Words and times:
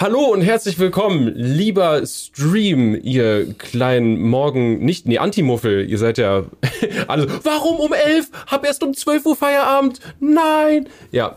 Hallo 0.00 0.26
und 0.26 0.42
herzlich 0.42 0.78
willkommen, 0.78 1.32
lieber 1.34 2.06
Stream, 2.06 2.96
ihr 3.02 3.52
kleinen 3.54 4.20
Morgen, 4.20 4.78
nicht, 4.78 5.06
nee, 5.06 5.18
Antimuffel, 5.18 5.90
ihr 5.90 5.98
seid 5.98 6.18
ja 6.18 6.44
alle, 7.08 7.26
warum 7.42 7.80
um 7.80 7.92
elf? 7.92 8.30
Hab 8.46 8.64
erst 8.64 8.84
um 8.84 8.94
12 8.94 9.26
Uhr 9.26 9.34
Feierabend? 9.34 9.98
Nein! 10.20 10.88
Ja, 11.10 11.34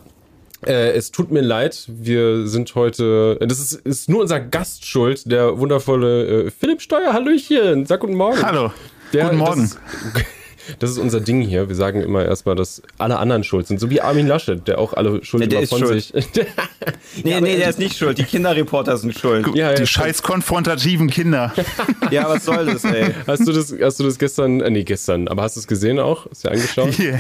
äh, 0.64 0.92
es 0.92 1.10
tut 1.10 1.32
mir 1.32 1.42
leid, 1.42 1.86
wir 1.88 2.46
sind 2.46 2.76
heute, 2.76 3.40
das 3.42 3.60
ist, 3.60 3.74
ist 3.74 4.10
nur 4.10 4.22
unser 4.22 4.40
Gast 4.40 4.86
schuld, 4.86 5.32
der 5.32 5.58
wundervolle 5.58 6.46
äh, 6.46 6.52
Philipp 6.52 6.84
Steuer, 6.84 7.14
Hallöchen, 7.14 7.88
sag 7.88 8.02
guten 8.02 8.14
Morgen. 8.14 8.44
Hallo, 8.44 8.72
Der, 9.12 9.24
guten 9.24 9.38
Morgen. 9.38 9.72
Das, 10.14 10.26
das 10.80 10.92
ist 10.92 10.98
unser 10.98 11.20
Ding 11.20 11.42
hier. 11.42 11.68
Wir 11.70 11.76
sagen 11.76 12.02
immer 12.02 12.26
erstmal, 12.26 12.56
dass 12.56 12.82
alle 12.98 13.18
anderen 13.18 13.44
schuld 13.44 13.68
sind. 13.68 13.80
So 13.80 13.90
wie 13.90 14.02
Armin 14.02 14.28
Laschet, 14.28 14.68
der 14.68 14.80
auch 14.80 14.94
alle 14.94 15.24
Schuld 15.24 15.44
Ja, 15.44 15.50
der 15.50 15.60
immer 15.60 15.64
ist 15.64 15.70
von 15.70 15.80
schuld. 15.80 16.04
sich. 16.04 16.14
Nee, 17.24 17.40
nee, 17.42 17.58
der 17.58 17.70
ist 17.70 17.78
nicht 17.78 17.96
schuld. 17.98 18.18
Die 18.18 18.24
Kinderreporter 18.24 18.98
sind 18.98 19.18
schuld. 19.18 19.46
Ja, 19.54 19.74
die 19.74 19.82
ja, 19.82 19.86
scheiß 19.86 20.24
konfrontativen 20.24 21.10
Kinder. 21.10 21.54
Ja, 22.10 22.28
was 22.28 22.44
soll 22.44 22.66
das, 22.66 22.84
ey? 22.84 23.14
Hast 23.26 23.48
du 23.48 23.54
das, 23.54 23.74
hast 23.80 24.00
du 24.00 24.04
das 24.04 24.18
gestern, 24.18 24.60
äh, 24.60 24.70
nee, 24.70 24.84
gestern, 24.84 25.28
aber 25.30 25.44
hast 25.44 25.56
du 25.56 25.62
es 25.62 25.68
gesehen 25.68 25.98
auch? 26.00 26.28
Hast 26.30 26.44
du 26.44 26.50
dir 26.50 26.56
angeschaut? 26.56 26.98
Den, 26.98 27.20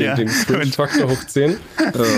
ja. 0.00 0.14
den 0.14 0.28
Cringe-Faktor 0.28 1.08
hoch 1.08 1.24
10? 1.26 1.56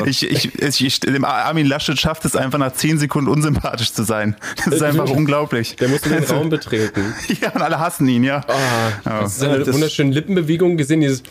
Ich, 0.06 0.28
ich, 0.28 0.60
ich, 0.60 0.84
ich, 0.84 1.00
dem 1.00 1.24
Armin 1.24 1.66
Laschet 1.66 1.98
schafft 2.00 2.24
es 2.24 2.34
einfach 2.34 2.58
nach 2.58 2.72
10 2.72 2.98
Sekunden 2.98 3.30
unsympathisch 3.30 3.92
zu 3.92 4.02
sein. 4.02 4.36
Das 4.64 4.74
ist 4.74 4.82
einfach 4.82 5.08
unglaublich. 5.10 5.76
Der 5.76 5.88
musste 5.88 6.08
den 6.08 6.24
Raum 6.24 6.48
betreten. 6.48 7.14
Ja, 7.40 7.50
und 7.52 7.62
alle 7.62 7.78
hassen 7.78 8.08
ihn, 8.08 8.24
ja. 8.24 8.40
Ah, 8.48 9.22
hast 9.22 9.36
du 9.42 9.46
seine 9.46 9.58
das- 9.64 9.72
wunderschönen 9.72 10.12
Lippenbewegungen 10.58 10.76
gesehen? 10.76 11.00
Dieses, 11.00 11.22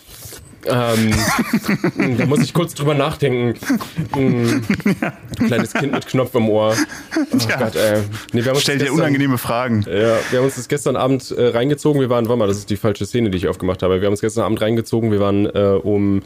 ähm, 0.66 2.17
da 2.17 2.26
muss 2.26 2.40
ich 2.41 2.54
kurz 2.54 2.73
drüber 2.73 2.94
nachdenken. 2.94 3.58
Mm, 4.16 4.62
Kleines 5.45 5.73
Kind 5.73 5.94
mit 5.94 6.08
Knopf 6.08 6.34
im 6.36 6.50
Ohr. 6.50 6.76
Oh 7.16 7.38
Ja. 7.50 7.55
Gott, 7.58 7.76
ey. 7.76 8.02
Nee, 8.34 8.41
wir 8.44 8.45
haben 8.50 8.55
uns 8.55 8.63
Stellt 8.63 8.81
dir 8.81 8.86
gestern- 8.86 9.00
unangenehme 9.00 9.38
Fragen. 9.38 9.84
Ja, 9.88 10.17
wir 10.30 10.40
haben 10.40 10.45
uns 10.45 10.55
das 10.55 10.67
gestern 10.67 10.95
Abend 10.95 11.31
äh, 11.31 11.48
reingezogen. 11.48 12.02
Wir 12.02 12.09
waren, 12.09 12.28
warte 12.28 12.39
mal, 12.39 12.48
das 12.48 12.58
ist 12.58 12.70
die 12.70 12.78
falsche 12.78 13.05
Szene, 13.05 13.30
die 13.30 13.38
ich 13.38 13.48
aufgemacht 13.48 13.83
habe. 13.83 14.00
Wir 14.02 14.08
haben 14.08 14.14
uns 14.14 14.22
gestern 14.22 14.44
Abend 14.44 14.61
reingezogen. 14.61 15.11
Wir 15.11 15.20
waren 15.20 15.45
äh, 15.45 15.80
um 15.81 16.22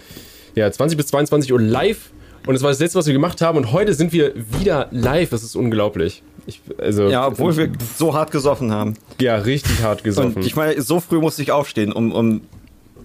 ja, 0.55 0.71
20 0.71 0.97
bis 0.97 1.07
22 1.07 1.51
Uhr 1.53 1.61
live. 1.61 2.09
Und 2.47 2.55
es 2.55 2.63
war 2.63 2.71
das 2.71 2.79
letzte, 2.79 2.97
was 2.97 3.05
wir 3.05 3.13
gemacht 3.13 3.39
haben. 3.41 3.59
Und 3.59 3.71
heute 3.71 3.93
sind 3.93 4.11
wir 4.13 4.33
wieder 4.59 4.87
live. 4.89 5.29
Das 5.29 5.43
ist 5.43 5.55
unglaublich. 5.55 6.23
Ich, 6.47 6.59
also, 6.79 7.07
Ja, 7.07 7.27
obwohl 7.27 7.55
wir 7.55 7.71
so 7.99 8.15
hart 8.15 8.31
gesoffen 8.31 8.71
haben. 8.71 8.95
Ja, 9.19 9.35
richtig 9.35 9.83
hart 9.83 10.03
gesoffen. 10.03 10.33
Und 10.37 10.45
ich 10.47 10.55
meine, 10.55 10.81
so 10.81 10.99
früh 10.99 11.19
musste 11.19 11.43
ich 11.43 11.51
aufstehen. 11.51 11.91
Um, 11.93 12.11
um 12.11 12.41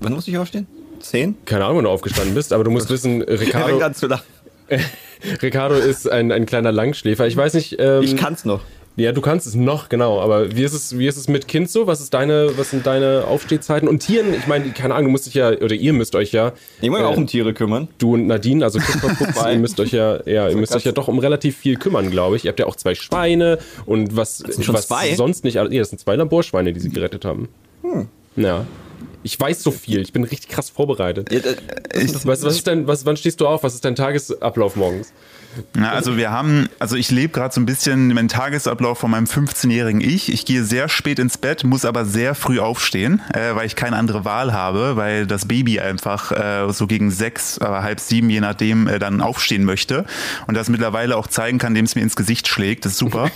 wann 0.00 0.12
musste 0.12 0.30
ich 0.30 0.38
aufstehen? 0.38 0.66
Zehn? 1.00 1.36
Keine 1.44 1.64
Ahnung, 1.64 1.78
wann 1.78 1.84
du 1.84 1.90
aufgestanden 1.90 2.34
bist, 2.34 2.52
aber 2.52 2.64
du 2.64 2.70
musst 2.70 2.90
wissen, 2.90 3.22
Ricardo, 3.22 3.78
an 3.80 3.94
zu. 3.94 4.08
Ricardo 5.42 5.74
ist 5.76 6.10
ein, 6.10 6.32
ein 6.32 6.46
kleiner 6.46 6.72
Langschläfer. 6.72 7.26
Ich 7.26 7.36
weiß 7.36 7.54
nicht. 7.54 7.76
Ähm, 7.78 8.02
Ich 8.02 8.16
kann's 8.16 8.44
noch. 8.44 8.60
Ja, 8.98 9.12
du 9.12 9.20
kannst 9.20 9.46
es 9.46 9.54
noch, 9.54 9.90
genau. 9.90 10.20
Aber 10.22 10.56
wie 10.56 10.62
ist 10.64 10.72
es, 10.72 10.96
wie 10.98 11.06
ist 11.06 11.18
es 11.18 11.28
mit 11.28 11.46
Kind 11.46 11.70
so? 11.70 11.86
Was 11.86 12.00
ist 12.00 12.14
deine, 12.14 12.56
was 12.56 12.70
sind 12.70 12.86
deine 12.86 13.24
Aufstehzeiten? 13.28 13.88
Und 13.90 13.98
Tieren, 13.98 14.32
ich 14.32 14.46
meine, 14.46 14.70
keine 14.70 14.94
Ahnung, 14.94 15.08
du 15.08 15.10
musst 15.12 15.26
dich 15.26 15.34
ja, 15.34 15.50
oder 15.50 15.74
ihr 15.74 15.92
müsst 15.92 16.14
euch 16.14 16.32
ja, 16.32 16.52
Ich 16.80 16.88
muss 16.88 17.00
äh, 17.00 17.02
auch 17.04 17.14
um 17.16 17.26
Tiere 17.26 17.52
kümmern. 17.52 17.88
du 17.98 18.14
und 18.14 18.26
Nadine, 18.26 18.64
also 18.64 18.78
Kupferpups, 18.78 19.44
ihr 19.52 19.58
müsst 19.58 19.78
euch 19.80 19.92
ja, 19.92 20.18
ja, 20.26 20.48
ihr 20.48 20.56
müsst 20.56 20.74
euch 20.74 20.84
ja 20.84 20.92
doch 20.92 21.08
um 21.08 21.18
relativ 21.18 21.58
viel 21.58 21.76
kümmern, 21.76 22.10
glaube 22.10 22.36
ich. 22.36 22.46
Ihr 22.46 22.48
habt 22.48 22.58
ja 22.58 22.64
auch 22.64 22.76
zwei 22.76 22.94
Schweine 22.94 23.58
und 23.84 24.16
was, 24.16 24.42
was 24.46 24.86
zwei? 24.86 25.14
sonst 25.14 25.44
nicht, 25.44 25.58
alles- 25.58 25.74
ja, 25.74 25.80
das 25.80 25.90
sind 25.90 25.98
zwei 25.98 26.16
Laborschweine, 26.16 26.72
die 26.72 26.80
sie 26.80 26.88
gerettet 26.88 27.26
haben. 27.26 27.50
Hm. 27.82 28.08
Ja. 28.36 28.64
Ich 29.26 29.40
weiß 29.40 29.60
so 29.60 29.72
viel, 29.72 30.02
ich 30.02 30.12
bin 30.12 30.22
richtig 30.22 30.50
krass 30.50 30.70
vorbereitet. 30.70 31.32
Ja, 31.32 31.40
äh, 31.40 31.56
Was, 32.14 32.44
was 32.44 32.44
ist 32.44 32.64
dein, 32.68 32.86
was, 32.86 33.04
wann 33.06 33.16
stehst 33.16 33.40
du 33.40 33.48
auf? 33.48 33.64
Was 33.64 33.74
ist 33.74 33.84
dein 33.84 33.96
Tagesablauf 33.96 34.76
morgens? 34.76 35.12
Na, 35.74 35.92
also 35.92 36.16
wir 36.16 36.30
haben, 36.30 36.68
also 36.78 36.96
ich 36.96 37.10
lebe 37.10 37.32
gerade 37.32 37.54
so 37.54 37.60
ein 37.60 37.66
bisschen 37.66 38.12
meinen 38.14 38.28
Tagesablauf 38.28 38.98
von 38.98 39.10
meinem 39.10 39.26
15-jährigen 39.26 40.00
Ich. 40.00 40.32
Ich 40.32 40.44
gehe 40.44 40.64
sehr 40.64 40.88
spät 40.88 41.18
ins 41.18 41.38
Bett, 41.38 41.64
muss 41.64 41.84
aber 41.84 42.04
sehr 42.04 42.34
früh 42.34 42.60
aufstehen, 42.60 43.20
äh, 43.32 43.54
weil 43.54 43.66
ich 43.66 43.76
keine 43.76 43.96
andere 43.96 44.24
Wahl 44.24 44.52
habe, 44.52 44.96
weil 44.96 45.26
das 45.26 45.46
Baby 45.46 45.80
einfach 45.80 46.32
äh, 46.32 46.72
so 46.72 46.86
gegen 46.86 47.10
sechs, 47.10 47.58
aber 47.58 47.82
halb 47.82 48.00
sieben, 48.00 48.30
je 48.30 48.40
nachdem, 48.40 48.88
äh, 48.88 48.98
dann 48.98 49.20
aufstehen 49.20 49.64
möchte 49.64 50.04
und 50.46 50.54
das 50.56 50.68
mittlerweile 50.68 51.16
auch 51.16 51.26
zeigen 51.26 51.58
kann, 51.58 51.72
indem 51.72 51.84
es 51.86 51.94
mir 51.94 52.02
ins 52.02 52.16
Gesicht 52.16 52.48
schlägt. 52.48 52.84
Das 52.84 52.92
ist 52.92 52.98
super. 52.98 53.30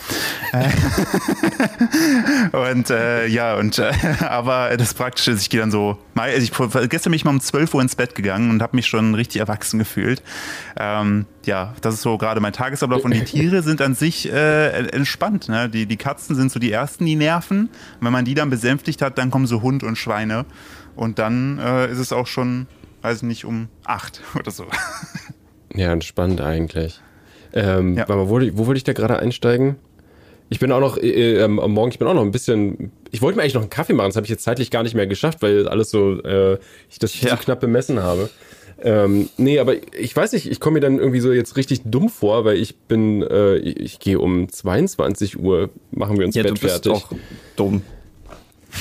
und 2.52 2.90
äh, 2.90 3.26
ja, 3.26 3.56
und 3.56 3.78
äh, 3.78 3.92
aber 4.20 4.76
das 4.76 4.94
Praktische 4.94 5.32
ist, 5.32 5.42
ich 5.42 5.50
gehe 5.50 5.60
dann 5.60 5.70
so, 5.70 5.98
mal- 6.14 6.30
also 6.30 6.42
ich, 6.42 6.52
gestern 6.88 7.10
bin 7.10 7.16
ich 7.16 7.24
mal 7.24 7.30
um 7.30 7.40
12 7.40 7.74
Uhr 7.74 7.82
ins 7.82 7.96
Bett 7.96 8.14
gegangen 8.14 8.50
und 8.50 8.62
habe 8.62 8.76
mich 8.76 8.86
schon 8.86 9.14
richtig 9.14 9.40
erwachsen 9.40 9.78
gefühlt. 9.78 10.22
Ähm, 10.78 11.26
ja, 11.46 11.74
das 11.80 11.94
ist 11.94 12.02
so 12.02 12.18
gerade 12.18 12.40
mein 12.40 12.52
Tagesablauf 12.52 13.04
und 13.04 13.14
die 13.14 13.24
Tiere 13.24 13.62
sind 13.64 13.80
an 13.80 13.94
sich 13.94 14.30
äh, 14.30 14.68
entspannt. 14.90 15.48
Ne? 15.48 15.68
Die, 15.68 15.86
die 15.86 15.96
Katzen 15.96 16.36
sind 16.36 16.52
so 16.52 16.60
die 16.60 16.70
ersten, 16.70 17.06
die 17.06 17.16
nerven. 17.16 17.62
Und 17.68 17.70
wenn 18.04 18.12
man 18.12 18.24
die 18.24 18.34
dann 18.34 18.50
besänftigt 18.50 19.00
hat, 19.02 19.16
dann 19.18 19.30
kommen 19.30 19.46
so 19.46 19.62
Hund 19.62 19.82
und 19.82 19.96
Schweine 19.96 20.44
und 20.96 21.18
dann 21.18 21.58
äh, 21.58 21.90
ist 21.90 21.98
es 21.98 22.12
auch 22.12 22.26
schon, 22.26 22.66
weiß 23.02 23.18
ich 23.18 23.22
nicht, 23.22 23.44
um 23.44 23.68
acht 23.84 24.20
oder 24.38 24.50
so. 24.50 24.66
Ja, 25.74 25.92
entspannt 25.92 26.40
eigentlich. 26.40 27.00
Ähm, 27.52 27.96
Ja. 27.96 28.04
mal, 28.08 28.28
wo, 28.28 28.40
wo 28.40 28.66
wollte 28.66 28.78
ich 28.78 28.84
da 28.84 28.92
gerade 28.92 29.18
einsteigen? 29.18 29.76
Ich 30.52 30.58
bin 30.58 30.72
auch 30.72 30.80
noch 30.80 30.98
äh, 30.98 31.36
ähm, 31.42 31.60
am 31.60 31.70
Morgen, 31.72 31.92
ich 31.92 31.98
bin 32.00 32.08
auch 32.08 32.14
noch 32.14 32.22
ein 32.24 32.32
bisschen. 32.32 32.90
Ich 33.12 33.22
wollte 33.22 33.36
mir 33.36 33.42
eigentlich 33.42 33.54
noch 33.54 33.60
einen 33.62 33.70
Kaffee 33.70 33.92
machen, 33.92 34.08
das 34.08 34.16
habe 34.16 34.26
ich 34.26 34.30
jetzt 34.30 34.42
zeitlich 34.42 34.70
gar 34.72 34.82
nicht 34.82 34.94
mehr 34.96 35.06
geschafft, 35.06 35.42
weil 35.42 35.68
alles 35.68 35.90
so, 35.90 36.20
äh, 36.22 36.58
ich 36.90 36.98
das 36.98 37.20
Ja. 37.20 37.30
zu 37.30 37.44
knapp 37.44 37.60
bemessen 37.60 38.02
habe. 38.02 38.28
Ähm, 38.82 39.28
nee, 39.36 39.58
aber 39.58 39.74
ich 39.94 40.14
weiß 40.16 40.32
nicht, 40.32 40.50
ich 40.50 40.58
komme 40.60 40.74
mir 40.74 40.80
dann 40.80 40.98
irgendwie 40.98 41.20
so 41.20 41.32
jetzt 41.32 41.56
richtig 41.56 41.82
dumm 41.84 42.08
vor, 42.08 42.44
weil 42.44 42.56
ich 42.56 42.76
bin, 42.76 43.22
äh, 43.22 43.56
ich, 43.56 43.98
gehe 43.98 44.18
um 44.18 44.48
22 44.48 45.38
Uhr, 45.38 45.68
machen 45.90 46.18
wir 46.18 46.26
uns 46.26 46.34
ja, 46.34 46.42
du 46.42 46.50
Bett 46.52 46.60
bist 46.60 46.84
fertig. 46.84 46.92
doch 46.92 47.12
dumm. 47.56 47.82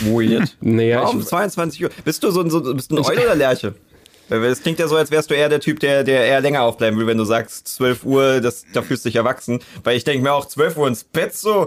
Weird. 0.03 0.55
Naja, 0.61 1.01
Warum 1.01 1.19
ich, 1.19 1.25
22 1.25 1.83
Uhr? 1.83 1.89
Bist 2.05 2.23
du 2.23 2.31
so, 2.31 2.41
ein- 2.41 2.49
so 2.49 2.61
bist 2.73 2.91
du 2.91 2.97
ein 2.97 3.05
Eule 3.05 3.23
oder 3.23 3.35
Lerche? 3.35 3.73
Weil 4.29 4.43
Es 4.45 4.61
klingt 4.61 4.77
ja 4.77 4.87
so, 4.87 4.95
als 4.95 5.09
wärst 5.09 5.31
du 5.31 5.33
eher 5.35 5.49
der 5.49 5.59
Typ, 5.59 5.79
der, 5.79 6.03
der 6.03 6.23
eher 6.25 6.39
länger 6.39 6.61
aufbleiben 6.61 6.99
will, 6.99 7.07
wenn 7.07 7.17
du 7.17 7.25
sagst 7.25 7.67
12 7.69 8.05
Uhr, 8.05 8.39
das, 8.41 8.63
da 8.73 8.83
fühlst 8.83 9.03
du 9.03 9.09
dich 9.09 9.15
erwachsen. 9.15 9.59
Weil 9.83 9.97
ich 9.97 10.03
denke 10.03 10.21
mir 10.23 10.31
auch 10.33 10.45
12 10.45 10.77
Uhr 10.77 10.87
ins 10.87 11.03
Bett 11.03 11.33
so, 11.35 11.65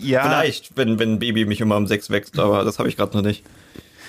Ja, 0.00 0.22
vielleicht, 0.22 0.76
wenn, 0.76 0.98
wenn 0.98 1.14
ein 1.14 1.18
Baby 1.18 1.44
mich 1.44 1.60
immer 1.60 1.76
um 1.76 1.86
6 1.86 2.10
wächst, 2.10 2.38
aber 2.38 2.64
das 2.64 2.78
habe 2.78 2.88
ich 2.88 2.96
gerade 2.96 3.16
noch 3.16 3.24
nicht. 3.24 3.44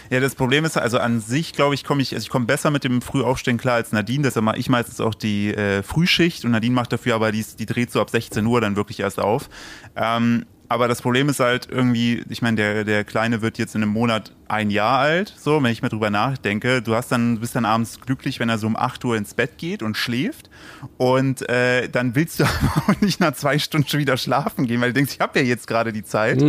Ja, 0.09 0.19
das 0.19 0.35
Problem 0.35 0.65
ist, 0.65 0.77
also 0.77 0.99
an 0.99 1.19
sich, 1.19 1.53
glaube 1.53 1.75
ich, 1.75 1.83
komme 1.83 2.01
ich, 2.01 2.13
also 2.13 2.23
ich 2.23 2.29
komme 2.29 2.45
besser 2.45 2.71
mit 2.71 2.83
dem 2.83 3.01
Frühaufstehen 3.01 3.57
klar 3.57 3.75
als 3.75 3.91
Nadine. 3.91 4.23
Deshalb 4.23 4.45
mache 4.45 4.57
ich 4.57 4.69
meistens 4.69 4.99
auch 4.99 5.15
die 5.15 5.53
äh, 5.53 5.83
Frühschicht 5.83 6.45
und 6.45 6.51
Nadine 6.51 6.75
macht 6.75 6.93
dafür 6.93 7.15
aber, 7.15 7.31
die, 7.31 7.43
die 7.57 7.65
dreht 7.65 7.91
so 7.91 8.01
ab 8.01 8.09
16 8.09 8.45
Uhr 8.45 8.61
dann 8.61 8.75
wirklich 8.75 8.99
erst 8.99 9.19
auf. 9.19 9.49
Ähm, 9.95 10.45
aber 10.73 10.87
das 10.87 11.03
Problem 11.03 11.29
ist 11.29 11.39
halt 11.39 11.67
irgendwie, 11.69 12.23
ich 12.29 12.41
meine, 12.41 12.57
der, 12.57 12.83
der 12.83 13.03
Kleine 13.03 13.43
wird 13.43 13.59
jetzt 13.59 13.75
in 13.75 13.83
einem 13.83 13.91
Monat 13.91 14.33
ein 14.47 14.71
Jahr 14.71 14.99
alt, 14.99 15.33
so, 15.37 15.61
wenn 15.61 15.71
ich 15.71 15.83
mal 15.83 15.89
drüber 15.89 16.09
nachdenke. 16.09 16.81
Du 16.81 16.95
hast 16.95 17.11
dann, 17.11 17.39
bist 17.39 17.55
dann 17.55 17.65
abends 17.65 17.99
glücklich, 18.01 18.39
wenn 18.39 18.49
er 18.49 18.57
so 18.57 18.65
um 18.65 18.75
8 18.75 19.05
Uhr 19.05 19.15
ins 19.15 19.35
Bett 19.35 19.57
geht 19.57 19.83
und 19.83 19.97
schläft. 19.97 20.49
Und 20.97 21.47
äh, 21.47 21.89
dann 21.89 22.15
willst 22.15 22.39
du 22.39 22.43
aber 22.71 22.83
auch 22.87 23.01
nicht 23.01 23.19
nach 23.19 23.33
zwei 23.33 23.59
Stunden 23.59 23.87
schon 23.87 23.99
wieder 23.99 24.17
schlafen 24.17 24.65
gehen, 24.65 24.81
weil 24.81 24.89
du 24.89 24.93
denkst, 24.93 25.13
ich 25.13 25.19
habe 25.19 25.39
ja 25.39 25.45
jetzt 25.45 25.67
gerade 25.67 25.93
die 25.93 26.03
Zeit. 26.03 26.41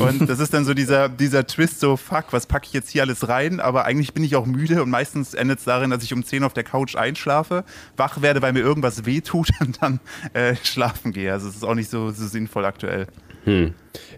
Und 0.00 0.28
das 0.28 0.40
ist 0.40 0.52
dann 0.52 0.64
so 0.64 0.74
dieser, 0.74 1.08
dieser 1.08 1.46
Twist, 1.46 1.78
so, 1.78 1.96
fuck, 1.96 2.26
was 2.32 2.46
packe 2.46 2.66
ich 2.66 2.72
jetzt 2.72 2.90
hier 2.90 3.02
alles 3.02 3.28
rein? 3.28 3.60
Aber 3.60 3.84
eigentlich 3.84 4.12
bin 4.12 4.24
ich 4.24 4.34
auch 4.34 4.46
müde 4.46 4.82
und 4.82 4.90
meistens 4.90 5.34
endet 5.34 5.60
es 5.60 5.64
darin, 5.64 5.90
dass 5.90 6.02
ich 6.02 6.12
um 6.12 6.24
10 6.24 6.42
auf 6.42 6.52
der 6.52 6.64
Couch 6.64 6.96
einschlafe, 6.96 7.64
wach 7.96 8.22
werde, 8.22 8.42
weil 8.42 8.52
mir 8.52 8.60
irgendwas 8.60 9.04
wehtut 9.04 9.50
und 9.60 9.80
dann 9.82 10.00
äh, 10.32 10.56
schlafen 10.64 11.12
gehe. 11.12 11.32
Also 11.32 11.48
es 11.48 11.54
ist 11.54 11.64
auch 11.64 11.74
nicht 11.74 11.90
so, 11.90 12.10
so 12.10 12.26
sinnvoll 12.26 12.64
aktuell. 12.64 13.06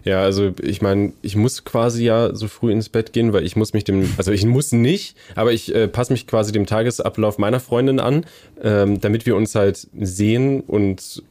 Ja, 0.03 0.21
also 0.23 0.51
ich 0.61 0.81
meine, 0.81 1.13
ich 1.21 1.35
muss 1.35 1.63
quasi 1.63 2.03
ja 2.03 2.33
so 2.35 2.47
früh 2.47 2.71
ins 2.71 2.89
Bett 2.89 3.13
gehen, 3.13 3.33
weil 3.33 3.45
ich 3.45 3.55
muss 3.55 3.73
mich 3.73 3.83
dem, 3.83 4.11
also 4.17 4.31
ich 4.31 4.45
muss 4.45 4.71
nicht, 4.71 5.15
aber 5.35 5.53
ich 5.53 5.73
äh, 5.73 5.87
passe 5.87 6.11
mich 6.11 6.27
quasi 6.27 6.51
dem 6.51 6.65
Tagesablauf 6.65 7.37
meiner 7.37 7.59
Freundin 7.59 7.99
an, 7.99 8.25
ähm, 8.63 8.99
damit 8.99 9.25
wir 9.25 9.35
uns 9.35 9.53
halt 9.55 9.87
sehen 9.99 10.61
und 10.61 11.23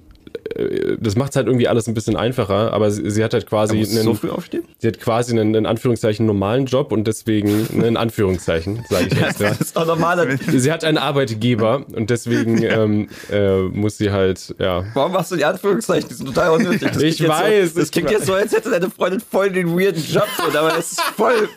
das 1.01 1.17
macht 1.17 1.37
halt 1.37 1.47
irgendwie 1.47 1.69
alles 1.69 1.87
ein 1.87 1.95
bisschen 1.95 2.17
einfacher, 2.17 2.73
aber 2.73 2.91
sie, 2.91 3.11
sie 3.11 3.23
hat 3.23 3.33
halt 3.35 3.47
quasi 3.47 3.77
einen, 3.77 3.87
so 3.87 4.15
früh 4.15 4.31
aufstehen? 4.31 4.65
sie 4.79 4.89
hat 4.89 5.01
quasi 5.01 5.33
einen, 5.33 5.55
in 5.55 5.67
Anführungszeichen 5.67 6.27
normalen 6.27 6.67
Job 6.67 6.93
und 6.93 7.07
deswegen 7.07 7.67
in 7.83 7.97
Anführungszeichen, 7.97 8.85
sage 8.89 9.09
ich 9.11 9.21
jetzt. 9.21 9.41
Ja. 9.41 9.51
Das 9.51 9.61
ist 9.61 9.77
doch 9.77 9.87
normal. 9.87 10.39
Sie 10.49 10.73
hat 10.73 10.85
einen 10.85 10.99
Arbeitgeber 10.99 11.85
und 11.93 12.11
deswegen 12.11 12.63
ähm, 12.63 13.09
äh, 13.31 13.59
muss 13.63 13.99
sie 13.99 14.11
halt, 14.11 14.55
ja, 14.59 14.85
Warum 14.95 15.13
machst 15.13 15.33
du 15.33 15.37
die 15.37 15.45
Anführungszeichen? 15.45 16.09
Die 16.09 16.15
sind 16.15 16.27
total 16.27 16.51
unnötig. 16.51 16.91
Das 16.93 17.03
Ich 17.03 17.27
weiß, 17.27 17.75
So, 17.75 17.81
das 17.81 17.87
ich 17.87 17.93
klingt 17.93 18.09
weiß. 18.09 18.19
jetzt 18.19 18.27
so, 18.27 18.35
als 18.35 18.53
hätte 18.53 18.71
deine 18.71 18.91
Freundin 18.91 19.21
voll 19.21 19.51
den 19.51 19.79
weirden 19.79 20.03
Job, 20.03 20.27
so, 20.37 20.59
aber 20.59 20.77
es 20.79 20.93
ist 20.93 21.01
voll, 21.01 21.49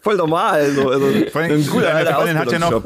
voll 0.00 0.16
normal. 0.16 0.70
So, 0.72 0.88
also, 0.88 1.06
Vor 1.30 1.40
allem, 1.40 1.52
ein 1.52 1.66
guter 1.66 1.92
deine 1.92 2.10
Freundin 2.10 2.38
hat 2.38 2.52
ja 2.52 2.58
noch. 2.58 2.82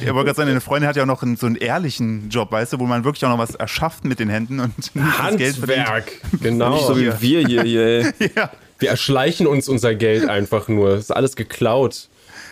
Ich 0.00 0.06
wollte 0.06 0.24
gerade 0.26 0.34
sagen, 0.36 0.48
deine 0.48 0.60
Freundin 0.60 0.88
hat 0.88 0.96
ja 0.96 1.02
auch 1.02 1.06
noch 1.08 1.22
einen, 1.22 1.36
so 1.36 1.46
einen 1.46 1.56
ehrlichen 1.56 2.28
Job, 2.28 2.50
weißt 2.52 2.72
du, 2.74 2.78
wo 2.80 2.84
man 2.86 3.04
wirklich 3.04 3.24
auch 3.24 3.30
noch 3.30 3.38
was 3.38 3.54
erschafft 3.54 4.04
mit 4.04 4.18
den 4.18 4.28
Händen 4.28 4.60
und 4.60 4.72
das 4.94 5.36
Geld 5.36 5.56
verdient. 5.56 5.86
Handwerk, 5.86 6.12
genau. 6.42 6.74
Nicht 6.74 6.86
so 6.86 6.96
wie 6.96 7.06
wir 7.20 7.46
hier, 7.46 7.62
hier. 7.62 7.86
ey. 7.86 8.30
Ja. 8.36 8.50
Wir 8.78 8.90
erschleichen 8.90 9.46
uns 9.46 9.68
unser 9.68 9.94
Geld 9.94 10.28
einfach 10.28 10.66
nur. 10.68 10.90
Das 10.90 11.00
ist 11.04 11.10
alles 11.12 11.36
geklaut 11.36 12.08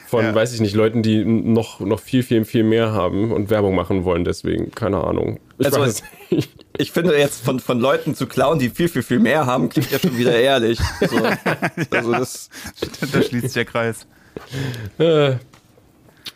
von, 0.07 0.25
Ja. 0.25 0.35
weiß 0.35 0.55
ich 0.55 0.61
nicht, 0.61 0.75
Leuten, 0.75 1.03
die 1.03 1.25
noch, 1.25 1.81
noch 1.81 1.99
viel, 2.01 2.23
viel, 2.23 2.45
viel 2.45 2.63
mehr 2.63 2.93
haben 2.93 3.33
und 3.33 3.51
Werbung 3.51 3.75
machen 3.75 4.05
wollen, 4.05 4.25
deswegen, 4.25 4.71
keine 4.71 5.03
Ahnung. 5.03 5.41
Ich 5.59 5.67
Also, 5.67 5.81
weiß 5.81 6.03
nicht. 6.31 6.51
Ich 6.79 6.91
finde 6.91 7.15
jetzt 7.19 7.45
von, 7.45 7.61
von 7.61 7.79
Leuten 7.81 8.15
zu 8.15 8.27
klauen, 8.27 8.59
die 8.59 8.71
viel, 8.71 8.89
viel, 8.89 9.03
viel 9.03 9.19
mehr 9.19 9.45
haben, 9.45 9.69
klingt 9.69 9.91
ja 9.91 9.99
schon 9.99 10.17
wieder 10.17 10.35
ehrlich. 10.35 10.79
So. 11.07 11.19
Also 11.91 12.13
das, 12.13 12.49
da 13.13 13.23
schließt 13.23 13.43
sich 13.45 13.53
der 13.53 13.67
Kreis. 13.67 14.07
Äh, 14.99 15.35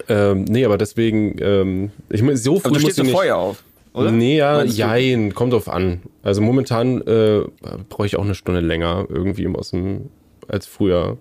ähm, 0.08 0.44
nee, 0.44 0.64
aber 0.64 0.78
deswegen, 0.78 1.36
ähm, 1.40 1.90
ich 2.10 2.22
meine, 2.22 2.36
so 2.36 2.58
früh 2.60 2.68
aber 2.68 2.74
du 2.74 2.80
stehst 2.80 2.96
so 2.96 3.02
nicht. 3.02 3.12
Feuer 3.14 3.36
auf, 3.36 3.62
oder? 3.92 4.10
Nee, 4.10 4.38
ja, 4.38 4.62
du? 4.62 4.68
jein, 4.68 5.34
kommt 5.34 5.52
drauf 5.52 5.68
an. 5.68 6.02
Also 6.22 6.40
momentan 6.40 7.00
äh, 7.02 7.42
brauche 7.88 8.06
ich 8.06 8.16
auch 8.16 8.24
eine 8.24 8.34
Stunde 8.34 8.60
länger 8.60 9.06
irgendwie 9.08 9.48
aus 9.48 9.70
dem, 9.70 10.10
als 10.48 10.66
früher. 10.66 11.16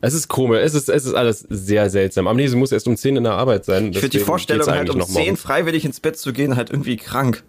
Es 0.00 0.14
ist 0.14 0.28
komisch, 0.28 0.60
es 0.62 0.74
ist, 0.74 0.88
es 0.88 1.06
ist 1.06 1.14
alles 1.14 1.40
sehr 1.50 1.90
seltsam. 1.90 2.34
Nee, 2.36 2.46
sie 2.46 2.56
muss 2.56 2.70
erst 2.70 2.86
um 2.86 2.96
10 2.96 3.16
in 3.16 3.24
der 3.24 3.32
Arbeit 3.32 3.64
sein. 3.64 3.90
Ich 3.90 3.98
finde 3.98 4.16
die 4.16 4.24
Vorstellung, 4.24 4.66
halt 4.68 4.90
um 4.90 5.00
10 5.00 5.24
10 5.24 5.36
freiwillig 5.36 5.84
ins 5.84 5.98
Bett 5.98 6.16
zu 6.16 6.32
gehen, 6.32 6.54
halt 6.56 6.70
irgendwie 6.70 6.96
krank. 6.96 7.42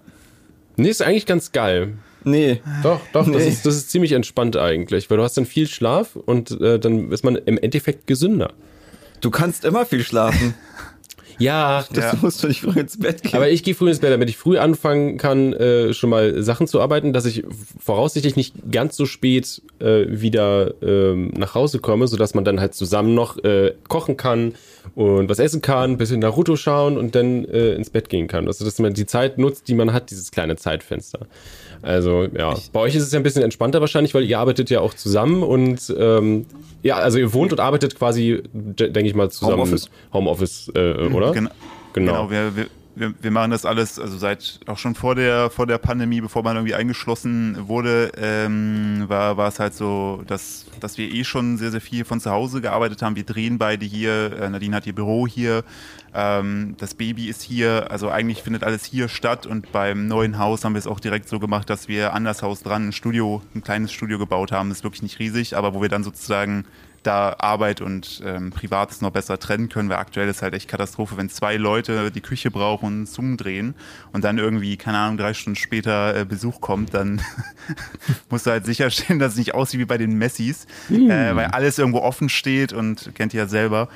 Nee, 0.75 0.89
ist 0.89 1.01
eigentlich 1.03 1.27
ganz 1.27 1.51
geil. 1.51 1.93
Nee. 2.23 2.61
Doch, 2.83 2.99
doch, 3.13 3.25
das, 3.25 3.43
Nee. 3.43 3.47
ist, 3.49 3.65
das 3.65 3.75
ist 3.75 3.91
ziemlich 3.91 4.13
entspannt 4.13 4.57
eigentlich, 4.57 5.09
weil 5.09 5.17
du 5.17 5.23
hast 5.23 5.37
dann 5.37 5.45
viel 5.45 5.67
Schlaf 5.67 6.15
und 6.15 6.59
äh, 6.59 6.79
dann 6.79 7.11
ist 7.11 7.23
man 7.23 7.35
im 7.35 7.57
Endeffekt 7.57 8.07
gesünder. 8.07 8.53
Du 9.21 9.29
kannst 9.31 9.65
immer 9.65 9.85
viel 9.85 10.03
schlafen. 10.03 10.53
Ja, 11.41 11.85
Das 11.93 12.03
Ja. 12.11 12.19
musst 12.21 12.43
du 12.43 12.49
nicht 12.49 12.59
früh 12.59 12.77
ins 12.77 12.99
Bett 12.99 13.23
gehen. 13.23 13.33
Aber 13.33 13.49
ich 13.49 13.63
gehe 13.63 13.73
früh 13.73 13.87
ins 13.87 13.99
Bett, 13.99 14.11
damit 14.11 14.27
ich 14.29 14.35
früh 14.35 14.57
anfangen 14.57 15.17
kann, 15.17 15.53
äh, 15.53 15.93
schon 15.93 16.09
mal 16.09 16.43
Sachen 16.43 16.67
zu 16.67 16.81
arbeiten, 16.81 17.13
dass 17.13 17.25
ich 17.25 17.45
voraussichtlich 17.79 18.35
nicht 18.35 18.55
ganz 18.69 18.97
so 18.97 19.05
spät 19.05 19.61
äh, 19.79 20.03
wieder 20.09 20.73
ähm, 20.83 21.31
nach 21.37 21.55
Hause 21.55 21.79
komme, 21.79 22.09
sodass 22.09 22.33
man 22.33 22.43
dann 22.43 22.59
halt 22.59 22.73
zusammen 22.75 23.15
noch 23.15 23.41
äh, 23.41 23.73
kochen 23.87 24.17
kann 24.17 24.55
und 24.95 25.29
was 25.29 25.39
essen 25.39 25.61
kann, 25.61 25.91
ein 25.91 25.97
bisschen 25.97 26.19
Naruto 26.19 26.57
schauen 26.57 26.97
und 26.97 27.15
dann 27.15 27.45
äh, 27.45 27.73
ins 27.73 27.89
Bett 27.89 28.09
gehen 28.09 28.27
kann. 28.27 28.45
Also 28.47 28.65
dass 28.65 28.77
man 28.79 28.93
die 28.93 29.05
Zeit 29.05 29.37
nutzt, 29.37 29.69
die 29.69 29.75
man 29.75 29.93
hat, 29.93 30.11
dieses 30.11 30.31
kleine 30.31 30.57
Zeitfenster. 30.57 31.19
Also 31.81 32.27
ja, 32.37 32.55
bei 32.73 32.79
euch 32.81 32.95
ist 32.95 33.03
es 33.03 33.11
ja 33.11 33.19
ein 33.19 33.23
bisschen 33.23 33.43
entspannter 33.43 33.79
wahrscheinlich, 33.81 34.13
weil 34.13 34.23
ihr 34.23 34.39
arbeitet 34.39 34.69
ja 34.69 34.81
auch 34.81 34.93
zusammen 34.93 35.43
und 35.43 35.93
ähm, 35.97 36.45
ja, 36.83 36.95
also 36.97 37.17
ihr 37.17 37.33
wohnt 37.33 37.51
und 37.51 37.59
arbeitet 37.59 37.97
quasi, 37.97 38.41
de- 38.53 38.89
denke 38.91 39.09
ich 39.09 39.15
mal, 39.15 39.29
zusammen. 39.29 39.53
Homeoffice. 39.53 39.89
Homeoffice, 40.13 40.71
äh, 40.75 40.93
oder? 41.07 41.31
Genau. 41.31 41.49
Genau. 41.93 42.11
Genau, 42.11 42.31
wir, 42.31 42.55
wir, 42.55 42.65
wir, 42.95 43.13
wir 43.21 43.31
machen 43.31 43.51
das 43.51 43.65
alles, 43.65 43.97
also 43.97 44.17
seit 44.17 44.59
auch 44.67 44.77
schon 44.77 44.93
vor 44.93 45.15
der, 45.15 45.49
vor 45.49 45.65
der 45.67 45.77
Pandemie, 45.77 46.21
bevor 46.21 46.43
man 46.43 46.55
irgendwie 46.57 46.75
eingeschlossen 46.75 47.57
wurde, 47.67 48.11
ähm, 48.17 49.05
war, 49.07 49.37
war 49.37 49.47
es 49.47 49.59
halt 49.59 49.73
so, 49.73 50.21
dass, 50.27 50.65
dass 50.79 50.97
wir 50.97 51.09
eh 51.11 51.23
schon 51.23 51.57
sehr, 51.57 51.71
sehr 51.71 51.81
viel 51.81 52.05
von 52.05 52.19
zu 52.19 52.29
Hause 52.29 52.61
gearbeitet 52.61 53.01
haben. 53.01 53.15
Wir 53.15 53.23
drehen 53.23 53.57
beide 53.57 53.85
hier, 53.85 54.33
äh, 54.39 54.49
Nadine 54.49 54.75
hat 54.75 54.85
ihr 54.85 54.93
Büro 54.93 55.27
hier, 55.27 55.63
ähm, 56.13 56.75
das 56.77 56.93
Baby 56.93 57.27
ist 57.27 57.41
hier, 57.41 57.91
also 57.91 58.09
eigentlich 58.09 58.43
findet 58.43 58.63
alles 58.63 58.85
hier 58.85 59.09
statt 59.09 59.45
und 59.45 59.71
beim 59.71 60.07
neuen 60.07 60.39
Haus 60.39 60.63
haben 60.63 60.73
wir 60.73 60.79
es 60.79 60.87
auch 60.87 60.99
direkt 60.99 61.27
so 61.29 61.39
gemacht, 61.39 61.69
dass 61.69 61.87
wir 61.87 62.13
an 62.13 62.23
das 62.23 62.41
Haus 62.41 62.63
dran 62.63 62.89
ein 62.89 62.91
Studio, 62.91 63.41
ein 63.55 63.63
kleines 63.63 63.91
Studio 63.91 64.17
gebaut 64.17 64.51
haben, 64.51 64.71
ist 64.71 64.83
wirklich 64.83 65.03
nicht 65.03 65.19
riesig, 65.19 65.55
aber 65.55 65.73
wo 65.73 65.81
wir 65.81 65.89
dann 65.89 66.03
sozusagen 66.03 66.65
da 67.03 67.35
Arbeit 67.39 67.81
und 67.81 68.21
ähm, 68.25 68.51
Privates 68.51 69.01
noch 69.01 69.11
besser 69.11 69.39
trennen 69.39 69.69
können, 69.69 69.89
weil 69.89 69.97
aktuell 69.97 70.27
ist 70.27 70.41
halt 70.41 70.53
echt 70.53 70.67
Katastrophe, 70.67 71.17
wenn 71.17 71.29
zwei 71.29 71.55
Leute 71.57 72.11
die 72.11 72.21
Küche 72.21 72.51
brauchen 72.51 72.85
und 72.85 73.05
Zoom 73.07 73.37
drehen 73.37 73.75
und 74.11 74.23
dann 74.23 74.37
irgendwie, 74.37 74.77
keine 74.77 74.97
Ahnung, 74.97 75.17
drei 75.17 75.33
Stunden 75.33 75.55
später 75.55 76.15
äh, 76.15 76.25
Besuch 76.25 76.61
kommt, 76.61 76.93
dann 76.93 77.21
musst 78.29 78.45
du 78.45 78.51
halt 78.51 78.65
sicherstellen, 78.65 79.19
dass 79.19 79.33
es 79.33 79.37
nicht 79.37 79.53
aussieht 79.53 79.79
wie 79.79 79.85
bei 79.85 79.97
den 79.97 80.17
Messis, 80.17 80.65
äh, 80.89 81.35
weil 81.35 81.45
alles 81.47 81.77
irgendwo 81.77 81.99
offen 81.99 82.29
steht 82.29 82.73
und 82.73 83.11
kennt 83.15 83.33
ihr 83.33 83.41
ja 83.41 83.47
selber. 83.47 83.89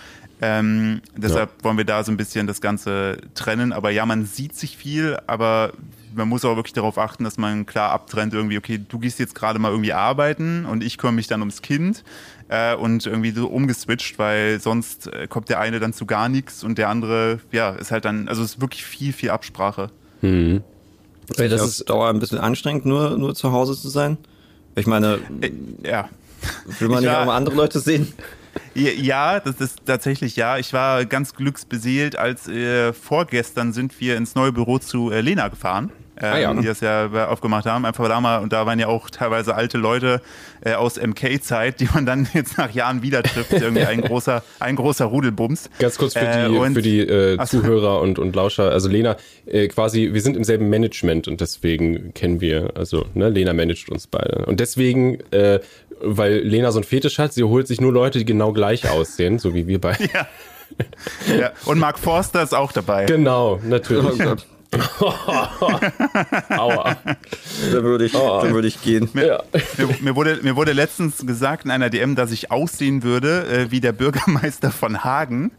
Ähm, 0.46 1.02
deshalb 1.16 1.52
wollen 1.64 1.78
wir 1.78 1.86
da 1.86 2.04
so 2.04 2.12
ein 2.12 2.18
bisschen 2.18 2.48
das 2.48 2.60
Ganze 2.60 3.18
trennen. 3.34 3.72
Aber 3.72 3.92
ja, 3.92 4.06
man 4.06 4.26
sieht 4.26 4.56
sich 4.56 4.76
viel, 4.76 5.18
aber 5.26 5.72
man 6.14 6.28
muss 6.28 6.44
auch 6.44 6.56
wirklich 6.58 6.74
darauf 6.74 6.98
achten, 6.98 7.24
dass 7.24 7.38
man 7.38 7.66
klar 7.66 7.92
abtrennt, 7.92 8.34
irgendwie, 8.34 8.58
okay, 8.58 8.78
du 8.86 9.00
gehst 9.00 9.20
jetzt 9.20 9.36
gerade 9.36 9.58
mal 9.58 9.72
irgendwie 9.72 9.94
arbeiten 9.94 10.66
und 10.66 10.84
ich 10.84 10.98
kümmere 10.98 11.16
mich 11.16 11.28
dann 11.28 11.40
ums 11.40 11.62
Kind 11.62 12.04
äh, 12.50 12.76
und 12.76 13.06
irgendwie 13.06 13.32
so 13.32 13.48
umgeswitcht, 13.48 14.20
weil 14.20 14.60
sonst 14.60 15.08
äh, 15.08 15.28
kommt 15.28 15.48
der 15.50 15.60
eine 15.60 15.80
dann 15.80 15.94
zu 15.94 16.06
gar 16.06 16.28
nichts 16.30 16.64
und 16.64 16.78
der 16.78 16.90
andere, 16.90 17.40
ja, 17.52 17.70
ist 17.72 17.92
halt 17.92 18.04
dann, 18.06 18.28
also 18.28 18.44
es 18.44 18.56
ist 18.56 18.62
wirklich 18.62 18.84
viel, 18.86 19.14
viel 19.14 19.30
Absprache. 19.30 19.90
Ey, 20.22 20.60
das 21.38 21.50
das 21.50 21.62
ist 21.62 21.80
ist 21.82 21.90
Dauer 21.90 22.10
ein 22.10 22.20
bisschen 22.20 22.38
anstrengend, 22.40 22.86
nur, 22.86 23.18
nur 23.18 23.34
zu 23.34 23.52
Hause 23.52 23.80
zu 23.80 23.88
sein. 23.90 24.18
Ich 24.76 24.88
meine, 24.88 25.20
Äh, 25.42 25.52
ja. 25.88 26.10
will 26.80 26.90
man 26.90 27.00
ich 27.00 27.06
nicht 27.06 27.14
war- 27.14 27.22
auch 27.22 27.26
mal 27.28 27.38
andere 27.38 27.56
Leute 27.56 27.80
sehen? 27.80 28.12
Ja, 28.76 29.40
das 29.40 29.60
ist 29.62 29.86
tatsächlich 29.86 30.36
ja. 30.36 30.58
Ich 30.58 30.74
war 30.74 31.06
ganz 31.06 31.36
glücksbeseelt, 31.36 32.16
als 32.18 32.48
äh, 32.48 32.94
vorgestern 32.94 33.74
sind 33.74 34.00
wir 34.00 34.18
ins 34.18 34.36
neue 34.36 34.52
Büro 34.52 34.80
zu 34.80 35.12
äh, 35.12 35.22
Lena 35.22 35.48
gefahren. 35.50 35.92
Äh, 36.16 36.26
Ah, 36.26 36.38
ja. 36.38 36.54
Die 36.54 36.66
das 36.68 36.80
ja 36.80 37.28
aufgemacht 37.28 37.66
haben. 37.66 37.86
Einfach 37.86 38.08
da 38.08 38.22
mal, 38.22 38.38
und 38.38 38.54
da 38.54 38.68
waren 38.68 38.78
ja 38.78 38.86
auch 38.86 39.10
teilweise 39.10 39.56
alte 39.56 39.80
Leute 39.80 40.22
äh, 40.64 40.74
aus 40.74 41.02
MK-Zeit, 41.02 41.80
die 41.80 41.90
man 41.92 42.06
dann 42.06 42.28
jetzt 42.36 42.56
nach 42.60 42.70
Jahren 42.72 43.02
wieder 43.02 43.24
trifft. 43.24 43.52
Irgendwie 43.52 43.84
ein 43.84 44.00
großer, 44.02 44.44
ein 44.60 44.76
großer 44.76 45.06
Rudelbums. 45.06 45.72
Ganz 45.80 45.98
kurz 45.98 46.14
für 46.14 46.20
Äh, 46.20 46.50
die, 46.50 46.56
und- 46.56 46.74
für 46.76 46.82
die 46.84 47.00
äh. 47.00 47.44
Zuhörer 47.44 48.00
und, 48.00 48.20
und 48.20 48.36
Lauscher. 48.36 48.70
Also 48.70 48.90
Lena, 48.90 49.18
äh, 49.48 49.68
quasi, 49.68 50.12
wir 50.14 50.22
sind 50.22 50.38
im 50.38 50.44
selben 50.44 50.70
Management 50.70 51.28
und 51.28 51.42
deswegen 51.42 52.14
kennen 52.14 52.42
wir, 52.42 52.74
also 52.76 53.06
ne, 53.16 53.30
Lena 53.30 53.54
managt 53.54 53.90
uns 53.90 54.06
beide. 54.06 54.46
Und 54.46 54.60
deswegen, 54.60 55.20
äh, 55.32 55.62
weil 56.02 56.40
Lena 56.40 56.72
so 56.72 56.80
einen 56.80 56.86
Fetisch 56.86 57.20
hat, 57.20 57.34
sie 57.34 57.44
holt 57.44 57.68
sich 57.68 57.82
nur 57.82 57.92
Leute, 57.92 58.20
die 58.20 58.26
genau 58.26 58.54
gleich 58.54 58.90
aussehen, 58.90 59.40
so 59.40 59.54
wie 59.54 59.68
wir 59.68 59.80
beide. 59.80 60.10
Ja. 60.14 60.28
ja. 61.38 61.52
Und 61.66 61.80
Mark 61.80 62.00
Forster 62.00 62.42
ist 62.42 62.54
auch 62.54 62.72
dabei. 62.72 63.06
Genau, 63.06 63.60
natürlich. 63.64 64.20
Oh 64.20 64.24
Gott, 64.24 64.46
Aua. 66.50 66.98
da 67.72 67.84
würde 67.84 68.06
ich, 68.06 68.14
da 68.14 68.52
würde 68.52 68.68
ich 68.68 68.82
gehen. 68.82 69.10
Ja. 69.14 69.44
Mir, 69.78 69.90
mir, 70.02 70.16
wurde, 70.16 70.40
mir 70.42 70.56
wurde 70.56 70.74
letztens 70.74 71.26
gesagt 71.26 71.66
in 71.66 71.72
einer 71.72 71.90
DM, 71.90 72.16
dass 72.16 72.32
ich 72.32 72.52
aussehen 72.52 73.04
würde 73.04 73.46
äh, 73.48 73.72
wie 73.72 73.82
der 73.82 73.92
Bürgermeister 73.92 74.72
von 74.72 75.04
Hagen. 75.04 75.52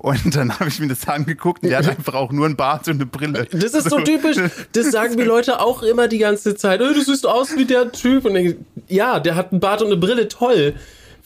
Und 0.00 0.36
dann 0.36 0.56
habe 0.60 0.68
ich 0.68 0.78
mir 0.78 0.86
das 0.86 1.08
angeguckt 1.08 1.64
und 1.64 1.70
der 1.70 1.78
hat 1.78 1.88
einfach 1.88 2.14
auch 2.14 2.30
nur 2.30 2.46
einen 2.46 2.54
Bart 2.54 2.86
und 2.86 2.94
eine 2.94 3.06
Brille. 3.06 3.48
Das 3.50 3.74
ist 3.74 3.90
so 3.90 3.98
typisch. 3.98 4.36
Das 4.72 4.92
sagen 4.92 5.16
die 5.16 5.24
Leute 5.24 5.58
auch 5.60 5.82
immer 5.82 6.06
die 6.06 6.18
ganze 6.18 6.54
Zeit. 6.54 6.80
Oh, 6.80 6.92
du 6.92 7.02
siehst 7.02 7.26
aus 7.26 7.56
wie 7.56 7.64
der 7.64 7.90
Typ. 7.90 8.24
Und 8.24 8.36
ich, 8.36 8.56
ja, 8.86 9.18
der 9.18 9.34
hat 9.34 9.50
einen 9.50 9.60
Bart 9.60 9.82
und 9.82 9.88
eine 9.88 9.96
Brille. 9.96 10.28
Toll. 10.28 10.74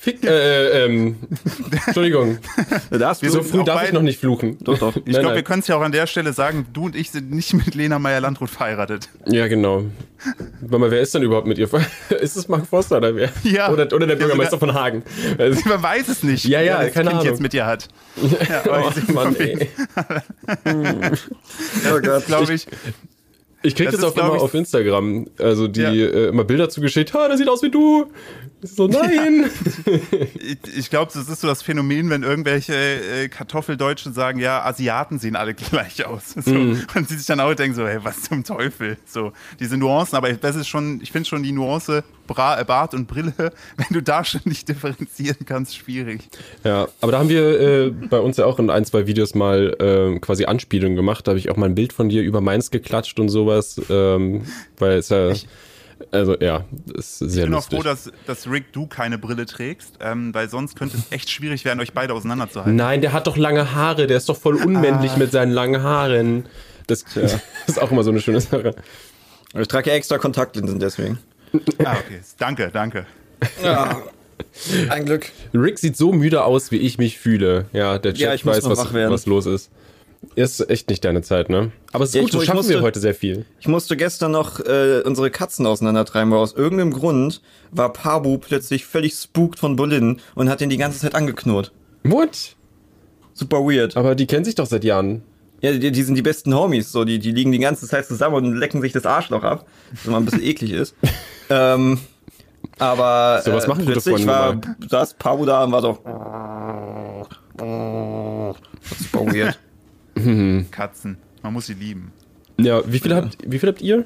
Fick, 0.05 0.25
äh, 0.25 0.85
ähm, 0.85 1.15
Entschuldigung. 1.87 2.39
Da 2.91 2.99
darfst 2.99 3.25
So 3.25 3.41
früh 3.45 3.63
darf 3.63 3.77
ich 3.77 3.87
beide- 3.87 3.95
noch 3.95 4.03
nicht 4.03 4.19
fluchen. 4.19 4.59
Doch, 4.61 4.77
doch. 4.77 4.97
Ich 4.97 5.17
glaube, 5.17 5.37
wir 5.37 5.45
können 5.45 5.61
es 5.61 5.69
ja 5.69 5.77
auch 5.77 5.81
an 5.81 5.93
der 5.93 6.09
Stelle 6.09 6.33
sagen, 6.33 6.67
du 6.73 6.87
und 6.87 6.97
ich 6.97 7.13
sind 7.13 7.31
nicht 7.31 7.55
mit 7.55 7.77
Lena 7.77 8.01
Meyer-Landrut 8.01 8.51
verheiratet. 8.51 9.09
Ja, 9.27 9.47
genau. 9.47 9.85
Warte 10.61 10.79
mal, 10.79 10.91
wer 10.91 11.01
ist 11.03 11.15
denn 11.15 11.23
überhaupt 11.23 11.47
mit 11.47 11.57
ihr? 11.59 11.69
ver- 11.69 11.87
Ist 12.21 12.35
es 12.37 12.49
Mark 12.49 12.67
Forster 12.67 12.97
oder 12.97 13.15
wer? 13.15 13.29
Ja. 13.45 13.71
Oder, 13.73 13.93
oder 13.93 14.09
der 14.09 14.17
Bürgermeister 14.17 14.59
sogar- 14.59 14.73
von 14.75 14.83
Hagen. 14.83 15.03
Also, 15.39 15.69
Man 15.69 15.81
weiß 15.83 16.09
es 16.09 16.25
nicht, 16.25 16.45
Ja, 16.47 16.61
ja, 16.61 16.83
das 16.83 16.93
keine 16.95 17.11
Kind 17.11 17.21
Ahnung. 17.21 17.33
jetzt 17.33 17.41
mit 17.41 17.55
ihr 17.55 17.65
hat. 17.67 17.87
Ja, 18.49 18.63
oh, 18.69 18.91
ich 18.97 19.09
Mann, 19.15 19.37
ey. 19.37 19.69
Oh 21.93 22.01
Gott. 22.03 22.27
glaube 22.27 22.55
ich, 22.55 22.67
Ich 23.63 23.75
krieg 23.75 23.87
Das 23.91 24.01
das, 24.01 24.05
auch 24.05 24.17
immer 24.17 24.43
auf 24.43 24.55
Instagram. 24.55 25.27
Also 25.39 25.69
die 25.69 25.81
Ja. 25.81 25.93
äh, 25.93 26.29
immer 26.29 26.45
Bilder 26.45 26.69
zugeschickt. 26.69 27.15
Ha, 27.15 27.29
der 27.29 27.37
sieht 27.37 27.49
aus 27.49 27.63
wie 27.63 27.71
du. 27.71 28.07
So, 28.63 28.87
nein. 28.87 29.51
ich, 30.35 30.77
ich 30.79 30.91
glaube, 30.91 31.11
das 31.13 31.29
ist 31.29 31.41
so 31.41 31.49
das 31.49 31.63
Phänomen, 31.63 32.11
wenn 32.11 32.23
irgendwelche 32.23 32.75
äh, 32.75 33.29
Kartoffeldeutsche 33.29 34.13
sagen, 34.13 34.39
ja, 34.39 34.65
Asiaten 34.65 35.19
sehen 35.19 35.35
alle 35.37 35.55
gleich 35.71 36.07
aus. 36.07 36.35
So. 36.45 36.53
Mhm. 36.53 36.87
Und 36.95 37.09
sie 37.09 37.17
sich 37.17 37.27
dann 37.27 37.41
auch 37.41 37.55
denken 37.55 37.75
so, 37.77 37.87
hey, 37.87 37.99
was 38.03 38.23
zum 38.23 38.45
Teufel? 38.45 38.99
So, 39.05 39.33
diese 39.59 39.77
Nuancen, 39.77 40.17
aber 40.17 40.33
das 40.33 40.57
ist 40.57 40.69
schon, 40.69 41.01
ich 41.03 41.11
finde 41.13 41.29
schon 41.29 41.43
die 41.43 41.53
Nuance 41.53 42.05
Bra 42.29 42.61
äh, 42.61 42.65
Bart 42.65 42.95
und 42.95 43.09
Brille, 43.09 43.33
wenn 43.77 43.87
du 43.91 44.01
da 44.01 44.25
schon 44.25 44.43
nicht 44.45 44.69
differenzieren 44.69 45.45
kannst, 45.45 45.77
schwierig. 45.77 46.29
Ja, 46.65 46.89
aber 47.01 47.13
da 47.13 47.19
haben 47.19 47.29
wir 47.29 47.61
äh, 47.61 47.91
bei 47.91 48.21
uns 48.21 48.37
ja 48.37 48.47
auch 48.47 48.59
in 48.61 48.71
ein, 48.71 48.85
zwei 48.85 49.07
Videos 49.09 49.35
mal 49.35 49.75
äh, 49.81 50.19
quasi 50.21 50.45
Anspielungen 50.45 50.95
gemacht. 50.97 51.27
Da 51.27 51.31
habe 51.33 51.39
ich 51.41 51.51
auch 51.51 51.57
mal 51.57 51.67
ein 51.67 51.75
Bild 51.75 51.93
von 51.93 52.09
dir 52.09 52.23
über 52.23 52.41
meins 52.41 52.71
geklatscht 52.71 53.19
und 53.19 53.29
sowas. 53.29 53.52
Ähm, 53.91 54.43
weil 54.79 54.99
es 54.99 55.09
ja. 55.09 55.33
Also 56.11 56.37
ja, 56.41 56.65
ist 56.95 57.19
sehr 57.19 57.29
Ich 57.29 57.35
bin 57.45 57.55
auch 57.55 57.59
lustig. 57.59 57.79
froh, 57.79 57.85
dass, 57.85 58.11
dass 58.27 58.51
Rick 58.51 58.73
du 58.73 58.87
keine 58.87 59.19
Brille 59.19 59.47
trägst, 59.47 59.99
ähm, 60.01 60.35
weil 60.35 60.49
sonst 60.49 60.77
könnte 60.77 60.97
es 60.97 61.13
echt 61.13 61.31
schwierig 61.31 61.65
werden, 61.65 61.79
euch 61.79 61.93
beide 61.93 62.13
auseinanderzuhalten. 62.13 62.75
Nein, 62.75 63.03
der 63.03 63.13
hat 63.13 63.29
doch 63.29 63.37
lange 63.37 63.73
Haare, 63.75 64.09
der 64.09 64.17
ist 64.17 64.29
doch 64.29 64.37
voll 64.37 64.57
unmännlich 64.57 65.17
mit 65.17 65.31
seinen 65.31 65.53
langen 65.53 65.83
Haaren. 65.83 66.47
Das 66.89 67.05
ist 67.67 67.81
auch 67.81 67.93
immer 67.93 68.03
so 68.03 68.11
eine 68.11 68.21
schöne 68.21 68.41
Sache. 68.41 68.75
Ich 69.57 69.69
trage 69.69 69.91
ja 69.91 69.97
extra 69.97 70.19
Kontaktlinsen 70.19 70.81
deswegen. 70.81 71.19
Ah, 71.85 71.93
okay. 71.93 72.21
Danke, 72.39 72.71
danke. 72.73 73.07
Ja. 73.63 74.03
Ein 74.89 75.05
Glück. 75.05 75.31
Rick 75.55 75.79
sieht 75.79 75.97
so 75.97 76.13
müde 76.13 76.45
aus, 76.45 76.71
wie 76.71 76.79
ich 76.79 76.99
mich 76.99 77.19
fühle. 77.19 77.67
Ja, 77.73 77.99
der 77.99 78.13
Chat 78.15 78.21
Ja, 78.21 78.35
ich 78.35 78.45
weiß, 78.45 78.65
was, 78.65 78.93
was 78.93 79.27
los 79.27 79.47
ist. 79.47 79.71
Ist 80.35 80.71
echt 80.71 80.89
nicht 80.89 81.05
deine 81.05 81.23
Zeit, 81.23 81.51
ne? 81.51 81.73
Aber 81.93 82.05
es 82.05 82.11
ist 82.11 82.15
Ja, 82.15 82.21
gut, 82.23 82.29
ich 82.31 82.33
so 82.33 82.41
schaffen 82.41 82.57
wir 82.69 82.77
musste- 82.77 82.83
heute 82.83 83.01
sehr 83.01 83.15
viel. 83.15 83.45
Ich 83.61 83.69
musste 83.69 83.97
gestern 83.97 84.33
noch 84.33 84.61
äh, 84.61 85.03
unsere 85.05 85.31
Katzen 85.31 85.67
auseinandertreiben, 85.67 86.31
weil 86.33 86.39
aus 86.39 86.55
irgendeinem 86.55 86.93
Grund 86.93 87.43
war 87.71 87.93
Pabu 87.93 88.39
plötzlich 88.39 88.87
völlig 88.87 89.15
spooked 89.15 89.59
von 89.59 89.77
Bolin 89.77 90.21
und 90.35 90.49
hat 90.49 90.61
ihn 90.63 90.71
die 90.71 90.79
ganze 90.79 91.01
Zeit 91.01 91.15
angeknurrt. 91.15 91.73
What? 92.05 92.57
Super 93.35 93.59
weird. 93.59 93.97
Aber 93.97 94.15
die 94.15 94.27
kennen 94.27 94.45
sich 94.45 94.55
doch 94.55 94.67
seit 94.67 94.85
Jahren. 94.85 95.23
Ja, 95.61 95.73
die, 95.73 95.93
die 95.93 96.03
sind 96.03 96.15
die 96.17 96.23
besten 96.23 96.55
Homies, 96.55 96.91
so, 96.91 97.05
die, 97.05 97.19
die 97.19 97.31
liegen 97.31 97.53
die 97.53 97.59
ganze 97.59 97.87
Zeit 97.87 98.07
zusammen 98.07 98.35
und 98.37 98.57
lecken 98.57 98.81
sich 98.81 98.93
das 98.93 99.07
Arschloch 99.07 99.45
ab, 99.45 99.67
was 99.93 100.07
immer 100.07 100.17
ein 100.17 100.25
bisschen 100.25 100.43
eklig 100.43 100.73
ist. 100.73 100.95
ähm, 101.51 102.01
aber 102.79 103.43
So 103.45 103.53
was 103.53 103.67
machen 103.69 103.81
gute 103.85 103.93
plötzlich 104.01 104.27
war, 104.27 104.61
saß 104.89 105.15
Pabu 105.15 105.45
da 105.47 105.63
und 105.65 105.73
war 105.73 105.83
so. 105.83 105.99
Super 108.99 109.27
weird. 109.33 109.59
Katzen. 110.71 111.17
Man 111.43 111.53
muss 111.53 111.67
sie 111.67 111.75
lieben. 111.75 112.13
Ja, 112.59 112.83
wie 112.91 112.99
viel 112.99 113.15
habt, 113.15 113.39
wie 113.47 113.59
viel 113.59 113.69
habt 113.69 113.83
ihr? 113.83 114.05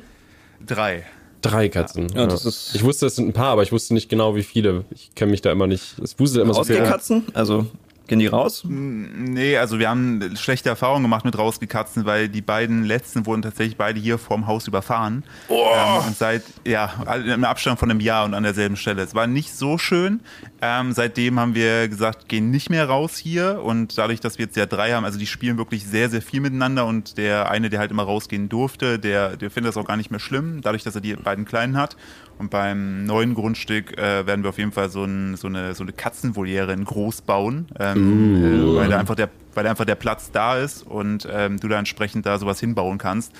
Drei. 0.64 1.04
Drei 1.42 1.68
Katzen. 1.68 2.08
Ja, 2.14 2.26
das 2.26 2.44
ist- 2.44 2.74
ich 2.74 2.82
wusste, 2.82 3.06
es 3.06 3.16
sind 3.16 3.28
ein 3.28 3.32
paar, 3.32 3.50
aber 3.52 3.62
ich 3.62 3.70
wusste 3.72 3.94
nicht 3.94 4.08
genau, 4.08 4.34
wie 4.34 4.42
viele. 4.42 4.84
Ich 4.90 5.14
kenne 5.14 5.30
mich 5.32 5.42
da 5.42 5.52
immer 5.52 5.66
nicht. 5.66 5.98
Es 5.98 6.18
wuselt 6.18 6.42
immer 6.42 6.54
so 6.54 6.64
viel. 6.64 6.76
Rausgekatzen? 6.76 7.24
Also, 7.34 7.66
gehen 8.06 8.18
die 8.18 8.26
raus? 8.26 8.64
Nee, 8.66 9.56
also 9.56 9.78
wir 9.78 9.88
haben 9.88 10.36
schlechte 10.36 10.68
Erfahrungen 10.68 11.02
gemacht 11.02 11.24
mit 11.24 11.36
rausgekatzen, 11.36 12.04
weil 12.04 12.28
die 12.28 12.42
beiden 12.42 12.84
letzten 12.84 13.26
wurden 13.26 13.42
tatsächlich 13.42 13.76
beide 13.76 13.98
hier 14.00 14.18
vorm 14.18 14.46
Haus 14.46 14.66
überfahren. 14.68 15.24
Ähm, 15.48 16.06
und 16.06 16.16
seit, 16.16 16.42
ja, 16.64 16.92
im 17.24 17.44
Abstand 17.44 17.78
von 17.78 17.90
einem 17.90 18.00
Jahr 18.00 18.24
und 18.24 18.34
an 18.34 18.42
derselben 18.42 18.76
Stelle. 18.76 19.02
Es 19.02 19.14
war 19.14 19.26
nicht 19.26 19.54
so 19.54 19.78
schön. 19.78 20.20
Ähm, 20.62 20.92
seitdem 20.92 21.38
haben 21.38 21.54
wir 21.54 21.88
gesagt, 21.88 22.28
gehen 22.28 22.50
nicht 22.50 22.70
mehr 22.70 22.88
raus 22.88 23.16
hier. 23.16 23.62
Und 23.62 23.98
dadurch, 23.98 24.20
dass 24.20 24.38
wir 24.38 24.46
jetzt 24.46 24.56
ja 24.56 24.66
drei 24.66 24.92
haben, 24.92 25.04
also 25.04 25.18
die 25.18 25.26
spielen 25.26 25.58
wirklich 25.58 25.86
sehr, 25.86 26.08
sehr 26.08 26.22
viel 26.22 26.40
miteinander. 26.40 26.86
Und 26.86 27.18
der 27.18 27.50
eine, 27.50 27.70
der 27.70 27.80
halt 27.80 27.90
immer 27.90 28.04
rausgehen 28.04 28.48
durfte, 28.48 28.98
der, 28.98 29.36
der 29.36 29.50
findet 29.50 29.70
das 29.70 29.76
auch 29.76 29.86
gar 29.86 29.96
nicht 29.96 30.10
mehr 30.10 30.20
schlimm, 30.20 30.60
dadurch, 30.62 30.82
dass 30.82 30.94
er 30.94 31.00
die 31.00 31.14
beiden 31.14 31.44
Kleinen 31.44 31.76
hat. 31.76 31.96
Und 32.38 32.50
beim 32.50 33.04
neuen 33.06 33.34
Grundstück 33.34 33.96
äh, 33.98 34.26
werden 34.26 34.42
wir 34.44 34.50
auf 34.50 34.58
jeden 34.58 34.72
Fall 34.72 34.90
so, 34.90 35.04
ein, 35.04 35.36
so, 35.36 35.46
eine, 35.48 35.74
so 35.74 35.82
eine 35.82 35.92
Katzenvoliere 35.94 36.70
in 36.74 36.84
groß 36.84 37.22
bauen, 37.22 37.66
ähm, 37.80 38.44
äh, 38.44 38.76
weil, 38.76 38.90
da 38.90 38.98
einfach 38.98 39.14
der, 39.14 39.30
weil 39.54 39.64
da 39.64 39.70
einfach 39.70 39.86
der 39.86 39.94
Platz 39.94 40.30
da 40.32 40.58
ist 40.58 40.86
und 40.86 41.26
ähm, 41.32 41.58
du 41.58 41.68
da 41.68 41.78
entsprechend 41.78 42.26
da 42.26 42.38
sowas 42.38 42.60
hinbauen 42.60 42.98
kannst. 42.98 43.32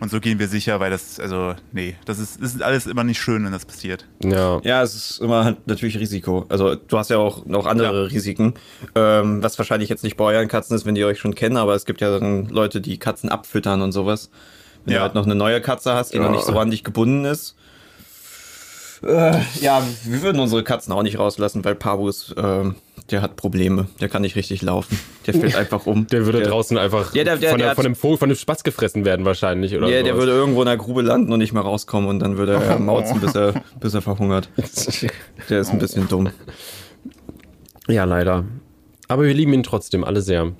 Und 0.00 0.10
so 0.10 0.18
gehen 0.18 0.38
wir 0.38 0.48
sicher, 0.48 0.80
weil 0.80 0.90
das, 0.90 1.20
also, 1.20 1.56
nee, 1.72 1.96
das 2.06 2.18
ist, 2.18 2.42
das 2.42 2.54
ist 2.54 2.62
alles 2.62 2.86
immer 2.86 3.04
nicht 3.04 3.20
schön, 3.20 3.44
wenn 3.44 3.52
das 3.52 3.66
passiert. 3.66 4.06
Ja. 4.24 4.60
Ja, 4.64 4.82
es 4.82 4.94
ist 4.94 5.20
immer 5.20 5.44
halt 5.44 5.66
natürlich 5.66 5.98
Risiko. 5.98 6.46
Also 6.48 6.74
du 6.74 6.96
hast 6.96 7.10
ja 7.10 7.18
auch 7.18 7.44
noch 7.44 7.66
andere 7.66 8.10
Risiken, 8.10 8.54
ähm, 8.94 9.42
was 9.42 9.58
wahrscheinlich 9.58 9.90
jetzt 9.90 10.04
nicht 10.04 10.16
bei 10.16 10.24
euren 10.24 10.48
Katzen 10.48 10.74
ist, 10.74 10.86
wenn 10.86 10.94
die 10.94 11.04
euch 11.04 11.18
schon 11.18 11.34
kennen, 11.34 11.58
aber 11.58 11.74
es 11.74 11.84
gibt 11.84 12.00
ja 12.00 12.18
dann 12.18 12.46
Leute, 12.48 12.80
die 12.80 12.96
Katzen 12.96 13.28
abfüttern 13.28 13.82
und 13.82 13.92
sowas. 13.92 14.30
Wenn 14.86 14.94
Ja. 14.94 15.00
du 15.00 15.02
halt 15.02 15.14
noch 15.16 15.26
eine 15.26 15.34
neue 15.34 15.60
Katze 15.60 15.92
hast, 15.92 16.14
die 16.14 16.18
noch 16.18 16.30
nicht 16.30 16.44
so 16.44 16.58
an 16.58 16.70
dich 16.70 16.82
gebunden 16.82 17.26
ist. 17.26 17.56
Äh, 19.02 19.38
ja, 19.60 19.82
wir 20.04 20.22
würden 20.22 20.40
unsere 20.40 20.64
Katzen 20.64 20.92
auch 20.92 21.02
nicht 21.02 21.18
rauslassen, 21.18 21.64
weil 21.64 21.74
Pabu 21.74 22.08
ist, 22.08 22.34
ähm, 22.36 22.74
der 23.10 23.22
hat 23.22 23.36
Probleme. 23.36 23.86
Der 24.00 24.08
kann 24.08 24.22
nicht 24.22 24.36
richtig 24.36 24.60
laufen. 24.62 24.98
Der 25.26 25.34
fällt 25.34 25.54
einfach 25.54 25.86
um. 25.86 26.06
Der 26.08 26.26
würde 26.26 26.42
draußen 26.42 26.76
einfach 26.76 27.14
Ja, 27.14 27.24
der- 27.24 27.36
der- 27.36 27.50
von, 27.50 27.58
der 27.58 27.68
der, 27.68 27.74
von 27.76 27.84
dem 27.84 27.94
Vogel, 27.94 28.18
von 28.18 28.28
dem 28.28 28.36
Spatz 28.36 28.64
gefressen 28.64 29.04
werden 29.04 29.24
wahrscheinlich. 29.24 29.74
Oder 29.76 29.86
Ja, 29.88 30.02
der 30.02 30.12
sowas. 30.12 30.18
würde 30.18 30.32
irgendwo 30.32 30.60
in 30.62 30.66
der 30.66 30.76
Grube 30.76 31.02
landen 31.02 31.32
und 31.32 31.38
nicht 31.38 31.52
mehr 31.52 31.62
rauskommen 31.62 32.08
und 32.08 32.18
dann 32.18 32.36
würde 32.36 32.54
er 32.54 32.78
mauzen, 32.80 33.20
bis 33.20 33.34
er, 33.34 33.54
bis 33.80 33.94
er 33.94 34.02
verhungert. 34.02 34.48
Der 35.48 35.60
ist 35.60 35.70
ein 35.70 35.78
bisschen 35.78 36.08
dumm. 36.08 36.28
Ja, 37.88 38.04
leider. 38.04 38.44
Aber 39.06 39.22
wir 39.24 39.32
lieben 39.32 39.54
ihn 39.54 39.62
trotzdem 39.62 40.04
alle 40.04 40.20
sehr. 40.20 40.52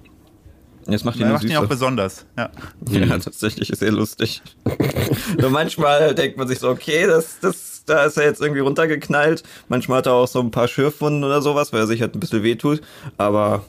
Jetzt 0.89 1.05
macht 1.05 1.17
ihn 1.17 1.23
Er 1.23 1.29
nur 1.29 1.35
macht 1.35 1.45
ihn 1.45 1.57
auch 1.57 1.67
besonders. 1.67 2.25
Ja. 2.37 2.51
Ja, 2.89 3.07
tatsächlich 3.19 3.71
ist 3.71 3.83
er 3.83 3.93
lustig. 3.93 4.43
Nur 5.39 5.51
manchmal 5.51 6.15
denkt 6.15 6.39
man 6.39 6.49
sich 6.49 6.59
so, 6.61 6.69
okay, 6.71 7.07
das, 7.07 7.39
das, 7.41 7.83
da 7.85 8.05
ist 8.05 8.17
er 8.17 8.25
jetzt 8.25 8.41
irgendwie 8.41 8.61
runtergeknallt. 8.61 9.43
Manchmal 9.69 9.99
hat 9.99 10.07
er 10.07 10.15
auch 10.15 10.27
so 10.29 10.41
ein 10.41 10.51
paar 10.51 10.67
Schürfwunden 10.67 11.25
oder 11.25 11.43
sowas, 11.43 11.73
weil 11.73 11.81
er 11.81 11.87
sich 11.87 12.01
halt 12.01 12.15
ein 12.15 12.21
bisschen 12.21 12.43
wehtut. 12.43 12.81
Aber 13.19 13.65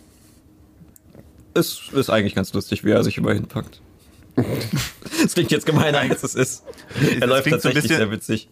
es 1.54 1.82
ist 1.94 2.10
eigentlich 2.10 2.36
ganz 2.36 2.54
lustig, 2.54 2.84
wie 2.86 2.92
er 2.92 3.04
sich 3.04 3.18
immer 3.18 3.34
hinpackt. 3.34 3.82
Das 5.22 5.34
klingt 5.34 5.52
jetzt 5.52 5.66
gemeiner, 5.66 6.00
als 6.00 6.24
es 6.24 6.34
ist. 6.34 6.64
Er 7.02 7.20
Das 7.20 7.30
läuft 7.30 7.44
so 7.46 7.50
tatsächlich 7.52 7.84
bisschen- 7.84 7.98
sehr 7.98 8.12
witzig. 8.12 8.48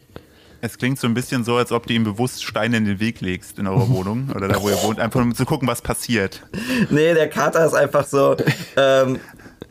Es 0.62 0.78
klingt 0.78 1.00
so 1.00 1.08
ein 1.08 1.14
bisschen 1.14 1.44
so, 1.44 1.56
als 1.56 1.72
ob 1.72 1.86
du 1.88 1.94
ihm 1.94 2.04
bewusst 2.04 2.44
Steine 2.44 2.78
in 2.78 2.86
den 2.86 3.00
Weg 3.00 3.22
legst 3.22 3.60
in 3.60 3.68
eurer 3.68 3.90
Wohnung 3.90 4.30
oder 4.36 4.48
da, 4.48 4.62
wo 4.62 4.70
ihr 4.70 4.82
wohnt, 4.84 5.00
einfach 5.00 5.22
um 5.22 5.36
zu 5.36 5.46
gucken, 5.46 5.68
was 5.68 5.82
passiert. 5.82 6.44
Nee, 6.90 7.14
der 7.14 7.30
Kater 7.30 7.66
ist 7.66 7.74
einfach 7.74 8.06
so, 8.06 8.36
ähm, 8.76 9.20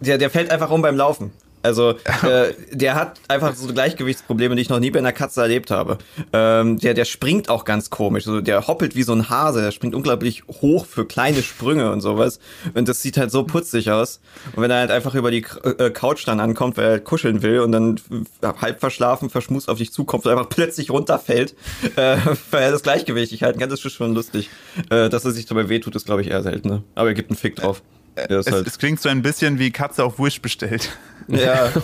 der, 0.00 0.18
der 0.18 0.30
fällt 0.30 0.50
einfach 0.50 0.70
um 0.70 0.82
beim 0.82 0.96
Laufen. 0.96 1.32
Also, 1.66 1.96
äh, 2.22 2.52
der 2.70 2.94
hat 2.94 3.20
einfach 3.26 3.56
so 3.56 3.66
Gleichgewichtsprobleme, 3.72 4.54
die 4.54 4.62
ich 4.62 4.68
noch 4.68 4.78
nie 4.78 4.92
bei 4.92 5.00
einer 5.00 5.12
Katze 5.12 5.42
erlebt 5.42 5.72
habe. 5.72 5.98
Ähm, 6.32 6.78
der, 6.78 6.94
der 6.94 7.04
springt 7.04 7.48
auch 7.48 7.64
ganz 7.64 7.90
komisch. 7.90 8.26
Also, 8.28 8.40
der 8.40 8.68
hoppelt 8.68 8.94
wie 8.94 9.02
so 9.02 9.12
ein 9.12 9.28
Hase. 9.28 9.62
Der 9.62 9.72
springt 9.72 9.96
unglaublich 9.96 10.44
hoch 10.62 10.86
für 10.86 11.06
kleine 11.06 11.42
Sprünge 11.42 11.90
und 11.90 12.02
sowas. 12.02 12.38
Und 12.74 12.88
das 12.88 13.02
sieht 13.02 13.16
halt 13.16 13.32
so 13.32 13.42
putzig 13.42 13.90
aus. 13.90 14.20
Und 14.54 14.62
wenn 14.62 14.70
er 14.70 14.78
halt 14.78 14.92
einfach 14.92 15.16
über 15.16 15.32
die 15.32 15.44
äh, 15.64 15.90
Couch 15.90 16.26
dann 16.28 16.38
ankommt, 16.38 16.76
weil 16.76 16.84
er 16.84 16.90
halt 16.92 17.04
kuscheln 17.04 17.42
will 17.42 17.58
und 17.58 17.72
dann 17.72 18.00
halb 18.42 18.78
verschlafen, 18.78 19.28
verschmust 19.28 19.68
auf 19.68 19.78
dich 19.78 19.92
zukommt 19.92 20.24
und 20.24 20.30
einfach 20.30 20.48
plötzlich 20.48 20.90
runterfällt, 20.90 21.56
äh, 21.96 22.16
weil 22.52 22.62
er 22.62 22.70
das 22.70 22.84
Gleichgewicht 22.84 23.32
nicht 23.32 23.42
halten 23.42 23.58
kann, 23.58 23.70
das 23.70 23.84
ist 23.84 23.92
schon 23.92 24.14
lustig. 24.14 24.50
Äh, 24.90 25.08
dass 25.08 25.24
er 25.24 25.32
sich 25.32 25.46
dabei 25.46 25.68
wehtut, 25.68 25.96
ist, 25.96 26.06
glaube 26.06 26.22
ich, 26.22 26.30
eher 26.30 26.44
selten. 26.44 26.68
Ne? 26.68 26.82
Aber 26.94 27.08
er 27.08 27.14
gibt 27.14 27.30
einen 27.30 27.36
Fick 27.36 27.56
drauf. 27.56 27.82
Es, 28.16 28.50
halt, 28.50 28.66
es 28.66 28.78
klingt 28.78 29.00
so 29.00 29.08
ein 29.08 29.22
bisschen 29.22 29.58
wie 29.58 29.70
Katze 29.70 30.02
auf 30.04 30.18
Wish 30.18 30.40
bestellt. 30.40 30.90
ja, 31.28 31.70
so, 31.72 31.80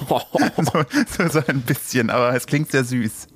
so, 0.59 1.29
so 1.29 1.41
ein 1.47 1.61
bisschen, 1.63 2.11
aber 2.11 2.35
es 2.35 2.47
klingt 2.47 2.71
sehr 2.71 2.85
süß. 2.85 3.27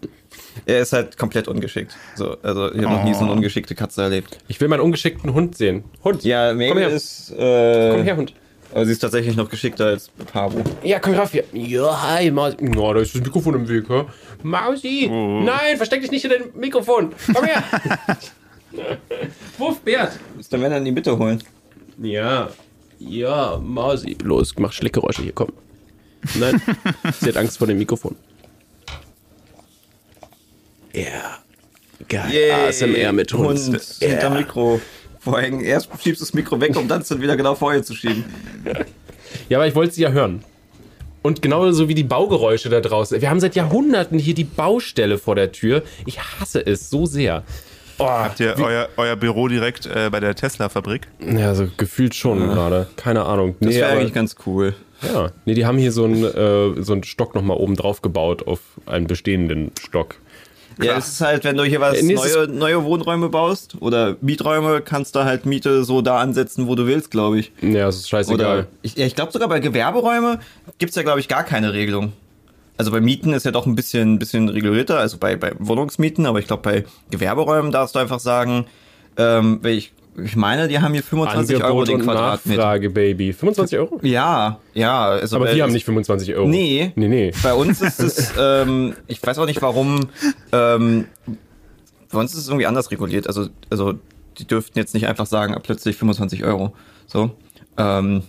er 0.67 0.81
ist 0.81 0.93
halt 0.93 1.19
komplett 1.19 1.47
ungeschickt. 1.49 1.95
So, 2.15 2.37
also 2.43 2.73
ich 2.73 2.83
habe 2.83 2.95
noch 2.97 3.05
nie 3.05 3.13
so 3.15 3.21
eine 3.21 3.33
ungeschickte 3.33 3.75
Katze 3.75 4.03
erlebt. 4.03 4.39
Ich 4.49 4.61
will 4.61 4.69
meinen 4.69 4.81
ungeschickten 4.81 5.35
Hund 5.35 5.57
sehen. 5.57 5.85
Hund. 6.05 6.25
Ja, 6.25 6.49
komm 6.51 6.59
Mabel 6.59 6.83
her. 6.85 6.89
ist, 6.91 7.31
äh, 7.33 7.93
Komm 7.93 8.03
her, 8.05 8.17
Hund. 8.17 8.33
aber 8.73 8.87
sie 8.87 8.93
ist 8.93 9.01
tatsächlich 9.01 9.37
noch 9.37 9.51
geschickter 9.51 9.87
als 9.87 10.09
Pabo. 10.33 10.63
Ja, 10.83 10.99
komm 10.99 11.15
rauf 11.15 11.33
hier. 11.33 11.45
Ja, 11.53 12.03
hi, 12.03 12.31
Mausi. 12.31 12.57
Oh, 12.77 12.95
da 12.95 13.01
ist 13.01 13.15
das 13.15 13.23
Mikrofon 13.23 13.55
im 13.57 13.69
Weg, 13.69 13.89
hä? 13.89 14.05
Mausi! 14.43 15.09
Nein, 15.11 15.77
versteck 15.77 16.01
dich 16.03 16.11
nicht 16.11 16.25
in 16.25 16.31
dein 16.31 16.43
Mikrofon. 16.55 17.13
Komm 17.35 17.45
her. 17.45 17.63
Wuff, 19.59 19.81
Bert. 19.81 20.19
Muss 20.37 20.49
der 20.49 20.59
Männer 20.59 20.77
in 20.77 20.85
die 20.85 20.93
Mitte 20.93 21.17
holen. 21.19 21.43
Ja. 22.01 22.49
Ja, 22.99 23.61
Mausi. 23.63 24.17
Los, 24.23 24.55
mach 24.59 24.73
Schleckgeräusche 24.73 25.23
hier, 25.23 25.33
komm. 25.33 25.53
Nein, 26.35 26.61
sie 27.21 27.29
hat 27.29 27.37
Angst 27.37 27.59
vor 27.59 27.67
dem 27.67 27.79
Mikrofon. 27.79 28.17
Ja. 30.93 31.39
Geil. 32.09 32.53
ASMR 32.53 33.13
mit 33.13 33.33
Hund. 33.33 33.59
Hund 33.59 33.83
hinter 34.01 34.31
Mikro 34.31 34.81
vorhängen. 35.21 35.61
Erst 35.61 35.91
schiebst 36.03 36.21
du 36.21 36.25
das 36.25 36.35
Mikro 36.35 36.61
weg, 36.61 36.77
um 36.77 36.89
dann 36.89 37.03
es 37.03 37.09
dann 37.09 37.21
wieder 37.21 37.37
genau 37.37 37.55
vor 37.55 37.75
ihr 37.75 37.83
zu 37.83 37.95
schieben. 37.95 38.25
Ja, 39.49 39.59
aber 39.59 39.67
ich 39.67 39.75
wollte 39.75 39.95
sie 39.95 40.03
ja 40.03 40.11
hören. 40.11 40.45
Und 41.23 41.43
genauso 41.43 41.89
wie 41.89 41.95
die 41.95 42.05
Baugeräusche 42.05 42.69
da 42.69 42.81
draußen. 42.81 43.21
Wir 43.21 43.31
haben 43.31 43.41
seit 43.41 43.57
Jahrhunderten 43.57 44.19
hier 44.19 44.35
die 44.35 44.45
Baustelle 44.45 45.19
vor 45.19 45.35
der 45.35 45.51
Tür. 45.51 45.83
Ich 46.07 46.21
hasse 46.21 46.65
es 46.65 46.89
so 46.89 47.05
sehr. 47.07 47.43
Oh, 47.99 48.05
Habt 48.09 48.41
ihr 48.41 48.55
euer, 48.59 48.89
euer 48.97 49.17
Büro 49.17 49.49
direkt 49.49 49.87
äh, 49.87 50.11
bei 50.11 50.21
der 50.21 50.35
Tesla-Fabrik? 50.35 51.09
ja, 51.21 51.55
so 51.55 51.67
gefühlt 51.77 52.15
schon 52.15 52.39
gerade. 52.49 52.87
Keine 52.97 53.25
Ahnung. 53.25 53.55
Das 53.61 53.71
Nee, 53.71 53.77
wäre 53.81 53.91
aber, 53.93 54.01
eigentlich 54.01 54.13
ganz 54.13 54.37
cool. 54.47 54.75
ja. 55.03 55.31
nee, 55.45 55.55
die 55.55 55.65
haben 55.67 55.79
hier 55.79 55.93
so 55.93 56.05
einen, 56.05 56.23
äh, 56.25 56.83
so 56.83 56.93
einen 56.93 57.05
Stock 57.05 57.35
nochmal 57.35 57.57
oben 57.57 57.75
drauf 57.77 58.03
gebaut 58.03 58.47
auf 58.47 58.61
einen 58.87 59.07
bestehenden 59.07 59.71
Stock. 59.81 60.17
Ja, 60.83 60.99
es 60.99 61.09
ist 61.09 61.21
halt, 61.23 61.43
wenn 61.45 61.57
du 61.57 61.65
hier 61.65 61.81
was 61.81 61.97
Äh, 61.99 62.03
nee, 62.03 62.13
es 62.13 62.35
neue, 62.35 62.49
neue 62.49 62.85
Wohnräume 62.85 63.31
baust 63.31 63.77
oder 63.81 64.17
Mieträume, 64.21 64.83
kannst 64.83 65.17
du 65.17 65.25
halt 65.25 65.47
Miete 65.47 65.85
so 65.85 66.03
da 66.03 66.19
ansetzen, 66.19 66.69
wo 66.69 66.75
du 66.75 66.87
willst, 66.87 67.11
glaube 67.11 67.39
ich. 67.39 67.51
Ja, 67.63 67.87
das 67.87 67.97
ist 67.97 68.11
scheißegal. 68.11 68.59
Oder 68.59 68.67
ich, 68.83 68.95
ja, 68.95 69.07
ich 69.07 69.15
glaube 69.15 69.33
sogar 69.33 69.49
bei 69.49 69.61
Gewerberäume 69.61 70.39
gibt's 70.77 70.95
ja, 70.97 71.03
glaube 71.03 71.21
ich, 71.21 71.29
gar 71.29 71.45
keine 71.45 71.73
Regelung. 71.73 72.13
Also 72.77 72.91
bei 72.91 73.01
Mieten 73.01 73.33
ist 73.33 73.45
ja 73.45 73.53
doch 73.53 73.67
ein 73.67 73.75
bisschen, 73.75 74.19
bisschen 74.19 74.49
regulierter, 74.49 74.99
also 74.99 75.17
bei, 75.19 75.37
bei 75.37 75.53
Wohnungsmieten, 75.59 76.27
aber 76.27 76.39
ich 76.39 76.47
glaube 76.47 76.63
bei 76.63 76.85
Gewerberäumen 77.11 77.73
darfst 77.73 77.95
du 77.95 77.99
einfach 77.99 78.21
sagen, 78.21 78.67
ähm, 79.17 79.61
ich, 79.65 79.93
ich 80.23 80.37
meine, 80.37 80.69
die 80.69 80.79
haben 80.81 80.93
hier 80.93 81.03
25 81.03 81.57
Euro 81.57 81.65
Angebot 81.65 81.89
den 81.89 81.95
und 81.97 82.03
Quadratmeter. 82.03 82.57
Nachfrage, 82.59 82.91
Baby. 82.91 83.33
25 83.33 83.79
Euro? 83.79 83.99
Ja, 84.03 84.61
ja. 84.75 85.05
Also 85.07 85.37
Aber 85.37 85.55
wir 85.55 85.63
haben 85.63 85.73
nicht 85.73 85.85
25 85.85 86.35
Euro. 86.35 86.49
Nee. 86.49 86.93
Nee, 86.97 87.09
nee. 87.09 87.33
Bei 87.43 87.55
uns 87.55 87.81
ist 87.81 88.01
es, 88.01 88.33
ähm, 88.39 88.95
ich 89.07 89.23
weiß 89.23 89.39
auch 89.39 89.47
nicht 89.47 89.63
warum, 89.63 90.09
ähm, 90.53 91.07
bei 92.11 92.19
uns 92.19 92.33
ist 92.33 92.41
es 92.41 92.49
irgendwie 92.49 92.67
anders 92.67 92.91
reguliert. 92.91 93.27
Also, 93.27 93.49
also 93.71 93.95
die 94.39 94.47
dürften 94.47 94.79
jetzt 94.79 94.95
nicht 94.95 95.07
einfach 95.07 95.27
sagen, 95.27 95.55
ab 95.55 95.63
plötzlich 95.65 95.97
25 95.97 96.45
Euro. 96.45 96.75
So. 97.07 97.31
Ähm, 97.79 98.23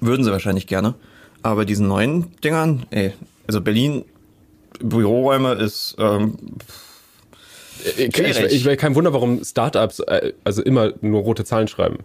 würden 0.00 0.24
sie 0.24 0.32
wahrscheinlich 0.32 0.66
gerne. 0.66 0.94
Aber 1.42 1.56
bei 1.56 1.64
diesen 1.64 1.88
neuen 1.88 2.32
Dingern, 2.42 2.86
ey, 2.90 3.12
also 3.46 3.60
Berlin, 3.60 4.04
Büroräume 4.80 5.52
ist, 5.54 5.96
ähm, 5.98 6.36
Ich, 7.96 8.18
ich, 8.18 8.66
ich, 8.66 8.78
kein 8.78 8.94
Wunder, 8.94 9.12
warum 9.12 9.44
Startups 9.44 10.00
äh, 10.00 10.32
also 10.44 10.62
immer 10.62 10.92
nur 11.02 11.22
rote 11.22 11.44
Zahlen 11.44 11.68
schreiben. 11.68 11.98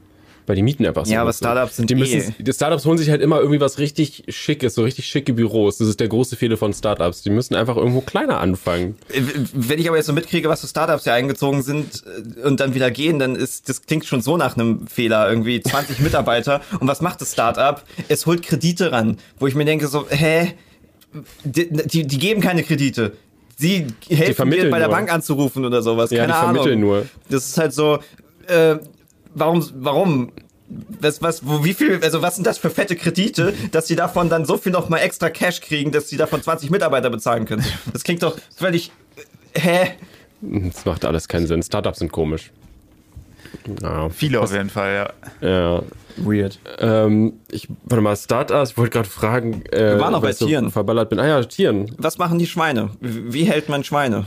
weil 0.47 0.55
die 0.55 0.63
Mieten 0.63 0.85
einfach 0.85 1.05
so 1.05 1.13
Ja, 1.13 1.21
aber. 1.21 1.33
Startups 1.33 1.77
sind 1.77 1.89
die 1.89 1.93
eh- 1.93 1.97
müssen, 1.97 2.35
die 2.39 2.51
Startups 2.53 2.85
holen 2.85 2.97
sich 2.97 3.09
halt 3.09 3.21
immer 3.21 3.39
irgendwie 3.39 3.61
was 3.61 3.77
richtig 3.79 4.23
Schickes, 4.27 4.73
so 4.75 4.83
richtig 4.83 5.05
schicke 5.05 5.33
Büros. 5.33 5.77
Das 5.77 5.87
ist 5.87 5.99
der 5.99 6.07
große 6.09 6.35
Fehler 6.35 6.57
von 6.57 6.73
Startups. 6.73 7.21
Die 7.21 7.29
müssen 7.29 7.55
einfach 7.55 7.77
irgendwo 7.77 8.01
kleiner 8.01 8.39
anfangen. 8.39 8.97
Äh, 9.13 9.21
Wenn 9.53 9.79
ich 9.79 9.87
aber 9.87 9.97
jetzt 9.97 10.07
so 10.07 10.13
mitkriege, 10.13 10.49
was 10.49 10.61
für 10.61 10.67
Startups 10.67 11.03
hier 11.05 11.13
eingezogen 11.13 11.61
sind 11.61 12.03
äh, 12.43 12.47
und 12.47 12.59
dann 12.59 12.73
wieder 12.73 12.91
gehen, 12.91 13.17
dann 13.19 13.35
ist 13.35 13.69
das 13.69 13.83
klingt 13.83 14.05
schon 14.05 14.21
so 14.21 14.35
nach 14.37 14.55
einem 14.57 14.87
Fehler. 14.87 15.29
Irgendwie 15.29 15.61
20 15.61 15.99
Mitarbeiter. 16.01 16.61
Und 16.79 16.87
was 16.87 17.01
macht 17.01 17.21
das 17.21 17.31
Startup? 17.33 17.81
Es 18.09 18.25
holt 18.25 18.43
Kredite 18.43 18.91
ran, 18.91 19.17
wo 19.39 19.47
ich 19.47 19.55
mir 19.55 19.65
denke 19.65 19.87
so, 19.87 20.05
hä? 20.09 20.53
Die, 21.43 21.69
die, 21.69 22.07
die 22.07 22.17
geben 22.17 22.41
keine 22.41 22.63
Kredite. 22.63 23.13
Sie 23.57 23.87
helfen 24.09 24.35
vermitteln 24.35 24.71
bei 24.71 24.79
der 24.79 24.87
nur. 24.87 24.95
Bank 24.97 25.11
anzurufen 25.11 25.65
oder 25.65 25.81
sowas. 25.81 26.09
Ja, 26.09 26.21
keine 26.21 26.33
die 26.33 26.37
Ahnung. 26.37 26.55
vermitteln 26.55 26.79
nur. 26.79 27.05
Das 27.29 27.47
ist 27.47 27.57
halt 27.57 27.73
so, 27.73 27.99
äh, 28.47 28.77
warum, 29.33 29.65
warum? 29.75 30.31
Was, 31.01 31.21
was, 31.21 31.45
wo, 31.45 31.63
wie 31.65 31.73
viel, 31.73 31.99
also 32.01 32.21
was 32.21 32.35
sind 32.35 32.47
das 32.47 32.57
für 32.57 32.69
fette 32.69 32.95
Kredite, 32.95 33.53
dass 33.71 33.87
sie 33.87 33.97
davon 33.97 34.29
dann 34.29 34.45
so 34.45 34.57
viel 34.57 34.71
noch 34.71 34.87
mal 34.87 34.99
extra 34.99 35.29
Cash 35.29 35.59
kriegen, 35.59 35.91
dass 35.91 36.07
sie 36.07 36.15
davon 36.15 36.41
20 36.41 36.69
Mitarbeiter 36.69 37.09
bezahlen 37.09 37.45
können? 37.45 37.65
Das 37.91 38.03
klingt 38.03 38.23
doch 38.23 38.37
völlig, 38.55 38.91
äh, 39.53 39.59
hä? 39.59 39.91
Das 40.41 40.85
macht 40.85 41.05
alles 41.05 41.27
keinen 41.27 41.45
Sinn. 41.45 41.61
Startups 41.61 41.99
sind 41.99 42.11
komisch. 42.11 42.51
Ja, 43.81 44.09
Viele 44.09 44.41
auf 44.41 44.51
jeden 44.51 44.69
Fall, 44.69 45.13
ja. 45.41 45.47
ja. 45.47 45.83
Weird. 46.17 46.59
Ähm, 46.79 47.33
ich, 47.49 47.67
warte 47.85 48.01
mal, 48.01 48.15
Startups, 48.15 48.71
ich 48.71 48.77
wollte 48.77 48.91
gerade 48.91 49.09
fragen, 49.09 49.63
äh, 49.71 49.93
Wir 49.93 49.99
waren 49.99 50.11
noch 50.11 50.21
bei 50.21 50.31
ich 50.31 50.37
so 50.37 50.45
Tieren. 50.45 50.69
verballert 50.71 51.09
bin. 51.09 51.19
Ah 51.19 51.27
ja, 51.27 51.43
Tieren. 51.43 51.91
Was 51.97 52.17
machen 52.17 52.37
die 52.39 52.47
Schweine? 52.47 52.89
Wie 52.99 53.45
hält 53.45 53.69
man 53.69 53.83
Schweine? 53.83 54.25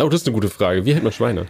Oh, 0.00 0.08
das 0.08 0.22
ist 0.22 0.26
eine 0.26 0.34
gute 0.34 0.48
Frage. 0.48 0.84
Wie 0.84 0.94
hält 0.94 1.02
man 1.02 1.12
Schweine? 1.12 1.46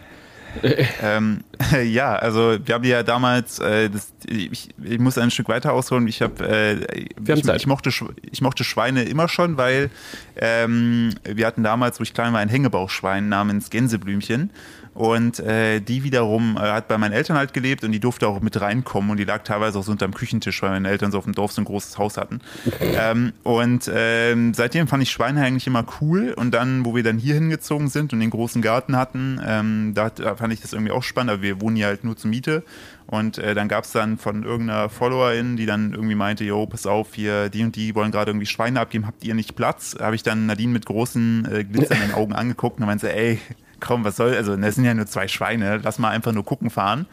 Ähm, 1.01 1.43
ja, 1.85 2.15
also 2.15 2.57
wir 2.63 2.75
haben 2.75 2.83
ja 2.83 3.03
damals, 3.03 3.59
äh, 3.59 3.89
das, 3.89 4.11
ich, 4.27 4.69
ich 4.83 4.99
muss 4.99 5.17
ein 5.17 5.31
Stück 5.31 5.47
weiter 5.47 5.73
ausholen. 5.73 6.07
Ich 6.07 6.21
habe, 6.21 6.45
äh, 6.47 7.03
ich, 7.25 7.47
ich 7.47 7.67
mochte, 7.67 7.91
ich 8.31 8.41
mochte 8.41 8.63
Schweine 8.63 9.03
immer 9.03 9.29
schon, 9.29 9.57
weil 9.57 9.89
ähm, 10.35 11.13
wir 11.23 11.47
hatten 11.47 11.63
damals, 11.63 11.99
wo 11.99 12.03
ich 12.03 12.13
klein 12.13 12.33
war, 12.33 12.39
ein 12.39 12.49
Hängebauchschwein 12.49 13.29
namens 13.29 13.69
Gänseblümchen. 13.69 14.51
Und 14.93 15.39
äh, 15.39 15.79
die 15.79 16.03
wiederum 16.03 16.57
äh, 16.57 16.59
hat 16.59 16.87
bei 16.89 16.97
meinen 16.97 17.13
Eltern 17.13 17.37
halt 17.37 17.53
gelebt 17.53 17.83
und 17.83 17.93
die 17.93 17.99
durfte 17.99 18.27
auch 18.27 18.41
mit 18.41 18.59
reinkommen 18.59 19.11
und 19.11 19.17
die 19.17 19.23
lag 19.23 19.43
teilweise 19.43 19.79
auch 19.79 19.83
so 19.83 19.91
unterm 19.91 20.13
Küchentisch, 20.13 20.61
weil 20.61 20.71
meine 20.71 20.89
Eltern 20.89 21.11
so 21.11 21.17
auf 21.17 21.23
dem 21.23 21.33
Dorf 21.33 21.53
so 21.53 21.61
ein 21.61 21.65
großes 21.65 21.97
Haus 21.97 22.17
hatten. 22.17 22.41
ähm, 22.81 23.31
und 23.43 23.89
ähm, 23.93 24.53
seitdem 24.53 24.87
fand 24.87 25.03
ich 25.03 25.11
Schweine 25.11 25.43
eigentlich 25.43 25.67
immer 25.67 25.85
cool 26.01 26.33
und 26.35 26.51
dann, 26.51 26.83
wo 26.85 26.93
wir 26.93 27.03
dann 27.03 27.17
hier 27.17 27.35
hingezogen 27.35 27.87
sind 27.87 28.11
und 28.11 28.19
den 28.19 28.31
großen 28.31 28.61
Garten 28.61 28.97
hatten, 28.97 29.39
ähm, 29.45 29.93
da, 29.95 30.09
da 30.09 30.35
fand 30.35 30.51
ich 30.51 30.61
das 30.61 30.73
irgendwie 30.73 30.91
auch 30.91 31.03
spannend, 31.03 31.31
aber 31.31 31.41
wir 31.41 31.61
wohnen 31.61 31.77
hier 31.77 31.87
halt 31.87 32.03
nur 32.03 32.17
zur 32.17 32.29
Miete 32.29 32.63
und 33.07 33.37
äh, 33.37 33.53
dann 33.55 33.67
gab 33.67 33.83
es 33.83 33.91
dann 33.91 34.17
von 34.17 34.43
irgendeiner 34.43 34.89
Followerin, 34.89 35.57
die 35.57 35.65
dann 35.65 35.93
irgendwie 35.93 36.15
meinte, 36.15 36.43
yo, 36.43 36.65
pass 36.65 36.85
auf, 36.85 37.13
hier, 37.13 37.49
die 37.49 37.63
und 37.63 37.75
die 37.75 37.93
wollen 37.93 38.11
gerade 38.11 38.31
irgendwie 38.31 38.45
Schweine 38.45 38.79
abgeben, 38.79 39.05
habt 39.05 39.23
ihr 39.23 39.35
nicht 39.35 39.55
Platz? 39.55 39.97
Habe 39.99 40.15
ich 40.15 40.23
dann 40.23 40.45
Nadine 40.45 40.71
mit 40.71 40.85
großen, 40.85 41.47
äh, 41.51 41.63
glitzernden 41.65 42.13
Augen 42.15 42.33
angeguckt 42.33 42.79
und 42.79 42.85
meinte, 42.85 43.13
ey, 43.13 43.39
komm, 43.81 44.05
was 44.05 44.15
soll, 44.15 44.35
also 44.35 44.55
das 44.55 44.75
sind 44.75 44.85
ja 44.85 44.93
nur 44.93 45.07
zwei 45.07 45.27
Schweine, 45.27 45.81
lass 45.83 45.99
mal 45.99 46.09
einfach 46.09 46.31
nur 46.31 46.45
gucken 46.45 46.69
fahren. 46.69 47.05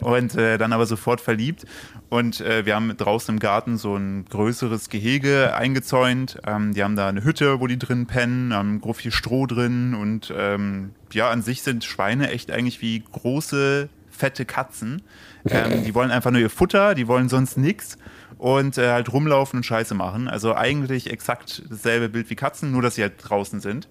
Und 0.00 0.34
äh, 0.34 0.56
dann 0.56 0.72
aber 0.72 0.86
sofort 0.86 1.20
verliebt. 1.20 1.66
Und 2.08 2.40
äh, 2.40 2.64
wir 2.64 2.74
haben 2.74 2.96
draußen 2.96 3.34
im 3.34 3.38
Garten 3.38 3.76
so 3.76 3.96
ein 3.96 4.24
größeres 4.30 4.88
Gehege 4.88 5.54
eingezäunt. 5.54 6.38
Ähm, 6.46 6.72
die 6.72 6.82
haben 6.82 6.96
da 6.96 7.08
eine 7.08 7.22
Hütte, 7.22 7.60
wo 7.60 7.66
die 7.66 7.78
drin 7.78 8.06
pennen, 8.06 8.54
haben 8.54 8.80
grob 8.80 8.96
viel 8.96 9.12
Stroh 9.12 9.46
drin. 9.46 9.94
Und 9.94 10.32
ähm, 10.34 10.92
ja, 11.12 11.28
an 11.28 11.42
sich 11.42 11.60
sind 11.60 11.84
Schweine 11.84 12.30
echt 12.30 12.50
eigentlich 12.50 12.80
wie 12.80 13.02
große, 13.12 13.90
fette 14.10 14.46
Katzen. 14.46 15.02
Ähm, 15.46 15.84
die 15.84 15.94
wollen 15.94 16.10
einfach 16.10 16.30
nur 16.30 16.40
ihr 16.40 16.50
Futter, 16.50 16.94
die 16.94 17.06
wollen 17.06 17.28
sonst 17.28 17.58
nichts 17.58 17.98
und 18.40 18.78
äh, 18.78 18.90
halt 18.90 19.12
rumlaufen 19.12 19.58
und 19.58 19.64
Scheiße 19.64 19.94
machen. 19.94 20.28
Also 20.28 20.54
eigentlich 20.54 21.10
exakt 21.10 21.62
dasselbe 21.68 22.08
Bild 22.08 22.30
wie 22.30 22.36
Katzen, 22.36 22.72
nur 22.72 22.80
dass 22.80 22.94
sie 22.94 23.02
halt 23.02 23.14
draußen 23.18 23.60
sind. 23.60 23.86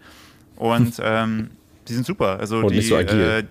Und 0.56 1.00
ähm, 1.02 1.52
die 1.90 1.94
sind 1.94 2.06
super. 2.06 2.40
Also 2.40 2.60
Und 2.60 2.72
die, 2.72 2.78
nicht 2.78 2.88
so 2.88 2.96
agil. 2.96 3.20
Äh, 3.20 3.44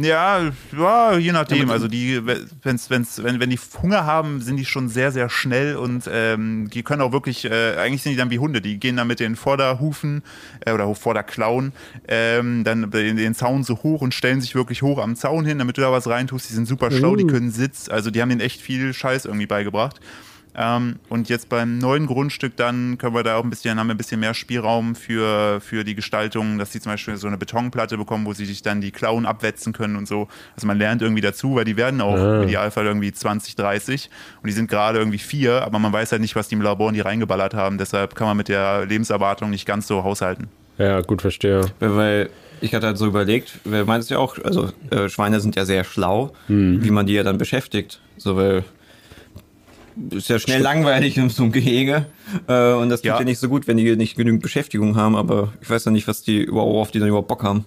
ja, 0.00 0.52
ja, 0.76 1.18
je 1.18 1.32
nachdem. 1.32 1.70
Also 1.70 1.88
die, 1.88 2.20
wenn's, 2.62 2.88
wenn's, 2.88 3.20
wenn, 3.22 3.40
wenn 3.40 3.50
die 3.50 3.58
Hunger 3.82 4.06
haben, 4.06 4.40
sind 4.40 4.56
die 4.56 4.64
schon 4.64 4.88
sehr, 4.88 5.10
sehr 5.10 5.28
schnell 5.28 5.74
und 5.74 6.08
ähm, 6.12 6.70
die 6.72 6.84
können 6.84 7.02
auch 7.02 7.10
wirklich, 7.10 7.44
äh, 7.44 7.74
eigentlich 7.76 8.02
sind 8.02 8.12
die 8.12 8.16
dann 8.18 8.30
wie 8.30 8.38
Hunde. 8.38 8.60
Die 8.60 8.78
gehen 8.78 8.96
dann 8.96 9.08
mit 9.08 9.18
den 9.18 9.34
Vorderhufen 9.34 10.22
äh, 10.64 10.72
oder 10.72 10.94
Vorderklauen 10.94 11.72
ähm, 12.06 12.62
dann 12.62 12.90
den, 12.92 13.16
den 13.16 13.34
Zaun 13.34 13.64
so 13.64 13.82
hoch 13.82 14.00
und 14.00 14.14
stellen 14.14 14.40
sich 14.40 14.54
wirklich 14.54 14.82
hoch 14.82 14.98
am 14.98 15.16
Zaun 15.16 15.44
hin, 15.44 15.58
damit 15.58 15.76
du 15.78 15.80
da 15.80 15.90
was 15.90 16.06
reintust. 16.06 16.48
Die 16.48 16.54
sind 16.54 16.68
super 16.68 16.92
schlau, 16.92 17.16
die 17.16 17.26
können 17.26 17.50
Sitz. 17.50 17.88
Also 17.88 18.12
die 18.12 18.22
haben 18.22 18.28
denen 18.28 18.40
echt 18.40 18.60
viel 18.60 18.94
Scheiß 18.94 19.24
irgendwie 19.24 19.46
beigebracht. 19.46 19.98
Ähm, 20.54 20.96
und 21.08 21.28
jetzt 21.28 21.48
beim 21.48 21.78
neuen 21.78 22.06
Grundstück 22.06 22.56
dann 22.56 22.98
können 22.98 23.14
wir 23.14 23.22
da 23.22 23.36
auch 23.36 23.44
ein 23.44 23.50
bisschen, 23.50 23.78
haben 23.78 23.86
wir 23.88 23.94
ein 23.94 23.98
bisschen 23.98 24.18
mehr 24.20 24.34
Spielraum 24.34 24.94
für, 24.96 25.60
für 25.60 25.84
die 25.84 25.94
Gestaltung, 25.94 26.58
dass 26.58 26.72
sie 26.72 26.80
zum 26.80 26.92
Beispiel 26.92 27.16
so 27.16 27.26
eine 27.28 27.38
Betonplatte 27.38 27.96
bekommen, 27.96 28.26
wo 28.26 28.32
sie 28.32 28.44
sich 28.44 28.62
dann 28.62 28.80
die 28.80 28.90
Klauen 28.90 29.26
abwetzen 29.26 29.72
können 29.72 29.96
und 29.96 30.08
so. 30.08 30.26
Also 30.56 30.66
man 30.66 30.78
lernt 30.78 31.00
irgendwie 31.02 31.20
dazu, 31.20 31.54
weil 31.54 31.64
die 31.64 31.76
werden 31.76 32.00
auch 32.00 32.16
Ah. 32.16 32.36
im 32.42 32.48
Idealfall 32.48 32.86
irgendwie 32.86 33.12
20, 33.12 33.54
30 33.56 34.10
und 34.42 34.46
die 34.48 34.52
sind 34.52 34.68
gerade 34.68 34.98
irgendwie 34.98 35.18
vier, 35.18 35.62
aber 35.62 35.78
man 35.78 35.92
weiß 35.92 36.10
halt 36.12 36.22
nicht, 36.22 36.34
was 36.34 36.48
die 36.48 36.54
im 36.56 36.62
Labor 36.62 36.88
in 36.88 36.94
die 36.94 37.00
reingeballert 37.00 37.54
haben. 37.54 37.78
Deshalb 37.78 38.14
kann 38.16 38.26
man 38.26 38.36
mit 38.36 38.48
der 38.48 38.86
Lebenserwartung 38.86 39.50
nicht 39.50 39.66
ganz 39.66 39.86
so 39.86 40.02
haushalten. 40.02 40.48
Ja, 40.78 41.00
gut, 41.02 41.20
verstehe. 41.20 41.60
Weil- 41.80 41.96
Weil 41.96 42.30
ich 42.60 42.74
hatte 42.74 42.86
halt 42.86 42.98
so 42.98 43.06
überlegt, 43.06 43.58
weil 43.64 43.84
meinst 43.84 44.10
du 44.10 44.14
ja 44.14 44.20
auch, 44.20 44.36
also 44.42 44.70
äh, 44.90 45.08
Schweine 45.08 45.38
sind 45.38 45.54
ja 45.54 45.64
sehr 45.64 45.84
schlau, 45.84 46.32
wie 46.48 46.90
man 46.90 47.06
die 47.06 47.12
ja 47.12 47.22
dann 47.22 47.38
beschäftigt. 47.38 48.00
So, 48.16 48.34
weil 48.36 48.64
ist 50.10 50.28
ja 50.28 50.38
schnell 50.38 50.62
langweilig 50.62 51.16
in 51.16 51.28
so 51.28 51.42
einem 51.42 51.52
Gehege 51.52 52.06
äh, 52.46 52.72
und 52.72 52.88
das 52.88 53.00
tut 53.00 53.08
ja. 53.08 53.18
Ja. 53.18 53.24
nicht 53.24 53.38
so 53.38 53.48
gut, 53.48 53.66
wenn 53.66 53.76
die 53.76 53.96
nicht 53.96 54.16
genügend 54.16 54.42
Beschäftigung 54.42 54.96
haben, 54.96 55.16
aber 55.16 55.52
ich 55.60 55.68
weiß 55.68 55.86
ja 55.86 55.90
nicht, 55.90 56.08
was 56.08 56.22
die, 56.22 56.48
worauf 56.50 56.90
die 56.90 56.98
dann 56.98 57.08
überhaupt 57.08 57.28
Bock 57.28 57.42
haben. 57.42 57.64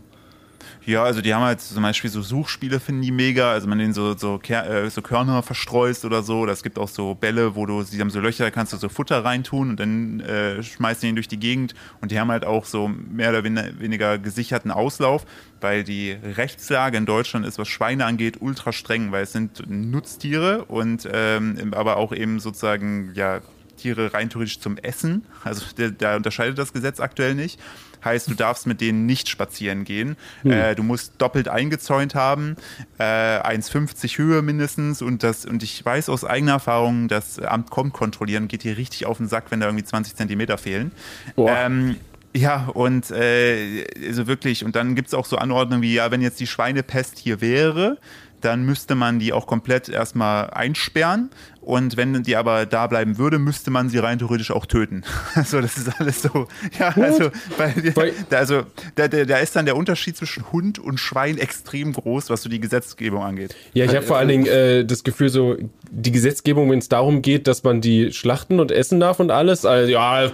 Ja, 0.83 1.03
also 1.03 1.21
die 1.21 1.31
haben 1.31 1.43
halt 1.43 1.61
zum 1.61 1.83
Beispiel 1.83 2.09
so 2.09 2.23
Suchspiele, 2.23 2.79
finden 2.79 3.03
die 3.03 3.11
mega. 3.11 3.51
Also 3.51 3.67
man 3.67 3.77
denen 3.77 3.93
so, 3.93 4.17
so, 4.17 4.39
Ker 4.39 4.67
äh, 4.67 4.89
so 4.89 5.03
Körner 5.03 5.43
verstreust 5.43 6.05
oder 6.05 6.23
so. 6.23 6.47
Das 6.47 6.63
gibt 6.63 6.79
auch 6.79 6.87
so 6.87 7.13
Bälle, 7.13 7.55
wo 7.55 7.67
du, 7.67 7.83
sie 7.83 8.01
haben 8.01 8.09
so 8.09 8.19
Löcher, 8.19 8.45
da 8.45 8.49
kannst 8.51 8.73
du 8.73 8.77
so 8.77 8.89
Futter 8.89 9.23
reintun 9.23 9.69
und 9.69 9.79
dann 9.79 10.21
äh, 10.21 10.63
schmeißt 10.63 11.03
du 11.03 11.07
ihn 11.07 11.15
durch 11.15 11.27
die 11.27 11.37
Gegend. 11.39 11.75
Und 12.01 12.09
die 12.11 12.19
haben 12.19 12.31
halt 12.31 12.45
auch 12.45 12.65
so 12.65 12.87
mehr 12.87 13.29
oder 13.29 13.43
wen- 13.43 13.79
weniger 13.79 14.17
gesicherten 14.17 14.71
Auslauf, 14.71 15.25
weil 15.61 15.83
die 15.83 16.11
Rechtslage 16.11 16.97
in 16.97 17.05
Deutschland 17.05 17.45
ist, 17.45 17.59
was 17.59 17.67
Schweine 17.67 18.05
angeht, 18.05 18.37
ultra 18.39 18.71
streng, 18.71 19.11
weil 19.11 19.23
es 19.23 19.33
sind 19.33 19.61
Nutztiere 19.69 20.65
und 20.65 21.07
ähm, 21.13 21.73
aber 21.75 21.97
auch 21.97 22.11
eben 22.11 22.39
sozusagen, 22.39 23.11
ja, 23.13 23.41
Tiere 23.77 24.13
rein 24.13 24.29
theoretisch 24.29 24.59
zum 24.59 24.77
Essen. 24.77 25.25
Also 25.43 25.63
da 25.97 26.15
unterscheidet 26.15 26.57
das 26.57 26.71
Gesetz 26.71 26.99
aktuell 26.99 27.33
nicht. 27.35 27.59
Heißt, 28.03 28.29
du 28.29 28.33
darfst 28.33 28.67
mit 28.67 28.81
denen 28.81 29.05
nicht 29.05 29.29
spazieren 29.29 29.83
gehen. 29.83 30.17
Äh, 30.43 30.75
du 30.75 30.83
musst 30.83 31.13
doppelt 31.17 31.47
eingezäunt 31.47 32.15
haben, 32.15 32.55
äh, 32.97 33.03
1,50 33.03 34.17
Höhe 34.17 34.41
mindestens. 34.41 35.01
Und, 35.01 35.23
das, 35.23 35.45
und 35.45 35.63
ich 35.63 35.83
weiß 35.85 36.09
aus 36.09 36.25
eigener 36.25 36.53
Erfahrung, 36.53 37.07
das 37.07 37.39
Amt 37.39 37.69
kommt 37.69 37.93
kontrollieren, 37.93 38.47
geht 38.47 38.63
dir 38.63 38.77
richtig 38.77 39.05
auf 39.05 39.17
den 39.17 39.27
Sack, 39.27 39.45
wenn 39.49 39.59
da 39.59 39.67
irgendwie 39.67 39.85
20 39.85 40.15
Zentimeter 40.15 40.57
fehlen. 40.57 40.91
Ähm, 41.37 41.97
ja, 42.33 42.67
und 42.73 43.11
äh, 43.11 43.85
also 44.07 44.25
wirklich, 44.27 44.63
und 44.63 44.75
dann 44.75 44.95
gibt 44.95 45.09
es 45.09 45.13
auch 45.13 45.25
so 45.25 45.37
Anordnungen 45.37 45.81
wie, 45.81 45.93
ja, 45.95 46.11
wenn 46.11 46.21
jetzt 46.21 46.39
die 46.39 46.47
Schweinepest 46.47 47.17
hier 47.17 47.41
wäre, 47.41 47.97
dann 48.41 48.63
müsste 48.63 48.95
man 48.95 49.19
die 49.19 49.33
auch 49.33 49.47
komplett 49.47 49.89
erstmal 49.89 50.49
einsperren. 50.49 51.29
Und 51.61 51.95
wenn 51.95 52.23
die 52.23 52.35
aber 52.35 52.65
da 52.65 52.87
bleiben 52.87 53.19
würde, 53.19 53.37
müsste 53.37 53.69
man 53.69 53.87
sie 53.87 53.99
rein 53.99 54.17
theoretisch 54.17 54.51
auch 54.51 54.65
töten. 54.65 55.03
Also 55.35 55.61
das 55.61 55.77
ist 55.77 55.99
alles 55.99 56.21
so. 56.23 56.47
Ja, 56.79 56.89
also, 56.89 57.29
weil, 57.57 58.13
also 58.31 58.63
da, 58.95 59.07
da, 59.07 59.25
da 59.25 59.37
ist 59.37 59.55
dann 59.55 59.65
der 59.65 59.75
Unterschied 59.75 60.17
zwischen 60.17 60.51
Hund 60.51 60.79
und 60.79 60.99
Schwein 60.99 61.37
extrem 61.37 61.93
groß, 61.93 62.29
was 62.29 62.41
so 62.41 62.49
die 62.49 62.59
Gesetzgebung 62.59 63.23
angeht. 63.23 63.55
Ja, 63.73 63.85
ich 63.85 63.95
habe 63.95 64.05
vor 64.05 64.17
allen 64.17 64.27
Dingen 64.27 64.47
äh, 64.47 64.85
das 64.85 65.03
Gefühl, 65.03 65.29
so 65.29 65.57
die 65.89 66.11
Gesetzgebung, 66.11 66.69
wenn 66.71 66.79
es 66.79 66.89
darum 66.89 67.21
geht, 67.21 67.47
dass 67.47 67.63
man 67.63 67.81
die 67.81 68.11
schlachten 68.11 68.59
und 68.59 68.71
essen 68.71 68.99
darf 68.99 69.19
und 69.19 69.31
alles, 69.31 69.65
also, 69.65 69.91
ja, 69.91 70.31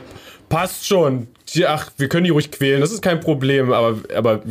passt 0.49 0.87
schon. 0.87 1.27
Tja, 1.47 1.73
Ach, 1.73 1.91
wir 1.97 2.09
können 2.09 2.25
die 2.25 2.29
ruhig 2.29 2.51
quälen, 2.51 2.81
das 2.81 2.91
ist 2.91 3.01
kein 3.01 3.21
Problem, 3.21 3.71
aber, 3.71 4.01
aber 4.13 4.43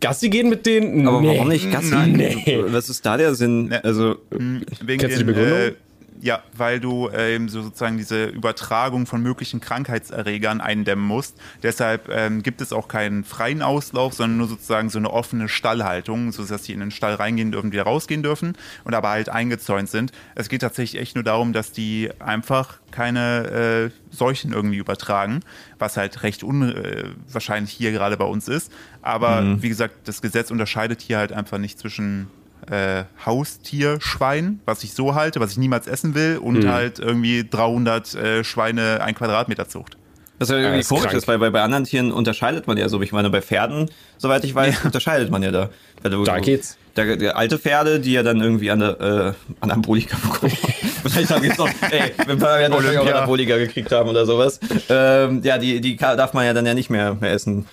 Gassi 0.00 0.30
gehen 0.30 0.48
mit 0.48 0.64
denen? 0.64 1.06
Aber 1.06 1.20
nee. 1.20 1.28
warum 1.28 1.48
nicht 1.48 1.70
Gassi? 1.70 1.94
Nee. 1.94 2.64
Was 2.68 2.88
ist 2.88 3.04
da 3.04 3.18
der 3.18 3.34
Sinn? 3.34 3.66
Ne. 3.66 3.84
Also, 3.84 4.16
Wegen 4.30 4.98
Kennst 4.98 5.16
du 5.16 5.18
die 5.20 5.24
Begründung? 5.24 5.58
Äh, 5.58 5.72
ja, 6.20 6.42
weil 6.56 6.80
du 6.80 7.08
ähm, 7.12 7.48
so 7.48 7.62
sozusagen 7.62 7.96
diese 7.96 8.26
Übertragung 8.26 9.06
von 9.06 9.22
möglichen 9.22 9.60
Krankheitserregern 9.60 10.60
eindämmen 10.60 11.04
musst. 11.04 11.36
Deshalb 11.62 12.08
ähm, 12.08 12.42
gibt 12.42 12.60
es 12.60 12.72
auch 12.72 12.88
keinen 12.88 13.24
freien 13.24 13.62
Auslauf, 13.62 14.14
sondern 14.14 14.38
nur 14.38 14.48
sozusagen 14.48 14.90
so 14.90 14.98
eine 14.98 15.10
offene 15.10 15.48
Stallhaltung, 15.48 16.32
sodass 16.32 16.64
sie 16.64 16.72
in 16.72 16.80
den 16.80 16.90
Stall 16.90 17.14
reingehen 17.14 17.52
dürfen, 17.52 17.72
wieder 17.72 17.84
rausgehen 17.84 18.22
dürfen 18.22 18.56
und 18.84 18.94
aber 18.94 19.10
halt 19.10 19.28
eingezäunt 19.28 19.88
sind. 19.88 20.12
Es 20.34 20.48
geht 20.48 20.62
tatsächlich 20.62 21.00
echt 21.00 21.14
nur 21.14 21.24
darum, 21.24 21.52
dass 21.52 21.72
die 21.72 22.10
einfach 22.18 22.78
keine 22.90 23.90
äh, 23.90 24.14
Seuchen 24.14 24.52
irgendwie 24.52 24.78
übertragen, 24.78 25.40
was 25.78 25.96
halt 25.96 26.22
recht 26.22 26.42
unwahrscheinlich 26.42 27.72
hier 27.72 27.92
gerade 27.92 28.16
bei 28.16 28.24
uns 28.24 28.48
ist. 28.48 28.72
Aber 29.02 29.62
wie 29.62 29.68
gesagt, 29.68 29.94
das 30.08 30.22
Gesetz 30.22 30.50
unterscheidet 30.50 31.00
hier 31.00 31.18
halt 31.18 31.32
einfach 31.32 31.58
nicht 31.58 31.78
zwischen 31.78 32.28
äh, 32.70 33.04
Haustierschwein, 33.24 34.60
was 34.64 34.84
ich 34.84 34.94
so 34.94 35.14
halte, 35.14 35.40
was 35.40 35.52
ich 35.52 35.58
niemals 35.58 35.86
essen 35.86 36.14
will 36.14 36.38
und 36.38 36.62
Hm. 36.64 36.70
halt 36.72 36.98
irgendwie 36.98 37.46
300 37.48 38.14
äh, 38.14 38.44
Schweine 38.44 39.00
ein 39.02 39.14
Quadratmeter 39.14 39.68
Zucht. 39.68 39.96
Was 40.40 40.50
ja 40.50 40.56
irgendwie 40.58 40.78
ist 40.80 40.88
komisch 40.88 41.02
krank. 41.04 41.16
ist, 41.16 41.26
weil 41.26 41.38
bei, 41.38 41.50
bei 41.50 41.62
anderen 41.62 41.82
Tieren 41.84 42.12
unterscheidet 42.12 42.68
man 42.68 42.76
ja 42.76 42.88
so. 42.88 43.02
Ich 43.02 43.10
meine, 43.10 43.28
bei 43.28 43.42
Pferden, 43.42 43.90
soweit 44.18 44.44
ich 44.44 44.54
weiß, 44.54 44.84
unterscheidet 44.84 45.30
man 45.30 45.42
ja 45.42 45.50
da. 45.50 45.70
Weil 46.02 46.10
du- 46.12 46.22
Da 46.24 46.38
geht's. 46.38 46.76
Da, 46.94 47.04
der 47.16 47.36
alte 47.36 47.58
Pferde, 47.58 47.98
die 48.00 48.12
ja 48.12 48.22
dann 48.22 48.40
irgendwie 48.40 48.70
an 48.70 48.80
der, 48.80 49.00
äh, 49.00 49.32
Anabolika 49.60 50.16
bekommen. 50.16 50.52
Vielleicht 51.06 51.30
haben 51.30 51.44
jetzt 51.44 51.58
noch, 51.58 51.68
ey, 51.90 52.12
wenn 52.26 52.40
wir 52.40 52.60
ja 52.60 52.68
auch. 53.00 53.06
Anabolika 53.06 53.56
gekriegt 53.56 53.90
haben 53.92 54.08
oder 54.10 54.26
sowas. 54.26 54.58
Ähm, 54.88 55.40
ja, 55.44 55.58
die, 55.58 55.80
die 55.80 55.96
darf 55.96 56.32
man 56.34 56.44
ja 56.44 56.52
dann 56.54 56.66
ja 56.66 56.74
nicht 56.74 56.90
mehr, 56.90 57.14
mehr 57.14 57.32
essen. 57.32 57.66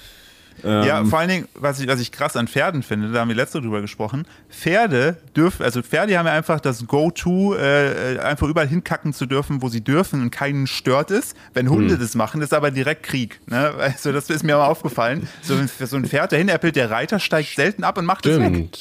Ja, 0.64 1.00
Ähm, 1.02 1.08
vor 1.10 1.20
allen 1.20 1.30
Dingen, 1.30 1.48
was 1.54 1.80
ich, 1.80 1.88
was 1.88 2.00
ich 2.00 2.12
krass 2.12 2.36
an 2.38 2.48
Pferden 2.48 2.82
finde, 2.82 3.12
da 3.12 3.20
haben 3.20 3.28
wir 3.28 3.36
letzte 3.36 3.62
drüber 3.62 3.82
gesprochen. 3.82 4.26
Pferde 4.50 5.18
dürfen, 5.36 5.64
also 5.64 5.82
Pferde 5.82 6.18
haben 6.18 6.26
ja 6.26 6.34
einfach 6.34 6.60
das 6.60 6.88
Go-To, 6.88 7.56
äh, 7.56 8.20
einfach 8.20 8.48
überall 8.48 8.68
hinkacken 8.68 9.14
zu 9.14 9.26
dürfen, 9.26 9.62
wo 9.62 9.70
sie 9.70 9.82
dürfen 9.82 10.22
und 10.22 10.32
keinen 10.32 10.66
stört 10.68 11.12
es. 11.12 11.36
Wenn 11.54 11.70
Hunde 11.70 11.98
das 11.98 12.16
machen, 12.16 12.42
ist 12.42 12.54
aber 12.54 12.72
direkt 12.72 13.04
Krieg. 13.04 13.40
Ne? 13.48 13.74
Also, 13.78 14.12
das 14.12 14.30
ist 14.30 14.44
mir 14.44 14.56
mal 14.58 14.66
aufgefallen. 14.68 15.28
So, 15.42 15.54
ein- 15.56 15.70
so 15.86 15.98
ein 15.98 16.06
Pferd 16.06 16.32
dahin 16.32 16.50
äppelt, 16.50 16.76
der 16.76 16.90
Reiter 16.90 17.20
steigt 17.20 17.56
selten 17.56 17.84
ab 17.84 17.98
und 17.98 18.06
macht 18.06 18.26
es 18.26 18.40
weg. 18.40 18.46
Stimmt. 18.46 18.78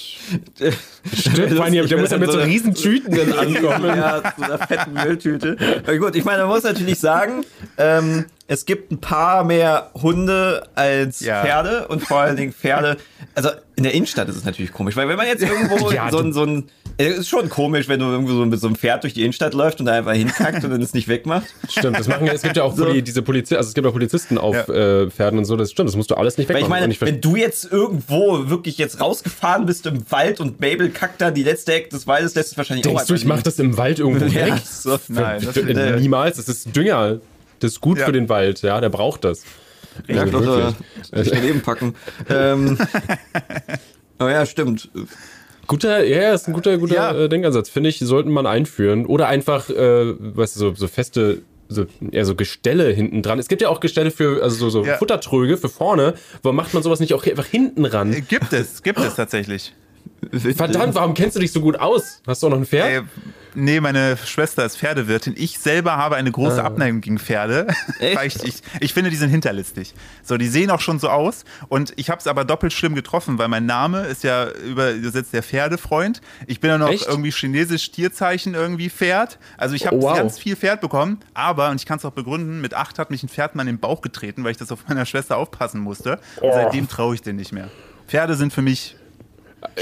Stimmt. 1.13 1.53
Vor 1.55 1.65
allem, 1.65 1.87
der 1.89 1.99
muss 1.99 2.11
ja 2.11 2.19
mit 2.19 2.31
so 2.33 2.39
riesen 2.39 2.75
Tüten 2.75 3.15
dann 3.15 3.33
ankommen. 3.39 3.85
Ja, 3.97 4.23
zu 4.37 4.43
einer 4.43 4.59
fetten 4.59 4.93
Mülltüte. 4.95 5.57
Aber 5.87 5.99
gut, 5.99 6.17
ich 6.17 6.25
meine, 6.25 6.43
man 6.43 6.49
muss 6.51 6.63
natürlich 6.65 6.99
sagen, 6.99 7.45
ähm, 7.77 8.25
es 8.47 8.67
gibt 8.67 8.93
ein 8.93 8.99
paar 9.01 9.43
mehr 9.45 9.91
Hunde 9.95 10.67
als 10.75 11.21
Ja. 11.21 11.43
Pferde 11.43 11.89
und 11.89 12.03
vor 12.03 12.19
allen 12.21 12.37
Dingen 12.37 12.53
Pferde. 12.53 12.99
Also 13.35 13.49
in 13.77 13.85
der 13.85 13.95
Innenstadt 13.95 14.29
ist 14.29 14.37
es 14.37 14.45
natürlich 14.45 14.71
komisch, 14.73 14.97
weil 14.97 15.09
wenn 15.09 15.17
man 15.17 15.27
jetzt 15.27 15.43
irgendwo 15.43 15.91
Ja, 15.91 16.11
so, 16.11 16.19
ein, 16.19 16.33
so 16.33 16.45
ein. 16.45 16.69
Es 16.97 17.17
ist 17.19 17.29
schon 17.29 17.49
komisch, 17.49 17.89
wenn 17.89 17.99
du 17.99 18.07
irgendwo 18.07 18.35
so 18.35 18.45
mit 18.47 18.61
so 18.61 18.69
einem 18.69 18.77
Pferd 18.77 19.03
durch 19.03 19.15
die 19.15 19.23
Innenstadt 19.23 19.53
läufst 19.53 19.81
und 19.81 19.87
da 19.87 19.95
einfach 19.95 20.13
hinkackt 20.13 20.63
und 20.63 20.71
dann 20.71 20.81
es 20.81 20.95
nicht 20.95 21.09
wegmacht. 21.09 21.47
Stimmt, 21.69 21.99
das 21.99 22.07
machen 22.07 22.27
ja, 22.27 22.33
es 22.35 22.43
gibt 22.43 22.57
ja 22.57 22.63
auch 22.63 22.77
Poli, 22.77 23.03
diese 23.03 23.23
Polizei, 23.23 23.57
also 23.57 23.67
es 23.69 23.75
gibt 23.75 23.85
ja 23.85 23.91
Polizisten 23.91 24.39
auf 24.39 24.69
äh, 24.69 25.11
Pferden 25.11 25.39
und 25.41 25.45
so, 25.45 25.57
das 25.57 25.73
stimmt, 25.73 25.89
das 25.89 25.97
musst 25.97 26.13
du 26.13 26.15
alles 26.15 26.39
nicht 26.39 26.49
Weil 26.51 26.57
wegmachen. 26.57 26.69
ich 26.69 26.71
meine, 26.71 26.85
Und 26.85 26.91
ich 26.93 26.99
ver- 27.01 27.07
wenn 27.07 27.21
du 27.21 27.35
jetzt 27.35 27.73
irgendwo 27.73 28.49
wirklich 28.49 28.79
jetzt 28.79 29.01
rausgefahren 29.01 29.67
bist 29.67 29.87
im 29.87 30.05
Wald 30.13 30.39
und 30.39 30.61
Mabel 30.61 30.91
kackt 30.91 31.21
da 31.21 31.33
die 31.33 31.43
letzte 31.43 31.73
Ecke 31.73 31.89
des 31.89 32.07
Waldes, 32.07 32.37
lässt 32.37 32.53
es 32.53 32.59
wahrscheinlich 32.59 32.85
denkst 32.85 33.03
auch 33.03 33.07
du, 33.09 33.15
ich 33.15 33.25
mache 33.25 33.43
das 33.43 33.59
im 33.59 33.77
Wald 33.77 33.99
irgendwo 33.99 34.27
Ja, 34.39 34.47
weg? 34.55 34.63
so. 34.65 34.99
Nein, 35.09 35.41
das 35.45 35.53
Für- 35.55 35.69
ich- 35.69 36.01
Niemals, 36.01 36.37
das 36.37 36.49
ist 36.49 36.77
Dünger. 36.77 37.19
Das 37.65 37.73
ist 37.73 37.81
gut 37.81 37.99
Ja. 37.99 38.05
für 38.05 38.13
den 38.13 38.29
Wald, 38.29 38.61
ja, 38.63 38.79
der 38.81 38.91
braucht 38.91 39.25
das. 39.25 39.43
Ja, 40.07 40.21
Also 40.23 40.39
klar, 40.39 40.45
wirklich. 40.45 41.13
wirklich. 41.13 41.31
daneben 41.35 41.61
packen. 41.63 41.95
ähm, 42.29 42.77
aber 44.19 44.31
ja, 44.33 44.45
stimmt. 44.45 44.91
Guter, 45.67 46.05
ja, 46.05 46.35
ist 46.35 46.47
ein 46.47 46.53
guter, 46.53 46.77
guter 46.77 46.95
Ja. 46.95 47.15
äh, 47.15 47.29
Denkansatz. 47.29 47.71
Finde 47.71 47.89
ich, 47.89 47.99
sollten 48.01 48.31
man 48.31 48.47
einführen. 48.47 49.07
Oder 49.07 49.29
einfach, 49.29 49.71
äh, 49.71 50.15
weißt 50.19 50.57
du, 50.57 50.61
so, 50.61 50.75
so 50.75 50.89
feste, 50.89 51.41
so, 51.69 51.87
eher 52.11 52.27
so 52.27 52.35
Gestelle 52.35 52.91
hinten 52.91 53.23
dran. 53.23 53.39
Es 53.39 53.49
gibt 53.49 53.63
ja 53.63 53.71
auch 53.71 53.81
Gestelle 53.81 54.11
für, 54.11 54.43
also 54.43 54.57
so, 54.57 54.69
so 54.69 54.85
Ja. 54.85 54.99
Futtertröge 54.99 55.57
für 55.57 55.71
vorne. 55.71 56.15
Warum 56.43 56.57
macht 56.57 56.75
man 56.75 56.83
sowas 56.83 57.01
nicht 57.01 57.15
auch 57.15 57.25
einfach 57.27 57.47
hinten 57.47 57.87
Äh, 57.87 57.89
ran? 57.89 58.27
Gibt 58.29 58.53
es, 58.53 58.83
gibt 58.83 58.99
es 58.99 59.15
tatsächlich. 59.15 59.73
Verdammt, 60.33 60.95
warum 60.97 61.15
kennst 61.15 61.37
du 61.37 61.41
dich 61.41 61.53
so 61.53 61.61
gut 61.63 61.77
aus? 61.81 62.21
Hast 62.27 62.43
du 62.43 62.49
auch 62.49 62.51
noch 62.51 62.59
ein 62.59 62.67
Pferd? 62.67 62.89
Ey, 62.91 63.01
nee, 63.55 63.81
meine 63.81 64.17
Schwester 64.17 64.65
ist 64.65 64.77
Pferdewirtin. 64.79 65.35
Ich 65.37 65.59
selber 65.59 65.97
habe 65.97 66.17
eine 66.17 66.31
große 66.31 66.63
Ah. 66.63 66.67
Abneigung 66.67 67.01
gegen 67.01 67.19
Pferde. 67.19 67.67
Ich, 68.25 68.43
ich, 68.45 68.63
ich 68.81 68.95
finde, 68.95 69.11
die 69.11 69.17
sind 69.17 69.31
hinterlistig. 69.31 69.95
So, 70.23 70.37
die 70.37 70.47
sehen 70.49 70.71
auch 70.71 70.81
schon 70.81 70.99
so 70.99 71.09
aus. 71.09 71.45
Und 71.69 71.93
ich 71.97 72.11
habe 72.11 72.19
es 72.21 72.27
aber 72.27 72.45
doppelt 72.45 72.73
schlimm 72.73 72.95
getroffen, 72.95 73.39
weil 73.39 73.49
mein 73.49 73.67
Name 73.67 74.03
ist 74.07 74.25
ja 74.25 74.49
übersetzt 74.51 75.33
der 75.33 75.43
Pferdefreund. 75.43 76.21
Ich 76.47 76.61
bin 76.61 76.71
ja 76.71 76.79
noch 76.79 76.89
Echt? 76.91 77.07
irgendwie 77.07 77.31
chinesisch 77.33 77.91
Tierzeichen 77.91 78.55
irgendwie 78.55 78.91
Pferd. 78.91 79.39
Also 79.57 79.75
ich 79.75 79.87
habe 79.87 79.97
Oh, 79.97 80.03
wow. 80.03 80.17
ganz 80.17 80.39
viel 80.39 80.57
Pferd 80.57 80.81
bekommen. 80.81 81.21
Aber, 81.35 81.71
und 81.71 81.77
ich 81.81 81.87
kann 81.87 81.99
es 81.99 82.05
auch 82.05 82.13
begründen, 82.13 82.61
mit 82.61 82.75
acht 82.75 82.99
hat 82.99 83.11
mich 83.11 83.23
ein 83.23 83.29
Pferd 83.29 83.55
mal 83.55 83.63
in 83.63 83.69
den 83.69 83.79
Bauch 83.79 84.01
getreten, 84.01 84.45
weil 84.45 84.51
ich 84.53 84.57
das 84.59 84.71
auf 84.73 84.81
meiner 84.89 85.07
Schwester 85.07 85.37
aufpassen 85.37 85.81
musste. 85.81 86.19
Und 86.41 86.49
Oh. 86.49 86.53
seitdem 86.53 86.89
traue 86.89 87.15
ich 87.15 87.23
denen 87.23 87.37
nicht 87.39 87.53
mehr. 87.53 87.69
Pferde 88.09 88.35
sind 88.35 88.53
für 88.53 88.63
mich 88.63 88.97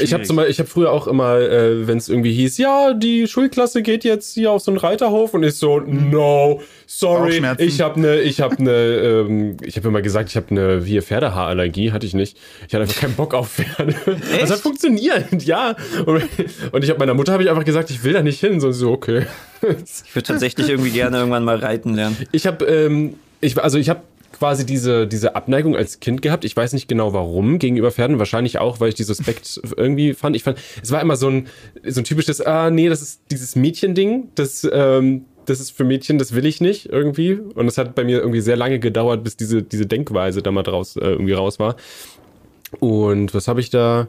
Ich 0.01 0.13
habe 0.13 0.25
habe 0.25 0.65
früher 0.67 0.93
auch 0.93 1.07
immer, 1.07 1.39
äh, 1.39 1.87
wenn 1.87 1.99
es 1.99 2.09
irgendwie 2.09 2.33
hieß, 2.33 2.59
ja, 2.59 2.95
die 2.95 3.27
Schulklasse 3.27 3.83
geht 3.83 4.05
jetzt 4.05 4.35
hier 4.35 4.51
auf 4.51 4.63
so 4.63 4.71
einen 4.71 4.79
Reiterhof 4.79 5.35
und 5.35 5.43
ich 5.43 5.55
so, 5.55 5.81
no, 5.81 6.61
sorry, 6.87 7.43
ich 7.59 7.81
habe 7.81 7.97
eine, 7.97 8.21
ich 8.21 8.41
habe 8.41 8.57
eine, 8.59 8.71
ähm, 8.71 9.57
ich 9.63 9.77
habe 9.77 9.89
immer 9.89 10.03
gesagt, 10.03 10.31
ich 10.31 10.37
habe 10.37 10.47
eine 10.51 10.87
wie 10.87 11.01
Pferdehaarallergie, 11.01 11.93
hatte 11.93 12.07
ich 12.07 12.15
nicht. 12.15 12.39
Ich 12.67 12.75
hatte 12.75 12.83
einfach 12.83 13.01
keinen 13.01 13.15
Bock 13.15 13.35
auf 13.35 13.51
Pferde. 13.51 13.95
Das 14.41 14.51
hat 14.51 14.61
funktioniert, 14.61 15.43
ja. 15.43 15.75
Und, 16.07 16.23
und 16.73 16.85
ich 16.85 16.91
habe 16.91 16.99
meiner 16.99 17.15
Mutter 17.15 17.33
habe 17.33 17.43
ich 17.43 17.51
einfach 17.51 17.65
gesagt, 17.65 17.91
ich 17.91 18.05
will 18.05 18.13
da 18.13 18.23
nicht 18.23 18.41
hin, 18.41 18.61
so 18.61 18.73
so 18.73 18.93
okay. 18.93 19.27
Ich 19.63 20.15
würde 20.15 20.27
tatsächlich 20.27 20.69
irgendwie 20.69 20.91
gerne 20.91 21.19
irgendwann 21.19 21.45
mal 21.45 21.57
reiten 21.57 21.95
lernen. 21.95 22.17
Ich 22.33 22.47
habe, 22.47 22.65
ähm, 22.65 23.15
ich, 23.41 23.59
also 23.63 23.79
ich 23.79 23.89
habe 23.89 24.03
quasi 24.33 24.67
diese, 24.67 25.07
diese 25.07 25.37
Abneigung 25.37 25.77
als 25.77 26.01
Kind 26.01 26.23
gehabt. 26.23 26.45
Ich 26.45 26.57
weiß 26.57 26.73
nicht 26.73 26.89
genau 26.89 27.13
warum 27.13 27.59
gegenüber 27.59 27.91
Pferden. 27.91 28.19
Wahrscheinlich 28.19 28.59
auch, 28.59 28.81
weil 28.81 28.89
ich 28.89 28.95
die 28.95 29.05
suspekt 29.05 29.61
irgendwie 29.77 30.15
fand. 30.15 30.37
Ich 30.37 30.43
fand, 30.43 30.59
es 30.83 30.91
war 30.91 31.01
immer 31.01 31.17
so 31.17 31.29
ein, 31.29 31.47
so 31.87 32.01
ein 32.01 32.05
typisches, 32.05 32.41
ah, 32.41 32.71
nee, 32.71 32.89
das 32.89 33.03
ist 33.03 33.23
dieses 33.31 33.57
Mädchending. 33.57 34.29
Das, 34.35 34.69
ähm, 34.73 35.27
das 35.47 35.61
ist 35.61 35.71
für 35.71 35.85
Mädchen, 35.85 36.19
das 36.19 36.35
will 36.35 36.47
ich 36.47 36.61
nicht 36.61 36.87
irgendwie. 36.87 37.35
Und 37.35 37.67
es 37.67 37.79
hat 37.79 37.95
bei 37.95 38.05
mir 38.05 38.19
irgendwie 38.19 38.41
sehr 38.41 38.57
lange 38.57 38.79
gedauert, 38.79 39.25
bis 39.25 39.37
diese, 39.37 39.63
diese 39.63 39.87
Denkweise 39.87 40.43
da 40.43 40.51
mal 40.51 40.63
draus, 40.63 40.97
äh, 40.97 41.01
irgendwie 41.01 41.33
raus 41.33 41.59
war. 41.59 41.77
Und 42.81 43.35
was 43.35 43.49
habe 43.49 43.61
ich 43.61 43.71
da? 43.71 44.09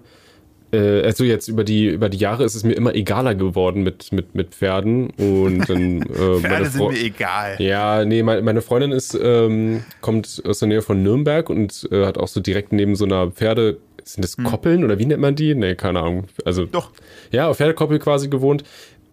Äh, 0.73 1.01
also 1.03 1.23
jetzt 1.23 1.47
über 1.47 1.63
die 1.63 1.88
über 1.88 2.09
die 2.09 2.17
Jahre 2.17 2.43
ist 2.43 2.55
es 2.55 2.63
mir 2.63 2.73
immer 2.73 2.95
egaler 2.95 3.36
geworden 3.36 3.83
mit 3.83 4.12
mit 4.12 4.33
mit 4.33 4.55
Pferden 4.55 5.12
und 5.12 5.59
dann 5.69 6.01
äh, 6.01 6.05
meine 6.17 6.39
Pferde 6.41 6.65
sind 6.69 6.91
mir 6.91 6.99
egal. 6.99 7.55
ja, 7.59 8.03
nee, 8.03 8.23
meine, 8.23 8.41
meine 8.41 8.62
Freundin 8.62 8.91
ist, 8.91 9.17
ähm, 9.21 9.83
kommt 10.01 10.41
aus 10.45 10.59
der 10.59 10.67
Nähe 10.67 10.81
von 10.81 11.03
Nürnberg 11.03 11.49
und 11.49 11.88
äh, 11.91 12.05
hat 12.05 12.17
auch 12.17 12.27
so 12.27 12.39
direkt 12.39 12.73
neben 12.73 12.95
so 12.95 13.05
einer 13.05 13.31
Pferde, 13.31 13.77
sind 14.03 14.23
das 14.23 14.36
Koppeln 14.36 14.83
oder 14.83 14.99
wie 14.99 15.05
nennt 15.05 15.21
man 15.21 15.36
die? 15.36 15.55
Nee, 15.55 15.75
keine 15.75 15.99
Ahnung. 15.99 16.25
Also, 16.43 16.65
Doch. 16.65 16.91
ja, 17.31 17.47
auf 17.47 17.57
Pferdekoppel 17.57 17.99
quasi 17.99 18.27
gewohnt. 18.27 18.63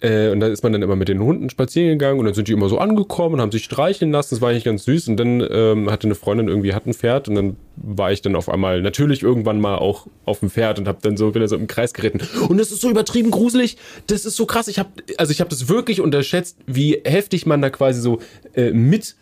Äh, 0.03 0.31
und 0.31 0.41
da 0.41 0.47
ist 0.47 0.63
man 0.63 0.73
dann 0.73 0.81
immer 0.81 0.97
mit 0.97 1.09
den 1.09 1.21
Hunden 1.23 1.51
spazieren 1.51 1.99
gegangen 1.99 2.19
und 2.19 2.25
dann 2.25 2.33
sind 2.35 2.49
die 2.49 2.53
immer 2.53 2.69
so 2.71 2.79
angekommen 2.79 3.35
und 3.35 3.41
haben 3.43 3.53
sich 3.53 3.65
streicheln 3.65 4.11
lassen. 4.13 4.35
Das 4.35 4.41
war 4.41 4.49
eigentlich 4.51 4.65
ganz 4.65 4.85
süß. 4.85 5.09
Und 5.09 5.19
dann 5.19 5.47
ähm, 5.51 5.91
hatte 5.91 6.07
eine 6.07 6.15
Freundin 6.15 6.49
irgendwie 6.49 6.73
hat 6.73 6.87
ein 6.87 6.95
Pferd 6.95 7.29
und 7.29 7.35
dann 7.35 7.57
war 7.77 8.11
ich 8.11 8.23
dann 8.23 8.35
auf 8.35 8.49
einmal 8.49 8.81
natürlich 8.81 9.23
irgendwann 9.23 9.61
mal 9.61 9.77
auch 9.77 10.07
auf 10.25 10.41
dem 10.41 10.49
Pferd 10.51 10.79
und 10.79 10.89
habe 10.89 10.99
dann 11.03 11.17
so 11.19 11.35
wieder 11.35 11.49
so 11.49 11.57
im 11.57 11.67
Kreis 11.67 11.93
geritten. 11.93 12.21
Und 12.49 12.57
das 12.59 12.73
ist 12.73 12.81
so 12.81 12.89
übertrieben 12.91 13.31
gruselig. 13.31 13.77
Das 14.07 14.25
ist 14.25 14.37
so 14.37 14.47
krass. 14.47 14.69
Ich 14.69 14.79
habe 14.79 14.89
also 15.19 15.33
ich 15.33 15.41
habe 15.41 15.51
das 15.51 15.69
wirklich 15.69 16.01
unterschätzt, 16.01 16.57
wie 16.67 17.01
heftig 17.05 17.45
man 17.45 17.61
da 17.61 17.69
quasi 17.69 18.01
so 18.01 18.21
äh, 18.55 18.71
mit 18.71 19.17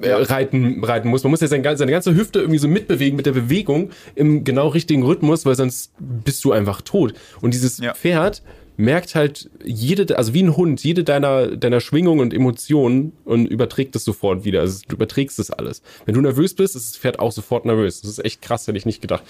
äh, 0.00 0.10
reiten, 0.12 0.82
reiten 0.84 1.08
muss. 1.08 1.22
Man 1.24 1.30
muss 1.30 1.40
ja 1.40 1.46
seine, 1.48 1.62
ganze- 1.62 1.78
seine 1.80 1.92
ganze 1.92 2.14
Hüfte 2.14 2.40
irgendwie 2.40 2.58
so 2.58 2.68
mitbewegen 2.68 3.16
mit 3.16 3.26
der 3.26 3.32
Bewegung 3.32 3.90
im 4.14 4.44
genau 4.44 4.68
richtigen 4.68 5.02
Rhythmus, 5.04 5.44
weil 5.46 5.54
sonst 5.56 5.92
bist 5.98 6.44
du 6.44 6.52
einfach 6.52 6.82
tot. 6.82 7.14
Und 7.40 7.54
dieses 7.54 7.78
Ja. 7.78 7.94
Pferd 7.94 8.42
merkt 8.76 9.14
halt 9.14 9.50
jede, 9.64 10.16
also 10.18 10.34
wie 10.34 10.42
ein 10.42 10.56
Hund, 10.56 10.82
jede 10.82 11.04
deiner, 11.04 11.56
deiner 11.56 11.80
Schwingungen 11.80 12.20
und 12.20 12.34
Emotionen 12.34 13.12
und 13.24 13.46
überträgt 13.46 13.94
das 13.94 14.04
sofort 14.04 14.44
wieder. 14.44 14.60
Also 14.60 14.82
du 14.88 14.96
überträgst 14.96 15.38
das 15.38 15.50
alles. 15.50 15.82
Wenn 16.06 16.14
du 16.14 16.20
nervös 16.20 16.54
bist, 16.54 16.74
ist 16.76 16.92
das 16.92 16.98
Pferd 16.98 17.18
auch 17.18 17.32
sofort 17.32 17.64
nervös. 17.64 18.00
Das 18.00 18.10
ist 18.10 18.24
echt 18.24 18.42
krass, 18.42 18.66
hätte 18.66 18.78
ich 18.78 18.86
nicht 18.86 19.00
gedacht. 19.00 19.22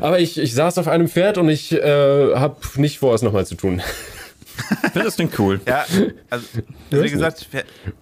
Aber 0.00 0.18
ich, 0.18 0.38
ich 0.38 0.54
saß 0.54 0.78
auf 0.78 0.88
einem 0.88 1.08
Pferd 1.08 1.38
und 1.38 1.48
ich 1.48 1.72
äh, 1.72 2.34
habe 2.34 2.56
nicht 2.76 2.98
vor, 2.98 3.14
es 3.14 3.22
nochmal 3.22 3.46
zu 3.46 3.54
tun. 3.54 3.82
Ich 4.70 4.90
finde 4.90 5.04
das 5.04 5.16
Ding 5.16 5.30
cool. 5.38 5.60
Ja, 5.66 5.84
also, 6.28 6.44
also 6.90 7.04
wie 7.04 7.10
gesagt, 7.10 7.48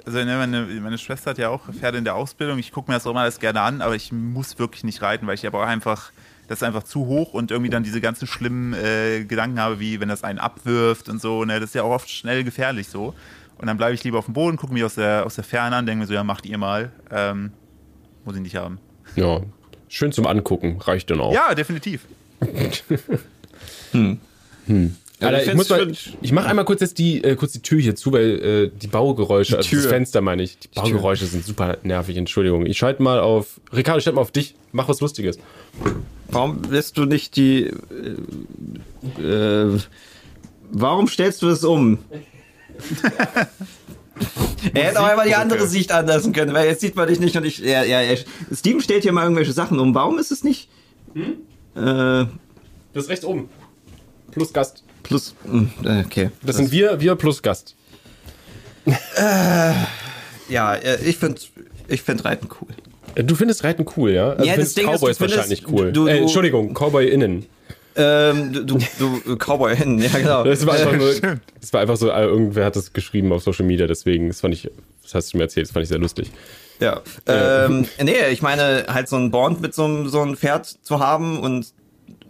also 0.04 0.18
ne, 0.18 0.36
meine, 0.36 0.62
meine 0.80 0.98
Schwester 0.98 1.30
hat 1.30 1.38
ja 1.38 1.50
auch 1.50 1.72
Pferde 1.72 1.98
in 1.98 2.04
der 2.04 2.16
Ausbildung. 2.16 2.58
Ich 2.58 2.72
gucke 2.72 2.90
mir 2.90 2.96
das 2.96 3.06
auch 3.06 3.14
mal 3.14 3.22
alles 3.22 3.38
gerne 3.38 3.60
an, 3.60 3.80
aber 3.80 3.94
ich 3.94 4.12
muss 4.12 4.58
wirklich 4.58 4.82
nicht 4.82 5.02
reiten, 5.02 5.26
weil 5.26 5.34
ich 5.34 5.46
aber 5.46 5.62
auch 5.62 5.66
einfach, 5.66 6.10
das 6.48 6.58
ist 6.58 6.62
einfach 6.62 6.82
zu 6.82 7.06
hoch 7.06 7.34
und 7.34 7.50
irgendwie 7.50 7.70
dann 7.70 7.84
diese 7.84 8.00
ganzen 8.00 8.26
schlimmen 8.26 8.72
äh, 8.72 9.24
Gedanken 9.24 9.60
habe, 9.60 9.78
wie 9.80 10.00
wenn 10.00 10.08
das 10.08 10.24
einen 10.24 10.38
abwirft 10.38 11.08
und 11.08 11.20
so. 11.20 11.44
Ne, 11.44 11.60
das 11.60 11.70
ist 11.70 11.74
ja 11.74 11.82
auch 11.82 11.90
oft 11.90 12.10
schnell 12.10 12.42
gefährlich 12.42 12.88
so. 12.88 13.14
Und 13.58 13.66
dann 13.66 13.76
bleibe 13.76 13.94
ich 13.94 14.02
lieber 14.02 14.18
auf 14.18 14.24
dem 14.24 14.34
Boden, 14.34 14.56
gucke 14.56 14.72
mich 14.72 14.82
aus 14.84 14.94
der, 14.94 15.26
aus 15.26 15.34
der 15.34 15.44
Ferne 15.44 15.76
an, 15.76 15.86
denke 15.86 16.00
mir 16.00 16.06
so, 16.06 16.14
ja, 16.14 16.24
macht 16.24 16.46
ihr 16.46 16.58
mal. 16.58 16.90
Ähm, 17.10 17.52
muss 18.24 18.34
ich 18.34 18.42
nicht 18.42 18.56
haben. 18.56 18.78
Ja, 19.16 19.40
schön 19.88 20.12
zum 20.12 20.26
Angucken, 20.26 20.80
reicht 20.80 21.10
dann 21.10 21.20
auch. 21.20 21.32
Ja, 21.32 21.54
definitiv. 21.54 22.06
Alter, 25.20 25.42
ich 25.42 25.48
ich, 25.48 25.54
muss 25.54 25.68
mal, 25.68 25.92
ich 26.22 26.32
mache 26.32 26.46
einmal 26.46 26.64
kurz 26.64 26.80
jetzt 26.80 26.98
die, 26.98 27.22
äh, 27.24 27.34
kurz 27.34 27.52
die 27.52 27.62
Tür 27.62 27.80
hier 27.80 27.96
zu, 27.96 28.12
weil 28.12 28.40
äh, 28.40 28.70
die 28.76 28.86
Baugeräusche, 28.86 29.56
also 29.56 29.68
das 29.68 29.82
Tür. 29.82 29.88
Fenster 29.88 30.20
meine 30.20 30.42
ich, 30.44 30.58
die 30.58 30.68
Baugeräusche 30.68 31.26
sind 31.26 31.44
super 31.44 31.78
nervig, 31.82 32.16
Entschuldigung. 32.16 32.66
Ich 32.66 32.78
schalte 32.78 33.02
mal 33.02 33.18
auf, 33.18 33.60
Ricardo, 33.74 34.00
schalte 34.00 34.14
mal 34.16 34.22
auf 34.22 34.30
dich, 34.30 34.54
mach 34.70 34.88
was 34.88 35.00
Lustiges. 35.00 35.38
Warum 36.28 36.62
lässt 36.70 36.96
du 36.98 37.04
nicht 37.04 37.36
die. 37.36 37.72
Äh, 39.18 39.22
äh, 39.22 39.78
warum 40.70 41.08
stellst 41.08 41.42
du 41.42 41.48
es 41.48 41.64
um? 41.64 41.98
er 44.74 44.84
hätte 44.84 45.00
auch 45.00 45.06
einmal 45.06 45.26
die 45.26 45.34
andere 45.34 45.66
Sicht 45.66 45.90
anlassen 45.90 46.32
können, 46.32 46.54
weil 46.54 46.68
jetzt 46.68 46.80
sieht 46.80 46.96
man 46.96 47.08
dich 47.08 47.18
nicht 47.18 47.36
und 47.36 47.44
ich. 47.44 47.58
Ja, 47.58 47.82
ja. 47.82 48.00
Steven 48.52 48.80
stellt 48.80 49.02
hier 49.02 49.12
mal 49.12 49.22
irgendwelche 49.22 49.52
Sachen 49.52 49.78
um. 49.78 49.94
Warum 49.94 50.18
ist 50.18 50.30
es 50.30 50.44
nicht. 50.44 50.68
Äh, 51.74 52.26
Das 52.94 53.04
ist 53.04 53.08
rechts 53.08 53.24
oben. 53.24 53.48
Plus 54.30 54.52
Gast. 54.52 54.84
Plus, 55.08 55.34
mh, 55.44 56.02
okay. 56.06 56.30
Das 56.42 56.56
sind 56.56 56.70
wir, 56.70 57.00
wir 57.00 57.16
plus 57.16 57.42
Gast. 57.42 57.74
Ja, 60.48 60.74
äh, 60.74 60.98
ich 61.04 61.16
finde 61.18 61.40
ich 61.88 62.02
find 62.02 62.24
Reiten 62.24 62.48
cool. 62.60 62.68
Äh, 63.14 63.24
Du 63.24 63.34
findest 63.34 63.64
Reiten 63.64 63.84
cool, 63.96 64.10
ja? 64.12 64.30
Also 64.30 64.44
Ja, 64.44 64.54
du 64.54 64.60
das 64.60 64.72
findest 64.74 64.78
Ding 64.78 64.84
ist, 64.84 64.90
du 64.92 64.98
Cowboys 65.06 65.16
findest- 65.18 65.36
wahrscheinlich 65.38 65.68
cool. 65.68 65.92
du- 65.92 66.06
äh, 66.06 66.16
du- 66.16 66.22
Entschuldigung, 66.22 66.74
Cowboy-Innen. 66.74 67.46
Ähm, 67.96 68.52
du, 68.52 68.64
du, 68.64 68.78
du 69.24 69.36
Cowboy 69.36 69.74
hin, 69.76 69.98
ja 69.98 70.08
genau. 70.10 70.44
Das 70.44 70.64
war 70.64 70.74
einfach 70.74 70.92
Äh, 70.92 70.96
nur, 70.98 71.14
das 71.60 71.72
war 71.72 71.80
einfach 71.80 71.96
so, 71.96 72.10
äh, 72.10 72.22
irgendwer 72.24 72.66
hat 72.66 72.76
das 72.76 72.92
geschrieben 72.92 73.32
auf 73.32 73.42
Social 73.42 73.66
Media, 73.66 73.86
deswegen, 73.88 74.28
das 74.28 74.40
fand 74.40 74.54
ich, 74.54 74.70
das 75.02 75.14
hast 75.14 75.32
du 75.32 75.38
mir 75.38 75.44
erzählt, 75.44 75.66
das 75.66 75.72
fand 75.72 75.82
ich 75.82 75.88
sehr 75.88 75.98
lustig. 75.98 76.30
Ja. 76.80 77.00
Ähm, 77.26 77.86
nee, 78.00 78.28
ich 78.30 78.40
meine, 78.40 78.84
halt 78.88 79.08
so 79.08 79.16
ein 79.16 79.32
Bond 79.32 79.60
mit 79.60 79.74
so 79.74 79.84
einem, 79.84 80.08
so 80.08 80.20
einem 80.22 80.36
Pferd 80.36 80.66
zu 80.82 81.00
haben 81.00 81.40
und 81.40 81.66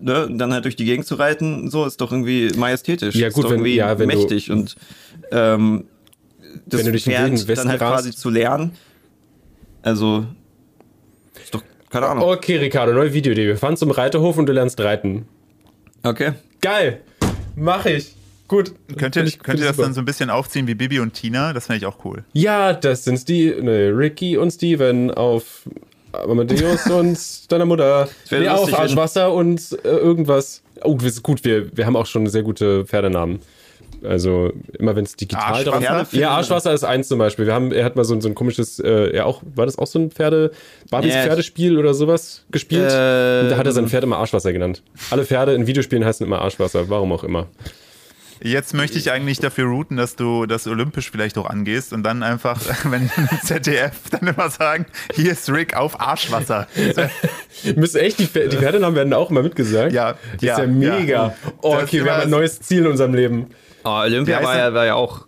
ne, 0.00 0.28
dann 0.30 0.52
halt 0.52 0.64
durch 0.64 0.76
die 0.76 0.84
Gegend 0.84 1.06
zu 1.06 1.14
reiten, 1.16 1.70
so 1.70 1.84
ist 1.86 2.00
doch 2.00 2.12
irgendwie 2.12 2.50
majestätisch. 2.56 3.14
Ja, 3.14 3.28
ist 3.28 3.34
gut, 3.34 3.44
doch 3.44 3.50
wenn- 3.50 3.58
irgendwie 3.58 3.76
ja, 3.76 3.98
wenn 3.98 4.08
du- 4.08 4.16
mächtig 4.16 4.50
und 4.50 4.76
ähm, 5.30 5.84
das 6.66 6.78
Wenn 6.80 6.86
du 6.86 6.92
durch 6.92 7.04
den 7.04 7.12
wilden 7.12 7.36
Pferd 7.36 7.48
Westen 7.48 7.54
dann 7.64 7.68
halt 7.70 7.80
rast. 7.80 8.04
quasi 8.04 8.16
zu 8.16 8.30
lernen. 8.30 8.72
Also 9.82 10.26
ist 11.42 11.54
doch 11.54 11.62
keine 11.90 12.06
Ahnung. 12.06 12.24
Okay, 12.24 12.56
Ricardo, 12.56 12.92
neue 12.92 13.12
Videoidee. 13.12 13.46
Wir 13.46 13.56
fahren 13.56 13.76
zum 13.76 13.90
Reiterhof 13.90 14.36
und 14.38 14.46
du 14.46 14.52
lernst 14.52 14.80
reiten. 14.80 15.26
Okay. 16.02 16.32
Geil! 16.60 17.00
Mach 17.56 17.86
ich! 17.86 18.14
Gut. 18.48 18.72
Könnt 18.96 19.14
ihr, 19.16 19.24
ich- 19.24 19.38
könnt 19.38 19.60
ihr 19.60 19.66
das 19.66 19.76
super. 19.76 19.86
dann 19.86 19.94
so 19.94 20.00
ein 20.00 20.04
bisschen 20.06 20.30
aufziehen 20.30 20.66
wie 20.66 20.74
Bibi 20.74 21.00
und 21.00 21.12
Tina? 21.12 21.52
Das 21.52 21.66
fände 21.66 21.78
ich 21.78 21.86
auch 21.86 22.04
cool. 22.04 22.24
Ja, 22.32 22.72
das 22.72 23.04
sind 23.04 23.18
Steve, 23.18 23.62
ne, 23.62 23.90
Ricky 23.96 24.36
und 24.38 24.50
Steven 24.50 25.10
auf 25.10 25.68
Amadeus 26.12 26.86
und 26.90 27.52
deiner 27.52 27.64
Mutter. 27.66 28.08
Nee, 28.30 28.38
lustig, 28.46 28.68
wenn- 28.68 28.74
Arschwasser 28.74 29.32
und 29.32 29.60
äh, 29.84 29.88
irgendwas. 29.88 30.62
Oh, 30.82 30.96
gut, 31.22 31.44
wir, 31.44 31.76
wir 31.76 31.86
haben 31.86 31.96
auch 31.96 32.06
schon 32.06 32.26
sehr 32.28 32.42
gute 32.42 32.84
Pferdenamen. 32.84 33.40
Also 34.04 34.52
immer 34.78 34.94
wenn 34.94 35.04
es 35.04 35.16
digital 35.16 35.64
drauf 35.64 36.12
Ja, 36.12 36.30
Arschwasser 36.30 36.72
ist 36.72 36.84
eins 36.84 37.08
zum 37.08 37.18
Beispiel. 37.18 37.46
Wir 37.46 37.52
haben, 37.54 37.72
er 37.72 37.84
hat 37.84 37.96
mal 37.96 38.04
so, 38.04 38.14
ein- 38.14 38.20
so 38.20 38.28
ein 38.28 38.34
komisches, 38.36 38.78
äh, 38.78 39.14
ja 39.16 39.24
auch, 39.24 39.42
war 39.56 39.66
das 39.66 39.76
auch 39.76 39.88
so 39.88 39.98
ein 39.98 40.12
Pferde, 40.12 40.52
Barbies 40.88 41.14
Ja. 41.14 41.24
Pferdespiel 41.24 41.76
oder 41.78 41.94
sowas 41.94 42.44
gespielt? 42.52 42.92
Ähm. 42.92 43.44
Und 43.44 43.50
da 43.50 43.56
hat 43.56 43.66
er 43.66 43.72
sein 43.72 43.88
Pferd 43.88 44.04
immer 44.04 44.18
Arschwasser 44.18 44.52
genannt. 44.52 44.82
Alle 45.10 45.24
Pferde 45.24 45.52
in 45.54 45.66
Videospielen 45.66 46.04
heißen 46.04 46.24
immer 46.24 46.40
Arschwasser, 46.42 46.88
warum 46.88 47.10
auch 47.12 47.24
immer. 47.24 47.46
Jetzt 48.40 48.72
möchte 48.74 48.98
ich 48.98 49.10
eigentlich 49.10 49.40
dafür 49.40 49.66
routen, 49.66 49.96
dass 49.96 50.14
du 50.16 50.46
das 50.46 50.66
olympisch 50.66 51.10
vielleicht 51.10 51.36
auch 51.38 51.48
angehst 51.48 51.92
und 51.92 52.02
dann 52.02 52.22
einfach, 52.22 52.60
wenn 52.84 53.10
ZDF 53.44 53.92
dann 54.10 54.28
immer 54.28 54.50
sagen, 54.50 54.86
hier 55.14 55.32
ist 55.32 55.50
Rick 55.50 55.76
auf 55.76 56.00
Arschwasser. 56.00 56.68
Müssen 57.76 57.98
echt, 57.98 58.18
die, 58.18 58.26
die 58.26 58.56
Pferdenamen 58.56 58.94
werden 58.96 59.12
auch 59.12 59.30
immer 59.30 59.42
mitgesagt? 59.42 59.92
Ja, 59.92 60.12
Das 60.12 60.34
ist 60.34 60.42
ja 60.42 60.60
ja, 60.60 60.66
mega. 60.66 61.26
ja. 61.28 61.34
Oh, 61.62 61.74
okay, 61.76 62.04
wir 62.04 62.12
haben 62.12 62.22
ein 62.22 62.30
neues 62.30 62.60
Ziel 62.60 62.80
in 62.80 62.86
unserem 62.88 63.14
Leben. 63.14 63.46
Oh, 63.84 63.90
Olympia 63.90 64.42
war 64.42 64.56
ja, 64.56 64.74
war 64.74 64.86
ja 64.86 64.94
auch 64.94 65.26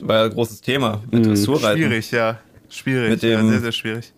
war 0.00 0.16
ja 0.16 0.24
ein 0.24 0.30
großes 0.30 0.60
Thema 0.60 1.02
mit 1.10 1.26
Dressurreiten. 1.26 1.78
Schwierig, 1.80 2.10
ja. 2.12 2.38
Schwierig. 2.68 3.10
Mit 3.10 3.22
dem- 3.22 3.44
ja, 3.46 3.50
sehr, 3.50 3.60
sehr 3.60 3.72
schwierig. 3.72 4.12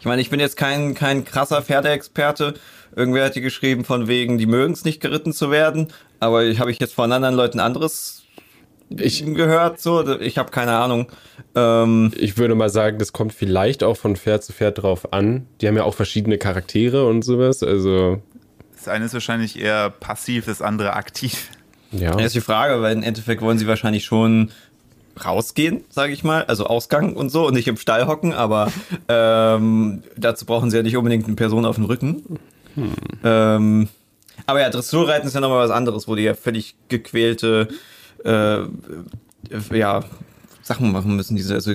Ich 0.00 0.06
meine, 0.06 0.22
ich 0.22 0.30
bin 0.30 0.38
jetzt 0.38 0.56
kein, 0.56 0.94
kein 0.94 1.24
krasser 1.24 1.60
Pferdeexperte. 1.60 2.54
Irgendwer 2.94 3.24
hat 3.24 3.34
hier 3.34 3.42
geschrieben, 3.42 3.84
von 3.84 4.06
wegen, 4.08 4.38
die 4.38 4.46
mögen 4.46 4.72
es 4.72 4.84
nicht 4.84 5.00
geritten 5.00 5.32
zu 5.32 5.50
werden. 5.50 5.88
Aber 6.20 6.44
ich 6.44 6.60
habe 6.60 6.70
ich 6.70 6.78
jetzt 6.80 6.94
von 6.94 7.12
anderen 7.12 7.34
Leuten 7.34 7.60
anderes 7.60 8.22
Ich, 8.90 9.24
gehört. 9.24 9.80
So, 9.80 10.18
ich 10.18 10.38
habe 10.38 10.50
keine 10.50 10.72
Ahnung. 10.76 11.06
Ähm, 11.54 12.12
ich 12.16 12.38
würde 12.38 12.54
mal 12.54 12.70
sagen, 12.70 12.98
das 12.98 13.12
kommt 13.12 13.32
vielleicht 13.32 13.82
auch 13.84 13.96
von 13.96 14.16
Pferd 14.16 14.42
zu 14.44 14.52
Pferd 14.52 14.82
drauf 14.82 15.12
an. 15.12 15.46
Die 15.60 15.68
haben 15.68 15.76
ja 15.76 15.84
auch 15.84 15.94
verschiedene 15.94 16.38
Charaktere 16.38 17.06
und 17.06 17.22
sowas. 17.22 17.62
Also, 17.62 18.22
Das 18.74 18.88
eine 18.88 19.04
ist 19.04 19.12
wahrscheinlich 19.14 19.58
eher 19.60 19.90
passiv, 19.90 20.46
das 20.46 20.62
andere 20.62 20.94
aktiv. 20.94 21.48
ja. 21.92 22.18
jetzt 22.18 22.34
die 22.34 22.40
Frage, 22.40 22.82
weil 22.82 22.96
im 22.96 23.02
Endeffekt 23.02 23.42
wollen 23.42 23.58
sie 23.58 23.66
wahrscheinlich 23.66 24.04
schon 24.04 24.50
rausgehen, 25.24 25.82
sage 25.90 26.12
ich 26.12 26.22
mal, 26.22 26.44
also 26.44 26.66
Ausgang 26.66 27.14
und 27.16 27.30
so 27.30 27.46
und 27.48 27.54
nicht 27.54 27.66
im 27.66 27.76
Stall 27.76 28.06
hocken, 28.06 28.32
aber 28.32 28.70
ähm, 29.08 30.04
dazu 30.16 30.46
brauchen 30.46 30.70
sie 30.70 30.76
ja 30.76 30.82
nicht 30.84 30.96
unbedingt 30.96 31.26
eine 31.26 31.34
Person 31.34 31.64
auf 31.64 31.74
dem 31.74 31.86
Rücken. 31.86 32.38
Ähm, 33.24 33.88
aber 34.46 34.60
ja, 34.60 34.70
Dressurreiten 34.70 35.26
ist 35.26 35.34
ja 35.34 35.40
nochmal 35.40 35.64
was 35.64 35.70
anderes, 35.70 36.08
wo 36.08 36.14
die 36.14 36.22
ja 36.22 36.34
völlig 36.34 36.74
gequälte 36.88 37.68
äh, 38.24 38.60
ja, 39.72 40.04
Sachen 40.62 40.92
machen 40.92 41.16
müssen, 41.16 41.36
diese 41.36 41.54
also 41.54 41.72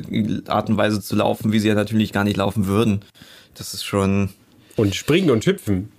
Art 0.48 0.70
und 0.70 0.78
Weise 0.78 1.02
zu 1.02 1.16
laufen, 1.16 1.52
wie 1.52 1.60
sie 1.60 1.68
ja 1.68 1.76
natürlich 1.76 2.12
gar 2.14 2.24
nicht 2.24 2.38
laufen 2.38 2.68
würden. 2.68 3.02
Das 3.56 3.74
ist 3.74 3.84
schon. 3.84 4.30
Und 4.76 4.96
springen 4.96 5.30
und 5.32 5.46
hüpfen. 5.46 5.92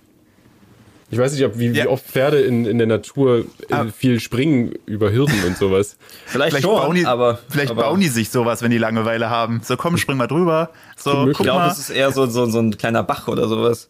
Ich 1.11 1.19
weiß 1.19 1.33
nicht, 1.33 1.45
ob, 1.45 1.59
wie, 1.59 1.73
wie 1.73 1.77
Ja. 1.77 1.87
oft 1.87 2.03
Pferde 2.05 2.41
in, 2.41 2.65
in 2.65 2.77
der 2.79 2.87
Natur 2.87 3.45
äh, 3.69 3.73
Ah. 3.73 3.85
viel 3.95 4.19
springen 4.19 4.73
über 4.85 5.11
Hürden 5.11 5.43
und 5.45 5.55
sowas. 5.55 5.97
Vielleicht, 6.25 6.49
Vielleicht, 6.51 6.65
schon, 6.65 6.75
bauen, 6.75 6.95
die, 6.95 7.05
aber. 7.05 7.39
vielleicht 7.47 7.71
aber 7.71 7.83
bauen 7.83 7.99
die 7.99 8.07
sich 8.07 8.29
sowas, 8.31 8.61
wenn 8.63 8.71
die 8.71 8.79
Langeweile 8.79 9.29
haben. 9.29 9.61
So, 9.63 9.77
komm, 9.77 9.97
spring 9.97 10.17
mal 10.17 10.27
drüber. 10.27 10.71
So. 10.97 11.29
Ich 11.29 11.37
glaube, 11.37 11.67
es 11.67 11.77
ist 11.77 11.89
eher 11.91 12.11
so, 12.11 12.25
so, 12.25 12.47
so 12.47 12.59
ein 12.59 12.75
kleiner 12.75 13.03
Bach 13.03 13.27
oder 13.27 13.47
sowas. 13.47 13.87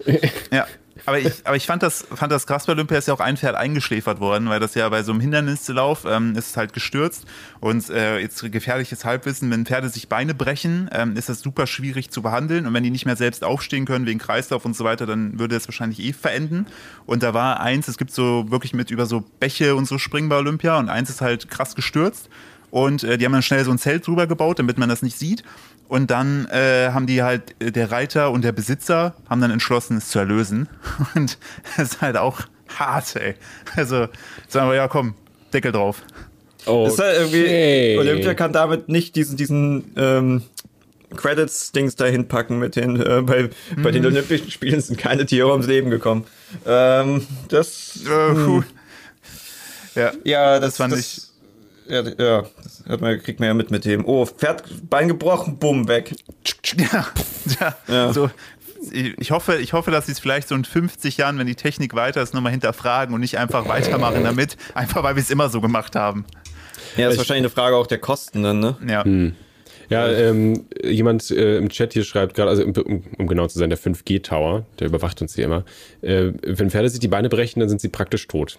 Ja. 0.52 0.68
Aber 1.06 1.20
ich, 1.20 1.46
aber 1.46 1.56
ich 1.56 1.66
fand 1.66 1.84
das, 1.84 2.06
fand 2.14 2.32
das 2.32 2.48
krass 2.48 2.66
bei 2.66 2.74
Olympia 2.74 2.98
ist 2.98 3.08
ja 3.08 3.14
auch 3.14 3.20
ein 3.20 3.38
Pferd 3.38 3.56
eingeschläfert 3.56 4.20
worden, 4.20 4.50
weil 4.50 4.60
das 4.60 4.74
ja 4.76 4.90
bei 4.90 5.04
so 5.04 5.12
einem 5.12 5.22
Hindernislauf 5.22 6.06
ähm, 6.06 6.36
ist 6.36 6.58
halt 6.58 6.74
gestürzt 6.74 7.26
und 7.60 7.90
äh, 7.90 8.20
jetzt 8.20 8.42
gefährliches 8.52 9.06
Halbwissen, 9.06 9.52
wenn 9.52 9.66
Pferde 9.66 9.90
sich 9.90 10.10
Beine 10.10 10.34
brechen, 10.34 10.90
ähm, 10.92 11.16
ist 11.16 11.30
das 11.30 11.42
super 11.42 11.68
schwierig 11.68 12.10
zu 12.10 12.22
behandeln 12.22 12.66
und 12.66 12.74
wenn 12.74 12.84
die 12.84 12.90
nicht 12.90 13.06
mehr 13.06 13.16
selbst 13.16 13.44
aufstehen 13.44 13.86
können 13.86 14.06
wegen 14.06 14.20
Kreislauf 14.20 14.66
und 14.66 14.76
so 14.76 14.84
weiter, 14.84 15.06
dann 15.06 15.38
würde 15.40 15.56
es 15.56 15.68
wahrscheinlich 15.68 16.00
eh 16.00 16.14
verenden. 16.14 16.66
Und 17.06 17.24
da 17.24 17.34
war 17.34 17.60
eins, 17.60 17.88
es 17.88 17.98
gibt 17.98 18.12
so 18.12 18.50
wirklich 18.50 18.74
mit 18.74 18.90
über 18.90 19.06
so 19.06 19.24
Bäche 19.40 19.76
und 19.76 19.86
so 19.88 19.98
Springen 19.98 20.30
bei 20.30 20.38
Olympia 20.38 20.78
und 20.80 20.90
eins 20.90 21.10
ist 21.10 21.22
halt 21.22 21.50
krass 21.50 21.76
gestürzt 21.76 22.30
und 22.76 23.06
äh, 23.06 23.18
die 23.18 23.24
haben 23.24 23.32
dann 23.32 23.42
schnell 23.42 23.64
so 23.64 23.72
ein 23.72 23.78
Zelt 23.78 24.06
drüber 24.06 24.28
gebaut, 24.28 24.60
damit 24.60 24.78
man 24.78 24.90
das 24.90 25.02
nicht 25.02 25.18
sieht. 25.18 25.44
Und 25.88 26.10
dann 26.10 26.48
äh, 26.48 26.90
haben 26.92 27.06
die 27.08 27.22
halt, 27.22 27.56
äh, 27.62 27.72
der 27.72 27.92
Reiter 27.92 28.32
und 28.32 28.44
der 28.44 28.52
Besitzer 28.52 29.16
haben 29.30 29.40
dann 29.42 29.52
entschlossen, 29.52 29.98
es 29.98 30.10
zu 30.10 30.18
erlösen. 30.20 30.68
Und 31.16 31.38
das 31.78 31.94
ist 31.94 32.02
halt 32.02 32.18
auch 32.18 32.42
hart, 32.78 33.16
ey. 33.16 33.36
Also 33.76 34.08
sagen 34.48 34.70
wir, 34.70 34.76
ja 34.76 34.88
komm, 34.88 35.14
Deckel 35.54 35.72
drauf. 35.72 36.02
Oh, 36.66 36.88
Ist 36.88 36.98
halt 37.00 37.18
irgendwie, 37.18 37.98
Olympia 38.00 38.34
kann 38.34 38.52
damit 38.52 38.90
nicht 38.90 39.16
diesen, 39.16 39.38
diesen 39.38 39.92
ähm, 39.96 40.42
Credits-Dings 41.16 41.96
dahin 41.96 42.28
packen 42.28 42.58
mit 42.58 42.76
den, 42.76 43.00
äh, 43.00 43.22
bei, 43.22 43.50
bei 43.78 43.90
Mhm. 43.90 43.94
den 43.94 44.06
Olympischen 44.08 44.50
Spielen 44.50 44.82
sind 44.82 44.98
keine 44.98 45.28
Tiere 45.28 45.52
ums 45.52 45.68
Leben 45.68 45.92
gekommen. 45.92 46.26
Ähm, 46.66 47.28
das, 47.50 48.00
Äh, 48.06 48.34
puh. 48.34 48.64
Ja, 49.94 50.12
ja, 50.24 50.60
das, 50.60 50.70
das 50.72 50.78
fand 50.78 50.94
das, 50.94 51.00
ich. 51.00 51.22
Ja, 51.88 52.02
ja, 52.02 52.46
das 52.64 52.84
hat 52.88 53.02
man, 53.02 53.22
kriegt 53.22 53.40
man 53.40 53.48
ja 53.48 53.54
mit 53.54 53.70
mit 53.72 53.86
dem. 53.86 54.06
Oh, 54.06 54.26
Pferd, 54.26 54.64
Bein 54.90 55.08
gebrochen, 55.08 55.58
bumm, 55.60 55.88
weg. 55.88 56.14
Ja, 56.78 57.08
ja, 57.60 57.76
Ja. 57.88 58.14
so. 58.14 58.30
Ich 59.18 59.32
hoffe, 59.32 59.56
ich 59.58 59.74
hoffe, 59.74 59.90
dass 59.90 60.06
sie 60.06 60.12
es 60.12 60.20
vielleicht 60.20 60.48
so 60.48 60.54
in 60.56 60.64
50 60.64 61.18
Jahren, 61.18 61.40
wenn 61.40 61.48
die 61.48 61.56
Technik 61.56 61.96
weiter 61.96 62.22
ist, 62.22 62.34
nochmal 62.36 62.52
hinterfragen 62.52 63.16
und 63.16 63.22
nicht 63.22 63.38
einfach 63.40 63.68
weitermachen 63.68 64.24
damit, 64.24 64.58
einfach 64.76 65.02
weil 65.02 65.16
wir 65.16 65.22
es 65.24 65.32
immer 65.32 65.50
so 65.50 65.60
gemacht 65.62 65.96
haben. 65.96 66.26
Ja, 66.96 67.06
das 67.06 67.08
ist 67.08 67.14
Ich- 67.14 67.18
wahrscheinlich 67.20 67.44
eine 67.46 67.50
Frage 67.50 67.76
auch 67.78 67.88
der 67.88 67.98
Kosten 67.98 68.44
dann, 68.44 68.60
ne? 68.60 68.78
Ja. 68.88 69.04
Ja, 69.90 70.12
ähm, 70.12 70.66
jemand 70.84 71.30
äh, 71.32 71.58
im 71.58 71.70
Chat 71.70 71.94
hier 71.94 72.04
schreibt 72.04 72.34
gerade, 72.36 72.50
also 72.50 72.64
um, 72.64 72.74
um, 72.74 73.04
um 73.20 73.28
genau 73.28 73.46
zu 73.48 73.60
sein, 73.60 73.70
der 73.70 73.78
5G-Tower, 73.78 74.66
der 74.80 74.88
überwacht 74.88 75.22
uns 75.22 75.36
hier 75.36 75.46
immer. 75.46 75.64
Äh, 76.02 76.32
wenn 76.44 76.72
Pferde 76.72 76.90
sich 76.90 77.00
die 77.00 77.08
Beine 77.08 77.30
brechen, 77.30 77.60
dann 77.60 77.70
sind 77.70 77.82
sie 77.82 77.90
praktisch 77.90 78.28
tot. 78.28 78.58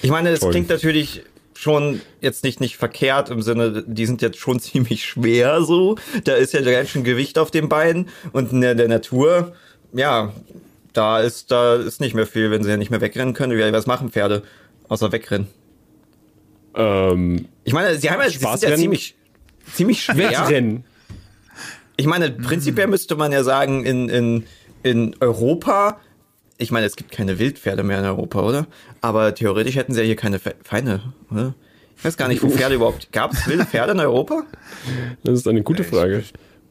Ich 0.00 0.10
meine, 0.10 0.30
das 0.30 0.40
Toll. 0.40 0.50
klingt 0.52 0.70
natürlich 0.70 1.22
schon 1.62 2.00
jetzt 2.20 2.44
nicht, 2.44 2.60
nicht 2.60 2.76
verkehrt 2.76 3.30
im 3.30 3.40
Sinne, 3.42 3.84
die 3.86 4.06
sind 4.06 4.20
jetzt 4.22 4.38
schon 4.38 4.60
ziemlich 4.60 5.04
schwer 5.04 5.62
so. 5.62 5.96
Da 6.24 6.34
ist 6.34 6.52
ja 6.52 6.60
ganz 6.60 6.90
schön 6.90 7.04
Gewicht 7.04 7.38
auf 7.38 7.50
den 7.50 7.68
Beinen 7.68 8.08
und 8.32 8.52
in 8.52 8.60
der, 8.60 8.74
der 8.74 8.88
Natur, 8.88 9.54
ja, 9.92 10.32
da 10.92 11.20
ist, 11.20 11.50
da 11.50 11.76
ist 11.76 12.00
nicht 12.00 12.14
mehr 12.14 12.26
viel, 12.26 12.50
wenn 12.50 12.62
sie 12.62 12.70
ja 12.70 12.76
nicht 12.76 12.90
mehr 12.90 13.00
wegrennen 13.00 13.34
können. 13.34 13.56
Wie, 13.56 13.72
was 13.72 13.86
machen 13.86 14.10
Pferde? 14.10 14.42
Außer 14.88 15.10
wegrennen. 15.12 15.46
ähm, 16.74 17.46
Ich 17.64 17.72
meine, 17.72 17.96
sie 17.96 18.10
haben 18.10 18.20
ja, 18.20 18.28
sie 18.28 18.38
sind 18.38 18.62
ja 18.62 18.76
ziemlich, 18.76 19.14
ziemlich 19.72 20.02
schwer. 20.02 20.30
Ich 21.96 22.06
meine, 22.06 22.30
prinzipiell 22.30 22.88
müsste 22.88 23.16
man 23.16 23.32
ja 23.32 23.44
sagen, 23.44 23.84
in, 23.84 24.08
in, 24.08 24.44
in 24.82 25.14
Europa, 25.20 26.00
ich 26.58 26.70
meine, 26.70 26.86
es 26.86 26.96
gibt 26.96 27.12
keine 27.12 27.38
Wildpferde 27.38 27.82
mehr 27.82 28.00
in 28.00 28.04
Europa, 28.04 28.40
oder? 28.42 28.66
Aber 29.02 29.34
theoretisch 29.34 29.76
hätten 29.76 29.92
sie 29.92 30.00
ja 30.00 30.06
hier 30.06 30.16
keine 30.16 30.38
Fe- 30.38 30.54
Feinde, 30.64 31.02
oder? 31.30 31.54
Ich 31.98 32.04
weiß 32.04 32.16
gar 32.16 32.28
nicht, 32.28 32.42
wo 32.42 32.48
Pferde 32.48 32.76
überhaupt. 32.76 33.12
Gab 33.12 33.32
es 33.32 33.46
wilde 33.46 33.64
Pferde 33.66 33.92
in 33.92 34.00
Europa? 34.00 34.44
Das 35.24 35.34
ist 35.40 35.46
eine 35.46 35.62
gute 35.62 35.84
Frage. 35.84 36.24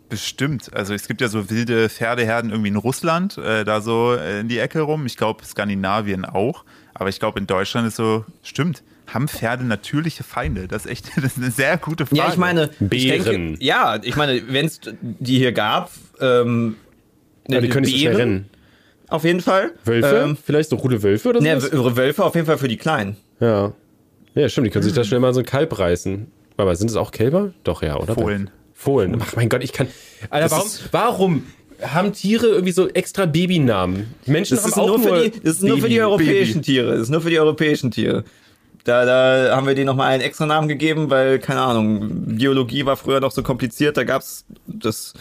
Bestimmt. 0.10 0.74
Also 0.74 0.94
es 0.94 1.08
gibt 1.08 1.22
ja 1.22 1.30
so 1.30 1.50
wilde 1.50 1.88
Pferdeherden 1.88 2.52
irgendwie 2.52 2.68
in 2.70 2.76
Russland, 2.76 3.38
äh, 3.38 3.64
da 3.64 3.80
so 3.80 4.14
äh, 4.14 4.42
in 4.42 4.48
die 4.50 4.58
Ecke 4.60 4.82
rum. 4.82 5.06
Ich 5.06 5.16
glaube 5.16 5.46
Skandinavien 5.46 6.26
auch. 6.26 6.66
Aber 6.94 7.08
ich 7.10 7.20
glaube 7.20 7.40
in 7.40 7.48
Deutschland 7.48 7.88
ist 7.88 7.96
so, 7.96 8.26
stimmt, 8.44 8.84
haben 9.08 9.30
Pferde 9.30 9.64
natürliche 9.64 10.24
Feinde? 10.24 10.68
Das 10.68 10.86
ist 10.86 10.92
echt 10.92 11.12
das 11.16 11.24
ist 11.26 11.38
eine 11.38 11.52
sehr 11.52 11.78
gute 11.78 12.06
Frage. 12.06 12.18
Ja, 12.22 12.30
ich 12.30 12.38
meine, 12.38 12.70
ich 12.72 12.90
Bären. 12.90 13.24
denke, 13.24 13.64
ja, 13.64 14.00
ich 14.04 14.16
meine, 14.18 14.42
wenn 14.50 14.66
es 14.66 14.82
die 15.02 15.38
hier 15.38 15.54
gab, 15.54 15.92
ähm, 16.20 16.76
Ja, 17.48 17.62
die 17.62 17.70
können 17.70 17.86
nicht 17.86 17.94
so 17.96 18.00
schnell 18.02 18.16
rennen. 18.18 18.50
Auf 19.12 19.24
jeden 19.24 19.42
Fall. 19.42 19.72
Wölfe? 19.86 20.22
Ähm, 20.24 20.38
Vielleicht 20.44 20.70
so 20.70 20.76
Rudel 20.78 21.04
Wölfe 21.04 21.30
oder 21.30 21.42
ne, 21.42 21.60
so? 21.62 21.72
W- 21.72 21.96
Wölfe 21.96 22.24
auf 22.24 22.34
jeden 22.36 22.48
Fall 22.48 22.58
für 22.58 22.68
die 22.68 22.78
Kleinen. 22.78 23.18
Ja. 23.40 23.74
Ja, 24.34 24.48
stimmt, 24.50 24.68
die 24.68 24.72
können 24.72 24.84
sich 24.84 24.94
da 24.94 25.04
schnell 25.04 25.20
mal 25.20 25.34
so 25.34 25.42
ein 25.42 25.46
Kalb 25.46 25.78
reißen. 25.78 26.28
Aber 26.58 26.76
sind 26.76 26.90
es 26.90 26.96
auch 26.96 27.12
Kälber? 27.12 27.52
Doch, 27.64 27.82
ja, 27.84 27.98
oder? 27.98 28.14
Fohlen. 28.16 28.50
Fohlen. 28.74 29.18
Ach 29.22 29.36
mein 29.36 29.50
Gott, 29.50 29.64
ich 29.64 29.74
kann. 29.74 29.88
Alter, 30.30 30.52
warum, 30.52 30.70
warum 30.92 31.44
haben 31.82 32.14
Tiere 32.14 32.48
irgendwie 32.48 32.72
so 32.72 32.88
extra 32.90 33.26
Babynamen? 33.26 34.14
Menschen 34.26 34.56
Das 34.56 34.64
haben 34.64 34.72
ist, 34.72 34.78
auch 34.78 34.88
nur 34.88 35.00
für 35.00 35.30
die, 35.30 35.40
das 35.40 35.56
ist 35.56 35.64
nur 35.64 35.78
für 35.80 35.90
die 35.90 36.00
europäischen 36.02 36.62
Baby. 36.62 36.66
Tiere. 36.66 36.92
Das 36.92 37.02
ist 37.02 37.10
nur 37.10 37.22
für 37.22 37.30
die 37.30 37.40
europäischen 37.40 37.92
Tiere. 37.92 38.24
Da, 38.84 39.06
da 39.06 39.56
haben 39.56 39.68
wir 39.68 39.76
denen 39.76 39.86
nochmal 39.86 40.12
einen 40.14 40.24
extra 40.24 40.46
Namen 40.46 40.68
gegeben, 40.68 41.10
weil, 41.10 41.38
keine 41.40 41.62
Ahnung, 41.62 42.36
Biologie 42.36 42.86
war 42.86 42.98
früher 42.98 43.20
noch 43.20 43.32
so 43.32 43.44
kompliziert, 43.44 43.96
da 43.98 44.04
gab's 44.04 44.46
das. 44.66 45.14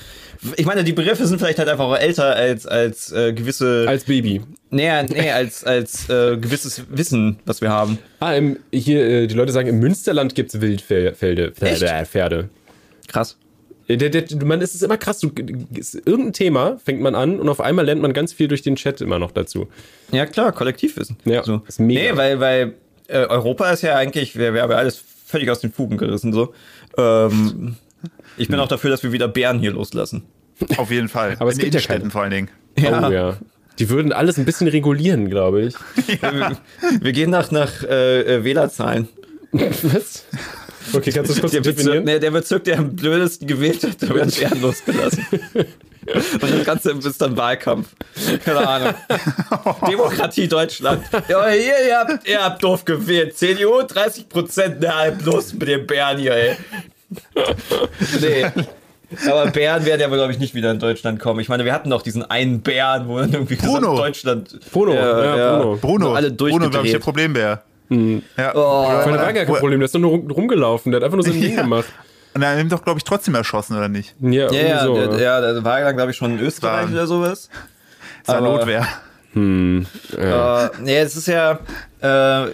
Ich 0.56 0.64
meine, 0.64 0.82
die 0.84 0.92
Begriffe 0.92 1.26
sind 1.26 1.38
vielleicht 1.38 1.58
halt 1.58 1.68
einfach 1.68 1.84
auch 1.84 1.96
älter 1.96 2.34
als, 2.34 2.66
als 2.66 3.12
äh, 3.12 3.32
gewisse. 3.34 3.84
als 3.86 4.04
Baby. 4.04 4.40
nee, 4.70 4.90
nee, 5.02 5.30
als, 5.30 5.64
als 5.64 6.08
äh, 6.08 6.38
gewisses 6.38 6.84
Wissen, 6.88 7.38
was 7.44 7.60
wir 7.60 7.68
haben. 7.70 7.98
Ah, 8.20 8.32
im, 8.34 8.56
hier, 8.72 9.04
äh, 9.04 9.26
die 9.26 9.34
Leute 9.34 9.52
sagen, 9.52 9.68
im 9.68 9.78
Münsterland 9.78 10.34
gibt 10.34 10.54
es 10.54 10.60
Wildpferde. 10.60 11.14
Pferde, 11.14 11.52
Pferde. 12.06 12.48
Krass. 13.08 13.36
Äh, 13.88 13.98
Der, 13.98 14.08
der, 14.08 14.24
man, 14.44 14.62
es 14.62 14.74
ist 14.74 14.82
immer 14.82 14.96
krass. 14.96 15.18
Du, 15.18 15.30
irgendein 15.36 16.32
Thema 16.32 16.78
fängt 16.82 17.02
man 17.02 17.14
an 17.14 17.38
und 17.38 17.48
auf 17.50 17.60
einmal 17.60 17.84
lernt 17.84 18.00
man 18.00 18.14
ganz 18.14 18.32
viel 18.32 18.48
durch 18.48 18.62
den 18.62 18.76
Chat 18.76 19.02
immer 19.02 19.18
noch 19.18 19.32
dazu. 19.32 19.68
Ja, 20.12 20.24
klar, 20.24 20.52
Kollektivwissen. 20.52 21.16
Ja, 21.26 21.42
so. 21.42 21.60
ist 21.68 21.80
mega. 21.80 22.12
Nee, 22.12 22.16
weil, 22.16 22.40
weil 22.40 22.74
äh, 23.10 23.26
Europa 23.28 23.70
ist 23.70 23.82
ja 23.82 23.96
eigentlich, 23.96 24.36
wir, 24.36 24.54
wir 24.54 24.62
haben 24.62 24.70
ja 24.70 24.76
alles 24.76 25.02
völlig 25.26 25.50
aus 25.50 25.60
den 25.60 25.72
Fugen 25.72 25.96
gerissen, 25.96 26.32
so. 26.32 26.54
Ähm, 26.96 27.76
ich 28.36 28.48
bin 28.48 28.58
auch 28.58 28.68
dafür, 28.68 28.90
dass 28.90 29.02
wir 29.02 29.12
wieder 29.12 29.28
Bären 29.28 29.58
hier 29.58 29.72
loslassen. 29.72 30.24
Auf 30.76 30.90
jeden 30.90 31.08
Fall. 31.08 31.36
Aber 31.38 31.50
es 31.50 31.58
In 31.58 31.64
gibt 31.70 31.74
ja 31.74 31.80
keine. 31.80 32.10
vor 32.10 32.22
allen 32.22 32.30
Dingen. 32.30 32.50
Ja. 32.78 33.08
Oh 33.08 33.12
ja. 33.12 33.36
Die 33.78 33.88
würden 33.88 34.12
alles 34.12 34.38
ein 34.38 34.44
bisschen 34.44 34.68
regulieren, 34.68 35.30
glaube 35.30 35.62
ich. 35.62 35.74
Wir, 36.20 36.56
wir 37.00 37.12
gehen 37.12 37.30
nach, 37.30 37.50
nach 37.50 37.82
äh, 37.82 38.20
äh, 38.36 38.44
Wählerzahlen. 38.44 39.08
Was? 39.52 40.24
Okay, 40.92 41.12
kannst 41.12 41.36
du 41.36 41.40
kurz 41.40 41.52
Der 41.52 41.60
Bezirk, 41.60 41.76
definieren? 41.76 42.04
nee, 42.04 42.18
der 42.18 42.30
Bezirk, 42.30 42.64
der 42.64 42.78
am 42.78 42.94
blödesten 42.96 43.46
gewählt 43.46 43.82
hat, 43.84 44.02
da 44.02 44.14
werden 44.14 44.30
Bären 44.30 44.60
losgelassen. 44.60 45.26
Und 46.06 46.42
das 46.42 46.64
Ganze 46.64 46.92
ist 46.92 47.20
dann 47.20 47.36
Wahlkampf. 47.36 47.88
Keine 48.44 48.66
Ahnung. 48.66 48.94
Demokratie 49.88 50.48
Deutschland. 50.48 51.02
Ja, 51.28 51.48
hier, 51.50 51.74
ihr 51.86 51.98
habt, 51.98 52.28
ihr 52.28 52.42
habt 52.42 52.62
doof 52.62 52.84
gewählt. 52.84 53.36
CDU 53.36 53.82
30 53.82 54.28
Prozent. 54.28 54.76
Na, 54.80 55.10
bloß 55.10 55.52
mit 55.54 55.68
den 55.68 55.86
Bären 55.86 56.18
hier, 56.18 56.32
ey. 56.34 56.56
Nee. 58.20 58.46
Aber 59.28 59.50
Bären 59.50 59.84
werden 59.84 60.00
ja 60.00 60.10
wohl, 60.10 60.16
glaube 60.16 60.32
ich, 60.32 60.38
nicht 60.38 60.54
wieder 60.54 60.70
in 60.70 60.78
Deutschland 60.78 61.20
kommen. 61.20 61.40
Ich 61.40 61.48
meine, 61.48 61.64
wir 61.64 61.72
hatten 61.72 61.90
doch 61.90 62.02
diesen 62.02 62.22
einen 62.28 62.60
Bären, 62.62 63.08
wo 63.08 63.18
dann 63.18 63.32
irgendwie 63.32 63.56
Bruno. 63.56 63.96
Deutschland. 63.96 64.58
Bruno, 64.72 64.94
ja, 64.94 65.58
Bruno. 65.58 65.76
Bruno, 65.76 66.14
alle 66.14 66.30
Bruno, 66.30 66.70
glaube 66.70 66.86
ich, 66.86 66.92
der 66.92 67.00
durchgedreht. 67.00 67.58
Problembär. 67.90 68.22
Ja. 68.38 68.54
Oh. 68.54 68.86
Oder- 68.86 69.06
Meine 69.06 69.18
war 69.18 69.32
gar 69.32 69.44
kein 69.44 69.54
Problem, 69.56 69.80
der 69.80 69.84
ist 69.86 69.94
doch 69.94 70.00
nur 70.00 70.10
rum- 70.10 70.30
rumgelaufen, 70.30 70.92
der 70.92 71.00
hat 71.00 71.04
einfach 71.04 71.16
nur 71.16 71.24
sein 71.24 71.32
Ding 71.40 71.54
Ja. 71.56 71.62
gemacht. 71.62 71.86
Und 72.32 72.42
er 72.42 72.54
nimmt 72.56 72.70
doch, 72.70 72.82
glaube 72.84 72.98
ich, 72.98 73.04
trotzdem 73.04 73.34
erschossen, 73.34 73.76
oder 73.76 73.88
nicht? 73.88 74.14
Ja, 74.20 74.50
Ja, 74.52 74.62
ja, 74.68 74.84
so. 74.84 74.94
der, 74.94 75.20
ja, 75.20 75.40
der 75.40 75.64
war 75.64 75.80
dann, 75.80 75.96
glaube 75.96 76.12
ich, 76.12 76.16
schon 76.16 76.38
in 76.38 76.40
Österreich 76.44 76.86
war- 76.86 76.92
oder 76.92 77.06
sowas. 77.06 77.48
Das 78.24 78.34
war 78.36 78.42
Aber- 78.46 78.58
Notwehr. 78.58 78.86
ja. 79.34 80.66
Äh, 80.66 80.70
nee, 80.82 80.98
es 80.98 81.16
ist 81.16 81.26
ja 81.28 81.58
äh, 82.02 82.48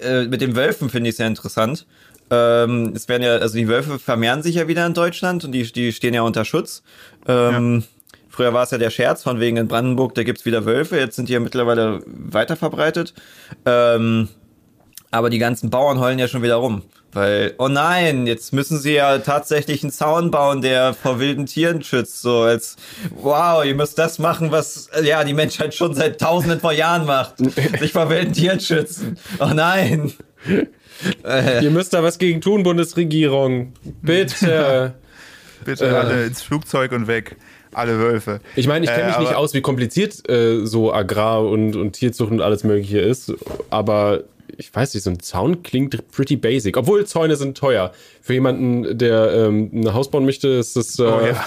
äh, 0.00 0.26
mit 0.26 0.40
den 0.40 0.56
Wölfen 0.56 0.90
finde 0.90 1.10
ich 1.10 1.16
sehr 1.16 1.26
interessant. 1.26 1.86
Ähm, 2.30 2.92
es 2.96 3.08
werden 3.08 3.22
ja, 3.22 3.36
also 3.36 3.56
die 3.56 3.68
Wölfe 3.68 3.98
vermehren 3.98 4.42
sich 4.42 4.54
ja 4.56 4.66
wieder 4.68 4.86
in 4.86 4.94
Deutschland 4.94 5.44
und 5.44 5.52
die, 5.52 5.70
die 5.70 5.92
stehen 5.92 6.14
ja 6.14 6.22
unter 6.22 6.44
Schutz. 6.44 6.82
Ähm, 7.26 7.84
Früher 8.30 8.54
war 8.54 8.62
es 8.62 8.70
ja 8.70 8.78
der 8.78 8.88
Scherz 8.88 9.22
von 9.22 9.40
wegen 9.40 9.58
in 9.58 9.68
Brandenburg, 9.68 10.14
da 10.14 10.22
gibt's 10.22 10.46
wieder 10.46 10.64
Wölfe, 10.64 10.96
jetzt 10.98 11.16
sind 11.16 11.28
die 11.28 11.34
ja 11.34 11.40
mittlerweile 11.40 12.00
weiter 12.06 12.56
verbreitet. 12.56 13.12
Ähm, 13.66 14.28
aber 15.12 15.30
die 15.30 15.38
ganzen 15.38 15.70
Bauern 15.70 16.00
heulen 16.00 16.18
ja 16.18 16.26
schon 16.26 16.42
wieder 16.42 16.56
rum. 16.56 16.82
Weil, 17.14 17.52
oh 17.58 17.68
nein, 17.68 18.26
jetzt 18.26 18.54
müssen 18.54 18.78
sie 18.78 18.94
ja 18.94 19.18
tatsächlich 19.18 19.82
einen 19.82 19.92
Zaun 19.92 20.30
bauen, 20.30 20.62
der 20.62 20.94
vor 20.94 21.20
wilden 21.20 21.44
Tieren 21.44 21.82
schützt. 21.82 22.22
So 22.22 22.38
als, 22.40 22.76
wow, 23.14 23.62
ihr 23.64 23.74
müsst 23.74 23.98
das 23.98 24.18
machen, 24.18 24.50
was 24.50 24.88
äh, 24.94 25.06
ja 25.06 25.22
die 25.22 25.34
Menschheit 25.34 25.74
schon 25.74 25.94
seit 25.94 26.18
tausenden 26.20 26.58
von 26.60 26.74
Jahren 26.74 27.04
macht. 27.04 27.34
Sich 27.78 27.92
vor 27.92 28.08
wilden 28.08 28.32
Tieren 28.32 28.60
schützen. 28.60 29.18
Oh 29.40 29.50
nein. 29.54 30.14
Ihr 31.60 31.70
müsst 31.70 31.92
da 31.92 32.02
was 32.02 32.18
gegen 32.18 32.40
tun, 32.40 32.62
Bundesregierung. 32.62 33.74
Bitte. 34.02 34.94
Bitte 35.64 35.86
Äh. 35.86 35.90
alle 35.90 36.24
ins 36.24 36.42
Flugzeug 36.42 36.92
und 36.92 37.06
weg. 37.06 37.36
Alle 37.74 37.98
Wölfe. 37.98 38.40
Ich 38.56 38.66
meine, 38.66 38.84
ich 38.84 38.90
kenne 38.90 39.04
Äh, 39.04 39.06
mich 39.08 39.18
nicht 39.18 39.28
aber- 39.30 39.38
aus, 39.38 39.54
wie 39.54 39.60
kompliziert 39.62 40.28
äh, 40.28 40.64
so 40.66 40.92
Agrar 40.92 41.44
und, 41.46 41.76
und 41.76 41.92
Tierzucht 41.92 42.30
und 42.30 42.40
alles 42.40 42.64
Mögliche 42.64 42.98
ist, 43.00 43.32
aber 43.70 44.24
ich 44.56 44.74
weiß 44.74 44.94
nicht, 44.94 45.02
so 45.02 45.10
ein 45.10 45.20
Zaun 45.20 45.62
klingt 45.62 46.10
pretty 46.10 46.36
basic. 46.36 46.76
Obwohl 46.76 47.06
Zäune 47.06 47.36
sind 47.36 47.56
teuer. 47.56 47.92
Für 48.20 48.34
jemanden, 48.34 48.96
der 48.98 49.32
ähm, 49.32 49.70
ein 49.72 49.94
Haus 49.94 50.10
bauen 50.10 50.24
möchte, 50.24 50.48
ist 50.48 50.76
das. 50.76 50.98
Äh, 50.98 51.02
Oh 51.02 51.20
ja. 51.26 51.44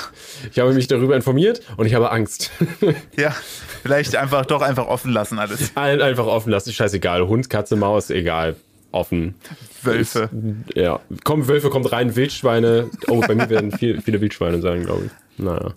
Ich 0.52 0.60
habe 0.60 0.74
mich 0.74 0.88
darüber 0.88 1.16
informiert 1.16 1.62
und 1.78 1.86
ich 1.86 1.94
habe 1.94 2.12
Angst. 2.12 2.52
Ja, 3.18 3.34
vielleicht 3.82 4.16
einfach 4.16 4.46
doch 4.46 4.62
einfach 4.62 4.88
offen 4.88 5.12
lassen 5.12 5.40
alles. 5.40 5.72
Allen 5.76 6.02
einfach 6.02 6.26
offen 6.28 6.50
lassen, 6.52 6.70
ist 6.70 6.76
scheißegal. 6.76 7.28
Hund, 7.28 7.50
Katze, 7.50 7.76
Maus, 7.76 8.10
egal. 8.10 8.56
Offen. 8.92 9.36
Wölfe. 9.84 10.30
Ja. 10.74 11.00
Komm, 11.24 11.48
Wölfe 11.48 11.70
kommt 11.70 11.92
rein, 11.92 12.16
Wildschweine. 12.16 12.90
Oh, 13.08 13.22
bei 13.22 13.36
mir 13.36 13.50
werden 13.50 13.72
viel, 13.72 14.02
viele 14.02 14.22
Wildschweine 14.22 14.62
sein, 14.62 14.84
glaube 14.86 15.06
ich. 15.06 15.44
Naja. 15.44 15.74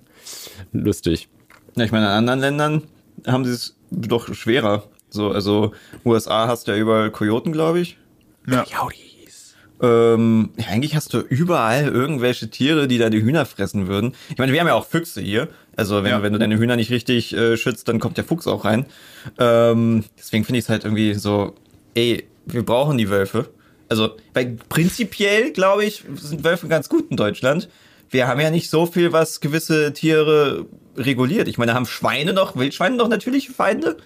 Lustig. 0.73 1.29
Ja, 1.77 1.85
ich 1.85 1.93
meine, 1.93 2.07
in 2.07 2.13
anderen 2.13 2.41
Ländern 2.41 2.83
haben 3.27 3.45
sie 3.45 3.53
es 3.53 3.77
doch 3.91 4.33
schwerer. 4.35 4.85
So, 5.11 5.31
also 5.31 5.73
USA 6.05 6.47
hast 6.49 6.69
du 6.69 6.73
ja 6.73 6.79
überall 6.79 7.11
Kojoten, 7.11 7.53
glaube 7.53 7.81
ich. 7.81 7.97
Ja. 8.47 8.65
Jaudis. 8.71 9.55
Ähm, 9.81 10.51
ja, 10.57 10.67
eigentlich 10.69 10.97
hast 10.97 11.15
du 11.15 11.19
überall 11.21 11.87
irgendwelche 11.89 12.51
Tiere, 12.51 12.89
die 12.89 12.99
deine 12.99 13.17
Hühner 13.17 13.47
fressen 13.47 13.87
würden. 13.87 14.15
Ich 14.31 14.39
meine, 14.39 14.53
wir 14.53 14.61
haben 14.61 14.67
ja 14.67 14.75
auch 14.75 14.87
Füchse 14.87 15.21
hier. 15.21 15.49
Also 15.77 16.03
wenn, 16.03 16.11
Ja. 16.11 16.17
du, 16.19 16.23
wenn 16.25 16.33
du 16.33 16.39
deine 16.39 16.59
Hühner 16.59 16.75
nicht 16.77 16.91
richtig 16.91 17.33
äh, 17.35 17.57
schützt, 17.57 17.87
dann 17.89 18.01
kommt 18.01 18.17
der 18.17 18.25
Fuchs 18.25 18.47
auch 18.49 18.65
rein. 18.65 18.87
Ähm, 19.39 20.05
deswegen 20.19 20.45
finde 20.45 20.59
ich 20.59 20.65
es 20.65 20.69
halt 20.69 20.85
irgendwie 20.85 21.15
so, 21.15 21.55
ey, 21.95 22.27
wir 22.47 22.65
brauchen 22.65 22.99
die 22.99 23.09
Wölfe. 23.09 23.51
Also, 23.89 24.17
weil 24.35 24.57
prinzipiell, 24.69 25.53
glaube 25.53 25.85
ich, 25.85 26.05
sind 26.17 26.45
Wölfe 26.45 26.67
ganz 26.69 26.89
gut 26.89 27.11
in 27.11 27.17
Deutschland. 27.17 27.69
Wir 28.11 28.27
haben 28.27 28.41
ja 28.41 28.51
nicht 28.51 28.71
so 28.71 28.85
viel, 28.87 29.13
was 29.13 29.41
gewisse 29.41 29.93
Tiere 29.93 30.67
reguliert. 30.97 31.47
Ich 31.47 31.57
meine, 31.59 31.75
haben 31.75 31.87
Schweine 31.87 32.33
noch, 32.33 32.57
Wildschweine 32.57 32.97
noch 32.97 33.09
natürliche 33.09 33.53
Feinde? 33.53 33.99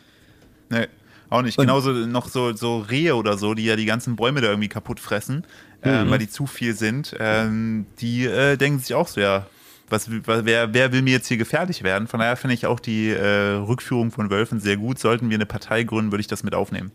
Nee, 0.73 0.87
auch 1.29 1.43
nicht. 1.43 1.59
Genauso 1.59 1.93
noch 1.93 2.29
so, 2.29 2.55
so 2.55 2.79
Rehe 2.79 3.15
oder 3.15 3.37
so, 3.37 3.53
die 3.53 3.67
ja 3.67 3.77
die 3.77 3.85
ganzen 3.85 4.17
Bäume 4.17 4.41
da 4.41 4.49
irgendwie 4.49 4.71
kaputt 4.71 5.01
fressen, 5.01 5.47
ähm, 5.83 6.11
weil 6.11 6.19
die 6.19 6.31
zu 6.31 6.47
viel 6.47 6.75
sind. 6.75 7.15
Ähm, 7.21 7.85
die 8.01 8.25
äh, 8.25 8.57
denken 8.57 8.79
sich 8.79 8.95
auch 8.95 9.07
so, 9.07 9.21
ja, 9.21 9.47
was, 9.91 10.09
wer, 10.09 10.73
wer 10.73 10.93
will 10.93 11.03
mir 11.03 11.13
jetzt 11.13 11.29
hier 11.29 11.37
gefährlich 11.37 11.83
werden? 11.83 12.09
Von 12.09 12.21
daher 12.21 12.37
finde 12.37 12.55
ich 12.55 12.65
auch 12.65 12.81
die 12.81 13.11
äh, 13.11 13.57
Rückführung 13.57 14.11
von 14.11 14.31
Wölfen 14.31 14.61
sehr 14.61 14.79
gut. 14.79 14.99
Sollten 14.99 15.29
wir 15.29 15.37
eine 15.37 15.45
Partei 15.45 15.83
gründen, 15.83 16.11
würde 16.11 16.23
ich 16.23 16.27
das 16.27 16.43
mit 16.43 16.55
aufnehmen. 16.55 16.91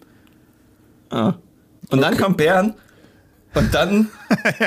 Ah. 1.12 1.36
Und 1.90 2.02
dann 2.02 2.18
kommt 2.18 2.38
Bären. 2.38 2.74
Und 3.54 3.74
dann, 3.76 4.10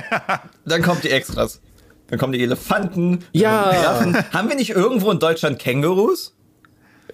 dann 0.64 0.83
kommt 0.83 1.03
die 1.03 1.11
Extras. 1.11 1.61
Dann 2.07 2.18
kommen 2.20 2.33
die 2.33 2.42
Elefanten. 2.42 3.25
Ja. 3.33 4.05
Haben 4.33 4.49
wir 4.49 4.57
nicht 4.57 4.70
irgendwo 4.70 5.11
in 5.11 5.18
Deutschland 5.18 5.59
Kängurus? 5.59 6.37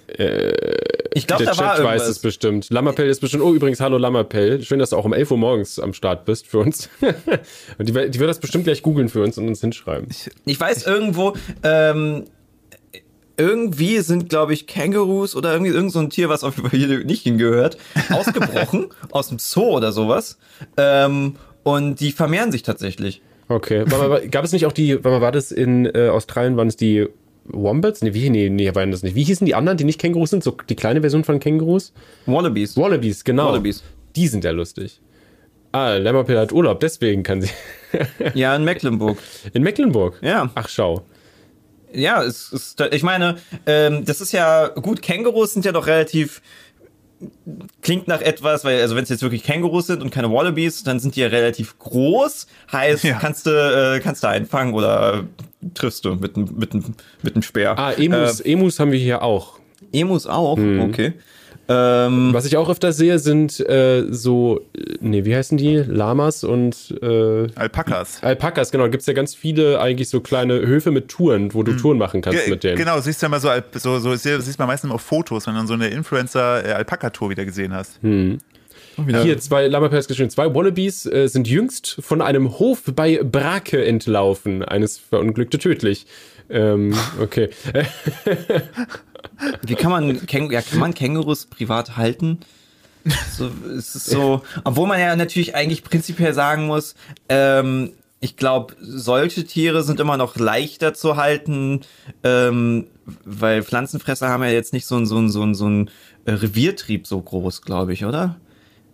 Ich 0.09 1.27
glaube, 1.27 1.45
Der 1.45 1.55
da 1.55 1.59
war 1.59 1.77
Chat 1.77 1.85
weiß 1.85 2.03
irgendwas. 2.03 2.09
es 2.09 2.19
bestimmt. 2.21 2.71
Lammerpell 2.71 3.09
ist 3.09 3.21
bestimmt. 3.21 3.43
Oh, 3.43 3.53
übrigens, 3.55 3.81
hallo 3.81 3.99
Lammerpell. 3.99 4.63
Schön, 4.63 4.79
dass 4.79 4.91
du 4.91 4.97
auch 4.97 5.05
um 5.05 5.13
11 5.13 5.31
Uhr 5.33 5.39
morgens 5.39 5.79
am 5.79 5.93
Start 5.93 6.25
bist 6.25 6.47
für 6.47 6.59
uns. 6.59 6.89
und 7.79 7.89
die, 7.89 7.93
die 7.93 8.19
wird 8.21 8.31
das 8.31 8.39
bestimmt 8.39 8.65
gleich 8.65 8.83
googeln 8.83 9.09
für 9.09 9.23
uns 9.23 9.37
und 9.39 9.49
uns 9.49 9.61
hinschreiben. 9.61 10.09
Ich 10.45 10.61
weiß 10.61 10.87
irgendwo, 10.87 11.35
ähm, 11.63 12.25
irgendwie 13.37 13.99
sind, 14.01 14.29
glaube 14.29 14.55
ich, 14.55 14.67
Kängurus 14.67 15.35
oder 15.35 15.53
irgendwie 15.53 15.73
irgend 15.73 15.93
so 15.93 15.99
ein 15.99 16.11
Tier, 16.11 16.29
was 16.29 16.45
auf 16.45 16.57
jeden 16.57 16.71
Fall 16.71 16.79
hier 16.79 17.05
nicht 17.05 17.23
hingehört, 17.23 17.77
ausgebrochen 18.11 18.89
aus 19.11 19.29
dem 19.29 19.39
Zoo 19.39 19.77
oder 19.77 19.93
sowas. 19.93 20.39
Ähm, 20.77 21.37
und 21.63 22.01
die 22.01 22.13
vermehren 22.13 22.53
sich 22.53 22.63
tatsächlich. 22.63 23.23
Okay. 23.49 23.85
Warte 23.87 24.09
mal, 24.09 24.29
gab 24.29 24.45
es 24.45 24.53
nicht 24.53 24.67
auch 24.67 24.73
die, 24.73 24.97
mal, 24.97 25.21
war 25.21 25.33
das 25.33 25.53
in 25.53 25.87
äh, 25.87 26.09
Australien, 26.09 26.57
waren 26.57 26.69
es 26.69 26.77
die 26.77 27.09
Wombats? 27.49 28.03
Nee, 28.03 28.15
wie, 28.15 28.31
nee, 28.31 28.49
nee, 28.51 28.75
waren 28.75 28.91
das 28.91 29.03
nicht. 29.03 29.15
Wie 29.15 29.25
hießen 29.25 29.45
die 29.47 29.55
anderen, 29.55 29.79
die 29.79 29.85
nicht 29.85 30.01
Kängurus 30.01 30.31
sind? 30.31 30.43
So 30.45 30.57
die 30.69 30.77
kleine 30.77 31.01
Version 31.01 31.25
von 31.25 31.39
Kängurus? 31.41 31.93
Wallabies. 32.27 32.77
Wallabies, 32.77 33.25
genau. 33.25 33.47
Wallabies. 33.49 33.83
Die 34.15 34.29
sind 34.29 34.45
ja 34.45 34.51
lustig. 34.51 35.01
Ah, 35.73 35.97
Lammerpell 35.97 36.39
hat 36.39 36.53
Urlaub, 36.53 36.81
deswegen 36.81 37.23
kann 37.23 37.43
sie. 37.43 37.51
Ja, 38.35 38.55
in 38.57 38.65
Mecklenburg. 38.65 39.19
In 39.53 39.63
Mecklenburg? 39.63 40.19
Ja. 40.23 40.51
Ach, 40.55 40.69
schau. 40.69 41.05
Ja, 41.93 42.23
es 42.23 42.53
ist, 42.53 42.81
ich 42.93 43.03
meine, 43.03 43.37
ähm, 43.65 44.05
das 44.05 44.21
ist 44.21 44.33
ja 44.33 44.69
gut, 44.69 45.01
Kängurus 45.03 45.53
sind 45.55 45.65
ja 45.65 45.73
doch 45.73 45.87
relativ 45.87 46.43
klingt 47.81 48.09
nach 48.09 48.21
etwas, 48.21 48.65
weil 48.65 48.81
also 48.81 48.97
wenn 48.97 49.05
es 49.05 49.09
jetzt 49.09 49.23
wirklich 49.23 49.43
Kängurus 49.43 49.87
sind 49.87 50.03
und 50.03 50.11
keine 50.11 50.31
Wallabies, 50.31 50.83
dann 50.83 51.01
sind 51.01 51.17
die 51.17 51.21
ja 51.21 51.29
relativ 51.29 51.79
groß, 51.79 52.47
heißt 52.73 53.05
Ja. 53.05 53.19
kannst 53.19 53.47
du 53.47 53.51
äh, 53.51 54.01
kannst 54.01 54.23
du 54.25 54.29
einfangen 54.29 54.75
oder 54.75 55.25
triffst 55.75 56.05
du 56.05 56.15
mit 56.17 56.37
einem 56.37 56.49
mit 56.57 56.73
einem 56.73 56.85
mit 57.23 57.35
einem 57.35 57.43
Speer. 57.43 57.79
Ah, 57.79 57.93
Emus, 57.93 58.41
Emus 58.41 58.79
haben 58.81 58.93
wir 58.93 58.99
hier 58.99 59.23
auch. 59.23 59.59
Emus 59.93 60.27
auch, 60.27 60.57
Mhm. 60.57 60.81
okay. 60.81 61.13
Ähm, 61.69 62.29
Was 62.33 62.47
ich 62.47 62.57
auch 62.57 62.69
öfter 62.69 62.93
sehe, 62.93 63.19
sind 63.19 63.59
äh, 63.59 64.05
so, 64.09 64.61
äh, 64.77 64.99
nee, 65.01 65.25
wie 65.25 65.35
heißen 65.35 65.59
die? 65.59 65.79
Lamas 65.79 66.45
und 66.45 66.95
äh, 67.03 67.49
Alpakas. 67.57 68.23
Alpakas, 68.23 68.71
genau. 68.71 68.85
Da 68.85 68.89
gibt 68.91 69.01
es 69.01 69.07
ja 69.09 69.15
ganz 69.15 69.35
viele 69.35 69.81
eigentlich 69.81 70.09
so 70.09 70.21
kleine 70.21 70.61
Höfe 70.61 70.93
mit 70.93 71.09
Touren, 71.09 71.55
wo 71.55 71.65
du 71.65 71.73
Touren 71.77 71.99
machen 71.99 72.21
kannst 72.23 72.41
Ge 72.45 72.51
mit 72.51 72.63
denen. 72.63 72.77
Genau, 72.77 73.01
siehst 73.01 73.21
du 73.21 73.27
ja 73.27 73.31
mal 73.31 73.41
so, 73.41 73.49
so, 73.75 73.99
so 73.99 74.15
sie- 74.15 74.41
siehst 74.41 74.61
man 74.61 74.69
meistens 74.69 74.93
auf 74.93 75.01
Fotos, 75.03 75.49
wenn 75.49 75.55
du 75.55 75.59
dann 75.61 75.67
so 75.67 75.75
eine 75.75 75.89
Influencer-Alpaka-Tour 75.89 77.31
wieder 77.31 77.45
gesehen 77.45 77.75
hast. 77.75 77.99
Hm. 78.97 79.23
Hier, 79.23 79.39
zwei 79.39 79.67
Lammerpers 79.67 80.09
geschrieben. 80.09 80.31
Zwei 80.31 80.55
Wallabies 80.55 81.07
äh, 81.07 81.29
sind 81.29 81.49
jüngst 81.49 81.97
von 82.01 82.23
einem 82.23 82.59
Hof 82.59 82.83
bei 82.95 83.23
Brake 83.23 83.85
entlaufen. 83.85 84.63
Eines 84.63 84.99
verunglückte 84.99 85.59
tödlich. 85.59 86.07
Ähm, 86.49 86.95
okay. 87.21 87.51
Wie 89.63 89.75
kann 89.75 89.91
man, 89.91 90.27
Käng 90.27 90.51
ja, 90.51 90.63
kann 90.63 90.79
man 90.79 90.95
Kängurus 90.95 91.47
privat 91.47 91.97
halten? 91.97 92.41
So, 93.37 93.51
es 93.77 93.95
ist 93.95 94.07
so, 94.07 94.43
obwohl 94.65 94.89
man 94.89 94.99
ja 94.99 95.15
natürlich 95.15 95.55
eigentlich 95.55 95.85
prinzipiell 95.85 96.35
sagen 96.35 96.67
muss, 96.67 96.95
ähm, 97.29 97.93
ich 98.21 98.37
glaube, 98.37 98.75
solche 98.81 99.45
Tiere 99.45 99.83
sind 99.83 100.01
immer 100.01 100.17
noch 100.17 100.37
leichter 100.37 100.95
zu 100.95 101.17
halten, 101.17 101.83
ähm, 102.25 102.87
weil 103.25 103.63
Pflanzenfresser 103.63 104.29
haben 104.29 104.43
ja 104.43 104.51
jetzt 104.51 104.73
nicht 104.73 104.87
so 104.87 104.97
ein, 104.97 105.07
so 105.07 105.19
ein, 105.19 105.31
so 105.31 105.43
ein, 105.43 105.55
so 105.55 105.69
ein 105.69 105.91
äh, 106.25 106.33
Reviertrieb 106.33 107.07
so 107.07 107.21
groß, 107.21 107.63
glaube 107.63 107.93
ich, 107.93 108.05
oder? 108.05 108.37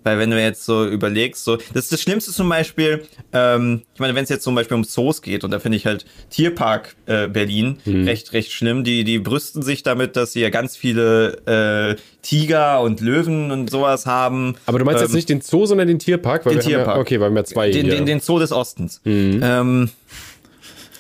Weil 0.05 0.19
wenn 0.19 0.31
du 0.31 0.41
jetzt 0.41 0.65
so 0.65 0.87
überlegst, 0.87 1.45
so, 1.45 1.57
das 1.57 1.85
ist 1.85 1.93
das 1.93 2.03
Schlimmste 2.03 2.33
zum 2.33 2.49
Beispiel, 2.49 3.05
ähm, 3.33 3.83
ich 3.95 4.01
meine, 4.01 4.15
wenn 4.15 4.25
es 4.25 4.31
jetzt 4.31 4.43
zum 4.45 4.55
Beispiel 4.55 4.77
um 4.77 4.85
Zoos 4.85 5.23
geht, 5.23 5.45
und 5.45 5.51
da 5.51 5.59
finde 5.59 5.77
ich 5.77 5.87
halt 5.87 6.05
Tierpark 6.31 6.97
äh, 7.07 7.29
Berlin 7.29 7.79
recht, 7.87 8.33
recht 8.33 8.53
schlimm, 8.53 8.85
die, 8.85 9.05
die 9.05 9.19
brüsten 9.19 9.63
sich 9.63 9.83
damit, 9.83 10.17
dass 10.17 10.33
sie 10.33 10.41
ja 10.41 10.51
ganz 10.51 10.77
viele 10.77 11.39
äh, 11.47 11.97
Tiger 12.23 12.81
und 12.81 13.01
Löwen 13.01 13.51
und 13.51 13.71
sowas 13.71 14.07
haben. 14.07 14.57
Aber 14.67 14.79
du 14.79 14.85
meinst 14.85 15.01
Ähm, 15.01 15.07
jetzt 15.07 15.15
nicht 15.15 15.29
den 15.29 15.41
Zoo, 15.41 15.67
sondern 15.67 15.89
den 15.89 15.99
Tierpark? 15.99 16.47
Weil 16.47 16.55
den 16.55 16.63
Tierpark. 16.63 16.97
ja, 16.97 17.01
okay, 17.01 17.15
weil 17.21 17.21
wir 17.21 17.27
haben 17.27 17.37
ja 17.37 17.45
zwei 17.45 17.71
den, 17.71 17.87
hier. 17.87 17.95
den, 17.97 18.07
den 18.07 18.21
Zoo 18.21 18.39
des 18.39 18.53
Ostens. 18.53 19.01
Ähm, 19.05 19.91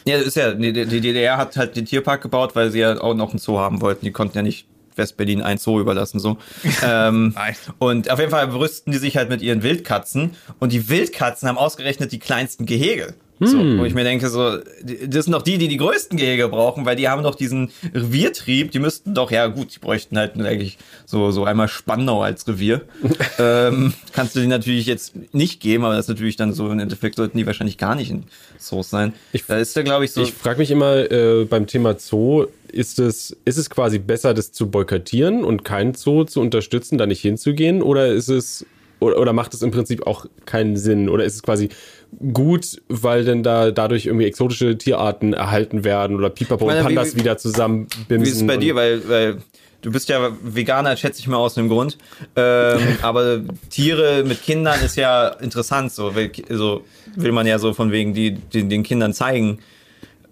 ja, 0.04 0.18
das 0.18 0.26
ist 0.26 0.36
ja, 0.36 0.52
die, 0.52 0.72
die 0.72 1.00
DDR 1.00 1.36
hat 1.36 1.56
halt 1.56 1.76
den 1.76 1.84
Tierpark 1.86 2.22
gebaut, 2.22 2.54
weil 2.54 2.70
sie 2.70 2.80
ja 2.80 3.00
auch 3.00 3.14
noch 3.14 3.30
einen 3.30 3.38
Zoo 3.38 3.58
haben 3.58 3.80
wollten. 3.80 4.04
Die 4.04 4.12
konnten 4.12 4.36
ja 4.36 4.42
nicht 4.42 4.66
Westberlin 4.96 5.42
ein 5.42 5.58
Zoo 5.58 5.80
überlassen, 5.80 6.20
so. 6.20 6.38
ähm, 6.84 7.34
und 7.78 8.10
auf 8.10 8.18
jeden 8.18 8.30
Fall 8.30 8.48
brüsten 8.48 8.92
die 8.92 8.98
sich 8.98 9.16
halt 9.16 9.28
mit 9.28 9.42
ihren 9.42 9.62
Wildkatzen. 9.62 10.36
Und 10.58 10.72
die 10.72 10.88
Wildkatzen 10.88 11.48
haben 11.48 11.58
ausgerechnet 11.58 12.12
die 12.12 12.18
kleinsten 12.18 12.66
Gehege. 12.66 13.14
So, 13.44 13.78
wo 13.78 13.84
ich 13.84 13.94
mir 13.94 14.04
denke, 14.04 14.28
so, 14.28 14.58
das 15.06 15.24
sind 15.24 15.32
doch 15.32 15.42
die, 15.42 15.58
die 15.58 15.68
die 15.68 15.76
größten 15.76 16.16
Gehege 16.16 16.48
brauchen, 16.48 16.84
weil 16.86 16.96
die 16.96 17.08
haben 17.08 17.22
doch 17.22 17.34
diesen 17.34 17.70
Reviertrieb, 17.94 18.70
die 18.70 18.78
müssten 18.78 19.14
doch, 19.14 19.30
ja 19.30 19.46
gut, 19.48 19.74
die 19.74 19.78
bräuchten 19.78 20.16
halt 20.18 20.36
eigentlich 20.40 20.78
so, 21.06 21.30
so 21.30 21.44
einmal 21.44 21.68
Spandau 21.68 22.22
als 22.22 22.46
Revier. 22.46 22.82
ähm, 23.38 23.92
kannst 24.12 24.36
du 24.36 24.40
die 24.40 24.46
natürlich 24.46 24.86
jetzt 24.86 25.14
nicht 25.34 25.60
geben, 25.60 25.84
aber 25.84 25.94
das 25.96 26.06
ist 26.06 26.08
natürlich 26.10 26.36
dann 26.36 26.52
so, 26.52 26.70
im 26.70 26.78
Endeffekt 26.78 27.16
sollten 27.16 27.36
die 27.38 27.46
wahrscheinlich 27.46 27.78
gar 27.78 27.94
nicht 27.94 28.10
in 28.10 28.24
Zoos 28.58 28.90
sein. 28.90 29.12
Ich- 29.32 29.44
da 29.46 29.56
ist 29.58 29.74
ja, 29.76 29.82
glaube 29.82 30.04
ich, 30.04 30.12
so, 30.12 30.22
Ich 30.22 30.32
frage 30.32 30.58
mich 30.58 30.70
immer 30.70 31.10
äh, 31.10 31.44
beim 31.44 31.66
Thema 31.66 31.98
Zoo, 31.98 32.46
ist 32.70 32.98
es, 32.98 33.36
ist 33.44 33.58
es 33.58 33.68
quasi 33.68 33.98
besser, 33.98 34.32
das 34.34 34.52
zu 34.52 34.70
boykottieren 34.70 35.44
und 35.44 35.64
keinen 35.64 35.94
Zoo 35.94 36.24
zu 36.24 36.40
unterstützen, 36.40 36.96
da 36.96 37.06
nicht 37.06 37.20
hinzugehen? 37.20 37.82
Oder 37.82 38.08
ist 38.08 38.28
es, 38.28 38.64
oder, 38.98 39.18
oder 39.18 39.32
macht 39.32 39.52
es 39.52 39.62
im 39.62 39.70
Prinzip 39.70 40.06
auch 40.06 40.24
keinen 40.46 40.76
Sinn? 40.76 41.08
Oder 41.10 41.24
ist 41.24 41.34
es 41.34 41.42
quasi 41.42 41.68
gut, 42.32 42.80
weil 42.88 43.24
denn 43.24 43.42
da 43.42 43.70
dadurch 43.70 44.06
irgendwie 44.06 44.26
exotische 44.26 44.76
Tierarten 44.76 45.32
erhalten 45.32 45.84
werden 45.84 46.16
oder 46.16 46.30
Pipapo 46.30 46.66
meine, 46.66 46.80
und 46.80 46.86
Pandas 46.86 47.14
wie- 47.14 47.20
wieder 47.20 47.38
zusammenbimsen? 47.38 48.24
Wie 48.24 48.28
ist 48.28 48.36
es 48.36 48.46
bei 48.46 48.56
dir? 48.56 48.74
Weil, 48.74 49.08
weil 49.08 49.38
du 49.80 49.90
bist 49.90 50.08
ja 50.08 50.30
Veganer, 50.42 50.96
schätze 50.96 51.20
ich 51.20 51.28
mal 51.28 51.38
aus 51.38 51.54
dem 51.54 51.68
Grund. 51.68 51.98
Ähm, 52.36 52.80
aber 53.02 53.40
Tiere 53.70 54.24
mit 54.24 54.42
Kindern 54.42 54.80
ist 54.84 54.96
ja 54.96 55.28
interessant, 55.28 55.92
so, 55.92 56.14
will, 56.14 56.30
so 56.48 56.84
will 57.16 57.32
man 57.32 57.46
ja 57.46 57.58
so 57.58 57.72
von 57.72 57.90
wegen 57.92 58.14
die, 58.14 58.32
den, 58.32 58.68
den 58.68 58.82
Kindern 58.82 59.12
zeigen. 59.12 59.58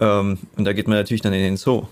Ähm, 0.00 0.38
und 0.56 0.64
da 0.64 0.72
geht 0.72 0.88
man 0.88 0.96
natürlich 0.96 1.22
dann 1.22 1.32
in 1.32 1.42
den 1.42 1.56
Zoo. 1.56 1.84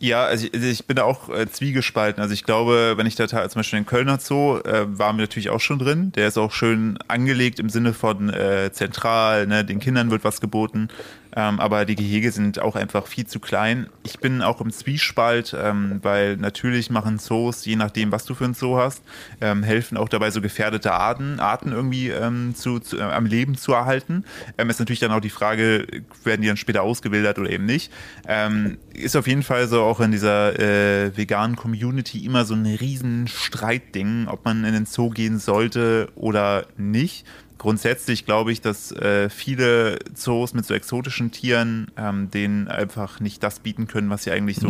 Ja, 0.00 0.24
also 0.24 0.46
ich, 0.46 0.54
also 0.54 0.66
ich 0.66 0.86
bin 0.86 0.96
da 0.96 1.04
auch 1.04 1.28
äh, 1.28 1.48
zwiegespalten. 1.50 2.22
Also 2.22 2.32
ich 2.32 2.44
glaube, 2.44 2.94
wenn 2.96 3.06
ich 3.06 3.16
da 3.16 3.26
zum 3.26 3.38
Beispiel 3.58 3.80
den 3.80 3.86
Kölner 3.86 4.18
Zoo, 4.20 4.58
äh, 4.58 4.86
waren 4.98 5.16
wir 5.16 5.22
natürlich 5.22 5.50
auch 5.50 5.60
schon 5.60 5.78
drin. 5.78 6.12
Der 6.12 6.28
ist 6.28 6.38
auch 6.38 6.52
schön 6.52 6.98
angelegt 7.08 7.58
im 7.58 7.68
Sinne 7.68 7.92
von 7.92 8.30
äh, 8.30 8.70
zentral, 8.72 9.46
ne? 9.46 9.64
den 9.64 9.80
Kindern 9.80 10.10
wird 10.10 10.22
was 10.22 10.40
geboten. 10.40 10.88
Ähm, 11.36 11.60
aber 11.60 11.84
die 11.84 11.94
Gehege 11.94 12.30
sind 12.32 12.60
auch 12.60 12.76
einfach 12.76 13.06
viel 13.06 13.26
zu 13.26 13.40
klein. 13.40 13.88
Ich 14.04 14.18
bin 14.18 14.42
auch 14.42 14.60
im 14.60 14.70
Zwiespalt, 14.70 15.54
ähm, 15.58 16.00
weil 16.02 16.36
natürlich 16.36 16.90
machen 16.90 17.18
Zoos, 17.18 17.64
je 17.64 17.76
nachdem, 17.76 18.12
was 18.12 18.24
du 18.24 18.34
für 18.34 18.44
ein 18.44 18.54
Zoo 18.54 18.76
hast, 18.76 19.02
ähm, 19.40 19.62
helfen 19.62 19.96
auch 19.96 20.08
dabei, 20.08 20.30
so 20.30 20.40
gefährdete 20.40 20.92
Arten, 20.92 21.40
Arten 21.40 21.72
irgendwie 21.72 22.08
ähm, 22.08 22.54
zu, 22.54 22.80
zu, 22.80 22.98
äh, 22.98 23.02
am 23.02 23.26
Leben 23.26 23.56
zu 23.56 23.72
erhalten. 23.72 24.24
Ähm, 24.56 24.70
ist 24.70 24.78
natürlich 24.78 25.00
dann 25.00 25.12
auch 25.12 25.20
die 25.20 25.30
Frage, 25.30 25.86
werden 26.24 26.42
die 26.42 26.48
dann 26.48 26.56
später 26.56 26.82
ausgebildet 26.82 27.38
oder 27.38 27.50
eben 27.50 27.66
nicht. 27.66 27.92
Ähm, 28.26 28.78
ist 28.94 29.16
auf 29.16 29.26
jeden 29.26 29.42
Fall 29.42 29.68
so 29.68 29.82
auch 29.82 30.00
in 30.00 30.10
dieser 30.10 30.58
äh, 30.58 31.16
veganen 31.16 31.56
Community 31.56 32.24
immer 32.24 32.44
so 32.44 32.54
ein 32.54 32.66
riesen 32.66 33.28
Streitding, 33.28 34.28
ob 34.28 34.44
man 34.44 34.64
in 34.64 34.72
den 34.72 34.86
Zoo 34.86 35.10
gehen 35.10 35.38
sollte 35.38 36.08
oder 36.14 36.66
nicht. 36.76 37.24
Grundsätzlich 37.58 38.24
glaube 38.24 38.52
ich, 38.52 38.60
dass 38.60 38.92
äh, 38.92 39.28
viele 39.28 39.98
Zoos 40.14 40.54
mit 40.54 40.64
so 40.64 40.74
exotischen 40.74 41.32
Tieren 41.32 41.88
ähm, 41.96 42.30
denen 42.30 42.68
einfach 42.68 43.20
nicht 43.20 43.42
das 43.42 43.58
bieten 43.58 43.88
können, 43.88 44.10
was 44.10 44.22
sie 44.22 44.30
eigentlich 44.30 44.58
so 44.58 44.68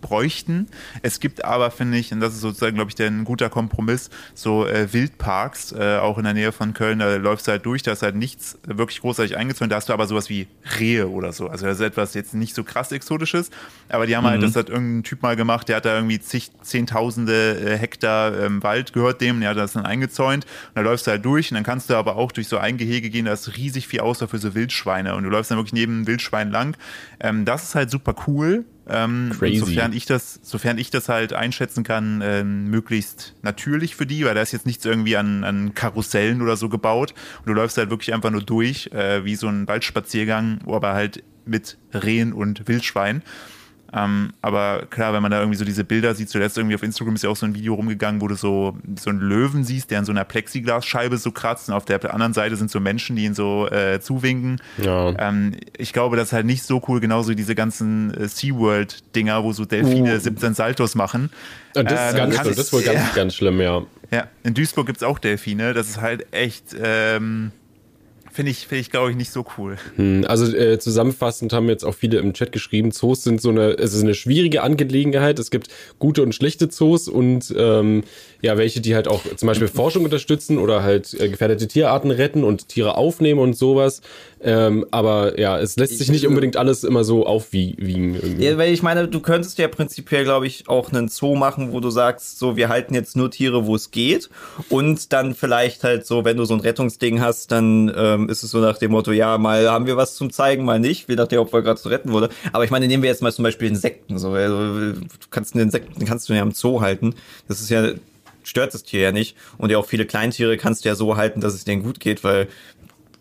bräuchten. 0.00 0.68
Es 1.02 1.20
gibt 1.20 1.44
aber, 1.44 1.70
finde 1.70 1.98
ich, 1.98 2.12
und 2.12 2.20
das 2.20 2.34
ist 2.34 2.40
sozusagen, 2.40 2.76
glaube 2.76 2.90
ich, 2.90 2.94
der, 2.94 3.08
ein 3.08 3.24
guter 3.24 3.50
Kompromiss, 3.50 4.10
so 4.34 4.66
äh, 4.66 4.92
Wildparks, 4.92 5.72
äh, 5.72 5.98
auch 5.98 6.18
in 6.18 6.24
der 6.24 6.34
Nähe 6.34 6.52
von 6.52 6.74
Köln, 6.74 6.98
da 6.98 7.16
läufst 7.16 7.46
du 7.46 7.52
halt 7.52 7.66
durch, 7.66 7.82
da 7.82 7.92
ist 7.92 8.02
halt 8.02 8.16
nichts 8.16 8.58
wirklich 8.64 9.00
großartig 9.00 9.36
eingezäunt, 9.36 9.72
da 9.72 9.76
hast 9.76 9.88
du 9.88 9.92
aber 9.92 10.06
sowas 10.06 10.28
wie 10.28 10.46
Rehe 10.78 11.08
oder 11.08 11.32
so. 11.32 11.48
Also 11.48 11.66
das 11.66 11.76
ist 11.78 11.84
etwas 11.84 12.14
jetzt 12.14 12.34
nicht 12.34 12.54
so 12.54 12.64
krass 12.64 12.92
Exotisches, 12.92 13.50
aber 13.88 14.06
die 14.06 14.16
haben 14.16 14.26
halt, 14.26 14.42
das 14.42 14.56
hat 14.56 14.68
irgendein 14.68 15.02
Typ 15.04 15.22
mal 15.22 15.36
gemacht, 15.36 15.68
der 15.68 15.76
hat 15.76 15.84
da 15.84 15.94
irgendwie 15.94 16.20
zig, 16.20 16.50
zehntausende 16.62 17.58
äh, 17.60 17.76
Hektar 17.76 18.38
ähm, 18.38 18.62
Wald 18.62 18.92
gehört 18.92 19.20
dem, 19.20 19.40
der 19.40 19.50
hat 19.50 19.56
das 19.56 19.72
dann 19.72 19.86
eingezäunt. 19.86 20.44
Und 20.44 20.76
da 20.76 20.80
läufst 20.82 21.06
du 21.06 21.10
halt 21.10 21.24
durch. 21.24 21.50
Und 21.50 21.56
dann 21.56 21.64
kannst 21.64 21.90
du 21.90 21.94
aber 21.94 22.16
auch 22.16 22.32
durch 22.32 22.48
so 22.48 22.58
ein 22.58 22.76
Gehege 22.76 23.10
gehen, 23.10 23.26
da 23.26 23.32
ist 23.32 23.56
riesig 23.56 23.86
viel 23.86 24.00
außer 24.00 24.28
für 24.28 24.38
so 24.38 24.54
Wildschweine. 24.54 25.14
Und 25.14 25.24
du 25.24 25.30
läufst 25.30 25.50
dann 25.50 25.58
wirklich 25.58 25.72
neben 25.72 25.92
einem 25.94 26.06
Wildschwein 26.06 26.50
lang. 26.50 26.76
Ähm, 27.20 27.44
das 27.44 27.64
ist 27.64 27.74
halt 27.74 27.90
super 27.90 28.14
cool. 28.26 28.64
Ähm, 28.90 29.32
Sofern 29.60 29.92
ich 29.92 30.06
das, 30.06 30.40
sofern 30.42 30.78
ich 30.78 30.90
das 30.90 31.08
halt 31.08 31.32
einschätzen 31.32 31.84
kann, 31.84 32.22
ähm, 32.24 32.70
möglichst 32.70 33.34
natürlich 33.42 33.94
für 33.94 34.06
die, 34.06 34.24
weil 34.24 34.34
da 34.34 34.42
ist 34.42 34.52
jetzt 34.52 34.66
nichts 34.66 34.84
irgendwie 34.84 35.16
an, 35.16 35.44
an 35.44 35.74
Karussellen 35.74 36.42
oder 36.42 36.56
so 36.56 36.68
gebaut. 36.68 37.14
Und 37.38 37.46
du 37.46 37.52
läufst 37.52 37.78
halt 37.78 37.90
wirklich 37.90 38.12
einfach 38.12 38.30
nur 38.30 38.42
durch, 38.42 38.88
äh, 38.92 39.24
wie 39.24 39.36
so 39.36 39.48
ein 39.48 39.68
Waldspaziergang, 39.68 40.60
aber 40.66 40.94
halt 40.94 41.22
mit 41.44 41.78
Rehen 41.92 42.32
und 42.32 42.68
Wildschwein. 42.68 43.22
Ähm, 43.92 44.32
aber 44.40 44.86
klar, 44.90 45.12
wenn 45.12 45.22
man 45.22 45.30
da 45.32 45.40
irgendwie 45.40 45.56
so 45.58 45.64
diese 45.64 45.82
Bilder 45.84 46.14
sieht, 46.14 46.30
zuletzt 46.30 46.56
irgendwie 46.56 46.76
auf 46.76 46.82
Instagram 46.82 47.14
ist 47.16 47.24
ja 47.24 47.30
auch 47.30 47.36
so 47.36 47.46
ein 47.46 47.54
Video 47.54 47.74
rumgegangen, 47.74 48.20
wo 48.20 48.28
du 48.28 48.36
so, 48.36 48.76
so 48.98 49.10
einen 49.10 49.20
Löwen 49.20 49.64
siehst, 49.64 49.90
der 49.90 49.98
an 49.98 50.04
so 50.04 50.12
einer 50.12 50.24
Plexiglasscheibe 50.24 51.16
so 51.18 51.32
kratzt 51.32 51.68
und 51.68 51.74
auf 51.74 51.84
der 51.84 52.12
anderen 52.14 52.32
Seite 52.32 52.54
sind 52.56 52.70
so 52.70 52.78
Menschen, 52.78 53.16
die 53.16 53.24
ihn 53.24 53.34
so 53.34 53.68
äh, 53.68 54.00
zuwinken. 54.00 54.60
Ja. 54.78 55.12
Ähm, 55.18 55.56
ich 55.76 55.92
glaube, 55.92 56.16
das 56.16 56.28
ist 56.28 56.32
halt 56.32 56.46
nicht 56.46 56.62
so 56.62 56.80
cool, 56.88 57.00
genauso 57.00 57.30
wie 57.30 57.36
diese 57.36 57.54
ganzen 57.54 58.14
äh, 58.14 58.28
SeaWorld-Dinger, 58.28 59.42
wo 59.42 59.52
so 59.52 59.64
Delfine 59.64 60.20
17 60.20 60.54
Saltos 60.54 60.94
machen. 60.94 61.30
Und 61.74 61.90
das 61.90 61.98
Äh, 62.00 62.08
ist 62.10 62.16
ganz 62.16 62.34
schlimm. 62.34 62.48
Das 62.54 62.58
ist 62.58 62.72
wohl 62.72 62.82
ganz, 62.82 62.98
ja. 63.00 63.10
ganz 63.14 63.34
schlimm, 63.34 63.60
ja. 63.60 63.82
Ja, 64.12 64.26
in 64.42 64.54
Duisburg 64.54 64.86
gibt's 64.86 65.02
auch 65.02 65.18
Delfine. 65.18 65.72
Das 65.72 65.88
ist 65.88 66.00
halt 66.00 66.32
echt, 66.32 66.74
ähm, 66.82 67.52
finde 68.40 68.52
ich, 68.52 68.66
finde 68.66 68.80
ich, 68.80 68.90
glaube 68.90 69.10
ich, 69.10 69.16
nicht 69.18 69.30
so 69.32 69.44
cool. 69.58 69.76
Hm, 69.96 70.24
Also 70.26 70.56
äh, 70.56 70.78
zusammenfassend 70.78 71.52
haben 71.52 71.68
jetzt 71.68 71.84
auch 71.84 71.94
viele 71.94 72.16
im 72.16 72.32
Chat 72.32 72.52
geschrieben, 72.52 72.90
Zoos 72.90 73.22
sind 73.22 73.42
so 73.42 73.50
eine, 73.50 73.72
es 73.72 73.92
ist 73.92 74.02
eine 74.02 74.14
schwierige 74.14 74.62
Angelegenheit. 74.62 75.38
Es 75.38 75.50
gibt 75.50 75.68
gute 75.98 76.22
und 76.22 76.34
schlechte 76.34 76.70
Zoos 76.70 77.06
und 77.06 77.54
ähm, 77.54 78.02
ja, 78.40 78.56
welche, 78.56 78.80
die 78.80 78.94
halt 78.94 79.08
auch 79.08 79.22
zum 79.36 79.46
Beispiel 79.46 79.68
Forschung 79.68 80.04
unterstützen 80.04 80.56
oder 80.56 80.82
halt 80.82 81.12
äh, 81.20 81.28
gefährdete 81.28 81.68
Tierarten 81.68 82.10
retten 82.10 82.42
und 82.42 82.68
Tiere 82.68 82.96
aufnehmen 82.96 83.40
und 83.40 83.58
sowas. 83.58 84.00
Ähm, 84.42 84.86
aber 84.90 85.38
ja, 85.38 85.58
es 85.58 85.76
lässt 85.76 85.98
sich 85.98 86.10
nicht 86.10 86.26
unbedingt 86.26 86.56
alles 86.56 86.82
immer 86.82 87.04
so 87.04 87.26
aufwiegen. 87.26 88.14
Irgendwie. 88.14 88.42
Ja, 88.42 88.56
weil 88.56 88.72
ich 88.72 88.82
meine, 88.82 89.06
du 89.06 89.20
könntest 89.20 89.58
ja 89.58 89.68
prinzipiell, 89.68 90.24
glaube 90.24 90.46
ich, 90.46 90.66
auch 90.66 90.90
einen 90.90 91.08
Zoo 91.08 91.34
machen, 91.34 91.72
wo 91.72 91.80
du 91.80 91.90
sagst, 91.90 92.38
so, 92.38 92.56
wir 92.56 92.70
halten 92.70 92.94
jetzt 92.94 93.16
nur 93.16 93.30
Tiere, 93.30 93.66
wo 93.66 93.76
es 93.76 93.90
geht. 93.90 94.30
Und 94.70 95.12
dann 95.12 95.34
vielleicht 95.34 95.84
halt 95.84 96.06
so, 96.06 96.24
wenn 96.24 96.38
du 96.38 96.46
so 96.46 96.54
ein 96.54 96.60
Rettungsding 96.60 97.20
hast, 97.20 97.52
dann 97.52 97.92
ähm, 97.94 98.29
ist 98.30 98.42
es 98.42 98.50
so 98.50 98.58
nach 98.58 98.78
dem 98.78 98.92
Motto, 98.92 99.12
ja, 99.12 99.36
mal 99.38 99.68
haben 99.70 99.86
wir 99.86 99.96
was 99.96 100.14
zum 100.14 100.30
Zeigen, 100.30 100.64
mal 100.64 100.80
nicht, 100.80 101.08
je 101.08 101.16
nachdem, 101.16 101.40
ob 101.40 101.52
wir 101.52 101.62
gerade 101.62 101.80
zu 101.80 101.88
retten 101.88 102.12
wurde. 102.12 102.30
Aber 102.52 102.64
ich 102.64 102.70
meine, 102.70 102.86
nehmen 102.86 103.02
wir 103.02 103.10
jetzt 103.10 103.22
mal 103.22 103.32
zum 103.32 103.42
Beispiel 103.42 103.68
Insekten. 103.68 104.18
So, 104.18 104.32
also, 104.32 104.92
du 104.92 105.06
kannst 105.30 105.54
einen 105.54 105.64
Insekten 105.64 106.04
kannst 106.04 106.28
du 106.28 106.32
ja 106.32 106.42
im 106.42 106.52
Zoo 106.52 106.80
halten. 106.80 107.14
Das 107.48 107.60
ist 107.60 107.70
ja 107.70 107.92
stört 108.42 108.74
das 108.74 108.82
Tier 108.84 109.00
ja 109.00 109.12
nicht. 109.12 109.36
Und 109.58 109.70
ja 109.70 109.78
auch 109.78 109.86
viele 109.86 110.06
Kleintiere 110.06 110.56
kannst 110.56 110.84
du 110.84 110.88
ja 110.88 110.94
so 110.94 111.16
halten, 111.16 111.40
dass 111.40 111.54
es 111.54 111.64
denen 111.64 111.82
gut 111.82 112.00
geht, 112.00 112.24
weil 112.24 112.48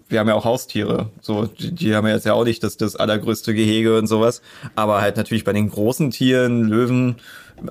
wir 0.07 0.19
haben 0.19 0.27
ja 0.27 0.33
auch 0.33 0.45
Haustiere. 0.45 1.09
So, 1.21 1.45
die, 1.45 1.71
die 1.71 1.95
haben 1.95 2.07
ja 2.07 2.15
jetzt 2.15 2.25
ja 2.25 2.33
auch 2.33 2.45
nicht 2.45 2.63
das, 2.63 2.77
das 2.77 2.95
allergrößte 2.95 3.53
Gehege 3.53 3.97
und 3.97 4.07
sowas. 4.07 4.41
Aber 4.75 5.01
halt 5.01 5.17
natürlich 5.17 5.43
bei 5.43 5.53
den 5.53 5.69
großen 5.69 6.11
Tieren, 6.11 6.63
Löwen, 6.63 7.17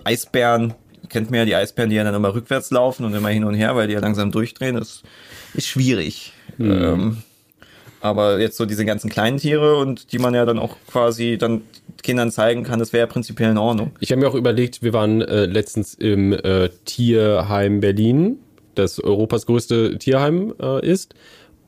Eisbären, 0.04 0.74
kennt 1.08 1.30
man 1.30 1.38
ja 1.40 1.44
die 1.44 1.54
Eisbären, 1.56 1.90
die 1.90 1.96
ja 1.96 2.04
dann 2.04 2.14
immer 2.14 2.34
rückwärts 2.34 2.70
laufen 2.70 3.04
und 3.04 3.14
immer 3.14 3.30
hin 3.30 3.44
und 3.44 3.54
her, 3.54 3.74
weil 3.74 3.88
die 3.88 3.94
ja 3.94 4.00
langsam 4.00 4.30
durchdrehen. 4.30 4.76
Das 4.76 5.02
ist 5.54 5.66
schwierig. 5.66 6.32
Ähm, 6.60 7.18
aber 8.00 8.40
jetzt 8.40 8.56
so 8.56 8.64
diese 8.64 8.84
ganzen 8.84 9.10
kleinen 9.10 9.38
Tiere 9.38 9.76
und 9.76 10.12
die 10.12 10.18
man 10.18 10.34
ja 10.34 10.44
dann 10.44 10.58
auch 10.58 10.76
quasi 10.90 11.36
dann 11.38 11.62
Kindern 12.02 12.30
zeigen 12.30 12.62
kann, 12.62 12.78
das 12.78 12.92
wäre 12.92 13.06
ja 13.06 13.12
prinzipiell 13.12 13.50
in 13.50 13.58
Ordnung. 13.58 13.92
Ich 14.00 14.12
habe 14.12 14.20
mir 14.20 14.28
auch 14.28 14.34
überlegt, 14.34 14.82
wir 14.82 14.92
waren 14.92 15.20
äh, 15.20 15.46
letztens 15.46 15.94
im 15.94 16.32
äh, 16.32 16.68
Tierheim 16.84 17.80
Berlin, 17.80 18.38
das 18.74 19.02
Europas 19.02 19.46
größte 19.46 19.98
Tierheim 19.98 20.54
äh, 20.60 20.86
ist. 20.86 21.14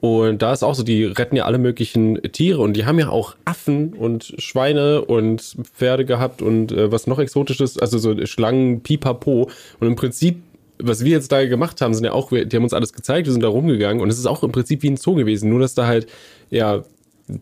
Und 0.01 0.41
da 0.41 0.55
ist 0.55 0.62
auch 0.62 0.74
so, 0.74 0.83
die 0.83 1.05
retten 1.05 1.37
ja 1.37 1.45
alle 1.45 1.59
möglichen 1.59 2.22
Tiere 2.33 2.62
und 2.62 2.72
die 2.72 2.87
haben 2.87 2.99
ja 2.99 3.11
auch 3.11 3.37
Affen 3.45 3.93
und 3.93 4.35
Schweine 4.39 5.05
und 5.05 5.57
Pferde 5.74 6.07
gehabt 6.07 6.41
und 6.41 6.72
äh, 6.72 6.91
was 6.91 7.07
noch 7.07 7.18
exotisches, 7.18 7.78
also 7.78 7.99
so 7.99 8.24
Schlangen, 8.24 8.83
Pipapo. 8.83 9.51
Und 9.78 9.87
im 9.87 9.97
Prinzip, 9.97 10.43
was 10.83 11.05
wir 11.05 11.11
jetzt 11.12 11.31
da 11.33 11.45
gemacht 11.47 11.81
haben, 11.81 11.95
sind 11.95 12.05
ja 12.05 12.12
auch, 12.12 12.33
wir- 12.33 12.45
die 12.45 12.57
haben 12.57 12.64
uns 12.64 12.72
alles 12.72 12.93
gezeigt, 12.93 13.26
wir 13.26 13.33
sind 13.33 13.43
da 13.43 13.49
rumgegangen 13.49 14.03
und 14.03 14.09
es 14.11 14.18
ist 14.18 14.26
auch 14.26 14.43
im 14.43 14.53
Prinzip 14.53 14.83
wie 14.83 14.91
ein 14.91 14.97
Zoo 14.97 15.14
gewesen, 15.14 15.49
nur 15.51 15.61
dass 15.61 15.74
da 15.74 15.87
halt, 15.87 16.07
ja, 16.51 16.85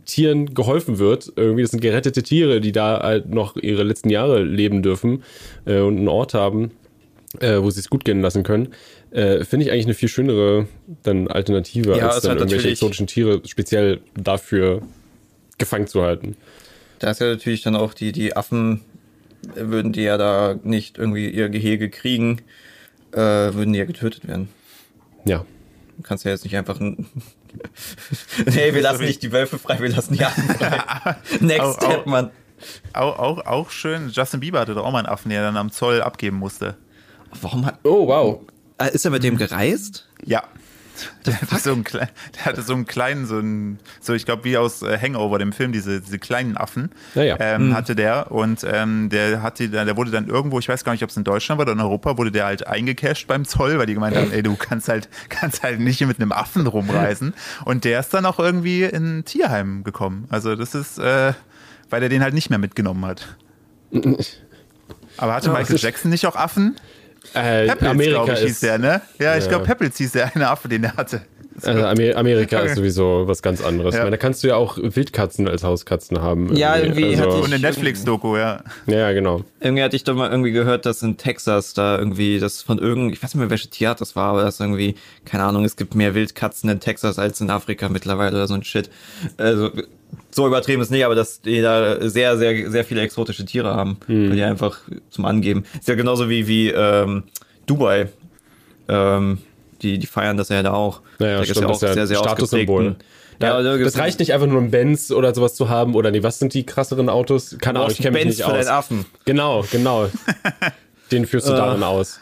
Tieren 0.05 0.53
geholfen 0.55 0.99
wird. 0.99 1.32
Irgendwie, 1.36 1.62
das 1.62 1.70
sind 1.70 1.80
gerettete 1.80 2.22
Tiere, 2.22 2.61
die 2.61 2.72
da 2.72 3.01
halt 3.01 3.30
noch 3.30 3.57
ihre 3.57 3.84
letzten 3.84 4.11
Jahre 4.11 4.43
leben 4.43 4.82
dürfen 4.82 5.22
äh, 5.64 5.80
und 5.80 5.97
einen 5.97 6.09
Ort 6.09 6.34
haben, 6.34 6.72
äh, 7.41 7.57
wo 7.62 7.70
sie 7.70 7.80
es 7.80 7.89
gut 7.89 8.05
gehen 8.05 8.20
lassen 8.20 8.43
können. 8.43 8.68
Äh, 9.12 9.45
Finde 9.45 9.64
ich 9.64 9.72
eigentlich 9.72 9.86
eine 9.86 9.95
viel 9.95 10.11
schönere 10.11 10.68
dann 11.05 11.28
Alternative, 11.28 11.97
Ja, 11.97 12.09
als 12.09 12.20
dann 12.20 12.32
halt 12.32 12.41
irgendwelche 12.41 12.68
exotischen 12.68 13.07
Tiere 13.07 13.41
speziell 13.47 14.01
dafür 14.14 14.82
gefangen 15.57 15.86
zu 15.86 16.03
halten. 16.03 16.36
Da 16.99 17.11
ist 17.12 17.20
ja 17.22 17.28
natürlich 17.28 17.62
dann 17.62 17.74
auch 17.74 17.95
die, 17.95 18.12
die 18.12 18.36
Affen, 18.36 18.82
würden 19.55 19.93
die 19.95 20.03
ja 20.03 20.18
da 20.18 20.59
nicht 20.64 20.99
irgendwie 20.99 21.30
ihr 21.30 21.49
Gehege 21.49 21.89
kriegen, 21.89 22.43
äh, 23.13 23.55
würden 23.55 23.73
die 23.73 23.79
ja 23.79 23.85
getötet 23.85 24.27
werden. 24.27 24.49
Ja. 25.25 25.45
Du 25.97 26.03
kannst 26.03 26.25
ja 26.25 26.31
jetzt 26.31 26.45
nicht 26.45 26.57
einfach 26.57 26.81
ein 26.81 27.09
Nee, 28.47 28.75
wir 28.75 28.83
lassen 28.83 29.05
nicht 29.05 29.23
die 29.23 29.33
Wölfe 29.33 29.59
frei, 29.59 29.79
wir 29.81 29.89
lassen 29.89 30.15
die 30.15 30.25
Affen 30.25 30.45
frei. 30.45 31.17
Next 31.41 31.61
Au, 31.61 31.71
au. 31.71 31.73
Step, 31.73 32.07
Mann. 32.07 32.31
Auch, 32.93 33.19
auch, 33.19 33.47
auch 33.47 33.71
schön, 33.71 34.11
Justin 34.11 34.41
Bieber 34.41 34.61
hatte 34.61 34.75
doch 34.75 34.85
auch 34.85 34.93
mal 34.93 34.99
einen 34.99 35.09
Affen, 35.09 35.31
der 35.31 35.43
dann 35.43 35.57
am 35.57 35.71
Zoll 35.71 36.03
abgeben 36.03 36.37
musste. 36.37 36.77
Warum 37.41 37.67
hat. 37.67 37.79
Oh, 37.85 38.07
wow. 38.09 38.41
Äh, 38.79 38.93
Ist 38.95 39.05
er 39.05 39.11
mit 39.11 39.23
dem 39.23 39.37
gereist? 39.37 40.09
Ja. 40.25 40.45
Der 41.26 41.40
hatte, 41.40 41.59
so 41.59 41.72
einen, 41.72 41.84
der 41.84 42.44
hatte 42.44 42.62
so 42.62 42.74
einen 42.74 42.86
kleinen, 42.86 43.26
so 43.26 43.36
einen, 43.38 43.78
so 44.01 44.14
ich 44.14 44.24
glaube 44.24 44.44
wie 44.44 44.57
aus 44.57 44.82
äh, 44.82 44.99
Hangover, 44.99 45.38
dem 45.38 45.53
Film, 45.53 45.72
diese, 45.72 46.01
diese 46.01 46.18
kleinen 46.18 46.57
Affen, 46.57 46.90
Ja, 47.14 47.22
ja. 47.22 47.36
ähm, 47.40 47.74
hatte 47.74 47.94
der 47.96 48.30
und 48.32 48.64
ähm, 48.64 49.09
der 49.11 49.42
hatte, 49.42 49.68
der 49.68 49.96
wurde 49.96 50.11
dann 50.11 50.28
irgendwo, 50.28 50.59
ich 50.59 50.68
weiß 50.68 50.84
gar 50.84 50.92
nicht, 50.92 51.03
ob 51.03 51.11
es 51.11 51.16
in 51.16 51.24
Deutschland 51.24 51.59
war 51.59 51.64
oder 51.64 51.72
in 51.72 51.80
Europa, 51.80 52.18
wurde 52.18 52.30
der 52.32 52.46
halt 52.46 52.66
eingecasht 52.66 53.26
beim 53.26 53.44
Zoll, 53.44 53.78
weil 53.78 53.86
die 53.86 53.94
gemeint 53.94 54.16
haben, 54.16 54.32
ey, 54.32 54.42
du 54.42 54.57
kannst 54.57 54.88
halt, 54.88 55.09
kannst 55.28 55.62
halt 55.62 55.80
nicht 55.80 56.01
mit 56.07 56.20
einem 56.20 56.32
Affen 56.32 56.66
rumreisen. 56.66 57.34
Und 57.64 57.84
der 57.84 58.01
ist 58.01 58.12
dann 58.14 58.26
auch 58.26 58.38
irgendwie 58.38 58.84
in 58.84 59.18
ein 59.18 59.24
Tierheim 59.24 59.84
gekommen. 59.84 60.26
Also 60.30 60.57
das 60.57 60.74
ist, 60.74 60.99
äh, 60.99 61.32
weil 61.90 62.03
er 62.03 62.09
den 62.09 62.22
halt 62.22 62.34
nicht 62.34 62.51
mehr 62.51 62.59
mitgenommen 62.59 63.05
hat. 63.05 63.36
Aber 65.16 65.34
hatte 65.34 65.51
Michael 65.51 65.78
Jackson 65.78 66.11
nicht 66.11 66.26
auch 66.26 66.36
Affen? 66.36 66.76
Äh, 67.35 67.66
Peppels, 67.66 67.91
Amerika 67.91 68.24
glaube 68.24 68.33
ich, 68.41 68.47
hieß 68.47 68.61
der, 68.61 68.79
ne? 68.79 69.03
Ja, 69.18 69.37
ich 69.37 69.45
Ja. 69.45 69.49
glaube, 69.51 69.64
Peppels 69.66 69.97
hieß 69.97 70.12
der 70.12 70.35
eine 70.35 70.49
Affe, 70.49 70.68
den 70.68 70.85
er 70.85 70.97
hatte. 70.97 71.22
Also 71.63 71.85
Amer 71.85 72.17
Amerika 72.17 72.61
ist 72.61 72.77
sowieso 72.77 73.25
was 73.27 73.43
ganz 73.43 73.63
anderes. 73.63 73.95
Ja. 73.95 74.01
Ich 74.01 74.05
meine, 74.05 74.17
da 74.17 74.17
kannst 74.17 74.43
du 74.43 74.49
ja 74.49 74.57
auch 74.57 74.79
Wildkatzen 74.81 75.49
als 75.49 75.65
Hauskatzen 75.65 76.21
haben. 76.21 76.55
Ja, 76.57 76.77
irgendwie 76.77 77.17
hatte 77.17 77.29
Und 77.31 77.47
eine 77.47 77.59
Netflix-Doku, 77.59 78.37
ja. 78.37 78.63
Ja, 78.87 79.13
genau. 79.13 79.45
Irgendwie 79.61 79.83
hatte 79.83 79.97
ich 79.97 80.05
doch 80.05 80.15
mal 80.15 80.31
irgendwie 80.31 80.53
gehört, 80.53 80.87
dass 80.87 81.03
in 81.03 81.17
Texas 81.17 81.75
da 81.75 81.99
irgendwie 81.99 82.39
das 82.39 82.63
von 82.63 82.79
irgend, 82.79 83.13
ich 83.13 83.23
weiß 83.23 83.35
nicht 83.35 83.41
mehr, 83.41 83.51
welche 83.51 83.69
Tierart 83.69 84.01
das 84.01 84.17
war, 84.17 84.33
aber 84.33 84.43
das 84.43 84.61
irgendwie, 84.61 84.95
keine 85.25 85.45
Ahnung, 85.45 85.65
es 85.65 85.77
gibt 85.77 85.95
mehr 85.95 86.15
Wildkatzen 86.15 86.71
in 86.71 86.81
Texas 86.81 87.19
als 87.19 87.41
in 87.41 87.51
Afrika 87.51 87.89
mittlerweile 87.89 88.37
oder 88.37 88.47
so 88.47 88.55
ein 88.55 88.65
Shit. 88.65 88.91
Also, 89.37 89.71
so 90.31 90.47
übertrieben 90.47 90.81
ist 90.83 90.91
nicht, 90.91 91.05
aber 91.05 91.15
dass 91.15 91.41
die 91.41 91.61
da 91.61 92.09
sehr, 92.09 92.39
sehr, 92.39 92.71
sehr 92.71 92.85
viele 92.85 93.03
exotische 93.03 93.45
Tiere 93.45 93.75
haben, 93.75 93.99
weil 94.07 94.31
die 94.37 94.43
einfach 94.43 94.79
zum 95.11 95.25
Angeben. 95.25 95.65
Ist 95.79 95.89
ja 95.89 95.95
genauso 95.95 96.29
wie, 96.29 96.47
wie, 96.47 96.69
ähm, 96.71 97.25
Dubai. 97.67 98.09
Ähm, 98.89 99.39
die, 99.83 99.99
die 99.99 100.07
feiern 100.07 100.37
das 100.37 100.49
ja 100.49 100.62
da 100.62 100.72
auch. 100.72 101.01
Naja, 101.18 101.45
stimmt, 101.45 101.68
das 101.70 101.83
ist 101.83 101.97
ja 101.97 102.03
ein 102.03 102.07
Statussymbol. 102.24 102.83
ausgeprägten- 102.91 103.05
Ja, 103.41 103.49
Ja, 103.59 103.62
da 103.62 103.76
gibt's 103.76 103.93
das 103.93 104.03
reicht 104.03 104.18
nicht 104.18 104.33
einfach 104.33 104.47
nur 104.49 104.61
ein 104.61 104.70
Benz 104.70 105.11
oder 105.12 105.35
sowas 105.35 105.55
zu 105.55 105.68
haben 105.68 105.95
oder 105.95 106.11
nee, 106.11 106.22
was 106.22 106.39
sind 106.41 106.55
die 106.55 106.66
krasseren 106.66 107.09
Autos? 107.09 107.57
Keine 107.61 107.79
Du 107.79 107.85
Ahnung, 107.85 107.93
ich 107.93 107.99
kenne 107.99 108.11
mich 108.12 108.22
Benz 108.24 108.37
nicht 108.39 108.45
für 108.47 108.53
aus. 108.53 108.64
deinen 108.66 108.74
Affen. 108.74 109.07
Genau, 109.24 109.64
genau. 109.70 110.09
Den 111.12 111.26
führst 111.26 111.49
du 111.49 111.53
darin 111.53 111.83
aus. 111.83 112.18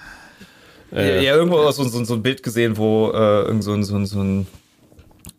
Ja, 0.93 1.01
ja, 1.03 1.35
irgendwo 1.35 1.57
auch 1.59 1.73
so, 1.73 1.83
so, 1.85 2.05
so 2.05 2.15
ein 2.15 2.23
Bild 2.23 2.43
gesehen, 2.43 2.77
wo 2.77 3.11
äh, 3.13 3.43
irgend 3.43 3.65
so 3.65 3.73
ein, 3.73 3.83
so 3.83 3.97
ein, 3.97 4.07
so 4.07 4.21
ein 4.21 4.47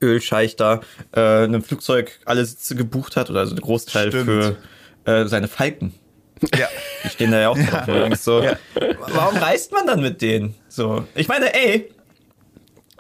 Ölscheich 0.01 0.55
da 0.57 0.81
äh, 1.15 1.21
einem 1.21 1.63
Flugzeug 1.63 2.19
alle 2.25 2.45
Sitze 2.45 2.75
gebucht 2.75 3.15
hat 3.15 3.29
oder 3.29 3.39
also 3.39 3.53
einen 3.53 3.61
Großteil 3.61 4.09
Stimmt. 4.09 4.25
für 4.25 4.57
äh, 5.05 5.25
seine 5.27 5.47
Falken. 5.47 5.93
Ja. 6.55 6.67
Die 7.03 7.09
stehen 7.09 7.31
da 7.31 7.39
ja 7.39 7.49
auch 7.49 7.57
drauf. 7.57 7.87
Ja. 7.87 8.15
So, 8.15 8.41
Ja. 8.43 8.57
Warum 9.13 9.37
reist 9.37 9.71
man 9.71 9.87
dann 9.87 10.01
mit 10.01 10.21
denen? 10.21 10.53
So, 10.67 11.05
ich 11.15 11.27
meine, 11.27 11.53
ey, 11.55 11.89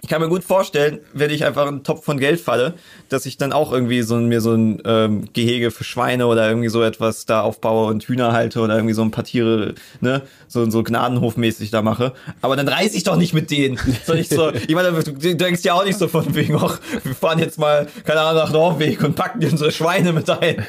ich 0.07 0.09
kann 0.09 0.21
mir 0.21 0.29
gut 0.29 0.45
vorstellen, 0.45 0.99
wenn 1.11 1.29
ich 1.31 1.43
einfach 1.43 1.67
einen 1.67 1.83
Topf 1.83 2.05
von 2.05 2.17
Geld 2.17 2.39
falle, 2.39 2.75
dass 3.09 3.25
ich 3.25 3.35
dann 3.35 3.51
auch 3.51 3.73
irgendwie 3.73 4.03
so 4.03 4.15
ein- 4.15 4.27
mir 4.29 4.39
so 4.39 4.53
ein 4.53 4.81
ähm, 4.85 5.25
Gehege 5.33 5.69
für 5.69 5.83
Schweine 5.83 6.27
oder 6.27 6.47
irgendwie 6.47 6.69
so 6.69 6.81
etwas 6.81 7.25
da 7.25 7.41
aufbaue 7.41 7.87
und 7.91 8.05
Hühner 8.05 8.31
halte 8.31 8.61
oder 8.61 8.75
irgendwie 8.75 8.93
so 8.93 9.01
ein 9.01 9.11
paar 9.11 9.25
Tiere, 9.25 9.75
ne, 9.99 10.21
so, 10.47 10.69
so 10.69 10.81
Gnadenhofmäßig 10.81 11.71
da 11.71 11.81
mache. 11.81 12.13
Aber 12.41 12.55
dann 12.55 12.69
reise 12.69 12.95
ich 12.95 13.03
doch 13.03 13.17
nicht 13.17 13.33
mit 13.33 13.51
denen. 13.51 13.77
So 14.05 14.13
nicht 14.13 14.31
so, 14.31 14.53
ich 14.53 14.73
meine, 14.73 14.93
du, 14.93 15.11
du 15.11 15.35
denkst 15.35 15.63
ja 15.65 15.73
auch 15.73 15.83
nicht 15.83 15.99
so 15.99 16.07
von 16.07 16.33
wegen, 16.33 16.55
ach, 16.55 16.79
wir 17.03 17.13
fahren 17.13 17.39
jetzt 17.39 17.59
mal, 17.59 17.87
keine 18.05 18.21
Ahnung, 18.21 18.41
nach 18.43 18.53
Norwegen 18.53 19.03
und 19.07 19.15
packen 19.17 19.41
dir 19.41 19.51
unsere 19.51 19.73
Schweine 19.73 20.13
mit 20.13 20.29
ein. 20.29 20.65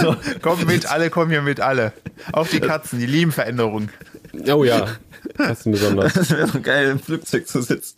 So. 0.00 0.14
Komm 0.40 0.64
mit, 0.66 0.88
alle 0.88 1.10
kommen 1.10 1.32
hier 1.32 1.42
mit, 1.42 1.58
alle. 1.58 1.92
Auch 2.32 2.46
die 2.46 2.60
Katzen, 2.60 3.00
die 3.00 3.06
lieben 3.06 3.32
Veränderung. 3.32 3.88
Oh 4.48 4.62
ja, 4.62 4.86
das 5.38 5.60
ist 5.66 5.70
besonders. 5.70 6.12
Das 6.14 6.30
wäre 6.30 6.46
so 6.48 6.60
geil, 6.60 6.90
im 6.90 6.98
Flugzeug 7.00 7.46
zu 7.48 7.62
sitzen. 7.62 7.96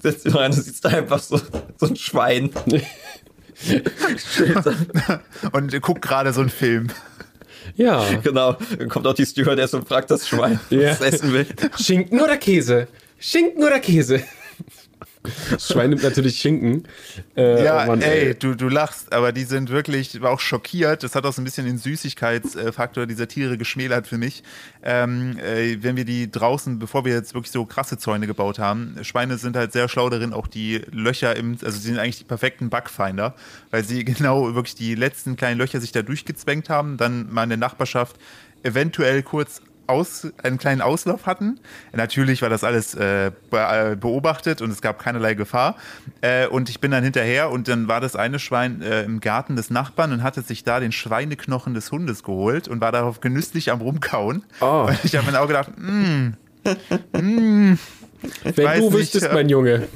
Setzt 0.00 0.24
dich 0.24 0.34
rein, 0.34 0.50
du 0.52 0.60
siehst 0.60 0.84
da 0.84 0.88
einfach 0.90 1.18
so, 1.20 1.40
so 1.78 1.86
ein 1.86 1.96
Schwein. 1.96 2.50
Und 5.52 5.80
guck 5.82 6.00
gerade 6.00 6.32
so 6.32 6.40
einen 6.40 6.50
Film. 6.50 6.88
Ja. 7.76 8.04
genau. 8.22 8.56
Dann 8.78 8.88
kommt 8.88 9.06
auch 9.06 9.14
die 9.14 9.26
Stewardess 9.26 9.74
und 9.74 9.86
fragt 9.86 10.10
das 10.10 10.26
Schwein, 10.28 10.58
Ja. 10.70 10.90
was 10.90 11.00
es 11.00 11.14
essen 11.14 11.32
will. 11.32 11.46
Schinken 11.78 12.20
oder 12.20 12.36
Käse? 12.36 12.88
Schinken 13.18 13.62
oder 13.64 13.80
Käse? 13.80 14.22
Das 15.50 15.68
Schwein 15.68 15.90
nimmt 15.90 16.02
natürlich 16.02 16.38
Schinken. 16.38 16.84
Äh, 17.36 17.62
Ja, 17.62 17.84
oh 17.84 17.88
Mann, 17.88 18.00
ey, 18.00 18.34
du, 18.34 18.54
du 18.54 18.68
lachst, 18.68 19.12
aber 19.12 19.32
die 19.32 19.44
sind 19.44 19.68
wirklich, 19.68 20.14
ich 20.14 20.22
war 20.22 20.30
auch 20.30 20.40
schockiert. 20.40 21.02
Das 21.02 21.14
hat 21.14 21.26
auch 21.26 21.32
so 21.32 21.42
ein 21.42 21.44
bisschen 21.44 21.66
den 21.66 21.76
Süßigkeitsfaktor 21.76 23.06
dieser 23.06 23.28
Tiere 23.28 23.58
geschmälert 23.58 24.06
für 24.06 24.16
mich. 24.16 24.42
Ähm, 24.82 25.38
äh, 25.38 25.76
wenn 25.82 25.96
wir 25.96 26.06
die 26.06 26.30
draußen, 26.30 26.78
bevor 26.78 27.04
wir 27.04 27.12
jetzt 27.12 27.34
wirklich 27.34 27.52
so 27.52 27.66
krasse 27.66 27.98
Zäune 27.98 28.26
gebaut 28.26 28.58
haben, 28.58 28.96
Schweine 29.02 29.36
sind 29.36 29.56
halt 29.56 29.72
sehr 29.72 29.88
schlau 29.88 30.08
darin, 30.08 30.32
auch 30.32 30.46
die 30.46 30.80
Löcher 30.90 31.36
im, 31.36 31.58
also 31.62 31.78
sie 31.78 31.88
sind 31.88 31.98
eigentlich 31.98 32.18
die 32.18 32.24
perfekten 32.24 32.70
Bugfinder, 32.70 33.34
weil 33.70 33.84
sie 33.84 34.04
genau 34.06 34.54
wirklich 34.54 34.74
die 34.74 34.94
letzten 34.94 35.36
kleinen 35.36 35.58
Löcher 35.58 35.80
sich 35.80 35.92
da 35.92 36.00
durchgezwängt 36.00 36.70
haben, 36.70 36.96
dann 36.96 37.30
mal 37.30 37.42
in 37.42 37.50
der 37.50 37.58
Nachbarschaft 37.58 38.16
eventuell 38.62 39.22
kurz 39.22 39.60
aus, 39.90 40.28
einen 40.42 40.58
kleinen 40.58 40.80
Auslauf 40.80 41.26
hatten. 41.26 41.60
Natürlich 41.92 42.42
war 42.42 42.48
das 42.48 42.64
alles 42.64 42.94
äh, 42.94 43.26
äh, 43.26 43.96
beobachtet 43.96 44.62
und 44.62 44.70
es 44.70 44.80
gab 44.80 44.98
keinerlei 44.98 45.34
Gefahr. 45.34 45.76
Äh, 46.20 46.46
und 46.46 46.70
ich 46.70 46.80
bin 46.80 46.90
dann 46.90 47.04
hinterher 47.04 47.50
und 47.50 47.68
dann 47.68 47.88
war 47.88 48.00
das 48.00 48.16
eine 48.16 48.38
Schwein 48.38 48.80
äh, 48.82 49.02
im 49.02 49.20
Garten 49.20 49.56
des 49.56 49.70
Nachbarn 49.70 50.12
und 50.12 50.22
hatte 50.22 50.42
sich 50.42 50.64
da 50.64 50.80
den 50.80 50.92
Schweineknochen 50.92 51.74
des 51.74 51.92
Hundes 51.92 52.22
geholt 52.22 52.68
und 52.68 52.80
war 52.80 52.92
darauf 52.92 53.20
genüsslich 53.20 53.70
am 53.70 53.80
Rumkauen. 53.80 54.44
Oh. 54.60 54.86
Und 54.88 54.98
ich 55.04 55.16
habe 55.16 55.30
mir 55.30 55.40
auch 55.40 55.48
gedacht, 55.48 55.70
mm, 55.76 56.30
Wenn 58.42 58.64
weiß 58.66 58.78
du 58.80 58.84
nicht, 58.84 58.92
wüsstest, 58.92 59.26
äh, 59.26 59.34
mein 59.34 59.48
Junge. 59.48 59.88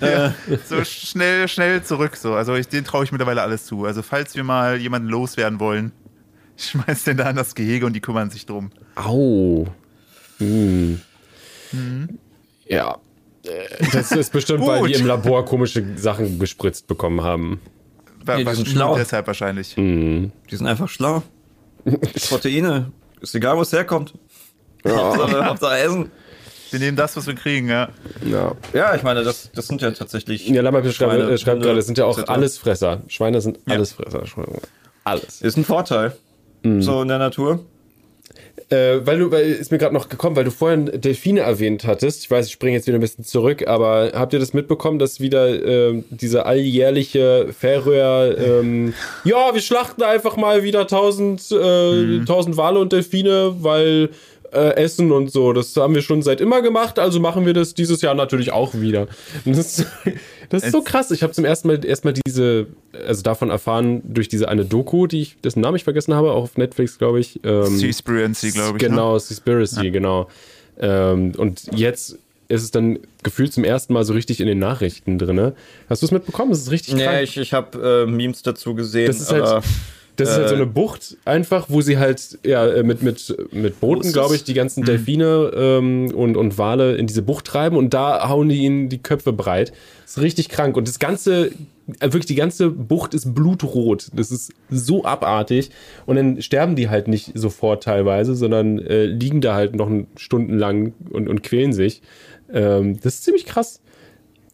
ja, 0.00 0.34
so 0.64 0.82
schnell, 0.84 1.48
schnell 1.48 1.82
zurück 1.82 2.16
so. 2.16 2.34
Also 2.34 2.54
ich, 2.54 2.68
den 2.68 2.84
traue 2.84 3.04
ich 3.04 3.12
mittlerweile 3.12 3.42
alles 3.42 3.66
zu. 3.66 3.84
Also 3.84 4.02
falls 4.02 4.34
wir 4.34 4.44
mal 4.44 4.76
jemanden 4.76 5.08
loswerden 5.08 5.60
wollen, 5.60 5.92
schmeiß 6.56 7.04
den 7.04 7.16
da 7.16 7.30
in 7.30 7.36
das 7.36 7.54
Gehege 7.54 7.86
und 7.86 7.92
die 7.92 8.00
kümmern 8.00 8.30
sich 8.30 8.46
drum. 8.46 8.70
Au. 8.94 9.66
Hm. 10.38 11.00
Ja. 12.66 12.98
Äh, 13.44 13.50
Das 13.92 14.12
ist 14.12 14.32
bestimmt, 14.32 14.66
weil 14.66 14.86
die 14.88 14.94
im 14.94 15.06
Labor 15.06 15.44
komische 15.44 15.84
Sachen 15.96 16.38
gespritzt 16.38 16.86
bekommen 16.86 17.22
haben. 17.22 17.60
Nee, 18.26 18.38
die 18.38 18.46
was- 18.46 18.56
sind 18.56 18.68
schlau. 18.68 18.96
Deshalb 18.96 19.26
wahrscheinlich. 19.26 19.74
Die 19.76 20.30
sind 20.50 20.66
einfach 20.66 20.88
schlau. 20.88 21.22
Proteine. 22.28 22.90
Ist 23.20 23.34
egal, 23.34 23.56
wo 23.56 23.62
es 23.62 23.72
herkommt. 23.72 24.14
Hauptsache, 24.86 25.44
Hauptsache 25.46 25.78
Essen. 25.78 26.10
Wir 26.70 26.80
nehmen 26.80 26.96
das, 26.96 27.16
was 27.16 27.26
wir 27.28 27.34
kriegen, 27.34 27.68
ja. 27.68 27.88
Ja. 28.24 28.56
Ja, 28.74 28.94
ich 28.96 29.04
meine, 29.04 29.22
das, 29.22 29.50
das 29.54 29.68
sind 29.68 29.80
ja 29.82 29.92
tatsächlich. 29.92 30.48
Ja, 30.48 30.62
Lammer 30.62 30.80
schreibt, 30.82 30.94
Schweine, 30.96 31.38
schreibt 31.38 31.62
gerade, 31.62 31.78
es 31.78 31.86
sind 31.86 31.96
ja 31.98 32.04
auch 32.04 32.18
etc. 32.18 32.28
Allesfresser. 32.28 33.02
Schweine 33.06 33.40
sind 33.40 33.60
Allesfresser. 33.66 34.26
Schweine- 34.26 34.60
Alles. 35.04 35.40
Ist 35.42 35.56
ein 35.56 35.64
Vorteil. 35.64 36.16
Mhm. 36.66 36.82
So 36.82 37.02
in 37.02 37.08
der 37.08 37.18
Natur. 37.18 37.60
Äh, 38.68 39.06
weil 39.06 39.18
du, 39.20 39.30
weil 39.30 39.44
ist 39.44 39.70
mir 39.70 39.78
gerade 39.78 39.94
noch 39.94 40.08
gekommen, 40.08 40.34
weil 40.34 40.42
du 40.42 40.50
vorhin 40.50 40.90
Delfine 40.92 41.40
erwähnt 41.40 41.86
hattest. 41.86 42.24
Ich 42.24 42.30
weiß, 42.30 42.46
ich 42.46 42.52
springe 42.52 42.74
jetzt 42.76 42.88
wieder 42.88 42.98
ein 42.98 43.00
bisschen 43.00 43.24
zurück, 43.24 43.68
aber 43.68 44.10
habt 44.12 44.32
ihr 44.32 44.40
das 44.40 44.54
mitbekommen, 44.54 44.98
dass 44.98 45.20
wieder 45.20 45.48
äh, 45.48 46.02
diese 46.10 46.46
alljährliche 46.46 47.54
Färöer, 47.56 48.36
ähm, 48.36 48.92
ja, 49.24 49.54
wir 49.54 49.60
schlachten 49.60 50.02
einfach 50.02 50.36
mal 50.36 50.64
wieder 50.64 50.88
tausend, 50.88 51.46
äh, 51.52 52.02
mhm. 52.02 52.26
tausend 52.26 52.56
Wale 52.56 52.80
und 52.80 52.92
Delfine, 52.92 53.54
weil 53.60 54.10
äh, 54.56 54.76
Essen 54.76 55.12
und 55.12 55.30
so. 55.30 55.52
Das 55.52 55.76
haben 55.76 55.94
wir 55.94 56.02
schon 56.02 56.22
seit 56.22 56.40
immer 56.40 56.62
gemacht, 56.62 56.98
also 56.98 57.20
machen 57.20 57.44
wir 57.44 57.52
das 57.52 57.74
dieses 57.74 58.00
Jahr 58.00 58.14
natürlich 58.14 58.52
auch 58.52 58.74
wieder. 58.74 59.06
Das, 59.44 59.84
das 60.48 60.64
ist 60.64 60.72
so 60.72 60.82
krass. 60.82 61.10
Ich 61.10 61.22
habe 61.22 61.32
zum 61.32 61.44
ersten 61.44 61.68
Mal 61.68 61.84
erstmal 61.84 62.14
diese, 62.26 62.66
also 63.06 63.22
davon 63.22 63.50
erfahren 63.50 64.00
durch 64.04 64.28
diese 64.28 64.48
eine 64.48 64.64
Doku, 64.64 65.06
die 65.06 65.22
ich, 65.22 65.36
dessen 65.42 65.60
Namen 65.60 65.76
ich 65.76 65.84
vergessen 65.84 66.14
habe, 66.14 66.32
auch 66.32 66.44
auf 66.44 66.56
Netflix, 66.56 66.98
glaube 66.98 67.20
ich. 67.20 67.40
Ähm, 67.44 67.76
Seaspiracy, 67.76 68.52
glaube 68.52 68.78
ich. 68.78 68.82
Ne? 68.82 68.88
Genau, 68.88 69.14
ne? 69.14 69.20
Seaspiracy, 69.20 69.84
ja. 69.84 69.90
genau. 69.90 70.28
Ähm, 70.78 71.32
und 71.36 71.62
jetzt 71.72 72.18
ist 72.48 72.62
es 72.62 72.70
dann 72.70 73.00
gefühlt 73.22 73.52
zum 73.52 73.64
ersten 73.64 73.92
Mal 73.92 74.04
so 74.04 74.12
richtig 74.12 74.40
in 74.40 74.46
den 74.46 74.58
Nachrichten 74.58 75.18
drin. 75.18 75.52
Hast 75.88 76.02
du 76.02 76.06
es 76.06 76.12
mitbekommen? 76.12 76.50
Das 76.50 76.60
ist 76.60 76.70
richtig 76.70 76.94
krass. 76.94 77.14
Nee, 77.14 77.22
ich, 77.22 77.36
ich 77.36 77.52
habe 77.52 78.04
äh, 78.06 78.10
Memes 78.10 78.42
dazu 78.42 78.74
gesehen. 78.74 79.06
Das 79.08 79.20
ist 79.20 79.32
halt, 79.32 79.64
das 80.16 80.30
ist 80.30 80.36
halt 80.36 80.48
so 80.48 80.54
äh. 80.54 80.58
eine 80.58 80.66
Bucht 80.66 81.16
einfach, 81.24 81.66
wo 81.68 81.80
sie 81.80 81.98
halt 81.98 82.38
ja 82.44 82.66
äh, 82.66 82.82
mit, 82.82 83.02
mit, 83.02 83.36
mit 83.52 83.80
Booten, 83.80 84.12
glaube 84.12 84.34
ich, 84.34 84.44
die 84.44 84.54
ganzen 84.54 84.80
mhm. 84.80 84.86
Delfine 84.86 85.52
ähm, 85.54 86.12
und, 86.14 86.36
und 86.36 86.58
Wale 86.58 86.96
in 86.96 87.06
diese 87.06 87.22
Bucht 87.22 87.44
treiben 87.44 87.76
und 87.76 87.94
da 87.94 88.28
hauen 88.28 88.48
die 88.48 88.56
ihnen 88.56 88.88
die 88.88 88.98
Köpfe 88.98 89.32
breit. 89.32 89.72
Das 90.02 90.16
ist 90.16 90.22
richtig 90.22 90.48
krank. 90.48 90.76
Und 90.76 90.88
das 90.88 90.98
ganze, 90.98 91.46
äh, 91.46 91.52
wirklich 92.00 92.26
die 92.26 92.34
ganze 92.34 92.70
Bucht 92.70 93.14
ist 93.14 93.34
blutrot. 93.34 94.08
Das 94.14 94.30
ist 94.30 94.52
so 94.70 95.04
abartig. 95.04 95.70
Und 96.06 96.16
dann 96.16 96.42
sterben 96.42 96.76
die 96.76 96.88
halt 96.88 97.08
nicht 97.08 97.32
sofort 97.34 97.82
teilweise, 97.82 98.34
sondern 98.34 98.78
äh, 98.78 99.04
liegen 99.04 99.40
da 99.40 99.54
halt 99.54 99.74
noch 99.76 99.90
stundenlang 100.16 100.94
und, 101.10 101.28
und 101.28 101.42
quälen 101.42 101.72
sich. 101.72 102.02
Ähm, 102.52 102.98
das 103.00 103.16
ist 103.16 103.24
ziemlich 103.24 103.46
krass. 103.46 103.80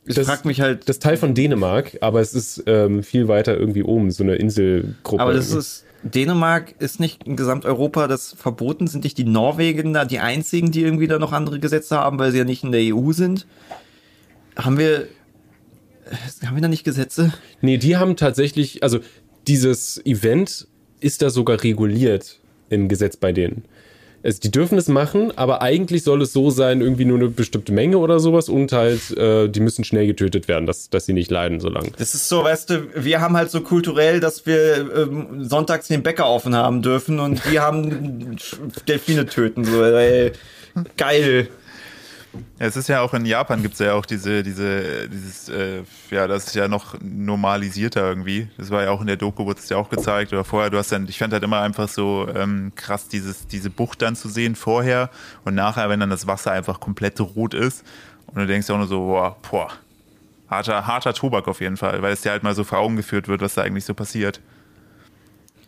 Ich 0.05 0.17
das, 0.17 0.27
frag 0.27 0.45
mich 0.45 0.61
halt. 0.61 0.89
Das 0.89 0.99
Teil 0.99 1.17
von 1.17 1.35
Dänemark, 1.35 1.99
aber 2.01 2.21
es 2.21 2.35
ist 2.35 2.65
ähm, 2.67 3.03
viel 3.03 3.29
weiter 3.29 3.57
irgendwie 3.57 3.83
oben, 3.83 4.11
so 4.11 4.25
eine 4.25 4.35
Inselgruppe. 4.37 5.23
Aber 5.23 5.33
das 5.33 5.53
ist. 5.53 5.85
Dänemark 6.03 6.75
ist 6.81 6.99
nicht 6.99 7.25
in 7.29 7.37
Gesamteuropa 7.37 8.09
das 8.09 8.33
verboten. 8.33 8.89
Sind 8.89 9.05
nicht 9.05 9.17
die 9.19 9.25
Norwegen 9.25 9.93
da 9.93 10.05
die 10.05 10.19
einzigen, 10.19 10.73
die 10.73 10.83
irgendwie 10.83 11.07
da 11.07 11.21
noch 11.21 11.33
andere 11.33 11.61
Gesetze 11.61 11.97
haben, 11.97 12.19
weil 12.19 12.33
sie 12.33 12.39
ja 12.39 12.45
nicht 12.45 12.65
in 12.65 12.73
der 12.73 12.95
EU 12.95 13.13
sind? 13.13 13.47
Haben 14.57 14.79
wir. 14.79 15.07
Haben 16.45 16.57
wir 16.57 16.63
da 16.63 16.69
nicht 16.69 16.83
Gesetze? 16.83 17.33
Nee, 17.61 17.79
die 17.79 17.97
haben 17.97 18.17
tatsächlich, 18.17 18.83
also 18.83 18.99
dieses 19.47 20.05
Event 20.05 20.67
ist 21.01 21.23
da 21.23 21.31
sogar 21.31 21.63
reguliert 21.63 22.41
im 22.69 22.89
Gesetz 22.89 23.17
bei 23.17 23.33
denen. 23.33 23.65
Also 24.23 24.41
die 24.41 24.51
dürfen 24.51 24.79
es 24.79 24.89
machen, 24.89 25.37
aber 25.37 25.63
eigentlich 25.63 26.05
soll 26.05 26.23
es 26.23 26.33
so 26.33 26.51
sein, 26.51 26.81
irgendwie 26.81 27.05
nur 27.05 27.19
eine 27.19 27.29
bestimmte 27.29 27.73
Menge 27.73 27.99
oder 27.99 28.21
sowas 28.21 28.49
und 28.49 28.73
halt, 28.73 29.17
äh, 29.17 29.49
die 29.49 29.61
müssen 29.61 29.85
schnell 29.85 30.07
getötet 30.07 30.49
werden, 30.49 30.67
dass, 30.67 30.91
dass 30.91 31.07
sie 31.07 31.13
nicht 31.13 31.31
leiden 31.31 31.61
so 31.61 31.69
lange. 31.69 31.91
Das 31.99 32.15
ist 32.15 32.29
so, 32.29 32.45
weißt 32.45 32.71
du, 32.71 32.89
wir 32.95 33.21
haben 33.21 33.37
halt 33.37 33.51
so 33.51 33.61
kulturell, 33.61 34.21
dass 34.21 34.47
wir 34.47 34.95
ähm, 34.97 35.45
sonntags 35.45 35.89
den 35.89 36.03
Bäcker 36.03 36.29
offen 36.29 36.55
haben 36.55 36.83
dürfen 36.83 37.19
und 37.21 37.43
die 37.51 37.59
haben 37.59 38.37
Delfine 38.87 39.27
töten, 39.27 39.65
so, 39.65 39.83
ey, 39.83 40.33
geil. 40.97 41.49
Ja, 42.33 42.67
es 42.67 42.77
ist 42.77 42.89
ja 42.89 43.01
auch 43.03 43.13
in 43.15 43.27
Japan 43.27 43.63
gibt 43.63 43.75
es 43.75 43.81
ja 43.81 43.95
auch 43.95 44.07
diese, 44.07 44.43
diese, 44.43 45.09
dieses, 45.09 45.49
äh, 45.49 45.83
ja, 46.11 46.27
das 46.27 46.47
ist 46.47 46.55
ja 46.55 46.67
noch 46.67 46.97
normalisierter 47.03 48.09
irgendwie. 48.09 48.49
Das 48.57 48.71
war 48.71 48.83
ja 48.83 48.91
auch 48.91 49.01
in 49.01 49.07
der 49.07 49.17
Doku, 49.17 49.45
wurde 49.45 49.61
es 49.61 49.69
ja 49.69 49.77
auch 49.77 49.91
gezeigt 49.91 50.33
oder 50.33 50.45
vorher. 50.45 50.71
Du 50.71 50.79
hast 50.79 50.93
dann, 50.93 51.07
ich 51.09 51.19
fand 51.19 51.33
halt 51.33 51.43
immer 51.43 51.61
einfach 51.61 51.89
so 51.89 52.27
ähm, 52.35 52.73
krass, 52.75 53.09
dieses, 53.09 53.47
diese 53.47 53.71
Bucht 53.71 54.01
dann 54.01 54.17
zu 54.17 54.29
sehen 54.29 54.57
vorher 54.57 55.11
und 55.45 55.55
nachher, 55.55 55.89
wenn 55.91 56.01
dann 56.01 56.11
das 56.11 56.27
Wasser 56.27 56.53
einfach 56.53 56.81
komplett 56.81 57.21
rot 57.21 57.55
ist 57.55 57.85
und 58.27 58.37
du 58.37 58.47
denkst 58.47 58.71
auch 58.71 58.79
nur 58.79 58.87
so, 58.87 59.01
boah, 59.01 59.37
boah, 59.51 59.69
harter, 60.49 60.87
harter 60.87 61.13
Tobak 61.13 61.49
auf 61.49 61.61
jeden 61.61 61.77
Fall, 61.77 62.01
weil 62.03 62.13
es 62.13 62.23
dir 62.23 62.31
halt 62.31 62.43
mal 62.43 62.55
so 62.55 62.65
vor 62.65 62.79
Augen 62.79 62.97
geführt 62.97 63.29
wird, 63.29 63.43
was 63.43 63.55
da 63.55 63.63
eigentlich 63.63 63.85
so 63.85 63.95
passiert. 63.95 64.41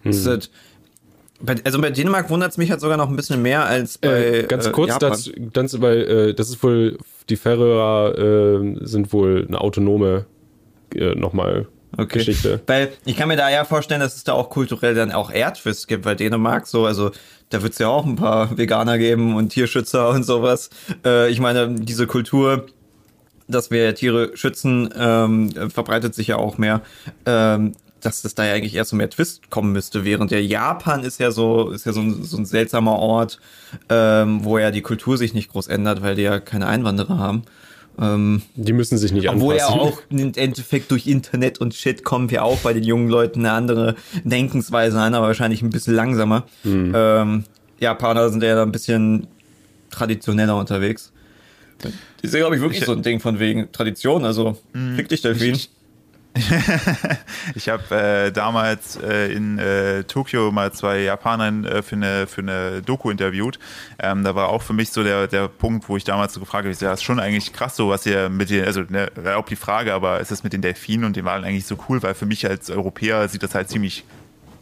Hm. 0.03 0.13
Das 0.13 0.17
ist 0.17 0.27
halt 0.27 0.51
also 1.65 1.81
bei 1.81 1.91
Dänemark 1.91 2.31
wundert 2.31 2.53
es 2.53 2.59
mich 2.59 2.71
halt 2.71 2.81
sogar 2.81 2.97
noch 2.97 3.09
ein 3.09 3.17
bisschen 3.17 3.43
mehr 3.43 3.65
als 3.65 3.99
bei 3.99 4.39
äh, 4.39 4.43
ganz 4.45 4.71
kurz, 4.73 4.95
äh, 4.95 4.99
das, 4.99 5.31
ganz, 5.53 5.81
weil 5.81 6.03
äh, 6.03 6.35
das 6.35 6.49
ist 6.49 6.63
wohl 6.63 6.99
die 7.29 7.37
Färöer 7.37 8.63
äh, 8.63 8.87
sind 8.87 9.13
wohl 9.13 9.45
eine 9.47 9.61
autonome 9.61 10.27
äh, 10.95 11.15
nochmal 11.15 11.67
okay. 11.97 12.19
Geschichte. 12.19 12.61
Weil 12.67 12.93
ich 13.05 13.17
kann 13.17 13.29
mir 13.29 13.37
da 13.37 13.51
ja 13.51 13.65
vorstellen, 13.65 14.01
dass 14.01 14.17
es 14.17 14.25
da 14.25 14.33
auch 14.33 14.51
kulturell 14.51 14.95
dann 14.95 15.13
auch 15.13 15.31
Erdtwist 15.31 15.89
gibt 15.89 16.05
bei 16.05 16.15
Dänemark. 16.15 16.67
So, 16.67 16.87
also 16.87 17.11
da 17.51 17.63
wird 17.63 17.73
es 17.73 17.79
ja 17.79 17.89
auch 17.89 18.05
ein 18.05 18.17
paar 18.17 18.57
Veganer 18.57 18.99
geben 18.99 19.37
und 19.37 19.51
Tierschützer 19.51 20.11
und 20.11 20.25
sowas. 20.25 20.71
Äh, 21.05 21.31
ich 21.31 21.41
meine, 21.41 21.75
diese 21.75 22.07
Kultur 22.07 22.67
dass 23.47 23.71
wir 23.71 23.95
Tiere 23.95 24.37
schützen, 24.37 24.89
ähm, 24.97 25.51
verbreitet 25.71 26.15
sich 26.15 26.29
ja 26.29 26.37
auch 26.37 26.59
mehr. 26.59 26.81
Ähm, 27.27 27.75
dass 28.05 28.23
das 28.23 28.35
da 28.35 28.45
ja 28.45 28.55
eigentlich 28.55 28.75
eher 28.75 28.85
zu 28.85 28.97
mehr 28.97 29.11
Twist 29.11 29.51
kommen 29.51 29.73
müsste, 29.73 30.05
während 30.05 30.31
ja 30.31 30.39
Japan 30.39 31.05
ist 31.05 31.19
ja 31.21 31.31
so, 31.31 31.71
ist 31.71 31.87
ja 31.87 31.93
so 31.93 32.01
ein, 32.01 32.23
so 32.23 32.37
ein 32.37 32.45
seltsamer 32.45 32.99
Ort, 32.99 33.41
ähm, 33.89 34.45
wo 34.45 34.59
ja 34.59 34.71
die 34.71 34.83
Kultur 34.83 35.17
sich 35.17 35.35
nicht 35.35 35.51
groß 35.51 35.69
ändert, 35.69 36.03
weil 36.03 36.15
die 36.15 36.23
ja 36.23 36.41
keine 36.41 36.67
Einwanderer 36.67 37.19
haben. 37.19 37.43
Ähm, 37.99 38.43
die 38.57 38.73
müssen 38.73 38.99
sich 38.99 39.13
nicht 39.13 39.29
obwohl 39.29 39.55
anpassen. 39.55 39.81
Obwohl 39.81 39.91
ja 39.91 39.95
auch 39.95 40.03
im 40.11 40.33
Endeffekt 40.35 40.91
durch 40.91 41.07
Internet 41.07 41.59
und 41.59 41.75
Shit 41.75 42.05
kommen 42.05 42.31
wir 42.31 42.45
auch 42.45 42.59
bei 42.59 42.73
den 42.73 42.83
jungen 42.83 43.09
Leuten 43.09 43.41
eine 43.41 43.53
andere 43.53 43.95
Denkensweise 44.25 45.01
an, 45.01 45.15
aber 45.15 45.29
wahrscheinlich 45.29 45.63
ein 45.63 45.71
bisschen 45.71 45.95
langsamer. 45.95 46.45
Mhm. 46.65 46.93
Ähm, 46.95 47.45
Japaner 47.79 48.31
sind 48.31 48.43
ja 48.43 48.55
da 48.55 48.63
ein 48.63 48.73
bisschen 48.73 49.29
traditioneller 49.91 50.57
unterwegs. 50.57 51.13
Die 52.23 52.29
sind, 52.29 52.41
glaube 52.41 52.57
ich, 52.57 52.63
wirklich 52.63 52.81
ich, 52.81 52.87
so 52.87 52.93
ein 52.93 53.03
Ding 53.03 53.21
von 53.21 53.39
wegen 53.39 53.71
Tradition, 53.71 54.25
also 54.25 54.59
mhm. 54.73 54.97
fick 54.97 55.09
dich, 55.09 55.23
Delfin. 55.23 55.55
Ich, 55.55 55.71
ich 57.55 57.69
habe 57.69 57.95
äh, 57.95 58.33
damals 58.33 58.97
äh, 58.97 59.33
in 59.33 59.59
äh, 59.59 60.03
Tokio 60.03 60.51
mal 60.51 60.73
zwei 60.73 61.01
Japanern 61.01 61.65
äh, 61.65 61.83
für, 61.83 61.95
eine, 61.95 62.27
für 62.27 62.41
eine 62.41 62.83
Doku 62.83 63.11
interviewt. 63.11 63.61
Ähm, 64.01 64.25
da 64.25 64.35
war 64.35 64.49
auch 64.49 64.63
für 64.63 64.73
mich 64.73 64.91
so 64.91 65.05
der, 65.05 65.29
der 65.29 65.47
Punkt, 65.47 65.89
wo 65.89 65.97
ich 65.97 66.03
damals 66.03 66.35
so 66.35 66.41
gefragt 66.41 66.67
habe, 66.67 66.77
ja, 66.77 66.93
ist 66.93 67.05
schon 67.05 67.21
eigentlich 67.21 67.53
krass 67.53 67.77
so, 67.77 67.89
was 67.89 68.05
ihr 68.05 68.29
mit 68.29 68.51
den, 68.51 68.65
also 68.65 68.83
ne, 68.89 69.11
auch 69.37 69.47
die 69.47 69.55
Frage, 69.55 69.95
aber 69.95 70.19
ist 70.19 70.33
das 70.33 70.43
mit 70.43 70.53
den 70.53 70.61
Delfinen 70.61 71.05
und 71.05 71.15
den 71.15 71.25
Walen 71.25 71.45
eigentlich 71.45 71.67
so 71.67 71.79
cool, 71.89 72.03
weil 72.03 72.15
für 72.15 72.27
mich 72.27 72.49
als 72.49 72.69
Europäer 72.69 73.29
sieht 73.29 73.45
das 73.45 73.55
halt 73.55 73.69
ziemlich 73.69 74.05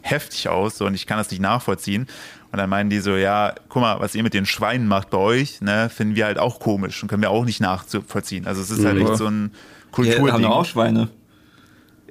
heftig 0.01 0.49
aus 0.49 0.77
so, 0.77 0.85
und 0.85 0.93
ich 0.93 1.07
kann 1.07 1.17
das 1.17 1.31
nicht 1.31 1.41
nachvollziehen. 1.41 2.07
Und 2.51 2.59
dann 2.59 2.69
meinen 2.69 2.91
die 2.91 2.99
so, 2.99 3.15
ja, 3.15 3.55
guck 3.67 3.81
mal, 3.81 3.99
was 3.99 4.13
ihr 4.13 4.21
mit 4.21 4.35
den 4.35 4.45
Schweinen 4.45 4.87
macht 4.87 5.09
bei 5.09 5.17
euch, 5.17 5.59
ne, 5.61 5.89
finden 5.89 6.15
wir 6.15 6.25
halt 6.25 6.37
auch 6.37 6.59
komisch 6.59 7.01
und 7.01 7.09
können 7.09 7.23
wir 7.23 7.31
auch 7.31 7.45
nicht 7.45 7.61
nachvollziehen. 7.61 8.45
Also 8.45 8.61
es 8.61 8.69
ist 8.69 8.85
halt 8.85 8.97
mhm. 8.97 9.07
echt 9.07 9.17
so 9.17 9.25
ein 9.25 9.51
Kulturding. 9.91 10.25
Wir 10.25 10.33
haben 10.33 10.45
auch 10.45 10.65
Schweine. 10.65 11.09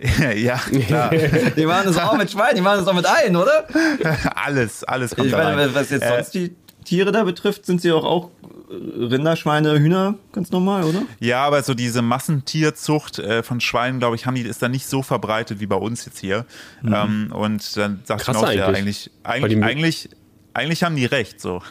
ja, 0.37 0.57
klar. 0.57 1.11
die 1.57 1.67
machen 1.67 1.87
das 1.87 1.99
auch 1.99 2.17
mit 2.17 2.31
Schweinen, 2.31 2.57
die 2.57 2.61
machen 2.61 2.79
das 2.79 2.89
auch 2.89 2.95
mit 2.95 3.09
Eiern, 3.09 3.37
oder? 3.37 3.67
alles, 4.37 4.83
alles 4.85 5.15
kommt 5.15 5.29
Ich 5.29 5.33
meine, 5.33 5.73
was 5.75 5.91
jetzt 5.91 6.03
äh, 6.03 6.09
sonst 6.09 6.35
die 6.35 6.57
Tiere 6.85 7.13
da 7.13 7.23
betrifft, 7.23 7.67
sind 7.67 7.81
sie 7.81 7.93
auch, 7.93 8.05
auch 8.05 8.31
Rinder, 8.71 9.37
Schweine, 9.37 9.79
Hühner 9.79 10.17
ganz 10.33 10.51
normal, 10.51 10.85
oder? 10.85 11.03
Ja, 11.21 11.45
aber 11.45 11.63
so 11.63 11.75
diese 11.75 12.03
Massentierzucht 12.03 13.19
äh, 13.19 13.43
von 13.43 13.61
Schweinen, 13.61 14.01
glaube 14.01 14.17
ich, 14.17 14.27
haben 14.27 14.35
die, 14.35 14.43
ist 14.43 14.63
da 14.63 14.69
nicht 14.69 14.87
so 14.87 15.03
verbreitet 15.03 15.61
wie 15.61 15.67
bei 15.67 15.77
uns 15.77 16.05
jetzt 16.05 16.19
hier. 16.19 16.47
Mhm. 16.81 16.95
Ähm, 16.95 17.33
und 17.33 17.77
dann 17.77 18.01
sagt 18.05 18.27
man 18.27 18.37
auch, 18.37 18.43
eigentlich. 18.43 18.57
ja, 18.57 18.67
eigentlich, 18.67 19.11
eigentlich, 19.23 19.63
eigentlich, 19.63 20.09
eigentlich 20.55 20.83
haben 20.83 20.97
die 20.97 21.07
recht, 21.07 21.41
so. 21.41 21.63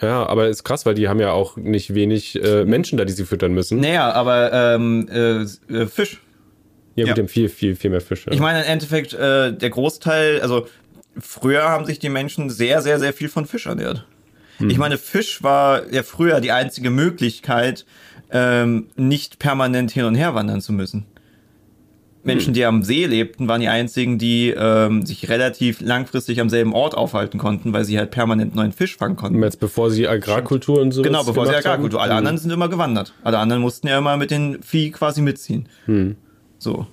Ja, 0.00 0.26
aber 0.26 0.48
ist 0.48 0.64
krass, 0.64 0.86
weil 0.86 0.94
die 0.94 1.08
haben 1.08 1.20
ja 1.20 1.32
auch 1.32 1.56
nicht 1.56 1.94
wenig 1.94 2.42
äh, 2.42 2.64
Menschen 2.64 2.98
da, 2.98 3.04
die 3.04 3.12
sie 3.12 3.24
füttern 3.24 3.52
müssen. 3.52 3.80
Naja, 3.80 4.12
aber 4.12 4.52
ähm, 4.52 5.08
äh, 5.10 5.42
äh 5.74 5.86
Fisch 5.86 6.20
ja, 6.96 7.04
gut, 7.04 7.08
ja. 7.08 7.14
die 7.14 7.20
haben 7.20 7.28
viel, 7.28 7.48
viel, 7.48 7.76
viel 7.76 7.90
mehr 7.90 8.00
Fische. 8.00 8.30
Ich 8.30 8.40
meine, 8.40 8.62
im 8.62 8.70
Endeffekt, 8.70 9.12
äh, 9.14 9.52
der 9.52 9.70
Großteil, 9.70 10.40
also 10.40 10.66
früher 11.18 11.62
haben 11.62 11.84
sich 11.86 11.98
die 11.98 12.08
Menschen 12.08 12.50
sehr, 12.50 12.82
sehr, 12.82 12.98
sehr 12.98 13.12
viel 13.12 13.28
von 13.28 13.46
Fisch 13.46 13.66
ernährt. 13.66 14.06
Hm. 14.58 14.70
Ich 14.70 14.78
meine, 14.78 14.98
Fisch 14.98 15.42
war 15.42 15.90
ja 15.92 16.02
früher 16.02 16.40
die 16.40 16.52
einzige 16.52 16.90
Möglichkeit, 16.90 17.86
ähm, 18.30 18.88
nicht 18.96 19.38
permanent 19.38 19.90
hin 19.90 20.04
und 20.04 20.14
her 20.14 20.34
wandern 20.34 20.60
zu 20.60 20.72
müssen. 20.72 21.06
Menschen, 22.22 22.48
hm. 22.48 22.54
die 22.54 22.64
am 22.66 22.82
See 22.82 23.06
lebten, 23.06 23.48
waren 23.48 23.62
die 23.62 23.68
einzigen, 23.68 24.18
die 24.18 24.50
ähm, 24.50 25.06
sich 25.06 25.30
relativ 25.30 25.80
langfristig 25.80 26.40
am 26.40 26.50
selben 26.50 26.74
Ort 26.74 26.94
aufhalten 26.94 27.38
konnten, 27.38 27.72
weil 27.72 27.84
sie 27.84 27.98
halt 27.98 28.10
permanent 28.10 28.54
neuen 28.54 28.72
Fisch 28.72 28.96
fangen 28.96 29.16
konnten. 29.16 29.42
Jetzt 29.42 29.58
bevor 29.58 29.90
sie 29.90 30.06
Agrarkultur 30.06 30.82
und 30.82 30.92
so. 30.92 31.00
Genau, 31.00 31.24
bevor 31.24 31.46
sie 31.46 31.54
Agrarkultur. 31.54 31.98
Haben. 31.98 32.10
Alle 32.10 32.12
hm. 32.12 32.18
anderen 32.18 32.38
sind 32.38 32.50
immer 32.50 32.68
gewandert. 32.68 33.14
Alle 33.24 33.38
anderen 33.38 33.62
mussten 33.62 33.86
ja 33.88 33.96
immer 33.96 34.18
mit 34.18 34.30
den 34.30 34.62
Vieh 34.62 34.90
quasi 34.90 35.22
mitziehen. 35.22 35.68
Hm. 35.86 36.16
So. 36.60 36.86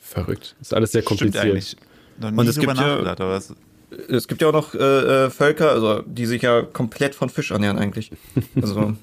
Verrückt. 0.00 0.56
ist 0.62 0.72
alles 0.72 0.92
sehr 0.92 1.02
kompliziert. 1.02 1.76
Und 2.22 2.48
es 2.48 2.58
gibt 2.58 2.74
ja, 2.78 3.38
es 4.08 4.26
gibt 4.26 4.40
ja 4.40 4.48
auch 4.48 4.52
noch 4.52 4.74
äh, 4.74 5.24
äh, 5.26 5.30
Völker, 5.30 5.70
also 5.70 6.02
die 6.06 6.24
sich 6.26 6.40
ja 6.42 6.62
komplett 6.62 7.14
von 7.14 7.28
Fisch 7.28 7.50
ernähren 7.50 7.78
eigentlich. 7.78 8.10
Also 8.60 8.94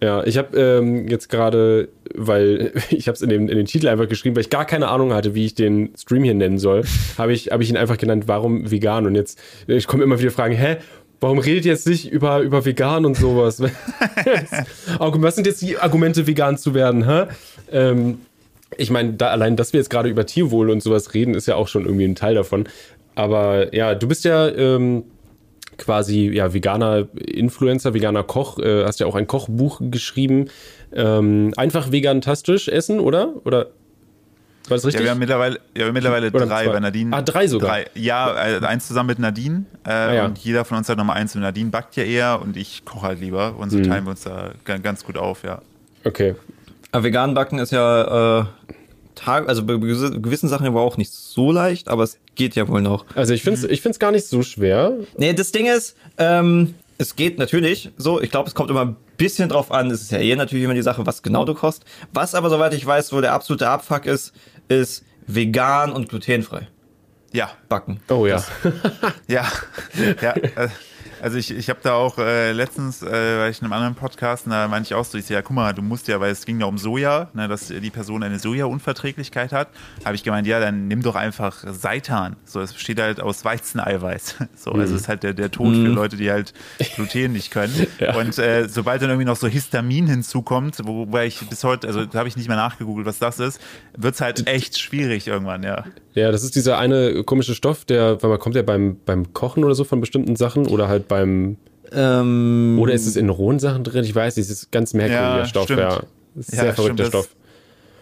Ja, 0.00 0.22
ich 0.24 0.38
habe 0.38 0.56
ähm, 0.56 1.08
jetzt 1.08 1.28
gerade, 1.28 1.88
weil 2.14 2.72
ich 2.90 3.08
habe 3.08 3.16
es 3.16 3.22
in, 3.22 3.28
den- 3.30 3.48
in 3.48 3.56
den 3.56 3.66
Titel 3.66 3.88
einfach 3.88 4.08
geschrieben, 4.08 4.36
weil 4.36 4.42
ich 4.42 4.50
gar 4.50 4.64
keine 4.64 4.88
Ahnung 4.88 5.12
hatte, 5.12 5.34
wie 5.34 5.44
ich 5.44 5.54
den 5.56 5.90
Stream 5.98 6.22
hier 6.22 6.34
nennen 6.34 6.58
soll, 6.58 6.84
habe 7.18 7.32
ich, 7.32 7.50
hab 7.50 7.60
ich 7.60 7.68
ihn 7.70 7.76
einfach 7.76 7.98
genannt, 7.98 8.24
warum 8.28 8.70
vegan? 8.70 9.06
Und 9.06 9.16
jetzt, 9.16 9.40
ich 9.66 9.88
komme 9.88 10.04
immer 10.04 10.20
wieder 10.20 10.30
Fragen, 10.30 10.54
hä? 10.54 10.76
Warum 11.20 11.38
redet 11.38 11.64
ihr 11.64 11.72
jetzt 11.72 11.86
nicht 11.86 12.10
über, 12.10 12.40
über 12.40 12.64
vegan 12.64 13.04
und 13.04 13.16
sowas? 13.16 13.60
Was 14.98 15.34
sind 15.34 15.46
jetzt 15.46 15.62
die 15.62 15.76
Argumente, 15.76 16.26
vegan 16.26 16.56
zu 16.56 16.74
werden? 16.74 17.08
Hä? 17.08 17.26
Ähm, 17.72 18.20
ich 18.76 18.90
meine, 18.90 19.14
da, 19.14 19.30
allein, 19.30 19.56
dass 19.56 19.72
wir 19.72 19.80
jetzt 19.80 19.90
gerade 19.90 20.08
über 20.08 20.26
Tierwohl 20.26 20.70
und 20.70 20.82
sowas 20.82 21.14
reden, 21.14 21.34
ist 21.34 21.46
ja 21.46 21.56
auch 21.56 21.68
schon 21.68 21.84
irgendwie 21.84 22.04
ein 22.04 22.14
Teil 22.14 22.34
davon. 22.34 22.68
Aber 23.14 23.74
ja, 23.74 23.96
du 23.96 24.06
bist 24.06 24.24
ja 24.24 24.48
ähm, 24.48 25.04
quasi 25.76 26.28
ja, 26.28 26.54
veganer 26.54 27.08
Influencer, 27.14 27.94
veganer 27.94 28.22
Koch, 28.22 28.58
äh, 28.58 28.84
hast 28.84 29.00
ja 29.00 29.06
auch 29.06 29.16
ein 29.16 29.26
Kochbuch 29.26 29.80
geschrieben. 29.90 30.48
Ähm, 30.92 31.52
einfach 31.56 31.90
vegantastisch 31.90 32.68
essen, 32.68 33.00
oder? 33.00 33.34
Oder 33.44 33.70
war 34.70 34.76
das 34.76 34.82
Ja, 34.84 34.88
richtig? 34.88 35.04
wir 35.04 35.10
haben 35.10 35.18
mittlerweile, 35.18 35.54
ja, 35.56 35.60
wir 35.74 35.84
haben 35.86 35.94
mittlerweile 35.94 36.26
Oder 36.28 36.46
drei 36.46 36.64
zwei. 36.64 36.72
bei 36.72 36.80
Nadine. 36.80 37.16
Ah, 37.16 37.22
drei 37.22 37.46
sogar. 37.46 37.70
Drei. 37.70 37.86
Ja, 37.94 38.46
äh, 38.58 38.64
eins 38.64 38.86
zusammen 38.88 39.08
mit 39.08 39.18
Nadine 39.18 39.64
äh, 39.86 39.90
Ah, 39.90 40.12
ja. 40.14 40.24
und 40.26 40.38
jeder 40.38 40.64
von 40.64 40.78
uns 40.78 40.88
hat 40.88 40.96
nochmal 40.98 41.16
eins. 41.16 41.34
Und 41.34 41.42
Nadine 41.42 41.70
backt 41.70 41.96
ja 41.96 42.04
eher 42.04 42.40
und 42.42 42.56
ich 42.56 42.84
koche 42.84 43.06
halt 43.06 43.20
lieber 43.20 43.54
und 43.58 43.72
Mhm. 43.72 43.84
so 43.84 43.90
teilen 43.90 44.04
wir 44.04 44.10
uns 44.10 44.22
da 44.22 44.50
ga- 44.64 44.78
ganz 44.78 45.04
gut 45.04 45.16
auf, 45.16 45.42
ja. 45.44 45.60
okay. 46.04 46.34
Aber 46.92 47.04
vegan 47.04 47.34
backen 47.34 47.58
ist 47.58 47.70
ja, 47.72 48.40
äh, 48.40 48.44
Tag, 49.14 49.48
also 49.48 49.64
bei 49.64 49.74
gewiss- 49.74 50.22
gewissen 50.22 50.48
Sachen 50.48 50.66
aber 50.66 50.80
auch 50.80 50.96
nicht 50.96 51.10
so 51.12 51.50
leicht, 51.50 51.88
aber 51.88 52.04
es 52.04 52.18
geht 52.36 52.54
ja 52.54 52.68
wohl 52.68 52.80
noch. 52.82 53.04
Also 53.16 53.34
ich 53.34 53.42
finde 53.42 53.58
es 53.58 53.64
ich 53.64 53.82
find's 53.82 53.98
gar 53.98 54.12
nicht 54.12 54.26
so 54.26 54.42
schwer. 54.42 54.92
Nee, 55.16 55.32
das 55.32 55.50
Ding 55.50 55.66
ist, 55.66 55.96
ähm, 56.18 56.74
es 56.98 57.16
geht 57.16 57.36
natürlich 57.38 57.90
so. 57.96 58.20
Ich 58.22 58.30
glaube, 58.30 58.48
es 58.48 58.54
kommt 58.54 58.70
immer 58.70 58.82
ein 58.84 58.96
bisschen 59.18 59.50
drauf 59.50 59.70
an. 59.70 59.90
Es 59.90 60.00
ist 60.00 60.12
ja 60.12 60.18
eh 60.18 60.34
natürlich 60.34 60.64
immer 60.64 60.74
die 60.74 60.82
Sache, 60.82 61.04
was 61.04 61.22
genau 61.22 61.44
du 61.44 61.52
kochst. 61.52 61.84
Was 62.14 62.34
aber, 62.34 62.48
soweit 62.48 62.72
ich 62.72 62.86
weiß, 62.86 63.12
wo 63.12 63.20
der 63.20 63.32
absolute 63.34 63.68
Abfuck 63.68 64.06
ist, 64.06 64.32
ist 64.68 65.04
vegan 65.26 65.92
und 65.92 66.08
glutenfrei 66.08 66.68
Ja, 67.32 67.50
backen. 67.68 68.00
Oh 68.08 68.26
ja. 68.26 68.42
Ja, 69.28 69.46
ja. 70.22 70.34
Also 71.20 71.36
ich, 71.36 71.50
ich 71.50 71.68
habe 71.68 71.80
da 71.82 71.94
auch 71.94 72.18
äh, 72.18 72.52
letztens, 72.52 73.02
äh, 73.02 73.38
war 73.38 73.48
ich 73.48 73.60
in 73.60 73.64
einem 73.64 73.72
anderen 73.72 73.94
Podcast, 73.94 74.46
und 74.46 74.52
da 74.52 74.68
meinte 74.68 74.88
ich 74.88 74.94
auch 74.94 75.04
so, 75.04 75.18
ich 75.18 75.26
so, 75.26 75.34
ja, 75.34 75.42
guck 75.42 75.54
mal, 75.54 75.72
du 75.72 75.82
musst 75.82 76.08
ja, 76.08 76.20
weil 76.20 76.30
es 76.30 76.44
ging 76.44 76.60
ja 76.60 76.66
um 76.66 76.78
Soja, 76.78 77.28
ne, 77.34 77.48
dass 77.48 77.68
die 77.68 77.90
Person 77.90 78.22
eine 78.22 78.38
Soja-Unverträglichkeit 78.38 79.52
hat, 79.52 79.68
habe 80.04 80.14
ich 80.14 80.22
gemeint, 80.22 80.46
ja, 80.46 80.60
dann 80.60 80.88
nimm 80.88 81.02
doch 81.02 81.14
einfach 81.14 81.64
Seitan. 81.66 82.36
So, 82.44 82.60
es 82.60 82.72
besteht 82.72 83.00
halt 83.00 83.20
aus 83.20 83.44
Weizeneiweiß. 83.44 84.36
So, 84.58 84.72
also 84.72 84.94
es 84.94 85.02
ist 85.02 85.08
halt 85.08 85.22
der, 85.22 85.34
der 85.34 85.50
Tod 85.50 85.74
für 85.74 85.86
Leute, 85.86 86.16
die 86.16 86.30
halt 86.30 86.52
Gluten 86.96 87.32
nicht 87.32 87.50
können. 87.50 87.86
Ja. 87.98 88.14
Und 88.16 88.38
äh, 88.38 88.68
sobald 88.68 89.02
dann 89.02 89.10
irgendwie 89.10 89.24
noch 89.24 89.36
so 89.36 89.48
Histamin 89.48 90.06
hinzukommt, 90.06 90.76
wobei 90.84 91.26
ich 91.26 91.40
bis 91.48 91.64
heute, 91.64 91.86
also 91.86 92.04
da 92.04 92.18
habe 92.18 92.28
ich 92.28 92.36
nicht 92.36 92.48
mehr 92.48 92.56
nachgegoogelt, 92.56 93.06
was 93.06 93.18
das 93.18 93.40
ist, 93.40 93.60
wird's 93.96 94.20
halt 94.20 94.46
echt 94.46 94.78
schwierig 94.78 95.26
irgendwann, 95.26 95.62
ja. 95.62 95.84
Ja, 96.18 96.32
das 96.32 96.42
ist 96.42 96.54
dieser 96.56 96.78
eine 96.78 97.22
komische 97.24 97.54
Stoff, 97.54 97.84
der, 97.84 98.22
weil 98.22 98.30
man 98.30 98.38
kommt 98.38 98.56
ja 98.56 98.62
beim, 98.62 98.98
beim 99.04 99.32
Kochen 99.32 99.64
oder 99.64 99.74
so 99.74 99.84
von 99.84 100.00
bestimmten 100.00 100.36
Sachen 100.36 100.66
oder 100.66 100.88
halt 100.88 101.08
beim, 101.08 101.56
Ähm, 101.92 102.78
oder 102.80 102.92
ist 102.92 103.06
es 103.06 103.16
in 103.16 103.28
rohen 103.28 103.58
Sachen 103.58 103.84
drin? 103.84 104.04
Ich 104.04 104.14
weiß 104.14 104.36
nicht, 104.36 104.46
es 104.46 104.50
ist 104.50 104.72
ganz 104.72 104.94
merkwürdiger 104.94 105.38
Ja, 105.38 105.44
Stoff, 105.44 105.64
stimmt. 105.64 105.80
ja. 105.80 106.02
Das 106.34 106.48
ist 106.48 106.54
Ja, 106.54 106.60
sehr 106.64 106.74
verrückter 106.74 107.04
stimmt, 107.04 107.24
Stoff. 107.24 107.36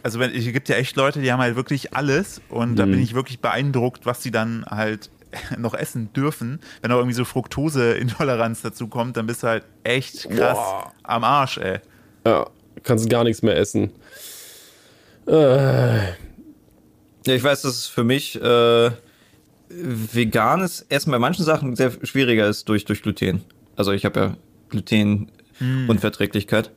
also 0.03 0.19
wenn, 0.19 0.35
es 0.35 0.45
gibt 0.45 0.69
ja 0.69 0.77
echt 0.77 0.97
Leute, 0.97 1.21
die 1.21 1.31
haben 1.33 1.41
halt 1.41 1.57
wirklich 1.57 1.95
alles 1.95 2.41
und 2.49 2.73
Mhm. 2.73 2.77
da 2.77 2.87
bin 2.87 3.01
ich 3.01 3.15
wirklich 3.15 3.41
beeindruckt, 3.41 4.07
was 4.07 4.23
sie 4.23 4.31
dann 4.31 4.65
halt 4.67 5.11
noch 5.59 5.75
essen 5.75 6.13
dürfen. 6.15 6.61
Wenn 6.83 6.91
auch 6.93 6.97
irgendwie 6.99 7.15
so 7.17 7.25
Fructoseintoleranz 7.25 8.63
dazu 8.63 8.89
kommt, 8.89 9.17
dann 9.17 9.27
bist 9.27 9.43
du 9.43 9.49
halt 9.49 9.65
echt 9.85 10.29
krass 10.31 10.57
Boah. 10.57 10.93
am 11.05 11.25
Arsch, 11.25 11.59
ey. 11.59 11.79
Ja, 12.27 12.47
kannst 12.83 13.09
gar 13.11 13.25
nichts 13.25 13.43
mehr 13.43 13.57
essen. 13.57 13.91
Äh, 15.27 16.13
Ja, 17.27 17.35
ich 17.35 17.43
weiß, 17.43 17.63
dass 17.63 17.77
es 17.77 17.87
für 17.87 18.05
mich 18.05 18.41
äh, 18.41 18.91
veganes 19.69 20.87
Essen 20.89 21.11
bei 21.11 21.19
manchen 21.19 21.45
Sachen 21.45 21.75
sehr 21.75 21.93
schwieriger 22.05 22.47
ist 22.47 22.69
durch, 22.69 22.85
durch 22.85 23.03
Gluten. 23.03 23.43
Also 23.75 23.93
ich 23.93 24.05
habe 24.05 24.21
ja 24.21 24.37
Glutenunverträglichkeit. 24.71 26.71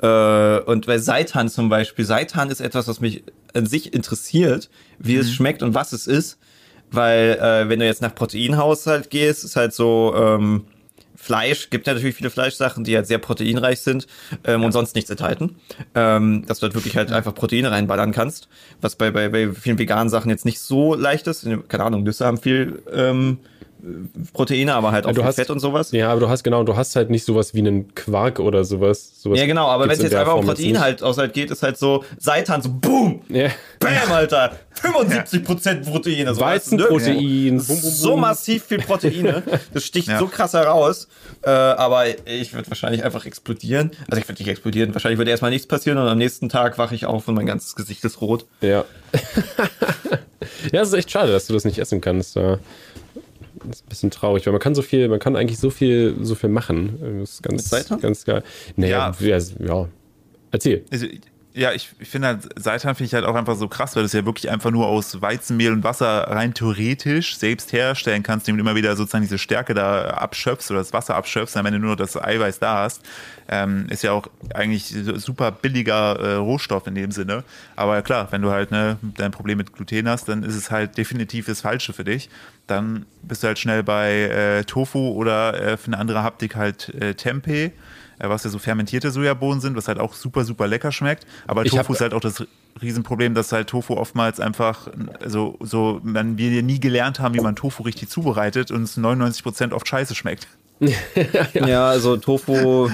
Äh, 0.00 0.60
und 0.60 0.86
bei 0.86 0.98
Seitan 0.98 1.48
zum 1.48 1.68
Beispiel, 1.68 2.04
Seitan 2.04 2.50
ist 2.50 2.60
etwas, 2.60 2.86
was 2.86 3.00
mich 3.00 3.24
an 3.52 3.66
sich 3.66 3.92
interessiert, 3.92 4.70
wie 4.98 5.16
es 5.16 5.32
schmeckt 5.32 5.62
und 5.62 5.74
was 5.74 5.92
es 5.92 6.06
ist. 6.06 6.38
Weil 6.92 7.38
äh, 7.40 7.68
wenn 7.68 7.80
du 7.80 7.86
jetzt 7.86 8.02
nach 8.02 8.14
Proteinhaushalt 8.14 9.10
gehst, 9.10 9.44
ist 9.44 9.56
halt 9.56 9.72
so, 9.72 10.14
ähm, 10.16 10.66
Fleisch, 11.22 11.68
gibt 11.68 11.86
ja 11.86 11.92
natürlich 11.92 12.16
viele 12.16 12.30
Fleischsachen, 12.30 12.82
die 12.82 12.96
halt 12.96 13.06
sehr 13.06 13.18
proteinreich 13.18 13.80
sind 13.80 14.06
ähm, 14.44 14.64
und 14.64 14.72
sonst 14.72 14.94
nichts 14.94 15.10
enthalten. 15.10 15.56
Ähm, 15.94 16.46
dass 16.46 16.60
du 16.60 16.62
halt 16.64 16.74
wirklich 16.74 16.96
halt 16.96 17.12
einfach 17.12 17.34
Proteine 17.34 17.70
reinballern 17.70 18.12
kannst, 18.12 18.48
was 18.80 18.96
bei, 18.96 19.10
bei, 19.10 19.28
bei 19.28 19.52
vielen 19.52 19.78
veganen 19.78 20.08
Sachen 20.08 20.30
jetzt 20.30 20.46
nicht 20.46 20.60
so 20.60 20.94
leicht 20.94 21.26
ist. 21.26 21.46
Keine 21.68 21.84
Ahnung, 21.84 22.04
Nüsse 22.04 22.24
haben 22.24 22.38
viel 22.38 22.82
ähm, 22.90 23.38
Proteine, 24.32 24.74
aber 24.74 24.92
halt 24.92 25.06
auch 25.06 25.10
du 25.10 25.16
viel 25.16 25.24
hast- 25.24 25.36
Fett 25.36 25.50
und 25.50 25.60
sowas. 25.60 25.90
ja, 25.92 26.10
aber 26.10 26.20
du 26.20 26.28
hast 26.28 26.42
genau, 26.44 26.62
du 26.64 26.76
hast 26.76 26.96
halt 26.96 27.10
nicht 27.10 27.24
sowas 27.24 27.54
wie 27.54 27.58
einen 27.60 27.94
Quark 27.94 28.38
oder 28.40 28.64
sowas. 28.64 29.12
sowas 29.20 29.38
Ja, 29.38 29.46
genau, 29.46 29.66
aber 29.68 29.84
wenn 29.84 29.90
es 29.92 30.02
jetzt 30.02 30.14
einfach 30.14 30.34
um 30.34 30.44
Protein 30.46 30.80
halt 30.80 31.02
aushalt 31.02 31.32
geht, 31.32 31.50
ist 31.50 31.62
halt 31.62 31.76
so 31.78 32.04
Seitan, 32.18 32.62
so 32.62 32.68
boom, 32.70 33.22
Ja. 33.28 33.48
bam, 33.78 34.12
Alter, 34.12 34.52
75% 34.80 35.84
Proteine. 35.90 36.34
So, 36.34 36.40
Weizenprotein, 36.40 37.56
bum, 37.58 37.66
bum, 37.66 37.76
so 37.76 38.16
massiv 38.16 38.64
viel 38.64 38.78
Proteine, 38.78 39.42
das 39.74 39.84
sticht 39.84 40.08
Ja. 40.08 40.18
so 40.18 40.26
krass 40.26 40.54
heraus, 40.54 41.08
äh, 41.42 41.50
aber 41.50 42.04
ich 42.26 42.52
würde 42.54 42.68
wahrscheinlich 42.70 43.04
einfach 43.04 43.26
explodieren. 43.26 43.90
Also 44.08 44.20
ich 44.20 44.28
würde 44.28 44.42
nicht 44.42 44.48
explodieren, 44.50 44.94
wahrscheinlich 44.94 45.18
würde 45.18 45.30
erstmal 45.30 45.50
nichts 45.50 45.66
passieren 45.66 45.98
und 45.98 46.06
am 46.08 46.18
nächsten 46.18 46.48
Tag 46.48 46.78
wache 46.78 46.94
ich 46.94 47.06
auf 47.06 47.28
und 47.28 47.34
mein 47.34 47.46
ganzes 47.46 47.76
Gesicht 47.76 48.04
ist 48.04 48.20
rot. 48.20 48.46
Ja. 48.60 48.84
ja, 50.72 50.80
es 50.82 50.88
ist 50.88 50.94
echt 50.94 51.10
schade, 51.10 51.32
dass 51.32 51.46
du 51.46 51.52
das 51.52 51.64
nicht 51.64 51.78
essen 51.78 52.00
kannst. 52.00 52.36
Ja. 52.36 52.58
Ist 53.68 53.84
ein 53.84 53.88
bisschen 53.88 54.10
traurig, 54.10 54.46
weil 54.46 54.52
man 54.52 54.60
kann 54.60 54.74
so 54.74 54.82
viel, 54.82 55.08
man 55.08 55.18
kann 55.18 55.36
eigentlich 55.36 55.58
so 55.58 55.70
viel, 55.70 56.16
so 56.22 56.34
viel 56.34 56.50
machen. 56.50 57.18
Das 57.20 57.32
ist 57.32 57.42
ganz, 57.42 57.70
ganz 58.00 58.24
geil. 58.24 58.42
Naja, 58.76 59.14
ja. 59.20 59.38
ja. 59.38 59.88
Erzähl. 60.50 60.84
Also, 60.90 61.06
ja, 61.52 61.72
ich, 61.72 61.90
ich 61.98 62.08
finde 62.08 62.28
halt, 62.28 62.48
Seitan 62.56 62.94
finde 62.94 63.06
ich 63.06 63.14
halt 63.14 63.24
auch 63.24 63.34
einfach 63.34 63.56
so 63.56 63.66
krass, 63.66 63.96
weil 63.96 64.02
du 64.02 64.06
es 64.06 64.12
ja 64.12 64.24
wirklich 64.24 64.50
einfach 64.50 64.70
nur 64.70 64.86
aus 64.86 65.20
Weizenmehl 65.20 65.72
und 65.72 65.82
Wasser 65.82 66.28
rein 66.28 66.54
theoretisch 66.54 67.36
selbst 67.36 67.72
herstellen 67.72 68.22
kannst, 68.22 68.48
indem 68.48 68.58
du 68.58 68.70
immer 68.70 68.76
wieder 68.76 68.94
sozusagen 68.94 69.24
diese 69.24 69.38
Stärke 69.38 69.74
da 69.74 70.10
abschöpfst 70.10 70.70
oder 70.70 70.78
das 70.78 70.92
Wasser 70.92 71.16
abschöpfst, 71.16 71.56
am 71.56 71.66
Ende 71.66 71.80
nur 71.80 71.90
noch 71.90 71.96
das 71.96 72.16
Eiweiß 72.16 72.60
da 72.60 72.78
hast. 72.78 73.02
Ähm, 73.48 73.86
ist 73.90 74.04
ja 74.04 74.12
auch 74.12 74.28
eigentlich 74.54 74.94
super 75.16 75.50
billiger 75.50 76.20
äh, 76.20 76.34
Rohstoff 76.34 76.86
in 76.86 76.94
dem 76.94 77.10
Sinne. 77.10 77.42
Aber 77.74 78.00
klar, 78.02 78.28
wenn 78.30 78.42
du 78.42 78.50
halt 78.50 78.70
ne, 78.70 78.98
dein 79.16 79.32
Problem 79.32 79.58
mit 79.58 79.72
Gluten 79.72 80.08
hast, 80.08 80.28
dann 80.28 80.44
ist 80.44 80.54
es 80.54 80.70
halt 80.70 80.96
definitiv 80.98 81.46
das 81.46 81.62
Falsche 81.62 81.92
für 81.92 82.04
dich. 82.04 82.30
Dann 82.68 83.06
bist 83.22 83.42
du 83.42 83.48
halt 83.48 83.58
schnell 83.58 83.82
bei 83.82 84.12
äh, 84.12 84.64
Tofu 84.64 85.10
oder 85.10 85.60
äh, 85.60 85.76
für 85.76 85.88
eine 85.88 85.98
andere 85.98 86.22
Haptik 86.22 86.54
halt 86.54 86.94
äh, 86.94 87.14
Tempeh 87.14 87.72
was 88.28 88.44
ja 88.44 88.50
so 88.50 88.58
fermentierte 88.58 89.10
Sojabohnen 89.10 89.60
sind, 89.60 89.76
was 89.76 89.88
halt 89.88 89.98
auch 89.98 90.14
super, 90.14 90.44
super 90.44 90.66
lecker 90.66 90.92
schmeckt. 90.92 91.26
Aber 91.46 91.64
Ich 91.64 91.72
Tofu 91.72 91.92
ist 91.92 92.00
halt 92.00 92.14
auch 92.14 92.20
das 92.20 92.44
Riesenproblem, 92.80 93.34
dass 93.34 93.52
halt 93.52 93.68
Tofu 93.68 93.94
oftmals 93.94 94.40
einfach, 94.40 94.88
also 95.20 95.56
so, 95.60 96.00
man, 96.02 96.38
wir 96.38 96.62
nie 96.62 96.80
gelernt 96.80 97.20
haben, 97.20 97.34
wie 97.34 97.40
man 97.40 97.56
Tofu 97.56 97.82
richtig 97.82 98.08
zubereitet 98.08 98.70
und 98.70 98.82
es 98.82 98.98
99% 98.98 99.72
oft 99.72 99.88
scheiße 99.88 100.14
schmeckt. 100.14 100.46
Ja, 101.54 101.88
also 101.88 102.16
Tofu, 102.16 102.90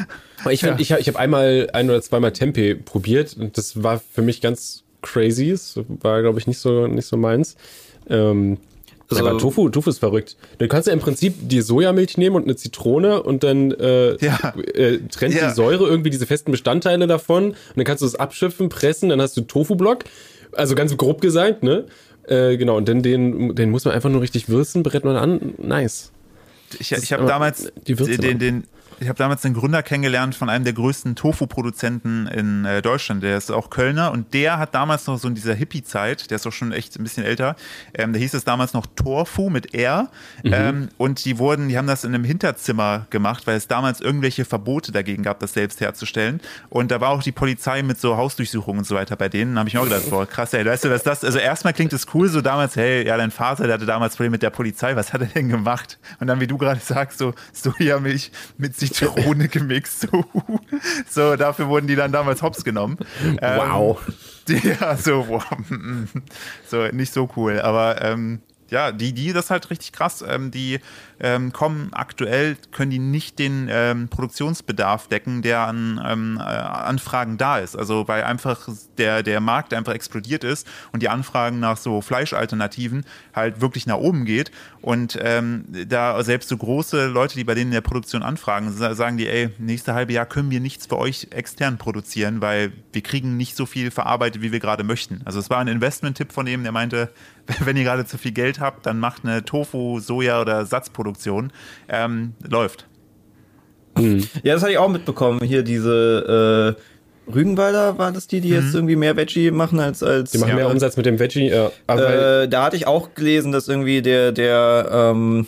Ich, 0.51 0.61
find, 0.61 0.81
ich, 0.81 0.91
ich 0.91 1.09
habe 1.09 1.19
einmal 1.19 1.71
ein 1.73 1.89
oder 1.89 2.03
zweimal 2.03 2.33
Tempeh 2.33 2.75
probiert 2.75 3.37
und 3.39 3.57
das 3.57 3.83
war 3.83 4.01
für 4.01 4.23
mich 4.23 4.41
ganz 4.41 4.83
crazy. 5.03 5.51
Es 5.51 5.79
war, 5.89 6.23
glaube 6.23 6.39
ich, 6.39 6.47
nicht 6.47 6.59
so, 6.59 6.87
nicht 6.87 7.07
so 7.07 7.17
meins. 7.17 7.57
Ähm, 8.09 8.59
Also- 9.11 9.27
aber 9.29 9.39
Tofu, 9.39 9.69
Tofu 9.69 9.91
ist 9.91 9.99
verrückt. 9.99 10.37
Du 10.59 10.67
kannst 10.69 10.89
ja 10.89 10.93
im 10.93 10.99
Prinzip 11.01 11.35
die 11.49 11.61
Sojamilch 11.61 12.19
nehmen 12.19 12.37
und 12.37 12.45
eine 12.45 12.57
Zitrone 12.57 13.23
und 13.23 13.43
dann 13.45 13.71
äh, 13.73 14.17
Ja. 14.25 14.55
äh, 14.75 14.99
trennt 15.11 15.35
Ja. 15.35 15.49
die 15.49 15.55
Säure 15.55 15.87
irgendwie 15.87 16.11
diese 16.11 16.27
festen 16.27 16.51
Bestandteile 16.51 17.07
davon 17.07 17.51
und 17.51 17.57
dann 17.77 17.85
kannst 17.85 18.03
du 18.03 18.07
es 18.07 18.15
abschöpfen, 18.17 18.69
pressen, 18.69 19.09
dann 19.11 19.21
hast 19.21 19.37
du 19.37 19.43
Tofu-Block. 19.43 20.05
Also 20.53 20.75
ganz 20.75 20.97
grob 20.97 21.21
gesagt, 21.21 21.63
ne? 21.63 21.85
Äh, 22.29 22.57
genau, 22.57 22.77
und 22.77 22.89
dann 22.89 23.03
den, 23.03 23.55
den 23.55 23.71
muss 23.71 23.85
man 23.85 23.95
einfach 23.95 24.11
nur 24.11 24.21
richtig 24.23 24.49
würzen, 24.49 24.83
berät 24.83 25.05
man 25.05 25.17
an. 25.17 25.55
Nice. 25.59 26.11
Ich, 26.81 26.91
ich 26.91 27.13
habe 27.13 27.27
damals 27.27 27.71
den, 27.87 28.39
den, 28.41 28.65
ich 29.01 29.09
habe 29.09 29.19
damals 29.19 29.43
den 29.43 29.55
Gründer 29.55 29.83
kennengelernt 29.83 30.35
von 30.35 30.49
einem 30.49 30.65
der 30.65 30.73
größten 30.73 31.17
Tofu-Produzenten 31.17 32.27
in 32.27 32.65
äh, 32.65 32.83
Deutschland. 32.83 33.23
Der 33.23 33.37
ist 33.37 33.51
auch 33.51 33.71
Kölner 33.71 34.13
und 34.13 34.35
der 34.35 34.59
hat 34.59 34.75
damals 34.75 35.07
noch 35.07 35.19
so 35.19 35.29
in 35.29 35.35
dieser 35.35 35.55
Hippie-Zeit, 35.55 36.31
der 36.31 36.37
ist 36.37 36.47
auch 36.47 36.53
schon 36.53 36.73
echt 36.73 36.99
ein 36.99 37.03
bisschen 37.03 37.25
älter, 37.25 37.57
ähm, 37.95 38.13
da 38.13 38.19
hieß 38.19 38.35
es 38.35 38.45
damals 38.45 38.73
noch 38.73 38.87
Torfu 38.87 39.51
mit 39.51 39.75
R. 39.75 40.09
Ähm, 40.45 40.89
und 40.97 41.25
die 41.25 41.39
wurden, 41.39 41.69
die 41.69 41.77
haben 41.77 41.87
das 41.87 42.05
in 42.05 42.15
einem 42.15 42.25
Hinterzimmer 42.25 43.07
gemacht, 43.11 43.47
weil 43.47 43.57
es 43.57 43.69
damals 43.69 44.01
irgendwelche 44.01 44.45
Verbote 44.45 44.93
dagegen 44.93 45.23
gab, 45.23 45.41
das 45.41 45.55
selbst 45.55 45.81
herzustellen. 45.81 46.41
Und 46.69 46.91
da 46.91 47.01
war 47.01 47.11
auch 47.11 47.23
die 47.23 47.33
Polizei 47.33 47.83
mit 47.83 48.01
so 48.01 48.17
Hausdurchsuchungen 48.17 48.79
und 48.79 48.85
so 48.85 48.95
weiter 48.95 49.17
bei 49.17 49.29
denen. 49.29 49.55
Da 49.55 49.61
habe 49.61 49.69
ich 49.69 49.75
mir 49.75 49.81
auch 49.81 49.85
gedacht, 49.85 50.09
boah, 50.09 50.27
krass, 50.27 50.53
ey, 50.55 50.65
weißt 50.65 50.85
du, 50.85 50.91
was 50.91 51.03
das? 51.03 51.25
Also 51.25 51.39
erstmal 51.39 51.73
klingt 51.73 51.93
es 51.93 52.07
cool, 52.15 52.29
so 52.29 52.41
damals, 52.41 52.77
hey, 52.77 53.07
ja, 53.07 53.17
dein 53.17 53.31
Vater, 53.31 53.65
der 53.65 53.75
hatte 53.75 53.87
damals 53.87 54.15
Probleme 54.17 54.33
mit 54.33 54.43
der 54.43 54.51
Polizei, 54.51 54.95
was 54.97 55.13
hat 55.13 55.21
er 55.21 55.27
denn 55.27 55.49
gemacht? 55.49 55.99
Und 56.21 56.29
dann, 56.29 56.41
wie 56.41 56.47
du 56.47 56.59
gerade 56.59 56.81
sagst, 56.81 57.19
so 57.19 57.35
Sojamilch 57.53 58.31
mit 58.57 58.77
Zitrone 58.93 59.49
gemixt. 59.49 60.09
so, 61.09 61.37
dafür 61.37 61.69
wurden 61.69 61.87
die 61.87 61.97
dann 61.97 62.13
damals 62.13 62.43
hops 62.43 62.65
genommen. 62.65 62.99
Wow. 63.41 64.01
Ähm, 64.49 64.61
ja, 64.81 64.97
so, 64.97 65.29
wow. 65.29 65.45
so, 66.67 66.87
nicht 66.89 67.13
so 67.13 67.29
cool. 67.37 67.61
Aber 67.61 68.03
ähm, 68.03 68.41
ja, 68.71 68.93
die, 68.93 69.13
die, 69.13 69.33
das 69.33 69.47
ist 69.47 69.51
halt 69.51 69.71
richtig 69.71 69.93
krass. 69.93 70.25
Ähm, 70.27 70.51
die 70.51 70.81
ähm, 71.21 71.53
kommen 71.53 71.91
aktuell, 71.93 72.57
können 72.73 72.91
die 72.91 72.99
nicht 72.99 73.39
den 73.39 73.69
ähm, 73.71 74.09
Produktionsbedarf 74.09 75.09
decken, 75.09 75.43
der 75.43 75.61
an 75.61 76.01
ähm, 76.05 76.39
äh, 76.39 76.43
Anfragen 76.43 77.39
da 77.39 77.59
ist. 77.59 77.77
Also 77.77 78.09
weil 78.09 78.25
einfach 78.25 78.69
der, 78.99 79.23
der 79.23 79.41
Markt 79.41 79.73
einfach 79.73 79.95
explodiert 79.95 80.45
ist 80.45 80.67
und 80.93 81.03
die 81.03 81.09
Anfragen 81.09 81.61
nach 81.61 81.77
so 81.77 82.01
Fleischalternativen 82.01 83.05
halt 83.35 83.61
wirklich 83.61 83.87
nach 83.87 83.99
oben 83.99 84.25
geht. 84.25 84.51
Und 84.83 85.19
ähm, 85.21 85.65
da 85.89 86.23
selbst 86.23 86.49
so 86.49 86.57
große 86.57 87.07
Leute, 87.07 87.35
die 87.35 87.45
bei 87.45 87.55
denen 87.55 87.71
in 87.71 87.75
der 87.75 87.81
Produktion 87.81 88.23
anfragen, 88.23 88.73
sagen 88.73 89.17
die, 89.17 89.29
ey, 89.29 89.51
nächste 89.59 89.95
halbe 89.95 90.13
Jahr 90.13 90.27
können 90.27 90.51
wir 90.51 90.61
nichts 90.61 90.87
für 90.87 90.99
euch 90.99 91.29
extern 91.31 91.79
produzieren, 91.79 92.41
weil 92.41 92.73
wir 92.93 93.03
kriegen 93.03 93.37
nicht 93.37 93.57
so 93.57 93.67
viel 93.67 93.91
verarbeitet, 93.91 94.43
wie 94.43 94.53
wir 94.53 94.61
gerade 94.61 94.85
möchten. 94.85 95.23
Also 95.25 95.39
es 95.39 95.51
war 95.51 95.59
ein 95.59 95.69
Investment-Tipp 95.69 96.33
von 96.33 96.47
dem, 96.47 96.63
der 96.63 96.73
meinte, 96.73 97.11
wenn 97.65 97.77
ihr 97.77 97.85
gerade 97.85 98.05
zu 98.07 98.19
viel 98.19 98.33
Geld 98.33 98.61
habt, 98.61 98.87
dann 98.87 98.99
macht 98.99 99.25
eine 99.25 99.45
Tofu, 99.45 100.01
Soja 100.01 100.41
oder 100.41 100.67
Satzproduktion. 100.67 101.53
Ähm, 101.89 102.35
läuft. 102.49 102.87
Hm. 103.97 104.27
Ja, 104.43 104.55
das 104.55 104.63
hatte 104.63 104.73
ich 104.73 104.79
auch 104.79 104.89
mitbekommen. 104.89 105.41
Hier 105.43 105.63
diese 105.63 106.77
äh, 106.77 107.33
Rügenwalder 107.33 107.99
war 107.99 108.13
das 108.13 108.27
die, 108.27 108.41
die 108.41 108.51
mhm. 108.51 108.55
jetzt 108.55 108.75
irgendwie 108.75 108.97
mehr 108.97 109.17
Veggie 109.17 109.51
machen 109.51 109.81
als 109.81 110.03
als. 110.03 110.31
Die 110.31 110.39
machen 110.39 110.51
ja, 110.51 110.57
mehr 110.57 110.71
Umsatz 110.71 110.97
mit 110.97 111.07
dem 111.07 111.19
Veggie. 111.19 111.49
Ja, 111.49 111.71
äh, 111.89 112.49
da 112.49 112.65
hatte 112.65 112.77
ich 112.77 112.87
auch 112.87 113.15
gelesen, 113.15 113.53
dass 113.53 113.69
irgendwie 113.69 114.03
der 114.03 114.33
der 114.33 114.89
ähm, 114.93 115.47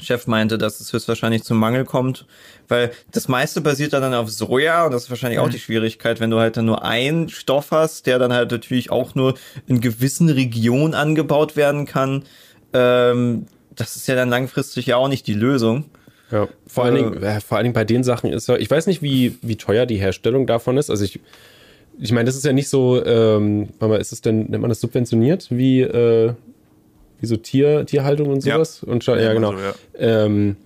Chef 0.00 0.26
meinte, 0.26 0.58
dass 0.58 0.80
es 0.80 0.92
höchstwahrscheinlich 0.92 1.42
zum 1.44 1.58
Mangel 1.58 1.84
kommt, 1.84 2.26
weil 2.68 2.90
das 3.10 3.28
meiste 3.28 3.60
basiert 3.60 3.92
dann 3.92 4.14
auf 4.14 4.30
Soja 4.30 4.86
und 4.86 4.92
das 4.92 5.04
ist 5.04 5.10
wahrscheinlich 5.10 5.38
mhm. 5.38 5.44
auch 5.44 5.50
die 5.50 5.58
Schwierigkeit, 5.58 6.20
wenn 6.20 6.30
du 6.30 6.38
halt 6.38 6.56
dann 6.56 6.66
nur 6.66 6.84
einen 6.84 7.28
Stoff 7.28 7.70
hast, 7.70 8.06
der 8.06 8.18
dann 8.18 8.32
halt 8.32 8.50
natürlich 8.50 8.90
auch 8.90 9.14
nur 9.14 9.34
in 9.66 9.80
gewissen 9.80 10.28
Regionen 10.28 10.94
angebaut 10.94 11.56
werden 11.56 11.86
kann. 11.86 12.24
Ähm, 12.72 13.46
das 13.74 13.96
ist 13.96 14.08
ja 14.08 14.14
dann 14.14 14.28
langfristig 14.28 14.86
ja 14.86 14.96
auch 14.96 15.08
nicht 15.08 15.26
die 15.26 15.34
Lösung. 15.34 15.84
Ja, 16.30 16.48
vor 16.66 16.84
allen, 16.84 16.94
Dingen, 16.94 17.22
äh, 17.22 17.40
vor 17.40 17.56
allen 17.56 17.64
Dingen 17.64 17.74
bei 17.74 17.84
den 17.84 18.04
Sachen 18.04 18.30
ist 18.30 18.48
ja, 18.48 18.56
ich 18.56 18.70
weiß 18.70 18.86
nicht, 18.86 19.02
wie, 19.02 19.38
wie 19.40 19.56
teuer 19.56 19.86
die 19.86 19.96
Herstellung 19.96 20.46
davon 20.46 20.76
ist. 20.76 20.90
Also 20.90 21.04
ich, 21.04 21.20
ich 21.98 22.12
meine, 22.12 22.26
das 22.26 22.36
ist 22.36 22.44
ja 22.44 22.52
nicht 22.52 22.68
so, 22.68 23.02
ähm, 23.04 23.70
ist 23.98 24.12
es 24.12 24.20
denn, 24.20 24.46
nennt 24.46 24.60
man 24.60 24.68
das 24.68 24.80
subventioniert, 24.80 25.48
wie, 25.50 25.80
äh, 25.80 26.34
wie 27.20 27.26
so 27.26 27.36
Tier, 27.36 27.86
Tierhaltung 27.86 28.28
und 28.28 28.40
sowas. 28.42 28.82
Ja, 28.86 28.92
und 28.92 29.06
ja, 29.06 29.32
genau. 29.32 29.52
So, 29.52 29.58
ja. 29.58 29.74
Ähm, 29.98 30.56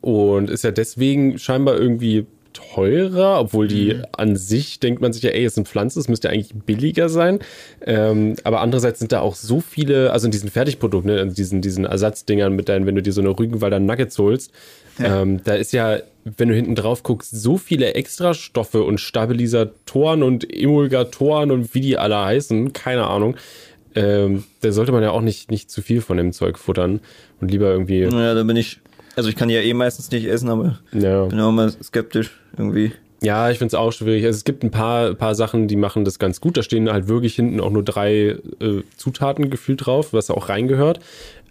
und 0.00 0.50
ist 0.50 0.64
ja 0.64 0.72
deswegen 0.72 1.38
scheinbar 1.38 1.76
irgendwie 1.76 2.26
teurer, 2.52 3.40
obwohl 3.40 3.68
die 3.68 3.94
mhm. 3.94 4.04
an 4.12 4.36
sich 4.36 4.80
denkt 4.80 5.00
man 5.00 5.12
sich 5.12 5.22
ja, 5.22 5.30
ey, 5.30 5.44
es 5.44 5.54
sind 5.54 5.68
Pflanzen, 5.68 6.00
es 6.00 6.08
müsste 6.08 6.30
eigentlich 6.30 6.52
billiger 6.54 7.08
sein. 7.08 7.38
Ähm, 7.84 8.36
aber 8.44 8.60
andererseits 8.60 8.98
sind 8.98 9.12
da 9.12 9.20
auch 9.20 9.34
so 9.34 9.60
viele, 9.60 10.12
also 10.12 10.26
in 10.26 10.30
diesen 10.30 10.50
Fertigprodukten, 10.50 11.10
ne, 11.10 11.20
in 11.20 11.34
diesen, 11.34 11.62
diesen 11.62 11.84
Ersatzdingern 11.84 12.54
mit 12.54 12.68
deinen, 12.68 12.86
wenn 12.86 12.94
du 12.94 13.02
dir 13.02 13.12
so 13.12 13.20
eine 13.20 13.30
Rügenwalder 13.30 13.80
Nuggets 13.80 14.18
holst, 14.18 14.52
ja. 14.98 15.22
ähm, 15.22 15.42
da 15.44 15.54
ist 15.54 15.72
ja, 15.72 15.98
wenn 16.24 16.48
du 16.48 16.54
hinten 16.54 16.74
drauf 16.74 17.02
guckst, 17.02 17.30
so 17.30 17.56
viele 17.56 17.94
Extrastoffe 17.94 18.82
und 18.82 19.00
Stabilisatoren 19.00 20.22
und 20.22 20.52
Emulgatoren 20.52 21.50
und 21.50 21.74
wie 21.74 21.80
die 21.80 21.98
alle 21.98 22.24
heißen, 22.24 22.72
keine 22.72 23.06
Ahnung 23.06 23.36
ähm, 23.94 24.44
da 24.60 24.72
sollte 24.72 24.92
man 24.92 25.02
ja 25.02 25.10
auch 25.10 25.20
nicht, 25.20 25.50
nicht 25.50 25.70
zu 25.70 25.82
viel 25.82 26.00
von 26.00 26.16
dem 26.16 26.32
Zeug 26.32 26.58
futtern 26.58 27.00
und 27.40 27.50
lieber 27.50 27.70
irgendwie. 27.70 28.06
Naja, 28.06 28.34
da 28.34 28.42
bin 28.42 28.56
ich, 28.56 28.80
also 29.16 29.28
ich 29.28 29.36
kann 29.36 29.50
ja 29.50 29.60
eh 29.60 29.74
meistens 29.74 30.10
nicht 30.10 30.26
essen, 30.26 30.48
aber 30.48 30.78
ja. 30.92 31.24
bin 31.26 31.40
auch 31.40 31.52
mal 31.52 31.70
skeptisch 31.82 32.30
irgendwie. 32.56 32.92
Ja, 33.22 33.50
ich 33.50 33.58
finde 33.58 33.68
es 33.68 33.74
auch 33.74 33.92
schwierig. 33.92 34.24
Also 34.24 34.36
es 34.36 34.44
gibt 34.44 34.64
ein 34.64 34.72
paar, 34.72 35.14
paar 35.14 35.36
Sachen, 35.36 35.68
die 35.68 35.76
machen 35.76 36.04
das 36.04 36.18
ganz 36.18 36.40
gut. 36.40 36.56
Da 36.56 36.62
stehen 36.64 36.90
halt 36.90 37.06
wirklich 37.06 37.36
hinten 37.36 37.60
auch 37.60 37.70
nur 37.70 37.84
drei 37.84 38.36
äh, 38.60 38.82
Zutaten 38.96 39.48
gefühlt 39.48 39.86
drauf, 39.86 40.12
was 40.12 40.28
auch 40.28 40.48
reingehört. 40.48 40.98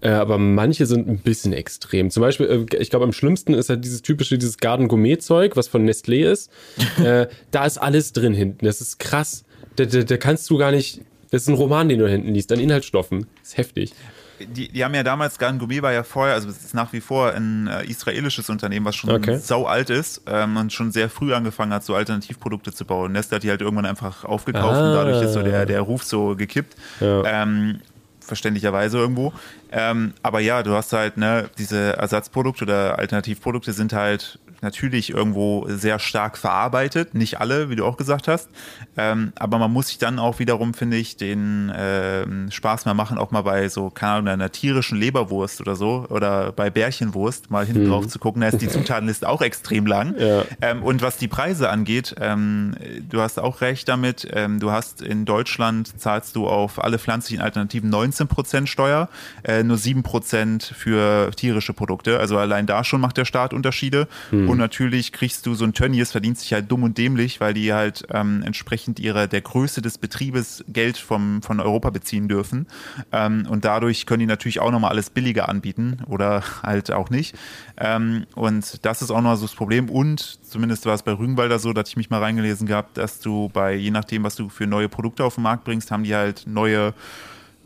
Äh, 0.02 0.10
aber 0.10 0.38
manche 0.38 0.86
sind 0.86 1.08
ein 1.08 1.20
bisschen 1.20 1.54
extrem. 1.54 2.10
Zum 2.10 2.22
Beispiel, 2.22 2.68
äh, 2.72 2.78
ich 2.78 2.90
glaube, 2.90 3.06
am 3.06 3.14
schlimmsten 3.14 3.54
ist 3.54 3.70
halt 3.70 3.86
dieses 3.86 4.02
typische, 4.02 4.38
dieses 4.38 4.58
Garden 4.58 4.90
Gourmet 4.90 5.18
Zeug, 5.18 5.56
was 5.56 5.70
von 5.70 5.88
Nestlé 5.88 6.30
ist. 6.30 6.52
äh, 7.04 7.28
da 7.52 7.66
ist 7.66 7.78
alles 7.78 8.12
drin 8.12 8.34
hinten. 8.34 8.66
Das 8.66 8.82
ist 8.82 9.00
krass. 9.00 9.46
Da, 9.78 9.86
da, 9.86 10.04
da 10.04 10.18
kannst 10.18 10.50
du 10.50 10.58
gar 10.58 10.72
nicht, 10.72 11.02
das 11.32 11.44
ist 11.44 11.48
ein 11.48 11.56
Roman, 11.56 11.90
den 11.90 11.98
du 11.98 12.08
hinten 12.08 12.34
liest, 12.34 12.52
an 12.52 12.60
Inhaltsstoffen. 12.60 13.26
Das 13.40 13.50
ist 13.50 13.58
heftig. 13.58 13.94
Die, 14.40 14.70
die 14.70 14.84
haben 14.84 14.94
ja 14.94 15.04
damals, 15.04 15.38
Gan 15.38 15.60
Gourmet 15.60 15.82
war 15.82 15.94
ja 15.94 16.04
vorher, 16.04 16.34
also 16.34 16.50
es 16.50 16.64
ist 16.64 16.74
nach 16.74 16.94
wie 16.94 17.00
vor 17.00 17.32
ein 17.32 17.68
äh, 17.68 17.86
israelisches 17.86 18.50
Unternehmen, 18.50 18.86
was 18.86 18.96
schon 18.96 19.12
okay. 19.12 19.38
sau 19.38 19.66
alt 19.66 19.90
ist 19.90 20.24
ähm, 20.28 20.58
und 20.58 20.74
schon 20.74 20.92
sehr 20.92 21.10
früh 21.10 21.34
angefangen 21.34 21.74
hat, 21.74 21.84
so 21.84 21.96
Alternativprodukte 21.96 22.74
zu 22.74 22.86
bauen. 22.86 23.12
Nestle 23.12 23.36
hat 23.36 23.44
die 23.44 23.50
halt 23.50 23.62
irgendwann 23.62 23.86
einfach 23.86 24.26
aufgekauft 24.26 24.76
ah. 24.78 24.90
und 24.90 24.96
dadurch 24.96 25.24
ist 25.24 25.34
so 25.34 25.44
der, 25.44 25.66
der 25.66 25.82
Ruf 25.82 26.04
so 26.04 26.36
gekippt. 26.36 26.76
Ja. 27.00 27.44
Ähm, 27.44 27.82
verständlicherweise 28.20 28.98
irgendwo. 28.98 29.34
Ähm, 29.72 30.14
aber 30.24 30.40
ja, 30.40 30.64
du 30.64 30.72
hast 30.72 30.92
halt, 30.94 31.18
ne, 31.18 31.50
diese 31.58 31.98
Ersatzprodukte 31.98 32.64
oder 32.64 32.98
Alternativprodukte 32.98 33.74
sind 33.74 33.94
halt 33.94 34.40
natürlich 34.62 35.10
irgendwo 35.10 35.66
sehr 35.68 36.00
stark 36.00 36.38
verarbeitet. 36.38 37.16
Nicht 37.16 37.40
alle, 37.40 37.70
wie 37.70 37.76
du 37.76 37.86
auch 37.86 37.98
gesagt 37.98 38.28
hast. 38.28 38.50
Ähm, 38.96 39.34
aber 39.36 39.58
man 39.58 39.72
muss 39.72 39.88
sich 39.88 39.98
dann 39.98 40.20
auch 40.20 40.40
wiederum, 40.40 40.74
finde 40.74 40.98
ich, 40.98 41.18
den 41.18 41.72
ähm, 41.76 42.52
Spaß 42.52 42.86
mal 42.86 42.94
machen, 42.94 43.18
auch 43.18 43.32
mal 43.32 43.42
bei 43.42 43.68
so, 43.70 43.90
keine 43.90 44.14
Ahnung, 44.14 44.28
einer 44.28 44.52
tierischen 44.52 45.00
Leberwurst 45.00 45.62
oder 45.62 45.76
so 45.76 46.06
oder 46.10 46.52
bei 46.52 46.70
Bärchenwurst 46.70 47.50
mal 47.50 47.66
hinten 47.66 47.84
hm. 47.84 47.90
drauf 47.90 48.08
zu 48.08 48.20
gucken. 48.20 48.42
Da 48.42 48.50
ist 48.50 48.62
die 48.62 48.68
Zutatenliste 48.70 49.28
auch 49.28 49.42
extrem 49.42 49.88
lang. 49.88 50.16
Ja. 50.20 50.44
Ähm, 50.62 50.84
und 50.84 51.02
was 51.02 51.18
die 51.18 51.28
Preise 51.28 51.70
angeht, 51.70 52.16
ähm, 52.20 52.76
du 53.10 53.22
hast 53.22 53.40
auch 53.40 53.62
recht 53.62 53.90
damit. 53.90 54.28
Ähm, 54.32 54.60
du 54.60 54.72
hast 54.72 55.02
in 55.02 55.26
Deutschland 55.26 56.00
zahlst 56.00 56.36
du 56.36 56.48
auf 56.48 56.84
alle 56.84 57.00
pflanzlichen 57.00 57.42
Alternativen 57.42 57.92
19% 57.92 58.68
Steuer, 58.68 59.10
äh, 59.44 59.64
nur 59.64 59.78
7% 59.78 60.74
für 60.74 61.32
tierische 61.32 61.74
Produkte. 61.74 62.20
Also 62.20 62.38
allein 62.38 62.68
da 62.68 62.84
schon 62.84 63.02
macht 63.02 63.18
der 63.18 63.26
Staat 63.26 63.54
Unterschiede. 63.54 64.08
Hm. 64.30 64.51
Und 64.52 64.58
natürlich 64.58 65.12
kriegst 65.12 65.46
du 65.46 65.54
so 65.56 65.66
ein 65.66 65.74
Tönnies, 65.74 66.12
verdient 66.12 66.38
sich 66.38 66.54
halt 66.54 66.72
dumm 66.72 66.84
und 66.84 66.98
dämlich, 66.98 67.40
weil 67.40 67.54
die 67.54 67.74
halt 67.74 68.06
ähm, 68.12 68.44
entsprechend 68.44 69.00
ihrer 69.00 69.28
der 69.28 69.42
Größe 69.42 69.82
des 69.82 69.98
Betriebes 69.98 70.64
Geld 70.68 70.98
vom, 70.98 71.42
von 71.42 71.60
Europa 71.60 71.90
beziehen 71.90 72.28
dürfen. 72.28 72.68
Ähm, 73.12 73.48
und 73.50 73.66
dadurch 73.66 74.06
können 74.06 74.22
die 74.22 74.26
natürlich 74.26 74.60
auch 74.60 74.72
nochmal 74.72 74.92
alles 74.92 75.10
billiger 75.10 75.50
anbieten 75.50 76.00
oder 76.08 76.44
halt 76.64 76.92
auch 76.92 77.10
nicht. 77.10 77.36
Ähm, 77.78 78.26
und 78.36 78.86
das 78.86 79.02
ist 79.02 79.12
auch 79.12 79.22
noch 79.22 79.36
so 79.36 79.46
das 79.46 79.56
Problem. 79.56 79.90
Und 79.90 80.40
zumindest 80.44 80.86
war 80.86 80.96
es 80.96 81.04
bei 81.04 81.14
Rügenwalder 81.14 81.60
so, 81.60 81.74
dass 81.74 81.90
ich 81.90 81.98
mich 81.98 82.10
mal 82.10 82.20
reingelesen 82.20 82.68
gehabt, 82.68 82.98
dass 82.98 83.20
du 83.20 83.50
bei, 83.54 83.76
je 83.76 83.92
nachdem, 83.92 84.24
was 84.24 84.36
du 84.36 84.50
für 84.50 84.68
neue 84.68 84.90
Produkte 84.90 85.24
auf 85.24 85.36
den 85.36 85.44
Markt 85.44 85.64
bringst, 85.64 85.92
haben 85.92 86.04
die 86.04 86.16
halt 86.16 86.44
neue 86.46 86.94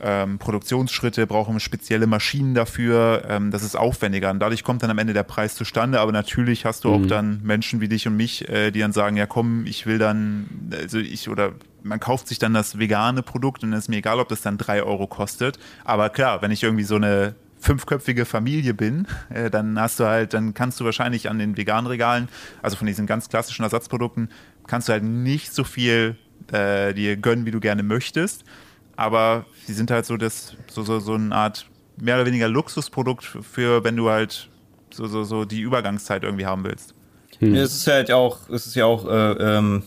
ähm, 0.01 0.39
Produktionsschritte, 0.39 1.25
brauchen 1.25 1.59
spezielle 1.59 2.07
Maschinen 2.07 2.53
dafür. 2.53 3.23
Ähm, 3.29 3.51
das 3.51 3.63
ist 3.63 3.75
aufwendiger 3.75 4.31
und 4.31 4.39
dadurch 4.39 4.63
kommt 4.63 4.83
dann 4.83 4.91
am 4.91 4.97
Ende 4.97 5.13
der 5.13 5.23
Preis 5.23 5.55
zustande. 5.55 5.99
Aber 5.99 6.11
natürlich 6.11 6.65
hast 6.65 6.83
du 6.83 6.89
mhm. 6.89 7.03
auch 7.03 7.07
dann 7.07 7.41
Menschen 7.43 7.81
wie 7.81 7.87
dich 7.87 8.07
und 8.07 8.17
mich, 8.17 8.47
äh, 8.49 8.71
die 8.71 8.79
dann 8.79 8.91
sagen, 8.91 9.15
ja 9.15 9.25
komm, 9.25 9.65
ich 9.65 9.85
will 9.85 9.97
dann, 9.97 10.47
also 10.71 10.97
ich 10.97 11.29
oder 11.29 11.53
man 11.83 11.99
kauft 11.99 12.27
sich 12.27 12.39
dann 12.39 12.53
das 12.53 12.79
vegane 12.79 13.21
Produkt 13.21 13.63
und 13.63 13.71
es 13.73 13.85
ist 13.85 13.89
mir 13.89 13.97
egal, 13.97 14.19
ob 14.19 14.27
das 14.27 14.41
dann 14.41 14.57
drei 14.57 14.83
Euro 14.83 15.07
kostet. 15.07 15.59
Aber 15.83 16.09
klar, 16.09 16.41
wenn 16.41 16.51
ich 16.51 16.63
irgendwie 16.63 16.83
so 16.83 16.95
eine 16.95 17.35
fünfköpfige 17.59 18.25
Familie 18.25 18.73
bin, 18.73 19.07
äh, 19.29 19.49
dann 19.49 19.79
hast 19.79 19.99
du 19.99 20.05
halt, 20.05 20.33
dann 20.33 20.53
kannst 20.53 20.79
du 20.79 20.85
wahrscheinlich 20.85 21.29
an 21.29 21.39
den 21.39 21.57
veganen 21.57 21.87
Regalen, 21.87 22.27
also 22.61 22.75
von 22.75 22.87
diesen 22.87 23.07
ganz 23.07 23.29
klassischen 23.29 23.63
Ersatzprodukten, 23.63 24.29
kannst 24.67 24.89
du 24.89 24.93
halt 24.93 25.03
nicht 25.03 25.53
so 25.53 25.63
viel 25.63 26.17
äh, 26.51 26.93
dir 26.93 27.15
gönnen, 27.17 27.45
wie 27.45 27.51
du 27.51 27.59
gerne 27.59 27.81
möchtest 27.81 28.43
aber 28.95 29.45
sie 29.65 29.73
sind 29.73 29.91
halt 29.91 30.05
so 30.05 30.17
das, 30.17 30.55
so, 30.69 30.83
so, 30.83 30.99
so 30.99 31.13
eine 31.13 31.33
Art 31.33 31.67
mehr 31.97 32.15
oder 32.15 32.25
weniger 32.25 32.47
Luxusprodukt 32.47 33.23
für, 33.23 33.83
wenn 33.83 33.95
du 33.95 34.09
halt 34.09 34.49
so, 34.91 35.07
so, 35.07 35.23
so 35.23 35.45
die 35.45 35.61
Übergangszeit 35.61 36.23
irgendwie 36.23 36.45
haben 36.45 36.63
willst. 36.63 36.93
Hm. 37.39 37.55
Es 37.55 37.75
ist 37.75 37.87
halt 37.87 38.11
auch, 38.11 38.49
es 38.49 38.65
ist 38.65 38.75
ja 38.75 38.85
auch, 38.85 39.07
äh, 39.07 39.57
ähm, 39.57 39.83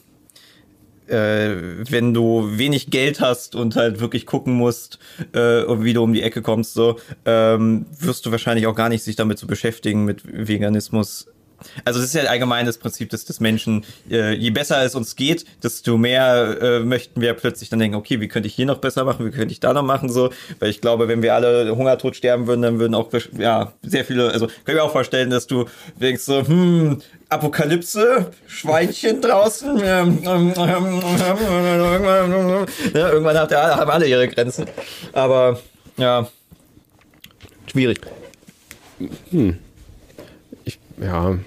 äh, 1.06 1.84
wenn 1.90 2.12
du 2.12 2.58
wenig 2.58 2.90
Geld 2.90 3.20
hast 3.20 3.54
und 3.54 3.76
halt 3.76 4.00
wirklich 4.00 4.26
gucken 4.26 4.54
musst, 4.54 4.98
äh, 5.32 5.38
wie 5.38 5.94
du 5.94 6.02
um 6.02 6.12
die 6.12 6.22
Ecke 6.22 6.42
kommst, 6.42 6.74
so, 6.74 6.98
ähm, 7.24 7.86
wirst 7.98 8.26
du 8.26 8.30
wahrscheinlich 8.30 8.66
auch 8.66 8.74
gar 8.74 8.90
nicht 8.90 9.02
sich 9.02 9.16
damit 9.16 9.38
zu 9.38 9.46
beschäftigen 9.46 10.04
mit 10.04 10.22
Veganismus 10.24 11.28
also 11.84 11.98
das 11.98 12.08
ist 12.08 12.14
ja 12.14 12.22
allgemein 12.24 12.66
das 12.66 12.78
Prinzip 12.78 13.10
des, 13.10 13.24
des 13.24 13.40
Menschen. 13.40 13.84
Äh, 14.10 14.34
je 14.34 14.50
besser 14.50 14.82
es 14.84 14.94
uns 14.94 15.16
geht, 15.16 15.44
desto 15.62 15.96
mehr 15.96 16.56
äh, 16.60 16.80
möchten 16.80 17.20
wir 17.20 17.34
plötzlich 17.34 17.68
dann 17.68 17.78
denken, 17.78 17.96
okay, 17.96 18.20
wie 18.20 18.28
könnte 18.28 18.46
ich 18.46 18.54
hier 18.54 18.66
noch 18.66 18.78
besser 18.78 19.04
machen, 19.04 19.26
wie 19.26 19.30
könnte 19.30 19.52
ich 19.52 19.60
da 19.60 19.72
noch 19.72 19.82
machen, 19.82 20.08
so. 20.08 20.30
Weil 20.60 20.70
ich 20.70 20.80
glaube, 20.80 21.08
wenn 21.08 21.22
wir 21.22 21.34
alle 21.34 21.76
Hungertod 21.76 22.16
sterben 22.16 22.46
würden, 22.46 22.62
dann 22.62 22.78
würden 22.78 22.94
auch 22.94 23.10
ja 23.36 23.72
sehr 23.82 24.04
viele, 24.04 24.30
also 24.30 24.46
kann 24.46 24.56
ich 24.66 24.74
mir 24.74 24.84
auch 24.84 24.92
vorstellen, 24.92 25.30
dass 25.30 25.46
du 25.46 25.66
denkst 26.00 26.22
so, 26.22 26.46
hm, 26.46 27.02
Apokalypse, 27.28 28.30
Schweinchen 28.46 29.20
draußen. 29.22 29.78
ja, 29.78 30.04
irgendwann 32.94 33.38
hat 33.38 33.50
der, 33.50 33.76
haben 33.76 33.90
alle 33.90 34.06
ihre 34.06 34.28
Grenzen. 34.28 34.66
Aber 35.12 35.58
ja, 35.96 36.28
schwierig. 37.66 38.00
Hm. 39.30 39.58
Ja, 41.00 41.38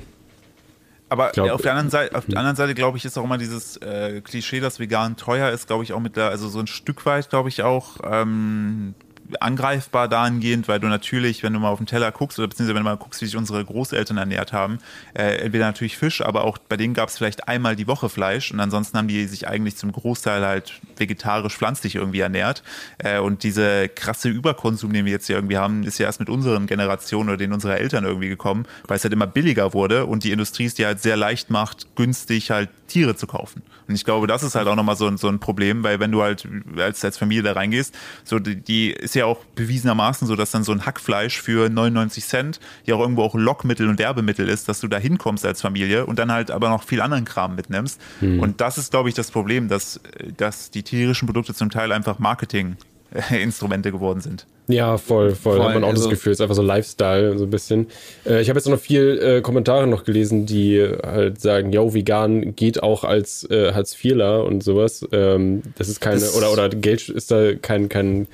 Aber 1.10 1.32
glaub, 1.32 1.50
auf 1.50 1.62
der 1.62 1.72
anderen 1.72 1.90
Seite, 1.90 2.16
auf 2.16 2.26
der 2.26 2.38
anderen 2.38 2.56
Seite 2.56 2.74
glaube 2.74 2.98
ich, 2.98 3.06
ist 3.06 3.18
auch 3.18 3.24
immer 3.26 3.38
dieses 3.38 3.78
äh, 3.78 4.22
Klischee, 4.22 4.62
dass 4.62 4.80
vegan 4.80 5.18
teuer 5.18 5.52
ist, 5.52 5.68
glaube 5.68 5.84
ich 5.84 5.92
auch 5.92 6.00
mit 6.00 6.16
der, 6.16 6.30
also 6.30 6.48
so 6.48 6.60
ein 6.60 6.68
Stück 6.68 7.06
weit, 7.06 7.30
glaube 7.30 7.50
ich 7.50 7.64
auch 7.64 7.98
ähm, 8.04 8.96
angreifbar 9.40 10.08
dahingehend, 10.08 10.68
weil 10.68 10.80
du 10.80 10.88
natürlich, 10.88 11.44
wenn 11.44 11.54
du 11.54 11.60
mal 11.60 11.70
auf 11.70 11.80
den 11.80 11.86
Teller 11.86 12.12
guckst, 12.12 12.40
oder 12.40 12.48
beziehungsweise 12.48 12.76
wenn 12.76 12.84
du 12.84 12.90
mal 12.90 12.98
guckst, 12.98 13.22
wie 13.22 13.26
sich 13.26 13.38
unsere 13.38 13.64
Großeltern 13.64 14.18
ernährt 14.18 14.54
haben, 14.54 14.80
äh, 15.14 15.38
entweder 15.38 15.66
natürlich 15.66 15.98
Fisch, 15.98 16.22
aber 16.22 16.44
auch 16.44 16.58
bei 16.58 16.78
denen 16.78 16.94
gab 16.94 17.10
es 17.10 17.18
vielleicht 17.18 17.48
einmal 17.48 17.76
die 17.76 17.88
Woche 17.88 18.10
Fleisch 18.10 18.52
und 18.52 18.60
ansonsten 18.60 18.98
haben 18.98 19.08
die 19.08 19.26
sich 19.28 19.48
eigentlich 19.48 19.78
zum 19.78 19.92
Großteil 19.92 20.46
halt 20.46 20.80
vegetarisch, 20.98 21.56
pflanzlich 21.56 21.96
irgendwie 21.96 22.20
ernährt. 22.20 22.64
Äh, 22.98 23.20
und 23.20 23.44
diese 23.44 23.90
krasse 23.90 24.30
Überkonsum, 24.30 24.94
den 24.94 25.06
wir 25.06 25.12
jetzt 25.12 25.28
hier 25.28 25.38
irgendwie 25.38 25.58
haben, 25.58 25.84
ist 25.84 25.98
ja 25.98 26.06
erst 26.06 26.20
mit 26.20 26.30
unseren 26.30 26.68
Generationen 26.68 27.30
oder 27.30 27.38
den 27.38 27.54
unserer 27.54 27.78
Eltern 27.78 28.04
irgendwie 28.04 28.30
gekommen, 28.30 28.66
weil 28.88 28.98
es 28.98 29.04
halt 29.04 29.14
immer 29.14 29.28
billiger 29.28 29.74
wurde 29.74 30.06
und 30.06 30.24
die 30.24 30.32
Industrie 30.32 30.66
es 30.66 30.74
dir 30.74 30.88
halt 30.88 31.02
sehr 31.02 31.18
leicht 31.18 31.50
macht, 31.50 31.96
günstig 31.96 32.52
halt 32.52 32.70
Tiere 32.88 33.16
zu 33.16 33.28
kaufen. 33.28 33.62
Und 33.92 33.96
ich 33.96 34.06
glaube, 34.06 34.26
das 34.26 34.42
ist 34.42 34.56
halt 34.56 34.70
auch 34.70 34.76
nochmal 34.78 34.96
so, 34.96 35.16
so 35.18 35.28
ein 35.28 35.40
Problem, 35.40 35.84
weil 35.84 36.00
wenn 36.00 36.14
du 36.14 36.22
halt 36.22 36.48
als, 36.78 37.04
als 37.04 37.18
Familie 37.18 37.44
da 37.44 37.52
reingehst, 37.52 37.94
so 38.24 38.40
die, 38.40 38.56
die 38.56 38.92
ist 38.92 39.16
ja 39.16 39.26
auch 39.26 39.44
bewiesenermaßen 39.56 40.28
so, 40.28 40.38
dass 40.38 40.52
dann 40.52 40.64
so 40.64 40.72
ein 40.72 40.86
Hackfleisch 40.86 41.42
für 41.42 41.70
99 41.70 42.26
Cent 42.26 42.60
ja 42.86 42.96
auch 42.96 43.02
irgendwo 43.02 43.24
auch 43.24 43.36
Lockmittel 43.36 43.90
und 43.90 44.00
Werbemittel 44.00 44.48
ist, 44.48 44.70
dass 44.70 44.80
du 44.80 44.88
da 44.88 44.98
hinkommst 44.98 45.46
als 45.46 45.62
Familie 45.62 46.06
und 46.06 46.20
dann 46.20 46.32
halt 46.32 46.52
aber 46.52 46.70
noch 46.70 46.84
viel 46.84 47.02
anderen 47.02 47.26
Kram 47.26 47.56
mitnimmst. 47.56 48.00
Hm. 48.20 48.40
Und 48.40 48.62
das 48.62 48.78
ist, 48.78 48.92
glaube 48.92 49.10
ich, 49.10 49.16
das 49.16 49.30
Problem, 49.30 49.68
dass, 49.68 50.00
dass 50.38 50.72
die 50.72 50.84
tierischen 50.84 51.26
Produkte 51.26 51.54
zum 51.54 51.70
Teil 51.70 51.92
einfach 51.92 52.18
Marketing 52.18 52.78
Instrumente 53.32 53.92
geworden 53.92 54.22
sind. 54.22 54.46
Ja, 54.68 54.98
voll, 54.98 55.32
voll. 55.32 55.58
voll 55.58 55.66
Hat 55.66 55.74
man 55.74 55.84
auch 55.84 55.90
also, 55.90 56.04
das 56.04 56.10
Gefühl, 56.10 56.32
es 56.32 56.38
ist 56.38 56.42
einfach 56.42 56.56
so 56.56 56.62
Lifestyle, 56.62 57.38
so 57.38 57.46
ein 57.46 57.50
bisschen. 57.50 57.88
Äh, 58.26 58.42
ich 58.42 58.50
habe 58.50 58.58
jetzt 58.58 58.68
noch 58.68 58.80
viel 58.80 59.20
äh, 59.22 59.42
Kommentare 59.42 59.88
noch 59.88 60.04
gelesen, 60.06 60.46
die 60.46 60.82
halt 61.04 61.42
sagen, 61.42 61.74
yo, 61.74 61.94
vegan 61.94 62.56
geht 62.56 62.82
auch 62.82 63.04
als 63.04 63.50
äh, 63.50 63.74
Hartz 63.74 63.96
IVler 64.02 64.46
und 64.46 64.64
sowas. 64.64 65.06
Ähm, 65.12 65.62
das 65.76 65.90
ist 65.90 66.00
keine, 66.00 66.22
das 66.22 66.36
oder, 66.36 66.54
oder 66.54 66.70
Geld 66.70 67.10
ist 67.10 67.32
da 67.32 67.54
kein, 67.56 67.90
kein 67.90 68.28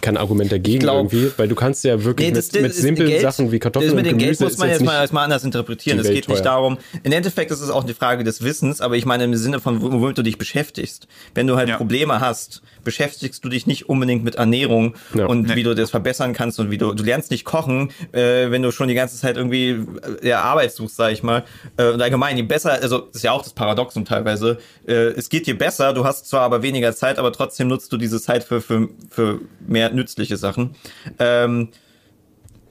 kein 0.00 0.16
Argument 0.16 0.50
dagegen 0.50 0.80
glaub, 0.80 1.12
irgendwie, 1.12 1.30
weil 1.36 1.48
du 1.48 1.54
kannst 1.54 1.84
ja 1.84 2.02
wirklich 2.04 2.28
nee, 2.28 2.34
das, 2.34 2.52
mit, 2.52 2.62
mit 2.62 2.74
simplen 2.74 3.08
Geld, 3.08 3.22
Sachen 3.22 3.52
wie 3.52 3.58
Kartoffeln 3.58 3.90
das 3.90 3.96
mit 3.96 4.06
dem 4.06 4.18
Geld 4.18 4.40
muss 4.40 4.58
man 4.58 4.68
jetzt 4.68 4.84
mal, 4.84 5.06
mal 5.12 5.24
anders 5.24 5.44
interpretieren. 5.44 5.98
Es 5.98 6.08
geht 6.08 6.26
teuer. 6.26 6.34
nicht 6.34 6.44
darum, 6.44 6.78
im 7.02 7.12
Endeffekt 7.12 7.50
ist 7.50 7.60
es 7.60 7.70
auch 7.70 7.84
eine 7.84 7.94
Frage 7.94 8.24
des 8.24 8.42
Wissens, 8.42 8.80
aber 8.80 8.96
ich 8.96 9.06
meine 9.06 9.24
im 9.24 9.34
Sinne 9.36 9.60
von, 9.60 9.80
womit 9.80 10.18
du 10.18 10.22
dich 10.22 10.38
beschäftigst. 10.38 11.06
Wenn 11.34 11.46
du 11.46 11.56
halt 11.56 11.68
ja. 11.68 11.76
Probleme 11.76 12.20
hast, 12.20 12.62
beschäftigst 12.88 13.44
du 13.44 13.50
dich 13.50 13.66
nicht 13.66 13.90
unbedingt 13.90 14.24
mit 14.24 14.36
Ernährung 14.36 14.94
ja. 15.12 15.26
und 15.26 15.48
nee. 15.48 15.56
wie 15.56 15.62
du 15.62 15.74
das 15.74 15.90
verbessern 15.90 16.32
kannst 16.32 16.58
und 16.58 16.70
wie 16.70 16.78
du, 16.78 16.94
du 16.94 17.04
lernst 17.04 17.30
nicht 17.30 17.44
kochen, 17.44 17.90
äh, 18.12 18.50
wenn 18.50 18.62
du 18.62 18.72
schon 18.72 18.88
die 18.88 18.94
ganze 18.94 19.18
Zeit 19.18 19.36
irgendwie 19.36 19.84
äh, 20.22 20.28
ja, 20.28 20.40
Arbeit 20.40 20.72
suchst, 20.72 20.96
sag 20.96 21.12
ich 21.12 21.22
mal. 21.22 21.44
Äh, 21.76 21.90
und 21.90 22.00
allgemein, 22.00 22.38
je 22.38 22.44
besser, 22.44 22.72
also 22.72 23.00
das 23.00 23.16
ist 23.16 23.24
ja 23.24 23.32
auch 23.32 23.42
das 23.42 23.52
Paradoxum 23.52 24.06
teilweise, 24.06 24.56
äh, 24.86 24.94
es 24.94 25.28
geht 25.28 25.46
dir 25.46 25.58
besser, 25.58 25.92
du 25.92 26.06
hast 26.06 26.30
zwar 26.30 26.40
aber 26.40 26.62
weniger 26.62 26.94
Zeit, 26.94 27.18
aber 27.18 27.30
trotzdem 27.30 27.68
nutzt 27.68 27.92
du 27.92 27.98
diese 27.98 28.18
Zeit 28.22 28.42
für, 28.42 28.62
für, 28.62 28.88
für 29.10 29.42
mehr 29.66 29.90
nützliche 29.90 30.38
Sachen. 30.38 30.74
Ähm, 31.18 31.68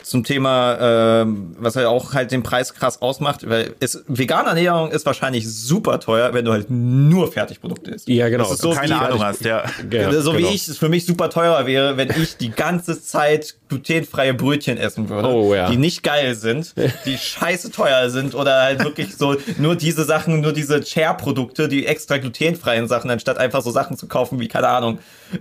zum 0.09 0.23
Thema, 0.23 1.21
ähm, 1.21 1.55
was 1.59 1.75
halt 1.75 1.85
auch 1.87 2.13
halt 2.13 2.31
den 2.31 2.43
Preis 2.43 2.73
krass 2.73 3.01
ausmacht, 3.01 3.47
weil 3.49 3.73
es, 3.79 4.03
vegane 4.07 4.49
Ernährung 4.49 4.91
ist 4.91 5.05
wahrscheinlich 5.05 5.49
super 5.49 5.99
teuer, 5.99 6.33
wenn 6.33 6.45
du 6.45 6.51
halt 6.51 6.69
nur 6.69 7.31
Fertigprodukte 7.31 7.91
isst. 7.91 8.07
Ja, 8.07 8.29
genau. 8.29 8.45
so 8.53 8.71
keine 8.71 8.89
wie, 8.89 8.93
Ahnung 8.93 9.23
hast, 9.23 9.43
ja. 9.43 9.63
ja 9.91 10.11
so 10.21 10.31
genau. 10.31 10.49
wie 10.49 10.53
ich, 10.53 10.67
es 10.67 10.77
für 10.77 10.89
mich 10.89 11.05
super 11.05 11.29
teuer 11.29 11.65
wäre, 11.65 11.97
wenn 11.97 12.09
ich 12.09 12.37
die 12.37 12.49
ganze 12.49 13.01
Zeit 13.01 13.55
glutenfreie 13.69 14.33
Brötchen 14.33 14.77
essen 14.77 15.09
würde, 15.09 15.27
oh, 15.27 15.53
ja. 15.53 15.69
die 15.69 15.77
nicht 15.77 16.03
geil 16.03 16.35
sind, 16.35 16.73
die 17.05 17.17
scheiße 17.17 17.71
teuer 17.71 18.09
sind 18.09 18.35
oder 18.35 18.61
halt 18.63 18.83
wirklich 18.83 19.15
so 19.15 19.35
nur 19.57 19.75
diese 19.75 20.05
Sachen, 20.05 20.41
nur 20.41 20.53
diese 20.53 20.85
Share-Produkte, 20.85 21.67
die 21.67 21.85
extra 21.85 22.17
glutenfreien 22.17 22.87
Sachen, 22.87 23.09
anstatt 23.09 23.37
einfach 23.37 23.61
so 23.61 23.71
Sachen 23.71 23.97
zu 23.97 24.07
kaufen 24.07 24.39
wie, 24.39 24.47
keine 24.47 24.69
Ahnung, 24.69 24.99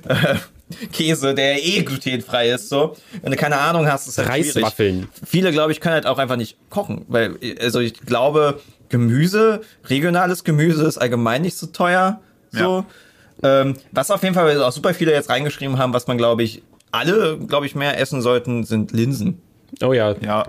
äh, 0.08 0.36
Käse, 0.92 1.34
der 1.34 1.64
eh 1.64 1.82
glutenfrei 1.82 2.50
ist, 2.50 2.68
so. 2.68 2.96
Wenn 3.22 3.30
du 3.30 3.36
keine 3.36 3.58
Ahnung 3.58 3.86
hast, 3.86 4.08
ist 4.08 4.18
halt 4.18 4.28
Reiswaffeln. 4.28 5.02
Schwierig. 5.02 5.28
Viele, 5.28 5.52
glaube 5.52 5.72
ich, 5.72 5.80
können 5.80 5.94
halt 5.94 6.06
auch 6.06 6.18
einfach 6.18 6.36
nicht 6.36 6.56
kochen, 6.70 7.04
weil, 7.08 7.36
also 7.60 7.80
ich 7.80 7.94
glaube, 7.94 8.60
Gemüse, 8.88 9.60
regionales 9.84 10.44
Gemüse 10.44 10.84
ist 10.84 10.98
allgemein 10.98 11.42
nicht 11.42 11.56
so 11.56 11.66
teuer, 11.66 12.20
so. 12.50 12.58
Ja. 12.58 12.86
Ähm, 13.42 13.76
was 13.92 14.10
auf 14.10 14.22
jeden 14.22 14.34
Fall 14.34 14.62
auch 14.62 14.72
super 14.72 14.94
viele 14.94 15.12
jetzt 15.12 15.28
reingeschrieben 15.28 15.78
haben, 15.78 15.92
was 15.92 16.06
man, 16.06 16.16
glaube 16.16 16.42
ich, 16.42 16.62
alle, 16.90 17.38
glaube 17.38 17.66
ich, 17.66 17.74
mehr 17.74 17.98
essen 18.00 18.22
sollten, 18.22 18.64
sind 18.64 18.92
Linsen. 18.92 19.40
Oh 19.82 19.92
ja. 19.92 20.14
Ja. 20.20 20.46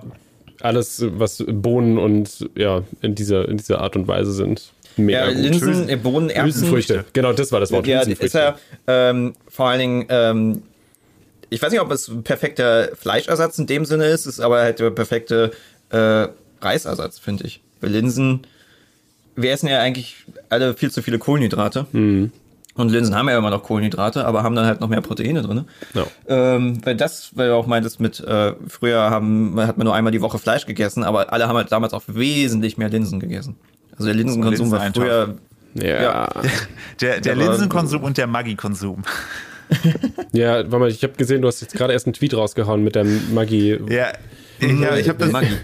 Alles, 0.62 1.04
was 1.06 1.44
Bohnen 1.48 1.98
und 1.98 2.50
ja, 2.56 2.84
in 3.02 3.14
dieser, 3.14 3.48
in 3.48 3.58
dieser 3.58 3.82
Art 3.82 3.96
und 3.96 4.08
Weise 4.08 4.32
sind. 4.32 4.72
Mega 4.98 5.26
ja, 5.26 5.32
Linsen, 5.32 5.88
gut. 5.88 6.04
Bohnen, 6.04 6.30
Erbsen. 6.30 6.46
Hülsenfrüchte, 6.46 7.06
genau, 7.14 7.34
das 7.34 7.52
war 7.52 7.60
das 7.60 7.72
Wort. 7.72 7.88
Ja, 7.88 8.02
ist 8.02 8.34
ja 8.34 8.58
ähm, 8.88 9.36
vor 9.48 9.68
allen 9.68 9.80
Dingen, 9.80 10.06
ähm, 10.10 10.64
ich 11.50 11.62
weiß 11.62 11.72
nicht, 11.72 11.82
ob 11.82 11.92
es 11.92 12.12
perfekter 12.24 12.90
Fleischersatz 12.96 13.60
in 13.60 13.68
dem 13.68 13.86
Sinne 13.86 14.06
ist, 14.06 14.26
ist 14.26 14.40
aber 14.40 14.60
halt 14.62 14.80
der 14.80 14.90
perfekte 14.90 15.52
äh, 15.90 16.28
Reisersatz, 16.62 17.20
finde 17.20 17.46
ich. 17.46 17.62
Bei 17.80 17.88
Linsen, 17.88 18.42
wir 19.36 19.52
essen 19.52 19.68
ja 19.68 19.80
eigentlich 19.82 20.26
alle 20.50 20.74
viel 20.74 20.92
zu 20.92 21.02
viele 21.02 21.20
Kohlenhydrate. 21.20 21.86
Mhm. 21.92 22.32
Und 22.78 22.90
Linsen 22.90 23.16
haben 23.16 23.28
ja 23.28 23.38
immer 23.38 23.50
noch 23.50 23.64
Kohlenhydrate, 23.64 24.26
aber 24.26 24.44
haben 24.44 24.56
dann 24.56 24.66
halt 24.66 24.82
noch 24.82 24.88
mehr 24.88 25.02
Proteine 25.02 25.42
drin. 25.42 25.66
Ja. 25.96 26.06
Ähm, 26.28 26.86
weil 26.86 26.96
das, 26.96 27.32
weil 27.36 27.50
du 27.50 27.56
auch 27.56 27.66
meintest, 27.66 28.00
mit 28.00 28.20
äh, 28.20 28.54
früher 28.68 29.10
haben, 29.10 29.60
hat 29.60 29.78
man 29.78 29.86
nur 29.86 29.96
einmal 29.96 30.12
die 30.12 30.22
Woche 30.22 30.38
Fleisch 30.38 30.68
gegessen, 30.68 31.04
aber 31.04 31.34
alle 31.34 31.48
haben 31.48 31.56
halt 31.56 31.72
damals 31.72 31.94
auch 31.94 32.04
wesentlich 32.06 32.78
mehr 32.78 32.90
Linsen 32.90 33.20
gegessen. 33.20 33.56
Also 33.98 34.06
der 34.06 34.16
Linsenkonsum 34.16 34.72
war 34.72 34.92
früher. 34.94 35.36
Ja. 35.74 36.02
ja. 36.02 36.30
Der, 37.02 37.22
der 37.22 37.36
Linsenkonsum 37.36 38.04
und 38.04 38.18
der 38.18 38.26
Maggi-Konsum. 38.26 39.04
ja, 40.32 40.56
warte 40.56 40.80
mal, 40.80 40.90
ich 40.90 41.04
habe 41.04 41.14
gesehen, 41.14 41.44
du 41.44 41.48
hast 41.48 41.62
jetzt 41.62 41.76
gerade 41.76 41.94
erst 41.94 42.08
einen 42.08 42.14
Tweet 42.14 42.34
rausgehauen 42.34 42.84
mit 42.84 42.96
dem 42.96 43.36
Maggi. 43.36 43.80
Ja, 43.88 44.14
ja 44.60 44.96
ich 44.96 45.08
habe 45.08 45.20
das. 45.20 45.32
Maggi. 45.32 45.56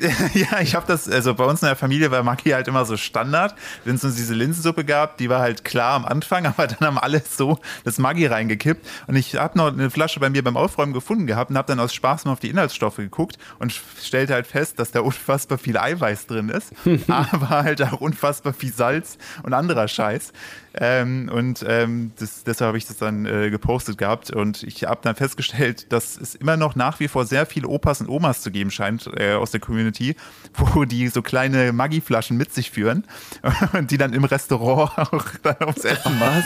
ja, 0.34 0.60
ich 0.60 0.74
habe 0.74 0.86
das, 0.86 1.08
also 1.08 1.34
bei 1.34 1.44
uns 1.44 1.62
in 1.62 1.66
der 1.66 1.76
Familie 1.76 2.10
war 2.10 2.22
Maki 2.22 2.50
halt 2.50 2.68
immer 2.68 2.84
so 2.84 2.96
Standard. 2.96 3.54
Wenn 3.84 3.96
es 3.96 4.04
uns 4.04 4.16
diese 4.16 4.34
Linsensuppe 4.34 4.84
gab, 4.84 5.18
die 5.18 5.28
war 5.28 5.40
halt 5.40 5.64
klar 5.64 5.94
am 5.94 6.04
Anfang, 6.04 6.46
aber 6.46 6.66
dann 6.66 6.86
haben 6.86 6.98
alle 6.98 7.22
so 7.28 7.58
das 7.84 7.98
Maggi 7.98 8.26
reingekippt. 8.26 8.86
Und 9.06 9.16
ich 9.16 9.36
habe 9.36 9.58
noch 9.58 9.68
eine 9.68 9.90
Flasche 9.90 10.20
bei 10.20 10.30
mir 10.30 10.42
beim 10.42 10.56
Aufräumen 10.56 10.92
gefunden 10.92 11.26
gehabt 11.26 11.50
und 11.50 11.58
habe 11.58 11.68
dann 11.68 11.80
aus 11.80 11.92
Spaß 11.92 12.24
mal 12.24 12.32
auf 12.32 12.40
die 12.40 12.50
Inhaltsstoffe 12.50 12.96
geguckt 12.96 13.36
und 13.58 13.78
stellte 14.02 14.34
halt 14.34 14.46
fest, 14.46 14.78
dass 14.78 14.90
da 14.90 15.00
unfassbar 15.00 15.58
viel 15.58 15.76
Eiweiß 15.76 16.26
drin 16.26 16.48
ist, 16.48 16.72
aber 17.08 17.50
halt 17.50 17.82
auch 17.82 18.00
unfassbar 18.00 18.52
viel 18.52 18.72
Salz 18.72 19.18
und 19.42 19.52
anderer 19.52 19.88
Scheiß. 19.88 20.32
Ähm, 20.74 21.30
und 21.32 21.64
ähm, 21.66 22.12
das, 22.18 22.44
deshalb 22.44 22.68
habe 22.68 22.78
ich 22.78 22.86
das 22.86 22.98
dann 22.98 23.26
äh, 23.26 23.50
gepostet 23.50 23.98
gehabt. 23.98 24.30
Und 24.30 24.62
ich 24.62 24.84
habe 24.84 25.00
dann 25.02 25.16
festgestellt, 25.16 25.92
dass 25.92 26.16
es 26.16 26.34
immer 26.34 26.56
noch 26.56 26.76
nach 26.76 27.00
wie 27.00 27.08
vor 27.08 27.24
sehr 27.26 27.46
viele 27.46 27.68
Opas 27.68 28.00
und 28.00 28.08
Omas 28.08 28.40
zu 28.42 28.50
geben 28.50 28.70
scheint 28.70 29.10
äh, 29.16 29.34
aus 29.34 29.50
der 29.50 29.60
Community, 29.60 30.14
wo 30.54 30.84
die 30.84 31.08
so 31.08 31.22
kleine 31.22 31.72
Maggi-Flaschen 31.72 32.36
mit 32.36 32.52
sich 32.52 32.70
führen 32.70 33.04
und 33.72 33.90
die 33.90 33.98
dann 33.98 34.12
im 34.12 34.24
Restaurant 34.24 34.92
auch 35.12 35.24
dann 35.42 35.58
aufs 35.58 35.84
Essen 35.84 36.18
machen. 36.18 36.44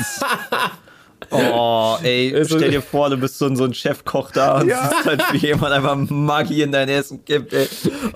Oh, 1.31 1.97
ey, 2.03 2.35
also, 2.35 2.59
stell 2.59 2.71
dir 2.71 2.83
vor, 2.83 3.09
du 3.09 3.17
bist 3.17 3.39
so, 3.39 3.47
ein, 3.47 3.57
so 3.57 3.65
ein 3.65 3.73
Chefkoch 3.73 4.31
da 4.31 4.61
und 4.61 4.69
ja. 4.69 4.91
siehst 4.91 5.07
halt, 5.07 5.23
wie 5.33 5.39
jemand 5.39 5.73
einfach 5.73 5.97
Maggi 5.97 6.63
in 6.63 6.71
dein 6.71 6.89
Essen 6.89 7.25
kippt, 7.25 7.53
ey. 7.53 7.67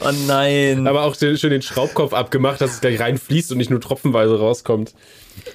Oh 0.00 0.10
nein. 0.26 0.86
Aber 0.86 1.02
auch 1.02 1.16
den, 1.16 1.38
schön 1.38 1.50
den 1.50 1.62
Schraubkopf 1.62 2.12
abgemacht, 2.12 2.60
dass 2.60 2.72
es 2.72 2.80
gleich 2.80 3.00
reinfließt 3.00 3.52
und 3.52 3.58
nicht 3.58 3.70
nur 3.70 3.80
tropfenweise 3.80 4.38
rauskommt. 4.38 4.94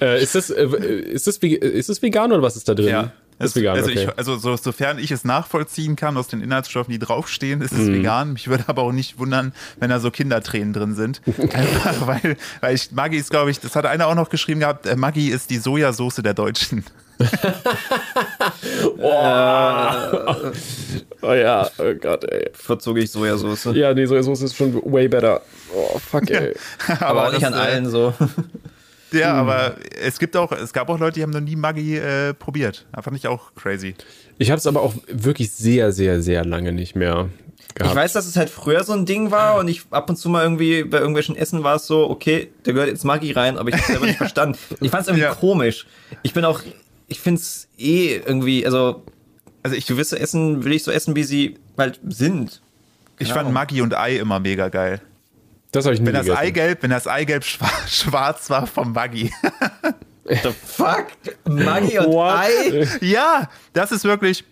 Äh, 0.00 0.22
ist, 0.22 0.34
das, 0.34 0.50
äh, 0.50 0.64
ist, 0.64 1.26
das, 1.26 1.36
ist 1.38 1.88
das 1.88 2.02
vegan 2.02 2.32
oder 2.32 2.42
was 2.42 2.56
ist 2.56 2.68
da 2.68 2.74
drin? 2.74 2.88
Ja. 2.88 3.12
Ist 3.38 3.56
vegan, 3.56 3.76
also, 3.76 3.90
okay. 3.90 4.04
ich, 4.04 4.18
also 4.18 4.36
so, 4.36 4.56
sofern 4.56 4.98
ich 4.98 5.10
es 5.10 5.24
nachvollziehen 5.24 5.96
kann 5.96 6.16
aus 6.16 6.28
den 6.28 6.40
Inhaltsstoffen, 6.40 6.92
die 6.92 7.00
draufstehen, 7.00 7.62
ist 7.62 7.72
es 7.72 7.88
mm. 7.88 7.94
vegan. 7.94 8.32
Mich 8.32 8.46
würde 8.48 8.64
aber 8.68 8.82
auch 8.82 8.92
nicht 8.92 9.18
wundern, 9.18 9.52
wenn 9.80 9.90
da 9.90 9.98
so 9.98 10.12
Kindertränen 10.12 10.72
drin 10.72 10.94
sind. 10.94 11.20
Einfach 11.52 12.06
weil, 12.06 12.36
weil 12.60 12.74
ich, 12.76 12.92
Maggi 12.92 13.16
ist, 13.16 13.30
glaube 13.30 13.50
ich, 13.50 13.58
das 13.58 13.74
hat 13.74 13.86
einer 13.86 14.06
auch 14.06 14.14
noch 14.14 14.30
geschrieben 14.30 14.60
gehabt, 14.60 14.86
äh, 14.86 14.94
Maggi 14.94 15.30
ist 15.30 15.50
die 15.50 15.58
Sojasauce 15.58 16.16
der 16.16 16.34
Deutschen. 16.34 16.84
oh. 18.98 19.08
oh 21.22 21.32
ja, 21.32 21.68
oh 21.78 21.94
Gott, 22.00 22.24
ey. 22.24 22.50
Verzog 22.52 22.98
ich 22.98 23.10
Sojasauce. 23.10 23.74
Ja, 23.74 23.94
nee, 23.94 24.06
Sojasauce 24.06 24.42
ist 24.42 24.56
schon 24.56 24.74
way 24.84 25.08
better. 25.08 25.40
Oh, 25.74 25.98
fuck, 25.98 26.30
ey. 26.30 26.54
Ja, 26.88 26.94
aber, 27.00 27.06
aber 27.06 27.28
auch 27.28 27.32
nicht 27.32 27.44
an 27.44 27.54
allen 27.54 27.90
so. 27.90 28.14
Ja, 29.20 29.32
hm. 29.32 29.48
aber 29.48 29.76
es 30.02 30.18
gibt 30.18 30.36
auch, 30.36 30.52
es 30.52 30.72
gab 30.72 30.88
auch 30.88 30.98
Leute, 30.98 31.14
die 31.14 31.22
haben 31.22 31.30
noch 31.30 31.40
nie 31.40 31.56
Maggi 31.56 31.96
äh, 31.96 32.34
probiert. 32.34 32.86
Da 32.92 33.02
fand 33.02 33.16
ich 33.16 33.26
auch 33.26 33.54
crazy. 33.54 33.94
Ich 34.38 34.50
habe 34.50 34.58
es 34.58 34.66
aber 34.66 34.82
auch 34.82 34.94
wirklich 35.08 35.50
sehr, 35.52 35.92
sehr, 35.92 36.22
sehr 36.22 36.44
lange 36.44 36.72
nicht 36.72 36.96
mehr 36.96 37.28
gehabt. 37.74 37.90
Ich 37.90 37.96
weiß, 37.96 38.12
dass 38.12 38.26
es 38.26 38.36
halt 38.36 38.50
früher 38.50 38.84
so 38.84 38.92
ein 38.92 39.06
Ding 39.06 39.30
war 39.30 39.58
und 39.58 39.68
ich 39.68 39.82
ab 39.90 40.08
und 40.08 40.16
zu 40.16 40.28
mal 40.28 40.42
irgendwie 40.42 40.84
bei 40.84 40.98
irgendwelchen 40.98 41.36
Essen 41.36 41.62
war 41.62 41.76
es 41.76 41.86
so, 41.86 42.08
okay, 42.10 42.50
da 42.64 42.72
gehört 42.72 42.88
jetzt 42.88 43.04
Maggi 43.04 43.32
rein, 43.32 43.58
aber 43.58 43.68
ich 43.68 43.76
habe 43.76 43.84
selber 43.84 44.06
nicht 44.06 44.18
verstanden. 44.18 44.58
Ich 44.80 44.90
fand 44.90 45.02
es 45.02 45.08
irgendwie 45.08 45.24
ja. 45.24 45.34
komisch. 45.34 45.86
Ich 46.22 46.32
bin 46.32 46.44
auch, 46.44 46.60
ich 47.08 47.20
finde 47.20 47.40
es 47.40 47.68
eh 47.78 48.16
irgendwie, 48.16 48.64
also, 48.64 49.02
also 49.62 49.76
ich 49.76 49.86
gewisse 49.86 50.18
Essen 50.18 50.64
will 50.64 50.72
ich 50.72 50.84
so 50.84 50.90
essen, 50.90 51.16
wie 51.16 51.24
sie 51.24 51.56
halt 51.78 52.00
sind. 52.08 52.60
Ich 53.18 53.32
fand 53.32 53.52
Maggi 53.52 53.80
und 53.80 53.96
Ei 53.96 54.16
immer 54.16 54.40
mega 54.40 54.68
geil. 54.68 55.00
Das 55.74 55.84
habe 55.84 55.94
ich 55.94 56.00
nie 56.00 56.06
Wenn 56.06 56.14
das 56.14 56.24
gegessen. 56.26 56.38
Eigelb, 56.40 56.82
wenn 56.82 56.90
das 56.90 57.06
Eigelb 57.06 57.42
schwa- 57.44 57.70
schwarz 57.88 58.48
war 58.50 58.66
vom 58.66 58.92
Maggi. 58.92 59.32
The 60.26 60.52
fuck? 60.66 61.08
Maggi 61.44 61.98
und 61.98 62.06
What? 62.06 62.34
Ei? 62.34 62.88
Ja, 63.02 63.50
das 63.74 63.92
ist 63.92 64.04
wirklich. 64.04 64.42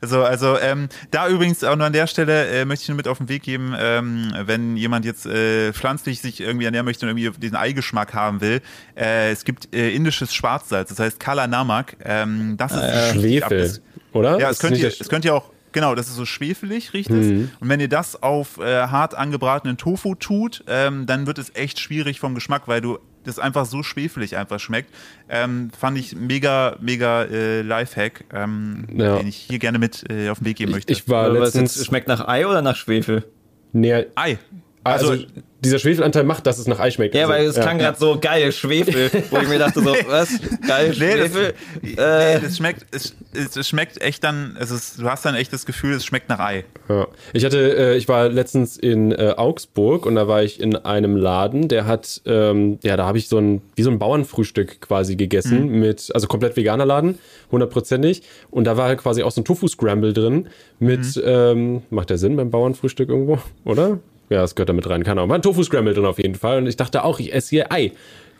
Also, 0.00 0.22
also 0.22 0.56
ähm, 0.60 0.88
da 1.10 1.28
übrigens 1.28 1.64
auch 1.64 1.74
nur 1.74 1.84
an 1.86 1.92
der 1.92 2.06
Stelle 2.06 2.46
äh, 2.46 2.64
möchte 2.64 2.84
ich 2.84 2.88
nur 2.90 2.96
mit 2.96 3.08
auf 3.08 3.18
den 3.18 3.28
Weg 3.28 3.42
geben, 3.42 3.74
ähm, 3.76 4.32
wenn 4.44 4.76
jemand 4.76 5.04
jetzt 5.04 5.26
äh, 5.26 5.72
pflanzlich 5.72 6.20
sich 6.20 6.40
irgendwie 6.40 6.66
ernähren 6.66 6.84
möchte 6.86 7.06
und 7.06 7.18
irgendwie 7.18 7.36
diesen 7.40 7.56
Eigeschmack 7.56 8.14
haben 8.14 8.40
will. 8.40 8.60
Äh, 8.96 9.32
es 9.32 9.42
gibt 9.44 9.74
äh, 9.74 9.90
indisches 9.90 10.32
Schwarzsalz, 10.32 10.90
das 10.90 11.00
heißt 11.00 11.18
Kala 11.18 11.48
Namak. 11.48 11.96
Ähm, 12.04 12.54
das 12.56 12.70
ist 12.70 12.80
richtig 12.82 13.20
Schwefel, 13.20 13.80
oder? 14.12 14.38
Ja, 14.38 14.48
Ist 14.50 14.56
es 14.56 14.60
könnt, 14.60 14.72
nicht 14.74 14.82
ihr, 14.84 14.90
der- 14.90 15.00
es 15.00 15.08
könnt 15.08 15.24
ihr 15.24 15.34
auch, 15.34 15.50
genau, 15.74 15.94
das 15.94 16.08
ist 16.08 16.16
so 16.16 16.24
schwefelig, 16.24 16.94
riecht 16.94 17.10
es. 17.10 17.50
Und 17.60 17.68
wenn 17.68 17.80
ihr 17.80 17.88
das 17.90 18.22
auf 18.22 18.56
äh, 18.58 18.86
hart 18.86 19.14
angebratenen 19.14 19.76
Tofu 19.76 20.14
tut, 20.14 20.64
ähm, 20.66 21.04
dann 21.04 21.26
wird 21.26 21.36
es 21.38 21.54
echt 21.54 21.78
schwierig 21.78 22.18
vom 22.20 22.34
Geschmack, 22.34 22.62
weil 22.66 22.80
du 22.80 22.98
das 23.24 23.38
einfach 23.38 23.66
so 23.66 23.82
schwefelig 23.82 24.36
einfach 24.36 24.60
schmeckt. 24.60 24.90
Ähm, 25.28 25.70
fand 25.78 25.98
ich 25.98 26.14
mega, 26.16 26.76
mega 26.80 27.24
äh, 27.24 27.62
Lifehack, 27.62 28.24
ähm, 28.32 28.86
Ja. 28.94 29.16
den 29.18 29.28
ich 29.28 29.36
hier 29.36 29.58
gerne 29.58 29.78
mit 29.78 30.04
äh, 30.10 30.28
auf 30.30 30.38
den 30.38 30.46
Weg 30.46 30.56
geben 30.56 30.70
ich, 30.70 30.76
möchte. 30.76 30.92
ich 30.92 31.08
war 31.08 31.30
Was 31.34 31.54
letztens 31.54 31.84
schmeckt 31.84 32.08
nach 32.08 32.26
Ei 32.26 32.46
oder 32.46 32.62
nach 32.62 32.76
Schwefel? 32.76 33.24
näher. 33.72 34.06
Ei. 34.14 34.38
Also, 34.84 35.12
Also, 35.12 35.24
dieser 35.64 35.78
Schwefelanteil 35.78 36.24
macht, 36.24 36.46
dass 36.46 36.58
es 36.58 36.66
nach 36.66 36.78
Ei 36.78 36.90
schmeckt. 36.90 37.14
Ja, 37.14 37.22
also, 37.22 37.32
weil 37.32 37.46
es 37.46 37.54
klang 37.54 37.78
gerade 37.78 37.98
so 37.98 38.18
geil, 38.20 38.52
Schwefel, 38.52 39.10
wo 39.30 39.38
ich 39.38 39.48
mir 39.48 39.58
dachte 39.58 39.80
so, 39.80 39.94
was? 40.08 40.28
Geil, 40.68 40.94
Nee, 40.98 41.16
das, 41.16 41.32
Schwefel? 41.32 41.54
nee, 41.80 41.92
äh, 41.92 42.40
das 42.40 42.58
schmeckt, 42.58 42.84
es, 42.90 43.14
es, 43.32 43.66
schmeckt 43.66 44.02
echt 44.02 44.22
dann, 44.24 44.58
es 44.60 44.70
ist, 44.70 45.00
du 45.00 45.08
hast 45.08 45.24
dann 45.24 45.34
echt 45.34 45.54
das 45.54 45.64
Gefühl, 45.64 45.94
es 45.94 46.04
schmeckt 46.04 46.28
nach 46.28 46.38
Ei. 46.38 46.66
Ja. 46.90 47.06
Ich 47.32 47.46
hatte, 47.46 47.58
äh, 47.78 47.96
ich 47.96 48.08
war 48.08 48.28
letztens 48.28 48.76
in 48.76 49.12
äh, 49.12 49.32
Augsburg 49.38 50.04
und 50.04 50.16
da 50.16 50.28
war 50.28 50.42
ich 50.42 50.60
in 50.60 50.76
einem 50.76 51.16
Laden, 51.16 51.68
der 51.68 51.86
hat, 51.86 52.20
ähm, 52.26 52.78
ja, 52.82 52.98
da 52.98 53.06
habe 53.06 53.16
ich 53.16 53.28
so 53.28 53.38
ein, 53.38 53.62
wie 53.74 53.82
so 53.84 53.90
ein 53.90 53.98
Bauernfrühstück 53.98 54.82
quasi 54.82 55.16
gegessen 55.16 55.68
mit, 55.68 56.10
also 56.12 56.26
komplett 56.26 56.58
veganer 56.58 56.84
Laden, 56.84 57.18
hundertprozentig. 57.50 58.22
Und 58.50 58.64
da 58.64 58.76
war 58.76 58.88
halt 58.88 58.98
quasi 59.00 59.22
auch 59.22 59.30
so 59.30 59.40
ein 59.40 59.46
Tofu-Scramble 59.46 60.12
drin 60.12 60.48
mit, 60.78 61.18
ähm, 61.24 61.82
macht 61.88 62.10
der 62.10 62.18
Sinn 62.18 62.36
beim 62.36 62.50
Bauernfrühstück 62.50 63.08
irgendwo, 63.08 63.38
oder? 63.64 63.98
Ja, 64.30 64.40
das 64.40 64.54
gehört 64.54 64.68
da 64.68 64.72
mit 64.72 64.88
rein, 64.88 65.02
keine 65.04 65.20
Ahnung. 65.20 65.30
War 65.30 65.38
ein 65.38 65.42
Tofu-Scramble 65.42 65.94
drin 65.94 66.06
auf 66.06 66.18
jeden 66.18 66.34
Fall. 66.34 66.58
Und 66.58 66.66
ich 66.66 66.76
dachte 66.76 67.04
auch, 67.04 67.20
ich 67.20 67.32
esse 67.34 67.50
hier 67.50 67.72
Ei. 67.72 67.92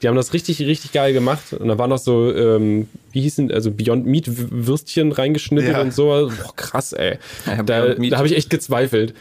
Die 0.02 0.08
haben 0.08 0.16
das 0.16 0.32
richtig, 0.32 0.60
richtig 0.60 0.92
geil 0.92 1.12
gemacht. 1.12 1.52
Und 1.52 1.68
da 1.68 1.78
waren 1.78 1.90
noch 1.90 1.98
so, 1.98 2.34
ähm, 2.34 2.88
wie 3.12 3.20
hießen, 3.22 3.50
also 3.52 3.70
Beyond 3.70 4.06
Meat 4.06 4.24
Würstchen 4.28 5.12
reingeschnitten 5.12 5.70
Ja. 5.70 5.80
und 5.80 5.94
so. 5.94 6.06
Boah, 6.06 6.56
krass, 6.56 6.92
ey. 6.92 7.18
Ja, 7.46 7.62
da 7.62 7.94
da 7.94 8.16
habe 8.16 8.26
ich 8.26 8.36
echt 8.36 8.50
gezweifelt. 8.50 9.14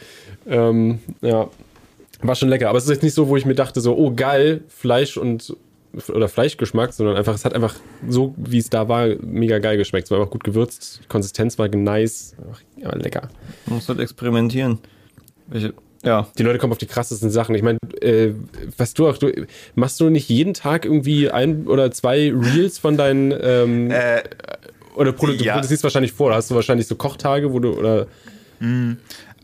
Ähm, 0.46 0.98
ja, 1.22 1.48
war 2.22 2.34
schon 2.34 2.48
lecker. 2.48 2.68
Aber 2.70 2.78
es 2.78 2.84
ist 2.84 2.90
jetzt 2.90 3.02
nicht 3.02 3.14
so, 3.14 3.28
wo 3.28 3.36
ich 3.36 3.46
mir 3.46 3.54
dachte, 3.54 3.80
so, 3.80 3.96
oh 3.96 4.12
geil, 4.14 4.62
Fleisch 4.68 5.16
und 5.16 5.54
oder 6.12 6.28
Fleischgeschmack, 6.28 6.92
sondern 6.92 7.16
einfach, 7.16 7.34
es 7.36 7.44
hat 7.44 7.54
einfach 7.54 7.76
so, 8.08 8.34
wie 8.36 8.58
es 8.58 8.68
da 8.68 8.88
war, 8.88 9.06
mega 9.20 9.60
geil 9.60 9.76
geschmeckt. 9.76 10.06
Es 10.06 10.10
war 10.10 10.18
einfach 10.18 10.30
gut 10.32 10.42
gewürzt, 10.42 11.00
die 11.04 11.06
Konsistenz 11.08 11.56
war 11.58 11.68
nice, 11.68 12.34
einfach, 12.42 12.60
ja, 12.76 12.94
lecker. 12.96 13.28
man 13.66 13.76
muss 13.76 13.88
halt 13.88 14.00
experimentieren. 14.00 14.78
Welche, 15.46 15.72
ja. 16.04 16.28
Die 16.38 16.42
Leute 16.42 16.58
kommen 16.58 16.72
auf 16.72 16.78
die 16.78 16.86
krassesten 16.86 17.30
Sachen. 17.30 17.54
Ich 17.54 17.62
meine, 17.62 17.78
äh, 18.00 18.32
was 18.76 18.94
du 18.94 19.08
auch, 19.08 19.18
du, 19.18 19.46
machst 19.74 20.00
du 20.00 20.10
nicht 20.10 20.28
jeden 20.28 20.54
Tag 20.54 20.84
irgendwie 20.84 21.30
ein 21.30 21.66
oder 21.66 21.90
zwei 21.90 22.32
Reels 22.32 22.78
von 22.78 22.96
deinen 22.96 23.32
ähm, 23.40 23.90
Äh, 23.90 24.22
oder 24.94 25.12
Produ 25.12 25.34
du 25.34 25.44
ja. 25.44 25.54
produzierst 25.54 25.82
wahrscheinlich 25.82 26.12
vor, 26.12 26.30
da 26.30 26.36
hast 26.36 26.50
du 26.50 26.54
wahrscheinlich 26.54 26.86
so 26.86 26.94
Kochtage, 26.94 27.52
wo 27.52 27.58
du 27.58 27.76
oder 27.76 28.06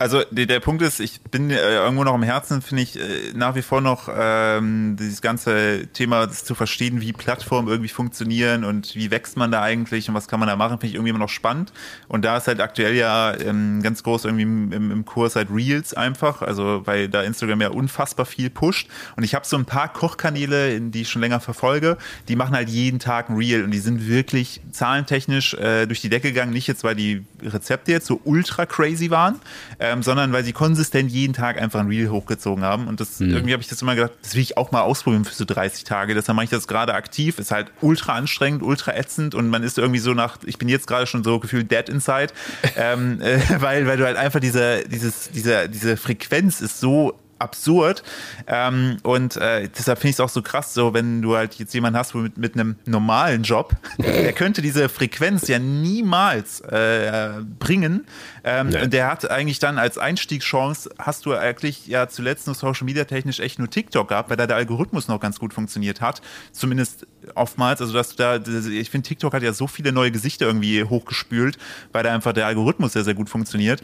Also 0.01 0.23
der, 0.31 0.47
der 0.47 0.61
Punkt 0.61 0.81
ist, 0.81 0.99
ich 0.99 1.21
bin 1.21 1.51
äh, 1.51 1.75
irgendwo 1.75 2.05
noch 2.05 2.15
im 2.15 2.23
Herzen, 2.23 2.63
finde 2.63 2.85
ich 2.85 2.99
äh, 2.99 3.35
nach 3.35 3.55
wie 3.55 3.61
vor 3.61 3.83
noch 3.83 4.09
ähm, 4.11 4.97
dieses 4.99 5.21
ganze 5.21 5.89
Thema 5.93 6.27
das 6.27 6.43
zu 6.43 6.55
verstehen, 6.55 7.03
wie 7.03 7.13
Plattformen 7.13 7.69
irgendwie 7.69 7.91
funktionieren 7.91 8.65
und 8.65 8.95
wie 8.95 9.11
wächst 9.11 9.37
man 9.37 9.53
da 9.53 9.61
eigentlich 9.61 10.09
und 10.09 10.15
was 10.15 10.27
kann 10.27 10.41
man 10.41 10.49
da 10.49 10.57
machen, 10.57 10.79
finde 10.79 10.87
ich 10.87 10.95
irgendwie 10.95 11.11
immer 11.11 11.19
noch 11.19 11.29
spannend. 11.29 11.75
Und 12.09 12.25
da 12.25 12.39
ist 12.39 12.47
halt 12.47 12.63
aktuell 12.63 12.95
ja 12.95 13.39
ähm, 13.39 13.83
ganz 13.83 14.03
groß 14.03 14.25
irgendwie 14.25 14.45
im, 14.45 14.73
im, 14.73 14.91
im 14.91 15.05
Kurs 15.05 15.37
halt 15.37 15.49
Reels 15.51 15.93
einfach, 15.93 16.41
also 16.41 16.81
weil 16.87 17.11
da 17.11 17.23
Instagram 17.23 17.61
ja 17.61 17.69
unfassbar 17.69 18.25
viel 18.25 18.49
pusht. 18.49 18.89
Und 19.17 19.25
ich 19.25 19.35
habe 19.35 19.47
so 19.47 19.59
ein 19.59 19.67
paar 19.67 19.93
Kochkanäle, 19.93 20.81
die 20.81 21.03
ich 21.03 21.11
schon 21.11 21.21
länger 21.21 21.41
verfolge, 21.41 21.99
die 22.27 22.37
machen 22.37 22.55
halt 22.55 22.71
jeden 22.71 23.01
Tag 23.01 23.29
ein 23.29 23.37
Reel 23.37 23.65
und 23.65 23.71
die 23.71 23.81
sind 23.81 24.09
wirklich 24.09 24.63
zahlentechnisch 24.73 25.53
äh, 25.53 25.85
durch 25.85 26.01
die 26.01 26.09
Decke 26.09 26.29
gegangen, 26.29 26.55
nicht 26.55 26.69
jetzt, 26.69 26.85
weil 26.85 26.95
die 26.95 27.23
Rezepte 27.43 27.93
jetzt 27.93 28.07
so 28.07 28.19
ultra 28.25 28.65
crazy 28.65 29.11
waren, 29.11 29.39
ähm, 29.81 30.03
sondern 30.03 30.33
weil 30.33 30.45
sie 30.45 30.53
konsistent 30.53 31.11
jeden 31.11 31.33
Tag 31.33 31.61
einfach 31.61 31.81
ein 31.81 31.89
Reel 31.89 32.11
hochgezogen 32.11 32.63
haben. 32.63 32.87
Und 32.87 33.01
das 33.01 33.21
irgendwie 33.21 33.53
habe 33.53 33.63
ich 33.63 33.69
das 33.69 33.81
immer 33.81 33.95
gedacht, 33.95 34.13
das 34.23 34.35
will 34.35 34.43
ich 34.43 34.57
auch 34.59 34.73
mal 34.73 34.83
ausprobieren 34.83 35.25
für 35.25 35.35
so 35.35 35.47
30 35.47 35.85
Tage. 35.85 36.15
Deshalb 36.15 36.37
mache 36.37 36.45
ich 36.45 36.51
das 36.51 36.69
gerade 36.69 36.95
aktiv. 36.95 37.39
Ist 37.39 37.51
halt 37.51 37.73
ultra 37.81 38.15
anstrengend, 38.15 38.63
ultra 38.63 38.95
ätzend 38.95 39.35
und 39.35 39.49
man 39.49 39.63
ist 39.63 39.79
irgendwie 39.79 40.01
so 40.01 40.13
nach, 40.13 40.37
ich 40.45 40.59
bin 40.59 40.69
jetzt 40.69 40.87
gerade 40.87 41.07
schon 41.07 41.25
so 41.25 41.41
gefühlt 41.41 41.71
dead 41.71 41.89
inside, 41.89 42.33
ähm, 42.77 43.21
äh, 43.23 43.39
weil, 43.59 43.87
weil 43.87 43.97
du 43.97 44.05
halt 44.05 44.19
einfach 44.19 44.41
diese, 44.41 44.85
dieses, 44.87 45.31
diese, 45.31 45.69
diese 45.69 45.97
Frequenz 45.97 46.61
ist 46.61 46.79
so 46.79 47.19
absurd. 47.41 48.03
Ähm, 48.47 48.99
und 49.03 49.37
äh, 49.37 49.69
deshalb 49.77 49.99
finde 49.99 50.11
ich 50.11 50.17
es 50.17 50.21
auch 50.21 50.29
so 50.29 50.43
krass, 50.43 50.75
so 50.75 50.95
wenn 50.95 51.23
du 51.23 51.37
halt 51.37 51.55
jetzt 51.55 51.73
jemanden 51.75 51.99
hast 51.99 52.15
mit, 52.15 52.39
mit 52.39 52.55
einem 52.55 52.77
normalen 52.87 53.43
Job, 53.43 53.75
der 53.99 54.33
könnte 54.33 54.63
diese 54.63 54.89
Frequenz 54.89 55.49
ja 55.49 55.59
niemals 55.59 56.61
äh, 56.61 57.33
bringen. 57.59 58.07
Ähm, 58.45 58.69
Nee. 58.71 58.83
und 58.83 58.93
Der 58.93 59.09
hat 59.11 59.31
eigentlich 59.31 59.59
dann 59.59 59.79
als 59.79 59.99
Einstiegschance, 59.99 60.91
hast 60.99 61.27
du 61.27 61.35
eigentlich 61.35 61.87
ja 61.87 62.09
zuletzt 62.09 62.47
nur 62.47 62.55
Social 62.55 62.85
Media 62.85 63.05
technisch 63.05 63.41
echt 63.41 63.59
nur 63.59 63.69
TikTok 63.69 64.09
gehabt, 64.09 64.31
weil 64.31 64.37
da 64.37 64.47
der 64.47 64.57
Algorithmus 64.57 65.09
noch 65.09 65.19
ganz 65.19 65.39
gut 65.39 65.53
funktioniert 65.55 66.01
hat. 66.01 66.21
Zumindest 66.53 67.07
oftmals, 67.35 67.81
also 67.81 67.93
dass 67.93 68.15
du 68.15 68.17
da, 68.17 68.37
ich 68.37 68.91
finde 68.91 69.09
TikTok 69.09 69.33
hat 69.35 69.43
ja 69.43 69.53
so 69.53 69.67
viele 69.67 69.93
neue 69.93 70.11
Gesichter 70.11 70.47
irgendwie 70.47 70.85
hochgespült, 70.85 71.59
weil 71.93 72.03
da 72.03 72.15
einfach 72.15 72.33
der 72.33 72.47
Algorithmus 72.47 72.93
sehr, 72.93 73.05
sehr 73.05 73.15
gut 73.15 73.29
funktioniert. 73.29 73.83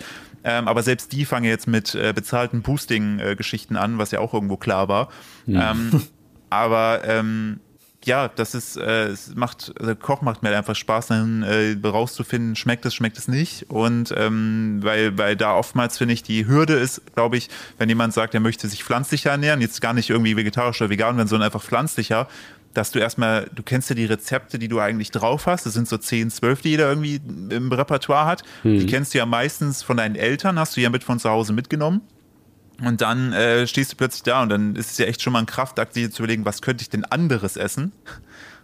Ähm, 0.49 0.69
aber 0.69 0.85
selbst 0.85 1.11
die 1.11 1.25
fangen 1.25 1.45
jetzt 1.45 1.67
mit 1.67 1.97
äh, 1.97 2.13
bezahlten 2.15 2.63
Boosting-Geschichten 2.63 3.77
an, 3.77 3.99
was 3.99 4.13
ja 4.13 4.21
auch 4.21 4.33
irgendwo 4.33 4.57
klar 4.57 4.89
war. 4.89 5.09
Ähm, 5.49 6.03
aber 6.51 7.03
ähm, 7.05 7.59
ja, 8.05 8.29
das 8.29 8.55
ist, 8.55 8.77
äh, 8.77 9.09
es 9.09 9.35
macht, 9.35 9.73
also 9.81 9.97
Koch 9.97 10.23
macht 10.23 10.45
mir 10.45 10.57
einfach 10.57 10.77
Spaß, 10.77 11.09
dann 11.09 11.43
äh, 11.43 11.77
rauszufinden, 11.85 12.55
schmeckt 12.55 12.87
es, 12.87 12.95
schmeckt 12.95 13.19
es 13.19 13.27
nicht. 13.27 13.69
Und 13.69 14.15
ähm, 14.17 14.79
weil, 14.83 15.19
weil 15.19 15.35
da 15.35 15.57
oftmals 15.57 15.99
finde 15.99 16.15
ich, 16.15 16.23
die 16.23 16.47
Hürde 16.47 16.75
ist, 16.75 17.03
glaube 17.17 17.37
ich, 17.37 17.49
wenn 17.79 17.89
jemand 17.89 18.15
sagt, 18.15 18.33
er 18.35 18.41
möchte 18.41 18.69
sich 18.69 18.85
pflanzlicher 18.85 19.33
ernähren, 19.33 19.61
jetzt 19.61 19.81
gar 19.81 19.93
nicht 19.93 20.11
irgendwie 20.11 20.37
vegetarisch 20.37 20.81
oder 20.81 20.91
vegan 20.91 21.17
werden, 21.17 21.27
sondern 21.27 21.47
einfach 21.47 21.63
pflanzlicher, 21.63 22.29
dass 22.77 22.91
du 22.91 22.99
erstmal, 22.99 23.49
du 23.55 23.63
kennst 23.63 23.89
ja 23.89 23.97
die 23.97 24.05
Rezepte, 24.05 24.59
die 24.59 24.69
du 24.69 24.81
eigentlich 24.81 25.11
drauf 25.11 25.47
hast. 25.47 25.67
Das 25.67 25.73
sind 25.73 25.89
so 25.89 25.97
10, 25.97 26.31
12, 26.31 26.61
die 26.63 26.69
jeder 26.71 26.89
irgendwie 26.89 27.21
im 27.51 27.73
Repertoire 27.73 28.27
hat. 28.27 28.43
Die 28.81 28.87
kennst 28.87 29.15
du 29.15 29.19
ja 29.19 29.27
meistens 29.27 29.83
von 29.83 29.97
deinen 29.97 30.17
Eltern, 30.17 30.59
hast 30.59 30.77
du 30.77 30.81
ja 30.81 30.91
mit 30.91 31.05
von 31.05 31.19
zu 31.19 31.31
Hause 31.31 31.53
mitgenommen. 31.53 32.03
Und 32.85 33.01
dann 33.01 33.33
äh, 33.33 33.67
stehst 33.67 33.93
du 33.93 33.97
plötzlich 33.97 34.23
da 34.23 34.43
und 34.43 34.51
dann 34.51 34.77
ist 34.77 34.91
es 34.91 34.99
ja 34.99 35.07
echt 35.07 35.23
schon 35.23 35.33
mal 35.33 35.39
ein 35.39 35.47
Kraftakt, 35.47 35.97
dir 35.97 36.11
zu 36.11 36.23
überlegen, 36.23 36.45
was 36.45 36.61
könnte 36.61 36.83
ich 36.83 36.91
denn 36.91 37.05
anderes 37.05 37.57
essen? 37.57 37.93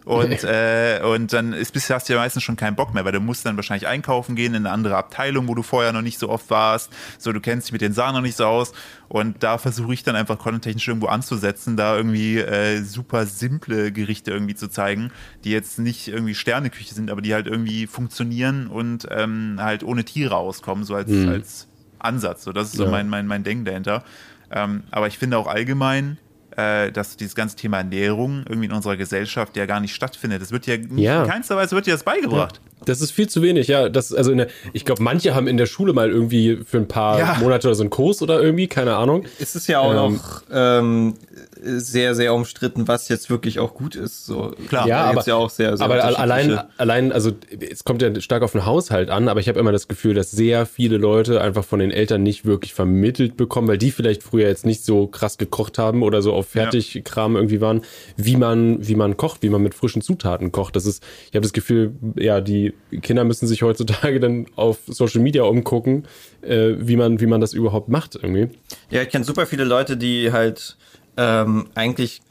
Und, 0.05 0.43
äh, 0.45 1.01
und 1.05 1.33
dann 1.33 1.53
ist, 1.53 1.73
bist, 1.73 1.89
hast 1.91 2.09
du 2.09 2.15
ja 2.15 2.19
meistens 2.19 2.43
schon 2.43 2.57
keinen 2.57 2.75
Bock 2.75 2.93
mehr, 2.93 3.05
weil 3.05 3.13
du 3.13 3.21
musst 3.21 3.47
dann 3.47 3.57
wahrscheinlich 3.57 3.87
einkaufen 3.87 4.35
gehen 4.35 4.55
in 4.55 4.67
eine 4.67 4.75
andere 4.75 4.97
Abteilung, 4.97 5.47
wo 5.49 5.55
du 5.55 5.63
vorher 5.63 5.93
noch 5.93 6.03
nicht 6.03 6.19
so 6.19 6.29
oft 6.29 6.51
warst. 6.51 6.91
So, 7.19 7.33
du 7.33 7.41
kennst 7.41 7.69
dich 7.69 7.73
mit 7.73 7.81
den 7.83 7.93
Sachen 7.93 8.15
noch 8.15 8.23
nicht 8.23 8.37
so 8.37 8.47
aus. 8.47 8.73
Und 9.09 9.43
da 9.43 9.59
versuche 9.59 9.95
ich 9.95 10.03
dann 10.03 10.17
einfach 10.17 10.39
contenttechnisch 10.39 10.89
irgendwo 10.89 11.07
anzusetzen, 11.09 11.77
da 11.77 11.97
irgendwie 11.97 12.39
äh, 12.39 12.83
super 12.83 13.27
simple 13.27 13.93
Gerichte 13.93 14.31
irgendwie 14.33 14.55
zu 14.55 14.69
zeigen, 14.69 15.13
die 15.45 15.51
jetzt 15.51 15.79
nicht 15.79 16.09
irgendwie 16.09 16.35
Sterneküche 16.35 16.95
sind, 16.95 17.11
aber 17.11 17.21
die 17.21 17.35
halt 17.35 17.47
irgendwie 17.47 17.87
funktionieren 17.87 18.67
und 18.67 19.07
ähm, 19.11 19.57
halt 19.61 19.85
ohne 19.85 20.05
Tiere 20.05 20.37
auskommen, 20.37 20.85
so 20.85 20.95
als, 20.95 21.11
als 21.29 21.69
Ansatz. 21.99 22.43
So, 22.45 22.53
das 22.53 22.69
ist 22.69 22.77
so 22.77 22.85
Ja. 22.85 22.91
mein, 22.91 23.09
mein, 23.09 23.27
mein 23.27 23.45
Denken 23.45 23.65
dahinter. 23.65 24.03
Ähm, 24.51 24.83
aber 24.91 25.07
ich 25.07 25.19
finde 25.19 25.39
auch 25.39 25.47
allgemein, 25.47 26.19
dass 26.57 27.17
dieses 27.17 27.35
ganze 27.35 27.57
Thema 27.57 27.79
Ernährung 27.79 28.45
irgendwie 28.49 28.67
in 28.67 28.73
unserer 28.73 28.97
Gesellschaft 28.97 29.57
ja 29.57 29.67
gar 29.67 29.81
nicht 29.81 29.95
stattfindet. 29.95 30.43
Es 30.43 30.53
wird 30.53 30.67
ja, 30.67 30.77
nicht, 30.77 30.99
Ja. 30.99 31.23
in 31.25 31.29
keinster 31.31 31.57
Weise 31.57 31.75
wird 31.75 31.87
dir 31.87 31.93
das 31.93 32.03
beigebracht. 32.05 32.61
Das 32.85 33.01
ist 33.01 33.11
viel 33.11 33.29
zu 33.29 33.43
wenig, 33.43 33.69
ja. 33.69 33.89
Das, 33.89 34.13
also 34.13 34.35
der, 34.35 34.49
ich 34.73 34.85
glaube, 34.85 35.03
manche 35.03 35.35
haben 35.35 35.47
in 35.47 35.57
der 35.57 35.67
Schule 35.67 35.93
mal 35.93 36.11
irgendwie 36.11 36.59
für 36.65 36.79
ein 36.79 36.89
paar 36.89 37.19
Ja. 37.19 37.37
Monate 37.41 37.69
oder 37.69 37.75
so 37.75 37.83
einen 37.83 37.91
Kurs 37.91 38.23
oder 38.23 38.43
irgendwie, 38.43 38.67
keine 38.67 38.97
Ahnung. 38.97 39.25
Es 39.39 39.55
ist 39.55 39.67
ja 39.69 39.81
auch 39.81 39.91
Ähm, 39.93 40.15
noch 40.15 40.43
ähm, 40.53 41.15
sehr, 41.63 42.15
sehr 42.15 42.35
umstritten, 42.35 42.89
was 42.89 43.09
jetzt 43.09 43.31
wirklich 43.31 43.59
auch 43.61 43.75
gut 43.75 43.95
ist. 43.95 44.27
So. 44.27 44.53
Klar. 44.69 44.87
Ja, 44.89 45.05
aber, 45.05 45.25
ja 45.25 45.35
auch 45.37 45.51
sehr, 45.51 45.77
sehr 45.77 45.85
aber 45.85 46.03
allein, 46.05 46.59
allein, 46.77 47.13
also 47.13 47.33
es 47.71 47.85
kommt 47.85 48.03
ja 48.03 48.21
stark 48.21 48.43
auf 48.43 48.53
den 48.53 48.67
Haushalt 48.67 49.11
an, 49.11 49.29
aber 49.29 49.41
ich 49.41 49.49
habe 49.49 49.61
immer 49.61 49.73
das 49.73 49.89
Gefühl, 49.89 50.15
dass 50.15 50.31
sehr 50.31 50.67
viele 50.67 50.97
Leute 50.97 51.41
einfach 51.41 51.65
von 51.65 51.79
den 51.79 51.91
Eltern 51.91 52.23
nicht 52.23 52.45
wirklich 52.45 52.75
vermittelt 52.75 53.37
bekommen, 53.37 53.69
weil 53.69 53.79
die 53.79 53.91
vielleicht 53.91 54.23
früher 54.23 54.49
jetzt 54.49 54.67
nicht 54.67 54.85
so 54.85 55.07
krass 55.07 55.39
gekocht 55.39 55.79
haben 55.79 56.03
oder 56.03 56.23
so 56.23 56.33
auf 56.33 56.49
Fertigkram 56.49 57.37
irgendwie 57.37 57.61
waren, 57.61 57.83
wie 58.17 58.37
man, 58.37 58.87
wie 58.87 58.95
man 58.97 59.17
kocht, 59.17 59.43
wie 59.43 59.49
man 59.49 59.63
mit 59.63 59.75
frischen 59.75 60.03
Zutaten 60.03 60.53
kocht. 60.53 60.75
Das 60.77 60.87
ist, 60.87 61.03
ich 61.29 61.37
habe 61.37 61.43
das 61.43 61.53
Gefühl, 61.53 61.93
ja, 62.17 62.41
die 62.41 62.72
die 62.91 63.01
Kinder 63.01 63.25
müssen 63.25 63.47
sich 63.47 63.63
heutzutage 63.63 64.21
dann 64.21 64.47
auf 64.57 64.79
Social 64.87 65.21
Media 65.21 65.43
umgucken, 65.43 66.05
äh, 66.43 66.75
wie, 66.79 66.97
man, 66.97 67.21
wie 67.21 67.27
man 67.27 67.41
das 67.41 67.53
überhaupt 67.55 67.89
macht 67.89 68.17
irgendwie. 68.17 68.49
Ja, 68.91 69.03
ich 69.03 69.09
kenne 69.09 69.25
super 69.25 69.47
viele 69.47 69.65
Leute, 69.65 69.97
die 69.97 70.33
halt 70.33 70.77
ähm, 71.17 71.69
eigentlich 71.75 72.23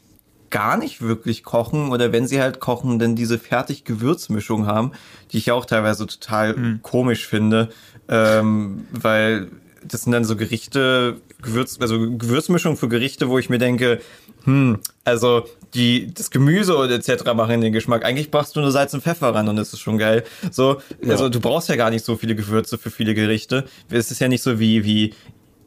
gar 0.51 0.77
nicht 0.77 1.01
wirklich 1.01 1.43
kochen 1.43 1.91
oder 1.91 2.11
wenn 2.11 2.27
sie 2.27 2.41
halt 2.41 2.59
kochen, 2.59 2.99
dann 2.99 3.15
diese 3.15 3.39
fertig 3.39 3.85
Gewürzmischung 3.85 4.67
haben, 4.67 4.91
die 5.31 5.37
ich 5.37 5.51
auch 5.51 5.65
teilweise 5.65 6.05
total 6.05 6.55
mhm. 6.55 6.79
komisch 6.81 7.25
finde, 7.25 7.69
ähm, 8.09 8.85
weil 8.91 9.49
das 9.83 10.03
sind 10.03 10.11
dann 10.11 10.25
so 10.25 10.35
Gerichte, 10.35 11.21
Gewürz, 11.41 11.77
also 11.79 12.17
Gewürzmischung 12.17 12.77
für 12.77 12.89
Gerichte, 12.89 13.29
wo 13.29 13.39
ich 13.39 13.49
mir 13.49 13.57
denke, 13.57 13.99
hm, 14.43 14.79
also 15.05 15.45
die 15.73 16.13
das 16.13 16.31
Gemüse 16.31 16.75
und 16.75 16.91
etc. 16.91 17.33
machen 17.33 17.61
den 17.61 17.73
Geschmack. 17.73 18.03
Eigentlich 18.03 18.31
brauchst 18.31 18.55
du 18.55 18.61
nur 18.61 18.71
Salz 18.71 18.93
und 18.93 19.01
Pfeffer 19.01 19.33
ran 19.33 19.47
und 19.47 19.55
das 19.55 19.73
ist 19.73 19.79
schon 19.79 19.97
geil. 19.97 20.23
So, 20.51 20.81
ja. 21.01 21.11
also 21.11 21.29
du 21.29 21.39
brauchst 21.39 21.69
ja 21.69 21.75
gar 21.75 21.89
nicht 21.89 22.05
so 22.05 22.17
viele 22.17 22.35
Gewürze 22.35 22.77
für 22.77 22.91
viele 22.91 23.13
Gerichte. 23.13 23.65
Es 23.89 24.11
ist 24.11 24.19
ja 24.19 24.27
nicht 24.27 24.43
so 24.43 24.59
wie 24.59 24.83
wie 24.83 25.13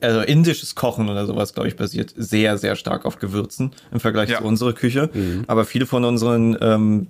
also 0.01 0.20
indisches 0.20 0.74
Kochen 0.74 1.09
oder 1.09 1.26
sowas, 1.26 1.55
glaube 1.55 1.68
ich, 1.68 1.76
basiert 1.76 2.12
sehr, 2.16 2.59
sehr 2.59 2.76
stark 2.76 3.06
auf 3.06 3.18
Gewürzen 3.18 3.72
im 3.90 4.01
Vergleich 4.01 4.28
ja. 4.28 4.39
zu 4.39 4.44
unserer 4.44 4.74
Küche. 4.74 5.10
Mhm. 5.12 5.44
Aber 5.47 5.64
viele 5.64 5.86
von 5.86 6.05
unseren 6.05 6.56
ähm, 6.60 7.06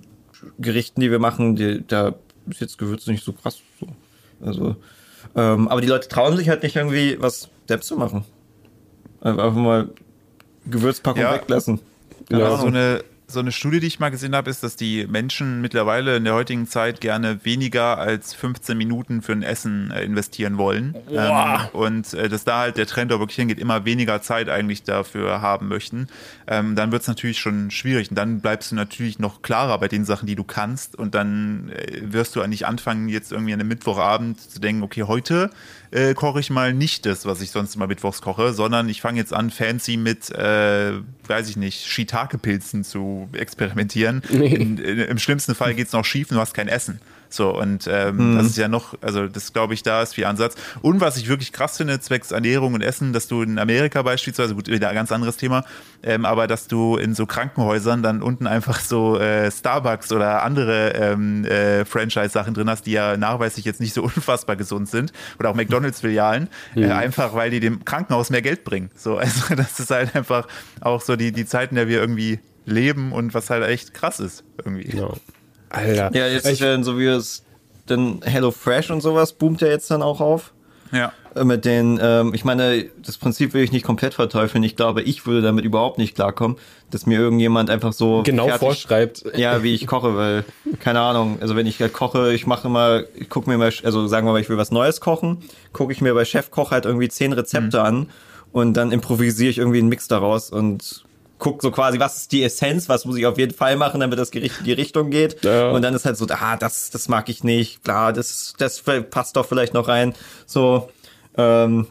Gerichten, 0.59 1.01
die 1.01 1.11
wir 1.11 1.19
machen, 1.19 1.55
die, 1.55 1.83
da 1.85 2.15
ist 2.49 2.61
jetzt 2.61 2.77
Gewürze 2.77 3.11
nicht 3.11 3.23
so 3.23 3.33
krass. 3.33 3.59
So. 3.79 3.87
Also, 4.45 4.75
ähm, 5.35 5.67
aber 5.67 5.81
die 5.81 5.87
Leute 5.87 6.07
trauen 6.07 6.37
sich 6.37 6.49
halt 6.49 6.63
nicht 6.63 6.75
irgendwie 6.75 7.17
was 7.19 7.49
selbst 7.67 7.87
zu 7.87 7.97
machen. 7.97 8.23
Einfach 9.21 9.53
mal 9.53 9.89
Gewürzpackung 10.67 11.21
ja. 11.21 11.33
weglassen. 11.33 11.79
Ja, 12.29 12.57
so 12.57 12.67
eine 12.67 13.03
so 13.27 13.39
eine 13.39 13.51
Studie, 13.51 13.79
die 13.79 13.87
ich 13.87 13.99
mal 13.99 14.09
gesehen 14.09 14.35
habe, 14.35 14.49
ist, 14.49 14.63
dass 14.63 14.75
die 14.75 15.07
Menschen 15.07 15.61
mittlerweile 15.61 16.17
in 16.17 16.23
der 16.25 16.33
heutigen 16.33 16.67
Zeit 16.67 17.01
gerne 17.01 17.43
weniger 17.43 17.97
als 17.97 18.33
15 18.33 18.77
Minuten 18.77 19.21
für 19.21 19.31
ein 19.31 19.43
Essen 19.43 19.91
äh, 19.91 20.03
investieren 20.03 20.57
wollen. 20.57 20.95
Ähm, 21.09 21.59
und 21.73 22.13
äh, 22.13 22.29
dass 22.29 22.43
da 22.43 22.59
halt 22.59 22.77
der 22.77 22.85
Trend 22.85 23.11
auch 23.11 23.19
wirklich 23.19 23.37
hingeht, 23.37 23.59
immer 23.59 23.85
weniger 23.85 24.21
Zeit 24.21 24.49
eigentlich 24.49 24.83
dafür 24.83 25.41
haben 25.41 25.67
möchten. 25.67 26.07
Ähm, 26.47 26.75
dann 26.75 26.91
wird 26.91 27.01
es 27.01 27.07
natürlich 27.07 27.39
schon 27.39 27.71
schwierig. 27.71 28.09
Und 28.09 28.15
dann 28.15 28.41
bleibst 28.41 28.71
du 28.71 28.75
natürlich 28.75 29.17
noch 29.17 29.41
klarer 29.41 29.79
bei 29.79 29.87
den 29.87 30.05
Sachen, 30.05 30.27
die 30.27 30.35
du 30.35 30.43
kannst. 30.43 30.95
Und 30.95 31.15
dann 31.15 31.69
äh, 31.69 32.01
wirst 32.03 32.35
du 32.35 32.41
eigentlich 32.41 32.67
anfangen, 32.67 33.09
jetzt 33.09 33.31
irgendwie 33.31 33.53
an 33.53 33.59
einem 33.59 33.69
Mittwochabend 33.69 34.39
zu 34.39 34.59
denken, 34.59 34.83
okay, 34.83 35.03
heute 35.03 35.49
äh, 35.91 36.13
koche 36.13 36.39
ich 36.39 36.49
mal 36.49 36.73
nicht 36.73 37.05
das, 37.05 37.25
was 37.25 37.41
ich 37.41 37.51
sonst 37.51 37.75
immer 37.75 37.87
mittwochs 37.87 38.21
koche, 38.21 38.53
sondern 38.53 38.89
ich 38.89 39.01
fange 39.01 39.17
jetzt 39.17 39.33
an, 39.33 39.49
fancy 39.49 39.97
mit, 39.97 40.29
äh, 40.31 40.93
weiß 41.27 41.49
ich 41.49 41.57
nicht, 41.57 41.85
Shiitake-Pilzen 41.85 42.83
zu 42.83 43.14
experimentieren. 43.33 44.21
In, 44.29 44.77
in, 44.77 44.99
Im 44.99 45.19
schlimmsten 45.19 45.55
Fall 45.55 45.73
geht 45.73 45.87
es 45.87 45.93
noch 45.93 46.05
schief 46.05 46.29
und 46.29 46.35
du 46.35 46.41
hast 46.41 46.53
kein 46.53 46.67
Essen. 46.67 46.99
So, 47.35 47.57
und 47.57 47.87
ähm, 47.91 48.33
mhm. 48.33 48.37
das 48.37 48.47
ist 48.47 48.57
ja 48.57 48.67
noch, 48.67 48.95
also 49.01 49.27
das 49.27 49.51
glaube 49.51 49.73
ich, 49.73 49.83
da 49.83 50.01
ist 50.01 50.15
viel 50.15 50.25
Ansatz. 50.25 50.55
Und 50.81 51.01
was 51.01 51.17
ich 51.17 51.27
wirklich 51.27 51.51
krass 51.51 51.77
finde, 51.77 51.99
zwecks 51.99 52.31
Ernährung 52.31 52.73
und 52.73 52.81
Essen, 52.81 53.13
dass 53.13 53.27
du 53.27 53.41
in 53.41 53.59
Amerika 53.59 54.01
beispielsweise, 54.01 54.55
gut, 54.55 54.67
wieder 54.67 54.89
ein 54.89 54.95
ganz 54.95 55.11
anderes 55.11 55.37
Thema, 55.37 55.65
ähm, 56.01 56.25
aber 56.25 56.47
dass 56.47 56.67
du 56.67 56.97
in 56.97 57.13
so 57.13 57.25
Krankenhäusern 57.25 58.03
dann 58.03 58.21
unten 58.21 58.47
einfach 58.47 58.79
so 58.79 59.19
äh, 59.19 59.51
Starbucks 59.51 60.11
oder 60.11 60.43
andere 60.43 60.91
ähm, 60.91 61.45
äh, 61.45 61.83
Franchise-Sachen 61.83 62.53
drin 62.53 62.69
hast, 62.69 62.85
die 62.85 62.91
ja 62.91 63.17
nachweislich 63.17 63.65
jetzt 63.65 63.81
nicht 63.81 63.93
so 63.93 64.03
unfassbar 64.15 64.55
gesund 64.55 64.89
sind. 64.89 65.11
Oder 65.39 65.49
auch 65.49 65.55
McDonalds-Filialen, 65.55 66.47
mhm. 66.75 66.83
äh, 66.83 66.91
einfach 66.91 67.33
weil 67.33 67.49
die 67.49 67.59
dem 67.59 67.83
Krankenhaus 67.83 68.29
mehr 68.29 68.41
Geld 68.41 68.63
bringen. 68.63 68.91
So, 68.95 69.17
also 69.17 69.55
das 69.55 69.79
ist 69.79 69.91
halt 69.91 70.15
einfach 70.15 70.47
auch 70.79 71.01
so 71.01 71.15
die, 71.15 71.31
die 71.31 71.45
Zeit, 71.45 71.71
in 71.71 71.75
der 71.75 71.87
wir 71.87 71.99
irgendwie 71.99 72.39
leben 72.65 73.11
und 73.11 73.33
was 73.33 73.49
halt 73.49 73.63
echt 73.65 73.93
krass 73.93 74.19
ist 74.19 74.43
irgendwie. 74.63 74.89
Genau. 74.89 75.15
Alter. 75.69 76.11
Ja, 76.13 76.27
jetzt 76.27 76.47
ich, 76.47 76.61
werden 76.61 76.83
so 76.83 76.97
wie 76.99 77.05
es 77.05 77.43
denn 77.89 78.21
Hello 78.23 78.51
Fresh 78.51 78.89
und 78.91 79.01
sowas 79.01 79.33
boomt 79.33 79.61
ja 79.61 79.67
jetzt 79.67 79.91
dann 79.91 80.01
auch 80.01 80.21
auf. 80.21 80.53
Ja. 80.91 81.11
Äh, 81.35 81.43
mit 81.43 81.65
den, 81.65 81.99
ähm, 82.01 82.33
ich 82.33 82.45
meine, 82.45 82.85
das 83.03 83.17
Prinzip 83.17 83.53
will 83.53 83.63
ich 83.63 83.71
nicht 83.71 83.83
komplett 83.83 84.13
verteufeln. 84.13 84.63
Ich 84.63 84.75
glaube, 84.75 85.01
ich 85.01 85.25
würde 85.25 85.41
damit 85.41 85.65
überhaupt 85.65 85.97
nicht 85.97 86.15
klarkommen, 86.15 86.57
dass 86.91 87.05
mir 87.05 87.19
irgendjemand 87.19 87.69
einfach 87.69 87.93
so 87.93 88.23
genau 88.23 88.45
fertig, 88.45 88.59
vorschreibt. 88.59 89.25
Ja, 89.35 89.63
wie 89.63 89.73
ich 89.73 89.85
koche, 89.87 90.15
weil 90.15 90.45
keine 90.79 91.01
Ahnung. 91.01 91.37
Also 91.41 91.55
wenn 91.55 91.67
ich 91.67 91.79
halt 91.81 91.93
koche, 91.93 92.33
ich 92.33 92.47
mache 92.47 92.67
immer, 92.67 93.03
ich 93.15 93.29
gucke 93.29 93.49
mir 93.49 93.57
mal, 93.57 93.71
also 93.83 94.07
sagen 94.07 94.27
wir 94.27 94.31
mal, 94.31 94.41
ich 94.41 94.49
will 94.49 94.57
was 94.57 94.71
Neues 94.71 95.01
kochen, 95.01 95.39
gucke 95.73 95.91
ich 95.91 96.01
mir 96.01 96.13
bei 96.13 96.25
Chefkoch 96.25 96.71
halt 96.71 96.85
irgendwie 96.85 97.09
zehn 97.09 97.33
Rezepte 97.33 97.79
mhm. 97.79 97.85
an 97.85 98.09
und 98.51 98.73
dann 98.75 98.91
improvisiere 98.91 99.49
ich 99.49 99.57
irgendwie 99.57 99.79
einen 99.79 99.89
Mix 99.89 100.07
daraus 100.07 100.49
und 100.49 101.04
guckt 101.37 101.61
so 101.61 101.71
quasi, 101.71 101.99
was 101.99 102.17
ist 102.17 102.31
die 102.31 102.43
Essenz, 102.43 102.87
was 102.89 103.05
muss 103.05 103.17
ich 103.17 103.25
auf 103.25 103.37
jeden 103.37 103.53
Fall 103.53 103.75
machen, 103.75 103.99
damit 103.99 104.17
das 104.17 104.31
Gericht 104.31 104.59
in 104.59 104.65
die 104.65 104.73
Richtung 104.73 105.09
geht. 105.09 105.43
Ja. 105.43 105.69
Und 105.69 105.81
dann 105.81 105.93
ist 105.93 106.05
halt 106.05 106.17
so, 106.17 106.25
ah, 106.29 106.57
das, 106.57 106.89
das 106.91 107.07
mag 107.09 107.29
ich 107.29 107.43
nicht, 107.43 107.83
klar, 107.83 108.13
das, 108.13 108.53
das 108.57 108.81
passt 109.09 109.35
doch 109.35 109.45
vielleicht 109.45 109.73
noch 109.73 109.87
rein. 109.87 110.13
So, 110.45 110.89
ähm, 111.37 111.87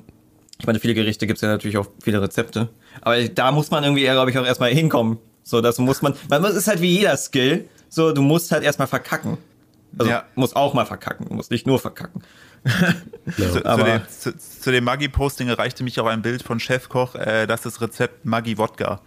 ich 0.59 0.67
meine, 0.67 0.81
viele 0.81 0.95
Gerichte 0.95 1.27
gibt's 1.27 1.43
ja 1.43 1.49
natürlich 1.49 1.77
auch 1.77 1.87
viele 2.03 2.23
Rezepte. 2.23 2.69
Aber 3.01 3.23
da 3.29 3.53
muss 3.53 3.71
man 3.71 3.85
irgendwie, 3.85 4.05
glaube 4.05 4.31
ich, 4.31 4.39
auch 4.39 4.47
erstmal 4.47 4.71
hinkommen. 4.71 5.19
So, 5.43 5.61
das 5.61 5.79
muss 5.79 6.01
man, 6.01 6.15
weil 6.29 6.41
man 6.41 6.57
ist 6.57 6.69
halt 6.69 6.81
wie 6.81 6.97
jeder 6.97 7.17
Skill. 7.17 7.69
So, 7.89 8.13
du 8.13 8.23
musst 8.23 8.51
halt 8.51 8.65
erstmal 8.65 8.89
verkacken. 8.89 9.37
Also, 9.99 10.11
ja. 10.11 10.25
muss 10.35 10.57
auch 10.57 10.75
mal 10.75 10.87
verkacken, 10.87 11.29
du 11.29 11.35
musst 11.35 11.51
nicht 11.51 11.67
nur 11.67 11.79
verkacken. 11.79 12.23
Ja. 13.39 13.51
zu, 13.51 13.63
zu, 13.63 13.85
dem, 13.85 14.03
zu, 14.09 14.37
zu, 14.37 14.73
dem 14.73 14.85
Maggi-Posting 14.85 15.49
erreichte 15.49 15.83
mich 15.83 15.99
auch 15.99 16.07
ein 16.07 16.21
Bild 16.21 16.43
von 16.43 16.61
Chefkoch, 16.61 17.15
äh, 17.15 17.47
das 17.47 17.65
ist 17.65 17.77
das 17.77 17.81
Rezept 17.81 18.27
Maggi-Wodka. 18.27 19.01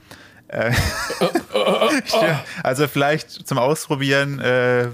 Äh, 0.52 2.36
also 2.64 2.88
vielleicht 2.88 3.32
zum 3.32 3.57
Ausprobieren. 3.57 4.40
Äh, 4.40 4.88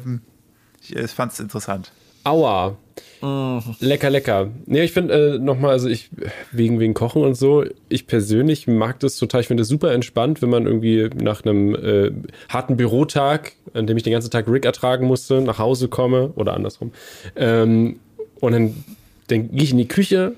ich, 0.81 0.95
ich 0.95 1.11
fand 1.11 1.33
es 1.33 1.39
interessant. 1.39 1.91
Aua. 2.23 2.77
Mm. 3.21 3.59
Lecker, 3.79 4.09
lecker. 4.09 4.49
Nee, 4.65 4.83
ich 4.83 4.91
finde 4.91 5.35
äh, 5.35 5.39
nochmal, 5.39 5.71
also 5.71 5.87
ich, 5.87 6.09
wegen, 6.51 6.79
wegen 6.79 6.93
Kochen 6.93 7.23
und 7.23 7.35
so, 7.35 7.63
ich 7.89 8.07
persönlich 8.07 8.67
mag 8.67 8.99
das 8.99 9.17
total. 9.17 9.41
Ich 9.41 9.47
finde 9.47 9.63
es 9.63 9.69
super 9.69 9.93
entspannt, 9.93 10.41
wenn 10.41 10.49
man 10.49 10.65
irgendwie 10.65 11.09
nach 11.15 11.43
einem 11.43 11.75
äh, 11.75 12.11
harten 12.49 12.77
Bürotag, 12.77 13.53
an 13.73 13.87
dem 13.87 13.97
ich 13.97 14.03
den 14.03 14.13
ganzen 14.13 14.31
Tag 14.31 14.47
Rick 14.47 14.65
ertragen 14.65 15.07
musste, 15.07 15.41
nach 15.41 15.59
Hause 15.59 15.87
komme 15.87 16.31
oder 16.35 16.53
andersrum. 16.53 16.91
Ähm, 17.35 17.99
und 18.39 18.51
dann, 18.51 18.83
dann 19.27 19.51
gehe 19.51 19.63
ich 19.63 19.71
in 19.71 19.77
die 19.77 19.87
Küche, 19.87 20.33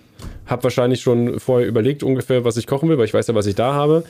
habe 0.45 0.63
wahrscheinlich 0.63 1.01
schon 1.01 1.39
vorher 1.39 1.67
überlegt 1.67 2.03
ungefähr, 2.03 2.45
was 2.45 2.57
ich 2.57 2.67
kochen 2.67 2.89
will, 2.89 2.97
weil 2.97 3.05
ich 3.05 3.13
weiß 3.13 3.27
ja, 3.27 3.35
was 3.35 3.47
ich 3.47 3.55
da 3.55 3.73
habe. 3.73 4.03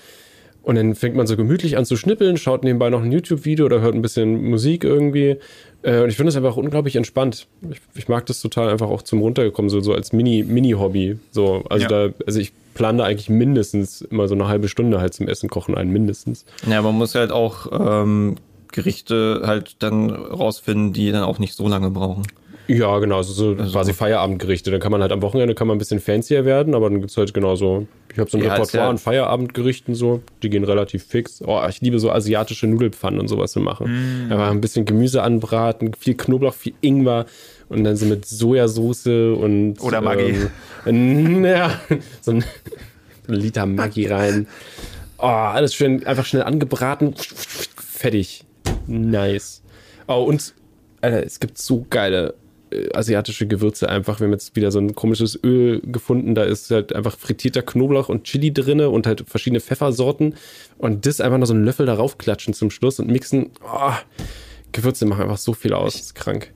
Und 0.65 0.75
dann 0.75 0.95
fängt 0.95 1.15
man 1.15 1.27
so 1.27 1.37
gemütlich 1.37 1.77
an 1.77 1.85
zu 1.85 1.95
schnippeln, 1.95 2.37
schaut 2.37 2.63
nebenbei 2.63 2.89
noch 2.89 3.03
ein 3.03 3.11
YouTube-Video 3.11 3.67
oder 3.67 3.81
hört 3.81 3.93
ein 3.93 4.01
bisschen 4.01 4.49
Musik 4.49 4.83
irgendwie. 4.83 5.37
Äh, 5.83 6.01
und 6.01 6.09
ich 6.09 6.15
finde 6.15 6.31
es 6.31 6.35
einfach 6.35 6.57
unglaublich 6.57 6.95
entspannt. 6.95 7.45
Ich, 7.69 7.79
ich, 7.93 8.07
mag 8.07 8.25
das 8.25 8.41
total 8.41 8.69
einfach 8.69 8.89
auch 8.89 9.03
zum 9.03 9.21
Runtergekommen, 9.21 9.69
so, 9.69 9.79
so 9.79 9.93
als 9.93 10.11
Mini-Hobby. 10.11 11.07
Mini 11.07 11.19
so, 11.29 11.63
also 11.69 11.83
ja. 11.83 12.07
da, 12.07 12.13
also 12.25 12.39
ich 12.39 12.51
plane 12.73 12.97
da 12.97 13.03
eigentlich 13.03 13.29
mindestens 13.29 14.01
immer 14.01 14.27
so 14.27 14.33
eine 14.33 14.47
halbe 14.47 14.67
Stunde 14.67 14.99
halt 14.99 15.13
zum 15.13 15.27
Essen 15.27 15.49
kochen 15.49 15.75
ein, 15.75 15.91
mindestens. 15.91 16.45
Ja, 16.67 16.81
man 16.81 16.95
muss 16.95 17.13
halt 17.13 17.31
auch 17.31 17.67
ähm, 17.71 18.37
Gerichte 18.71 19.43
halt 19.45 19.75
dann 19.83 20.09
rausfinden, 20.09 20.93
die 20.93 21.11
dann 21.11 21.23
auch 21.23 21.37
nicht 21.37 21.53
so 21.53 21.67
lange 21.67 21.91
brauchen. 21.91 22.23
Ja, 22.67 22.97
genau, 22.99 23.21
so, 23.21 23.33
so 23.33 23.59
also, 23.59 23.71
quasi 23.71 23.93
Feierabendgerichte. 23.93 24.71
Dann 24.71 24.79
kann 24.79 24.91
man 24.91 25.01
halt 25.01 25.11
am 25.11 25.21
Wochenende 25.21 25.55
kann 25.55 25.67
man 25.67 25.75
ein 25.75 25.79
bisschen 25.79 25.99
fancier 25.99 26.45
werden, 26.45 26.73
aber 26.73 26.89
dann 26.89 26.99
gibt 26.99 27.11
es 27.11 27.17
halt 27.17 27.33
genauso. 27.33 27.87
Ich 28.11 28.19
habe 28.19 28.29
so 28.29 28.37
ein 28.37 28.43
ja, 28.43 28.53
Repertoire 28.53 28.85
ja 28.85 28.89
an 28.89 28.97
Feierabendgerichten 28.97 29.93
so, 29.93 30.21
die 30.41 30.49
gehen 30.49 30.63
relativ 30.63 31.03
fix. 31.03 31.41
Oh, 31.45 31.61
ich 31.67 31.81
liebe 31.81 31.99
so 31.99 32.11
asiatische 32.11 32.67
Nudelpfannen 32.67 33.19
und 33.19 33.27
sowas 33.27 33.51
zu 33.51 33.59
machen. 33.59 34.27
Mm. 34.27 34.31
Aber 34.31 34.49
ein 34.49 34.61
bisschen 34.61 34.85
Gemüse 34.85 35.21
anbraten, 35.21 35.93
viel 35.93 36.15
Knoblauch, 36.15 36.53
viel 36.53 36.73
Ingwer 36.81 37.25
und 37.69 37.83
dann 37.83 37.95
so 37.95 38.05
mit 38.05 38.25
Sojasauce 38.25 39.07
und. 39.07 39.75
Oder 39.81 40.01
Maggi. 40.01 40.35
Ähm, 40.85 41.45
ja, 41.45 41.79
so 42.21 42.31
ein 42.31 42.43
Liter 43.27 43.65
Maggi 43.65 44.07
rein. 44.07 44.47
Oh, 45.17 45.27
alles 45.27 45.73
schön, 45.73 46.05
einfach 46.05 46.25
schnell 46.25 46.43
angebraten. 46.43 47.15
Fertig. 47.77 48.43
Nice. 48.87 49.61
Oh, 50.07 50.23
und 50.23 50.53
Alter, 51.01 51.23
es 51.23 51.39
gibt 51.39 51.57
so 51.57 51.85
geile 51.89 52.35
asiatische 52.93 53.47
Gewürze 53.47 53.89
einfach. 53.89 54.19
Wir 54.19 54.25
haben 54.25 54.33
jetzt 54.33 54.55
wieder 54.55 54.71
so 54.71 54.79
ein 54.79 54.95
komisches 54.95 55.39
Öl 55.43 55.81
gefunden. 55.81 56.35
Da 56.35 56.43
ist 56.43 56.71
halt 56.71 56.93
einfach 56.93 57.17
frittierter 57.17 57.61
Knoblauch 57.61 58.09
und 58.09 58.23
Chili 58.23 58.53
drinne 58.53 58.89
und 58.89 59.07
halt 59.07 59.23
verschiedene 59.27 59.59
Pfeffersorten. 59.59 60.35
Und 60.77 61.05
das 61.05 61.21
einfach 61.21 61.37
noch 61.37 61.47
so 61.47 61.53
einen 61.53 61.65
Löffel 61.65 61.85
darauf 61.85 62.17
klatschen 62.17 62.53
zum 62.53 62.71
Schluss 62.71 62.99
und 62.99 63.09
mixen. 63.09 63.51
Oh, 63.63 63.93
Gewürze 64.71 65.05
machen 65.05 65.23
einfach 65.23 65.37
so 65.37 65.53
viel 65.53 65.73
aus. 65.73 65.93
Das 65.93 66.01
ist 66.01 66.15
krank. 66.15 66.51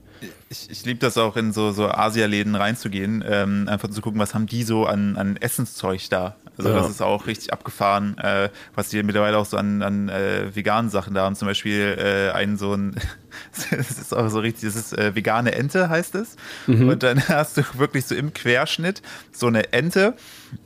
Ich, 0.49 0.69
ich 0.69 0.85
liebe 0.85 0.99
das 0.99 1.17
auch 1.17 1.37
in 1.37 1.53
so, 1.53 1.71
so 1.71 1.87
Asialäden 1.87 2.55
reinzugehen, 2.55 3.23
ähm, 3.27 3.67
einfach 3.69 3.89
zu 3.89 4.01
gucken, 4.01 4.19
was 4.19 4.33
haben 4.33 4.47
die 4.47 4.63
so 4.63 4.85
an, 4.85 5.15
an 5.15 5.37
Essenszeug 5.37 6.01
da. 6.09 6.35
Also 6.59 6.69
ja. 6.69 6.75
das 6.75 6.89
ist 6.89 7.01
auch 7.01 7.25
richtig 7.25 7.53
abgefahren, 7.53 8.17
äh, 8.17 8.49
was 8.75 8.89
die 8.89 9.01
mittlerweile 9.01 9.37
auch 9.37 9.45
so 9.45 9.57
an, 9.57 9.81
an 9.81 10.09
äh, 10.09 10.53
veganen 10.53 10.91
Sachen 10.91 11.13
da 11.13 11.23
haben. 11.23 11.35
Zum 11.35 11.47
Beispiel 11.47 11.97
äh, 11.97 12.35
einen 12.35 12.57
so 12.57 12.73
ein, 12.73 12.95
das 13.71 13.89
ist 13.89 14.13
auch 14.13 14.29
so 14.29 14.39
richtig, 14.39 14.69
das 14.69 14.75
ist 14.75 14.97
äh, 14.97 15.15
vegane 15.15 15.53
Ente 15.53 15.89
heißt 15.89 16.15
es. 16.15 16.35
Mhm. 16.67 16.89
Und 16.89 17.03
dann 17.03 17.19
hast 17.29 17.57
du 17.57 17.63
wirklich 17.77 18.05
so 18.05 18.13
im 18.13 18.33
Querschnitt 18.33 19.01
so 19.31 19.47
eine 19.47 19.71
Ente 19.71 20.15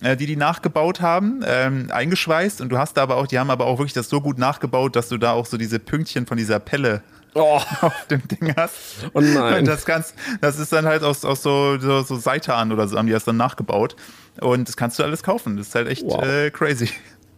äh, 0.01 0.15
die 0.15 0.25
die 0.25 0.35
nachgebaut 0.35 1.01
haben, 1.01 1.41
ähm, 1.45 1.87
eingeschweißt 1.91 2.61
und 2.61 2.69
du 2.69 2.77
hast 2.77 2.95
da 2.95 3.03
aber 3.03 3.17
auch, 3.17 3.27
die 3.27 3.39
haben 3.39 3.49
aber 3.49 3.65
auch 3.65 3.77
wirklich 3.79 3.93
das 3.93 4.09
so 4.09 4.21
gut 4.21 4.37
nachgebaut, 4.37 4.95
dass 4.95 5.09
du 5.09 5.17
da 5.17 5.33
auch 5.33 5.45
so 5.45 5.57
diese 5.57 5.79
Pünktchen 5.79 6.25
von 6.25 6.37
dieser 6.37 6.59
Pelle 6.59 7.01
Oh, 7.35 7.60
auf 7.81 8.07
dem 8.10 8.22
Ding 8.27 8.53
hast. 8.55 8.76
oh 9.14 9.19
nein. 9.22 9.60
Und 9.60 9.68
das 9.68 9.85
kannst, 9.85 10.15
das 10.41 10.60
ist 10.60 10.72
dann 10.72 10.85
halt 10.85 11.03
aus, 11.03 11.26
aus 11.26 11.41
so, 11.43 11.77
so, 11.80 12.01
so 12.03 12.15
Seitan 12.15 12.72
oder 12.72 12.88
so, 12.88 12.97
haben 12.97 13.07
die 13.07 13.14
das 13.14 13.26
dann 13.26 13.38
nachgebaut. 13.38 13.95
Und 14.39 14.68
das 14.68 14.77
kannst 14.77 14.99
du 14.99 15.03
alles 15.03 15.23
kaufen. 15.23 15.57
Das 15.57 15.68
ist 15.68 15.76
halt 15.76 15.88
echt 15.88 16.03
Wow. 16.05 16.23
äh, 16.23 16.49
crazy. 16.51 16.89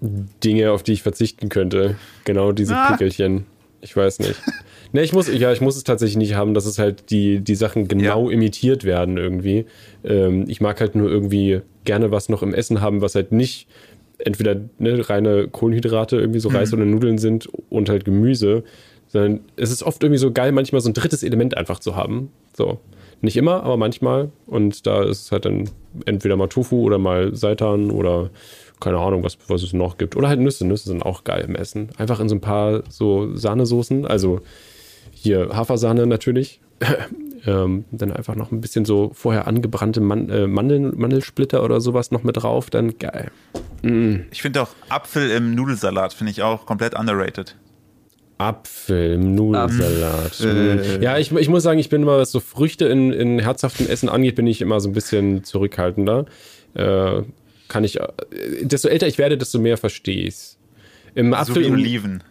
Dinge, 0.01 0.71
auf 0.71 0.83
die 0.83 0.93
ich 0.93 1.03
verzichten 1.03 1.49
könnte. 1.49 1.95
Genau 2.25 2.51
diese 2.51 2.75
Ah. 2.75 2.91
Pickelchen. 2.91 3.45
Ich 3.81 3.95
weiß 3.95 4.19
nicht. 4.19 4.35
Ne, 4.93 5.03
ich 5.03 5.13
muss, 5.13 5.27
ja, 5.27 5.51
ich 5.51 5.61
muss 5.61 5.75
es 5.77 5.83
tatsächlich 5.83 6.17
nicht 6.17 6.35
haben, 6.35 6.53
dass 6.53 6.65
es 6.65 6.79
halt 6.79 7.11
die, 7.11 7.39
die 7.39 7.55
Sachen 7.55 7.87
genau 7.87 8.29
imitiert 8.29 8.83
werden 8.83 9.17
irgendwie. 9.17 9.65
Ähm, 10.03 10.45
ich 10.47 10.59
mag 10.61 10.79
halt 10.79 10.95
nur 10.95 11.09
irgendwie 11.09 11.61
gerne 11.83 12.11
was 12.11 12.29
noch 12.29 12.41
im 12.41 12.53
Essen 12.53 12.81
haben, 12.81 13.01
was 13.01 13.13
halt 13.15 13.31
nicht 13.31 13.67
entweder 14.17 14.55
ne, 14.79 15.07
reine 15.09 15.47
Kohlenhydrate, 15.49 16.15
irgendwie 16.17 16.39
so 16.39 16.49
Reis 16.49 16.73
oder 16.73 16.85
Nudeln 16.85 17.17
sind 17.17 17.47
und 17.69 17.89
halt 17.89 18.05
Gemüse, 18.05 18.63
sondern 19.15 19.39
es 19.55 19.71
ist 19.71 19.81
oft 19.81 20.03
irgendwie 20.03 20.17
so 20.17 20.33
geil, 20.33 20.51
manchmal 20.51 20.81
so 20.81 20.89
ein 20.89 20.93
drittes 20.93 21.23
Element 21.23 21.55
einfach 21.55 21.79
zu 21.79 21.95
haben. 21.95 22.33
So. 22.53 22.79
Nicht 23.21 23.37
immer, 23.37 23.63
aber 23.63 23.77
manchmal. 23.77 24.29
Und 24.45 24.85
da 24.85 25.03
ist 25.03 25.31
halt 25.31 25.45
dann 25.45 25.69
entweder 26.05 26.35
mal 26.35 26.49
Tofu 26.49 26.81
oder 26.81 26.97
mal 26.97 27.33
Seitan 27.33 27.91
oder 27.91 28.29
keine 28.81 28.97
Ahnung, 28.97 29.23
was, 29.23 29.37
was 29.47 29.63
es 29.63 29.71
noch 29.71 29.97
gibt. 29.97 30.17
Oder 30.17 30.27
halt 30.27 30.41
Nüsse. 30.41 30.67
Nüsse 30.67 30.89
sind 30.89 31.01
auch 31.01 31.23
geil 31.23 31.45
im 31.47 31.55
Essen. 31.55 31.91
Einfach 31.97 32.19
in 32.19 32.27
so 32.27 32.35
ein 32.35 32.41
paar 32.41 32.83
so 32.89 33.33
Sahnesoßen. 33.33 34.05
Also 34.05 34.41
hier 35.13 35.47
Hafersahne 35.53 36.07
natürlich. 36.07 36.59
ähm, 37.45 37.85
dann 37.91 38.11
einfach 38.11 38.35
noch 38.35 38.51
ein 38.51 38.59
bisschen 38.59 38.83
so 38.83 39.11
vorher 39.13 39.47
angebrannte 39.47 40.01
Man 40.01 40.29
äh, 40.29 40.45
Mandeln, 40.45 40.91
Mandelsplitter 40.99 41.63
oder 41.63 41.79
sowas 41.79 42.11
noch 42.11 42.23
mit 42.23 42.35
drauf. 42.35 42.69
Dann 42.69 42.99
geil. 42.99 43.31
Ich 44.31 44.41
finde 44.41 44.61
auch 44.61 44.69
Apfel 44.89 45.31
im 45.31 45.55
Nudelsalat, 45.55 46.13
finde 46.13 46.31
ich 46.31 46.43
auch 46.43 46.65
komplett 46.65 46.99
underrated. 46.99 47.55
Apfel 48.37 49.17
Nudelsalat. 49.17 50.25
Apfel. 50.25 50.99
Mm. 50.99 51.01
Ja, 51.01 51.17
ich, 51.17 51.31
ich 51.31 51.49
muss 51.49 51.63
sagen, 51.63 51.79
ich 51.79 51.89
bin 51.89 52.01
immer, 52.01 52.17
was 52.17 52.31
so 52.31 52.39
Früchte 52.39 52.85
in, 52.85 53.13
in 53.13 53.39
herzhaftem 53.39 53.87
Essen 53.87 54.09
angeht, 54.09 54.35
bin 54.35 54.47
ich 54.47 54.61
immer 54.61 54.79
so 54.81 54.89
ein 54.89 54.93
bisschen 54.93 55.43
zurückhaltender. 55.43 56.25
Äh, 56.73 57.21
kann 57.69 57.83
ich, 57.83 57.99
äh, 57.99 58.07
desto 58.61 58.89
älter 58.89 59.07
ich 59.07 59.17
werde, 59.17 59.37
desto 59.37 59.59
mehr 59.59 59.77
verstehe 59.77 60.27
ich's. 60.27 60.57
Im 61.15 61.31
So 61.31 61.35
Apfel 61.37 61.63
wie 61.63 61.67
im- 61.67 61.73
Oliven. 61.73 62.23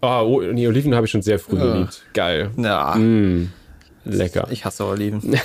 Ah, 0.00 0.22
oh, 0.22 0.40
nee, 0.42 0.68
Oliven 0.68 0.94
habe 0.94 1.06
ich 1.06 1.10
schon 1.10 1.22
sehr 1.22 1.40
früh 1.40 1.58
Ja. 1.58 1.72
geliebt. 1.72 2.02
Geil. 2.14 2.50
Ja, 2.56 2.94
Mm, 2.94 3.50
lecker. 4.04 4.46
ich 4.52 4.64
hasse 4.64 4.86
Oliven. 4.86 5.20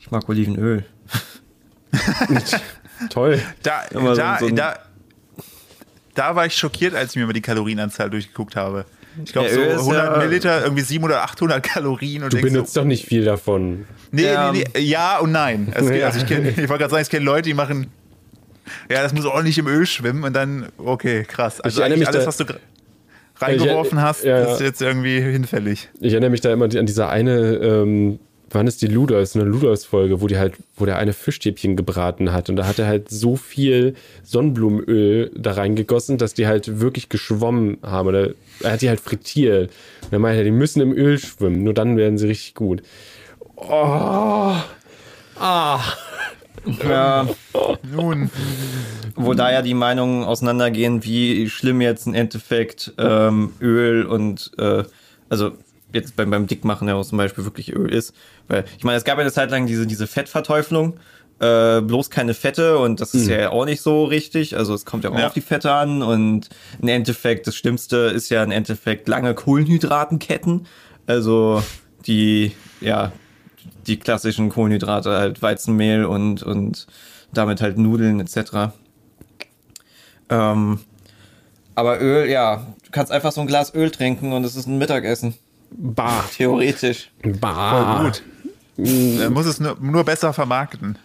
ich 0.00 0.10
mag 0.10 0.26
Olivenöl. 0.28 0.84
Toll. 3.10 3.40
Da, 3.62 3.82
so- 3.92 4.14
da, 4.14 4.38
so 4.40 4.48
da, 4.50 4.78
da 6.18 6.34
war 6.36 6.46
ich 6.46 6.54
schockiert, 6.54 6.94
als 6.94 7.10
ich 7.12 7.16
mir 7.16 7.26
mal 7.26 7.32
die 7.32 7.40
Kalorienanzahl 7.40 8.10
durchgeguckt 8.10 8.56
habe. 8.56 8.84
Ich 9.24 9.32
glaube, 9.32 9.48
Ja, 9.48 9.54
so 9.54 9.60
Öl 9.60 9.66
ist 9.68 9.78
100 9.80 10.04
ja- 10.12 10.18
Milliliter, 10.18 10.62
irgendwie 10.62 10.82
700 10.82 11.16
oder 11.18 11.24
800 11.24 11.62
Kalorien. 11.62 12.22
Und 12.24 12.32
Du 12.32 12.40
benutzt 12.40 12.74
so, 12.74 12.80
doch 12.80 12.86
nicht 12.86 13.06
viel 13.06 13.24
davon. 13.24 13.84
nee, 14.12 14.24
Ja. 14.26 14.52
nee, 14.52 14.64
nee, 14.74 14.80
ja 14.82 15.18
und 15.18 15.32
nein. 15.32 15.72
Es 15.74 15.86
geht, 15.90 16.00
Ja. 16.00 16.06
also 16.06 16.18
ich, 16.20 16.26
kenn, 16.26 16.46
ich 16.46 16.56
wollte 16.56 16.78
gerade 16.78 16.90
sagen, 16.90 17.02
ich 17.02 17.10
kenne 17.10 17.24
Leute, 17.24 17.48
die 17.48 17.54
machen, 17.54 17.88
ja, 18.90 19.02
das 19.02 19.12
muss 19.14 19.24
ordentlich 19.24 19.58
im 19.58 19.66
Öl 19.66 19.86
schwimmen 19.86 20.22
und 20.24 20.34
dann, 20.34 20.66
okay, 20.78 21.24
krass. 21.24 21.60
Also 21.60 21.82
alles, 21.82 21.98
da- 22.10 22.26
was 22.26 22.36
du 22.36 22.44
reingeworfen 23.40 23.98
Ich- 23.98 24.04
hast, 24.04 24.24
ist 24.24 24.60
jetzt 24.60 24.82
irgendwie 24.82 25.20
hinfällig. 25.20 25.88
Ich 26.00 26.12
erinnere 26.12 26.30
mich 26.30 26.40
da 26.40 26.52
immer 26.52 26.64
an 26.66 26.86
diese 26.86 27.08
eine, 27.08 27.54
ähm, 27.56 28.18
wann 28.50 28.66
ist 28.66 28.82
die 28.82 28.86
Luders, 28.86 29.34
eine 29.34 29.44
Luders-Folge, 29.44 30.20
wo 30.20 30.26
die 30.26 30.38
halt, 30.38 30.54
wo 30.76 30.86
der 30.86 30.96
eine 30.96 31.12
Fischstäbchen 31.12 31.76
gebraten 31.76 32.32
hat 32.32 32.48
und 32.48 32.56
da 32.56 32.66
hat 32.66 32.78
er 32.78 32.86
halt 32.86 33.10
so 33.10 33.36
viel 33.36 33.94
Sonnenblumenöl 34.22 35.30
da 35.36 35.52
reingegossen, 35.52 36.18
dass 36.18 36.34
die 36.34 36.46
halt 36.46 36.80
wirklich 36.80 37.08
geschwommen 37.08 37.78
haben. 37.82 38.08
Oder 38.08 38.30
er 38.60 38.72
hat 38.72 38.82
die 38.82 38.88
halt 38.88 39.00
frittiert. 39.00 39.70
Und 40.04 40.12
er 40.12 40.18
meinte, 40.18 40.44
die 40.44 40.50
müssen 40.50 40.80
im 40.80 40.92
Öl 40.92 41.18
schwimmen, 41.18 41.62
nur 41.64 41.74
dann 41.74 41.96
werden 41.96 42.18
sie 42.18 42.26
richtig 42.26 42.54
gut. 42.54 42.82
Oh. 43.56 44.54
Ah. 45.40 45.80
Ja, 46.84 47.28
Nun, 47.82 48.30
wo 49.14 49.34
da 49.34 49.50
ja 49.50 49.62
die 49.62 49.74
Meinungen 49.74 50.24
auseinandergehen, 50.24 51.04
wie 51.04 51.48
schlimm 51.48 51.80
jetzt 51.80 52.06
im 52.06 52.14
Endeffekt 52.14 52.92
ähm, 52.98 53.52
Öl 53.60 54.04
und 54.04 54.50
äh, 54.58 54.84
also 55.28 55.52
jetzt 55.92 56.16
beim, 56.16 56.30
beim 56.30 56.46
Dickmachen 56.46 56.86
ja 56.88 56.94
auch 56.94 57.04
zum 57.06 57.18
Beispiel 57.18 57.44
wirklich 57.44 57.74
Öl 57.74 57.92
ist. 57.92 58.14
Weil 58.46 58.64
ich 58.76 58.84
meine, 58.84 58.98
es 58.98 59.04
gab 59.04 59.16
ja 59.16 59.22
eine 59.22 59.32
Zeit 59.32 59.50
lang 59.50 59.66
diese, 59.66 59.86
diese 59.86 60.06
Fettverteuflung, 60.06 60.98
äh, 61.40 61.80
bloß 61.80 62.10
keine 62.10 62.34
Fette 62.34 62.78
und 62.78 63.00
das 63.00 63.14
ist 63.14 63.28
ja 63.28 63.50
auch 63.50 63.64
nicht 63.64 63.80
so 63.80 64.04
richtig. 64.04 64.56
Also 64.56 64.74
es 64.74 64.84
kommt 64.84 65.04
ja 65.04 65.10
auch 65.10 65.18
Ja. 65.18 65.28
auf 65.28 65.32
die 65.34 65.40
Fette 65.40 65.72
an 65.72 66.02
und 66.02 66.48
im 66.82 66.88
Endeffekt, 66.88 67.46
das 67.46 67.54
Schlimmste 67.56 67.96
ist 67.96 68.28
ja 68.28 68.42
im 68.42 68.50
Endeffekt 68.50 69.08
lange 69.08 69.34
Kohlenhydratenketten. 69.34 70.66
Also 71.06 71.62
die, 72.06 72.52
ja, 72.80 73.12
die 73.86 73.98
klassischen 73.98 74.50
Kohlenhydrate, 74.50 75.10
halt 75.12 75.40
Weizenmehl 75.40 76.04
und, 76.04 76.42
und 76.42 76.86
damit 77.32 77.60
halt 77.62 77.78
Nudeln 77.78 78.20
etc. 78.20 78.72
Ähm, 80.28 80.80
aber 81.74 82.00
Öl, 82.00 82.28
ja, 82.28 82.66
du 82.84 82.90
kannst 82.90 83.12
einfach 83.12 83.32
so 83.32 83.40
ein 83.40 83.46
Glas 83.46 83.74
Öl 83.74 83.90
trinken 83.90 84.32
und 84.32 84.44
es 84.44 84.56
ist 84.56 84.66
ein 84.66 84.78
Mittagessen. 84.78 85.34
Bah. 85.70 86.24
Theoretisch. 86.36 87.10
Bah. 87.40 88.04
gut. 88.04 88.22
Er 89.20 89.30
muss 89.30 89.46
es 89.46 89.60
nur, 89.60 89.76
nur 89.80 90.04
besser 90.04 90.32
vermarkten. 90.32 90.96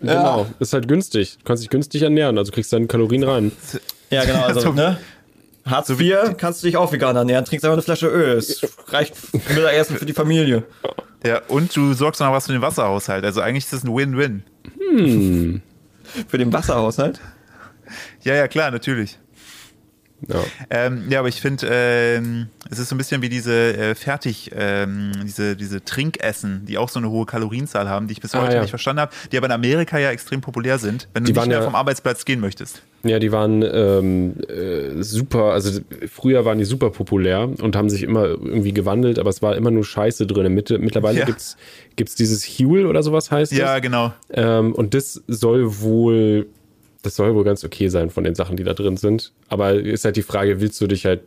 Genau. 0.00 0.46
Ist 0.60 0.72
halt 0.72 0.86
günstig. 0.88 1.38
Du 1.38 1.44
kannst 1.44 1.62
dich 1.62 1.70
günstig 1.70 2.02
ernähren, 2.02 2.38
also 2.38 2.52
kriegst 2.52 2.72
deine 2.72 2.86
Kalorien 2.86 3.24
rein. 3.24 3.52
Ja, 4.10 4.24
genau, 4.24 4.42
also, 4.44 4.60
So- 4.60 4.72
ne? 4.72 4.98
Hartz 5.66 5.90
IV 5.90 6.36
kannst 6.38 6.62
du 6.62 6.66
dich 6.66 6.76
auch 6.78 6.90
vegan 6.92 7.14
ernähren, 7.16 7.44
trinkst 7.44 7.64
einfach 7.64 7.74
eine 7.74 7.82
Flasche 7.82 8.06
Öl. 8.06 8.38
Es 8.38 8.62
reicht 8.88 9.14
für 9.16 9.52
Mittagessen 9.54 9.96
für 9.98 10.06
die 10.06 10.14
Familie. 10.14 10.62
Ja, 11.26 11.42
und 11.48 11.74
du 11.76 11.92
sorgst 11.92 12.20
noch 12.22 12.32
was 12.32 12.46
für 12.46 12.52
den 12.52 12.62
Wasserhaushalt. 12.62 13.24
Also 13.24 13.40
eigentlich 13.42 13.64
ist 13.64 13.72
das 13.74 13.84
ein 13.84 13.94
Win-Win. 13.94 14.42
Für 16.28 16.38
den 16.38 16.52
Wasserhaushalt. 16.52 17.20
Ja, 18.22 18.34
ja, 18.34 18.48
klar, 18.48 18.70
natürlich. 18.70 19.18
Ja. 20.26 20.42
Ähm, 20.70 21.04
ja, 21.10 21.20
aber 21.20 21.28
ich 21.28 21.40
finde, 21.40 21.66
ähm, 21.70 22.48
es 22.70 22.80
ist 22.80 22.88
so 22.88 22.94
ein 22.96 22.98
bisschen 22.98 23.22
wie 23.22 23.28
diese 23.28 23.52
äh, 23.76 23.94
Fertig, 23.94 24.50
ähm, 24.54 25.12
diese, 25.24 25.54
diese 25.54 25.84
Trinkessen, 25.84 26.64
die 26.66 26.76
auch 26.76 26.88
so 26.88 26.98
eine 26.98 27.08
hohe 27.08 27.24
Kalorienzahl 27.24 27.88
haben, 27.88 28.08
die 28.08 28.14
ich 28.14 28.20
bis 28.20 28.34
Ah, 28.34 28.42
heute 28.42 28.54
ja. 28.56 28.60
nicht 28.62 28.70
verstanden 28.70 29.00
habe, 29.00 29.12
die 29.30 29.36
aber 29.36 29.46
in 29.46 29.52
Amerika 29.52 29.96
ja 29.98 30.10
extrem 30.10 30.40
populär 30.40 30.78
sind, 30.78 31.06
wenn 31.14 31.22
du 31.22 31.26
Die 31.28 31.32
nicht 31.32 31.36
waren 31.40 31.48
mehr 31.48 31.58
ja- 31.58 31.64
vom 31.64 31.76
Arbeitsplatz 31.76 32.24
gehen 32.24 32.40
möchtest. 32.40 32.82
Ja, 33.04 33.20
die 33.20 33.30
waren 33.30 33.62
ähm, 33.62 34.34
äh, 34.48 35.00
super, 35.04 35.52
also 35.52 35.80
früher 36.12 36.44
waren 36.44 36.58
die 36.58 36.64
super 36.64 36.90
populär 36.90 37.48
und 37.62 37.76
haben 37.76 37.88
sich 37.88 38.02
immer 38.02 38.24
irgendwie 38.24 38.72
gewandelt, 38.72 39.20
aber 39.20 39.30
es 39.30 39.40
war 39.40 39.54
immer 39.54 39.70
nur 39.70 39.84
Scheiße 39.84 40.26
drin. 40.26 40.52
Mitte, 40.52 40.78
mittlerweile 40.80 41.20
Ja. 41.20 41.24
gibt's 41.26 41.56
gibt's 41.94 42.16
dieses 42.16 42.44
Huel 42.44 42.86
oder 42.86 43.04
sowas 43.04 43.30
heißt 43.30 43.52
Ja, 43.52 43.74
das. 43.74 43.82
genau. 43.82 44.12
Ähm, 44.30 44.72
und 44.74 44.94
das 44.94 45.22
soll 45.28 45.80
wohl, 45.80 46.46
das 47.02 47.16
soll 47.16 47.34
wohl 47.34 47.44
ganz 47.44 47.64
okay 47.64 47.88
sein 47.88 48.10
von 48.10 48.24
den 48.24 48.34
Sachen, 48.34 48.56
die 48.56 48.64
da 48.64 48.74
drin 48.74 48.96
sind. 48.96 49.32
Aber 49.48 49.74
ist 49.74 50.04
halt 50.04 50.16
die 50.16 50.22
Frage, 50.22 50.60
willst 50.60 50.80
du 50.80 50.86
dich 50.86 51.04
halt 51.06 51.20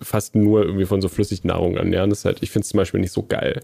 fast 0.00 0.34
nur 0.34 0.64
irgendwie 0.64 0.86
von 0.86 1.02
so 1.02 1.08
Flüssignahrung 1.08 1.76
ernähren? 1.76 2.10
Das 2.10 2.20
ist 2.20 2.24
halt, 2.24 2.42
ich 2.42 2.50
finde 2.50 2.64
es 2.64 2.70
zum 2.70 2.78
Beispiel 2.78 3.00
nicht 3.00 3.12
so 3.12 3.22
geil. 3.22 3.60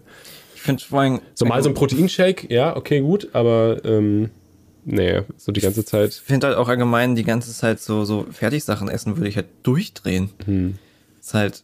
Ich 0.55 0.61
finde 0.61 0.83
vor 0.83 1.01
allem. 1.01 1.21
So 1.33 1.45
mal 1.45 1.61
so 1.63 1.69
ein 1.69 1.75
Proteinshake, 1.75 2.53
ja, 2.53 2.75
okay, 2.75 2.99
gut, 2.99 3.29
aber 3.33 3.83
ähm, 3.85 4.31
nee, 4.85 5.21
so 5.37 5.51
die 5.51 5.61
ganze 5.61 5.85
Zeit. 5.85 6.11
Ich 6.11 6.21
finde 6.21 6.47
halt 6.47 6.57
auch 6.57 6.67
allgemein 6.67 7.15
die 7.15 7.23
ganze 7.23 7.53
Zeit 7.53 7.79
so, 7.79 8.05
so 8.05 8.25
Fertigsachen 8.31 8.89
essen 8.89 9.17
würde 9.17 9.29
ich 9.29 9.37
halt 9.37 9.47
durchdrehen. 9.63 10.29
Ist 11.19 11.33
halt 11.33 11.63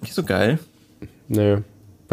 nicht 0.00 0.14
so 0.14 0.22
geil. 0.22 0.58
Nee. 1.28 1.58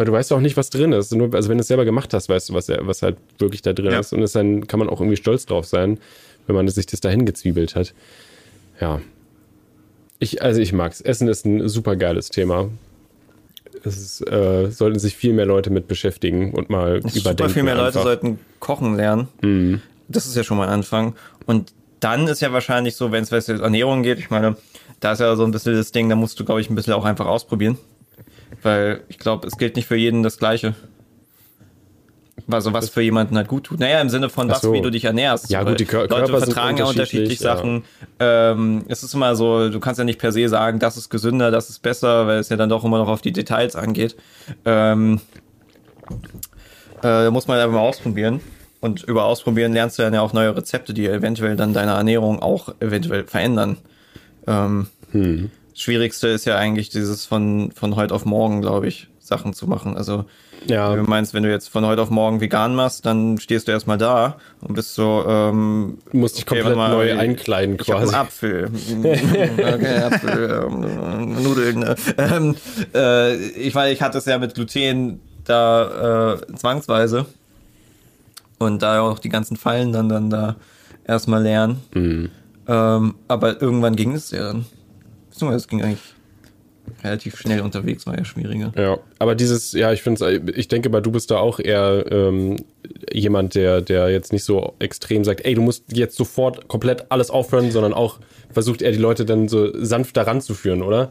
Weil 0.00 0.06
du 0.06 0.12
weißt 0.12 0.32
auch 0.32 0.40
nicht, 0.40 0.56
was 0.56 0.70
drin 0.70 0.92
ist. 0.92 1.14
Nur, 1.14 1.34
also 1.34 1.50
wenn 1.50 1.58
du 1.58 1.60
es 1.60 1.68
selber 1.68 1.84
gemacht 1.84 2.14
hast, 2.14 2.30
weißt 2.30 2.48
du, 2.48 2.54
was, 2.54 2.70
was 2.70 3.02
halt 3.02 3.18
wirklich 3.38 3.60
da 3.60 3.74
drin 3.74 3.92
Ja. 3.92 4.00
ist. 4.00 4.14
Und 4.14 4.22
es 4.22 4.32
dann 4.32 4.66
kann 4.66 4.78
man 4.78 4.88
auch 4.88 4.98
irgendwie 4.98 5.18
stolz 5.18 5.44
drauf 5.44 5.66
sein, 5.66 5.98
wenn 6.46 6.56
man 6.56 6.66
sich 6.68 6.86
das 6.86 7.00
dahin 7.00 7.26
gezwiebelt 7.26 7.74
hat. 7.74 7.92
Ja. 8.80 9.02
Ich, 10.18 10.40
also 10.40 10.58
ich 10.58 10.72
mag's. 10.72 11.02
Essen 11.02 11.28
ist 11.28 11.44
ein 11.44 11.68
super 11.68 11.96
geiles 11.96 12.30
Thema. 12.30 12.70
Es 13.84 13.98
ist, 13.98 14.26
äh, 14.26 14.70
sollten 14.70 14.98
sich 14.98 15.16
viel 15.16 15.34
mehr 15.34 15.44
Leute 15.44 15.68
mit 15.68 15.86
beschäftigen 15.86 16.52
und 16.54 16.70
mal 16.70 16.96
überdenken. 17.00 17.20
Super 17.20 17.48
viel 17.50 17.62
mehr 17.62 17.74
Leute 17.74 17.88
einfach. 17.88 18.02
sollten 18.04 18.38
kochen 18.58 18.96
lernen. 18.96 19.82
Das 20.08 20.24
ist 20.24 20.34
ja 20.34 20.44
schon 20.44 20.56
mal 20.56 20.68
ein 20.68 20.72
Anfang. 20.72 21.14
Und 21.44 21.74
dann 22.00 22.26
ist 22.26 22.40
ja 22.40 22.54
wahrscheinlich 22.54 22.96
so, 22.96 23.12
wenn 23.12 23.22
es 23.22 23.32
was 23.32 23.48
jetzt 23.48 23.60
Ernährung 23.60 24.02
geht, 24.02 24.18
ich 24.18 24.30
meine, 24.30 24.56
da 25.00 25.12
ist 25.12 25.18
ja 25.18 25.36
so 25.36 25.44
ein 25.44 25.50
bisschen 25.50 25.74
das 25.74 25.92
Ding, 25.92 26.08
da 26.08 26.16
musst 26.16 26.40
du, 26.40 26.46
glaube 26.46 26.62
ich, 26.62 26.70
ein 26.70 26.74
bisschen 26.74 26.94
auch 26.94 27.04
einfach 27.04 27.26
ausprobieren. 27.26 27.76
Weil 28.62 29.02
ich 29.08 29.18
glaube, 29.18 29.46
es 29.46 29.56
gilt 29.56 29.76
nicht 29.76 29.86
für 29.86 29.96
jeden 29.96 30.22
das 30.22 30.38
Gleiche. 30.38 30.74
Also 32.50 32.72
was 32.72 32.88
für 32.88 33.00
jemanden 33.02 33.36
halt 33.36 33.46
gut 33.48 33.64
tut. 33.64 33.78
Naja, 33.78 34.00
im 34.00 34.08
Sinne 34.08 34.28
von 34.28 34.48
was, 34.48 34.60
so. 34.60 34.72
wie 34.72 34.80
du 34.80 34.90
dich 34.90 35.04
ernährst. 35.04 35.50
Ja, 35.50 35.62
gut, 35.62 35.78
die 35.78 35.86
Kör- 35.86 36.08
Leute 36.08 36.24
Körper 36.26 36.38
vertragen 36.38 36.78
ja 36.78 36.84
unterschiedlich 36.86 37.38
ja. 37.38 37.54
Sachen. 37.56 37.84
Ähm, 38.18 38.84
es 38.88 39.02
ist 39.04 39.14
immer 39.14 39.36
so, 39.36 39.68
du 39.68 39.78
kannst 39.78 39.98
ja 39.98 40.04
nicht 40.04 40.18
per 40.18 40.32
se 40.32 40.48
sagen, 40.48 40.78
das 40.80 40.96
ist 40.96 41.10
gesünder, 41.10 41.50
das 41.50 41.70
ist 41.70 41.80
besser, 41.80 42.26
weil 42.26 42.38
es 42.38 42.48
ja 42.48 42.56
dann 42.56 42.68
doch 42.68 42.82
immer 42.82 42.98
noch 42.98 43.08
auf 43.08 43.20
die 43.20 43.32
Details 43.32 43.76
angeht. 43.76 44.16
Ähm, 44.64 45.20
äh, 47.04 47.30
muss 47.30 47.46
man 47.46 47.58
einfach 47.58 47.74
mal 47.74 47.80
ausprobieren. 47.80 48.40
und 48.80 49.04
über 49.04 49.24
Ausprobieren 49.24 49.72
lernst 49.72 49.98
du 49.98 50.02
dann 50.02 50.14
ja 50.14 50.22
auch 50.22 50.32
neue 50.32 50.56
Rezepte, 50.56 50.92
die 50.92 51.06
eventuell 51.06 51.54
dann 51.54 51.72
deine 51.72 51.92
Ernährung 51.92 52.40
auch 52.40 52.74
eventuell 52.80 53.24
verändern. 53.24 53.76
Ähm, 54.46 54.86
hm. 55.12 55.50
Schwierigste 55.80 56.28
ist 56.28 56.44
ja 56.44 56.56
eigentlich 56.56 56.90
dieses 56.90 57.24
von, 57.24 57.72
von 57.72 57.96
heute 57.96 58.14
auf 58.14 58.26
morgen, 58.26 58.60
glaube 58.60 58.86
ich, 58.86 59.08
Sachen 59.18 59.54
zu 59.54 59.66
machen. 59.66 59.96
Also 59.96 60.26
ja. 60.66 60.94
Du 60.94 61.04
meinst, 61.04 61.32
wenn 61.32 61.42
du 61.42 61.50
jetzt 61.50 61.68
von 61.68 61.86
heute 61.86 62.02
auf 62.02 62.10
morgen 62.10 62.42
vegan 62.42 62.74
machst, 62.74 63.06
dann 63.06 63.38
stehst 63.38 63.66
du 63.66 63.72
erstmal 63.72 63.96
da 63.96 64.36
und 64.60 64.74
bist 64.74 64.94
so, 64.94 65.24
ähm, 65.26 65.96
Du 66.10 66.18
musst 66.18 66.36
dich 66.36 66.44
okay, 66.44 66.56
komplett 66.56 66.76
mal, 66.76 66.90
neu 66.90 67.18
einkleiden 67.18 67.76
ich 67.76 67.86
quasi. 67.86 68.12
Hab 68.12 68.26
Apfel. 68.26 68.70
okay, 68.98 70.02
Apfel, 70.02 70.66
ähm, 70.66 71.42
Nudeln. 71.42 71.78
Ne? 71.78 71.94
Ähm, 72.18 72.56
äh, 72.94 73.36
ich 73.36 73.74
weiß, 73.74 73.90
ich 73.90 74.02
hatte 74.02 74.18
es 74.18 74.26
ja 74.26 74.38
mit 74.38 74.54
Gluten 74.54 75.20
da 75.44 76.34
äh, 76.34 76.56
zwangsweise. 76.56 77.24
Und 78.58 78.82
da 78.82 79.00
auch 79.00 79.18
die 79.18 79.30
ganzen 79.30 79.56
Fallen 79.56 79.92
dann, 79.92 80.10
dann 80.10 80.28
da 80.28 80.56
erstmal 81.06 81.42
lernen. 81.42 81.80
Mhm. 81.94 82.30
Ähm, 82.68 83.14
aber 83.28 83.62
irgendwann 83.62 83.96
ging 83.96 84.12
es 84.12 84.30
ja 84.30 84.52
dann. 84.52 84.66
Beziehungsweise 85.40 85.64
es 85.64 85.68
ging 85.68 85.82
eigentlich 85.82 86.14
relativ 87.02 87.38
schnell 87.38 87.60
unterwegs 87.62 88.06
war 88.06 88.18
ja 88.18 88.24
schwieriger. 88.24 88.72
Ja, 88.76 88.98
aber 89.18 89.34
dieses, 89.34 89.72
ja, 89.72 89.92
ich 89.92 90.02
finde 90.02 90.42
ich 90.54 90.68
denke 90.68 90.90
mal, 90.90 91.00
du 91.00 91.10
bist 91.10 91.30
da 91.30 91.38
auch 91.38 91.58
eher 91.58 92.04
ähm, 92.10 92.56
jemand, 93.10 93.54
der, 93.54 93.80
der 93.80 94.10
jetzt 94.10 94.32
nicht 94.32 94.44
so 94.44 94.74
extrem 94.80 95.24
sagt, 95.24 95.44
ey, 95.44 95.54
du 95.54 95.62
musst 95.62 95.84
jetzt 95.96 96.16
sofort 96.16 96.68
komplett 96.68 97.10
alles 97.10 97.30
aufhören, 97.30 97.70
sondern 97.70 97.94
auch 97.94 98.18
versucht 98.50 98.82
er 98.82 98.92
die 98.92 98.98
Leute 98.98 99.24
dann 99.24 99.48
so 99.48 99.70
sanft 99.82 100.16
daran 100.16 100.42
zu 100.42 100.54
führen, 100.54 100.82
oder? 100.82 101.10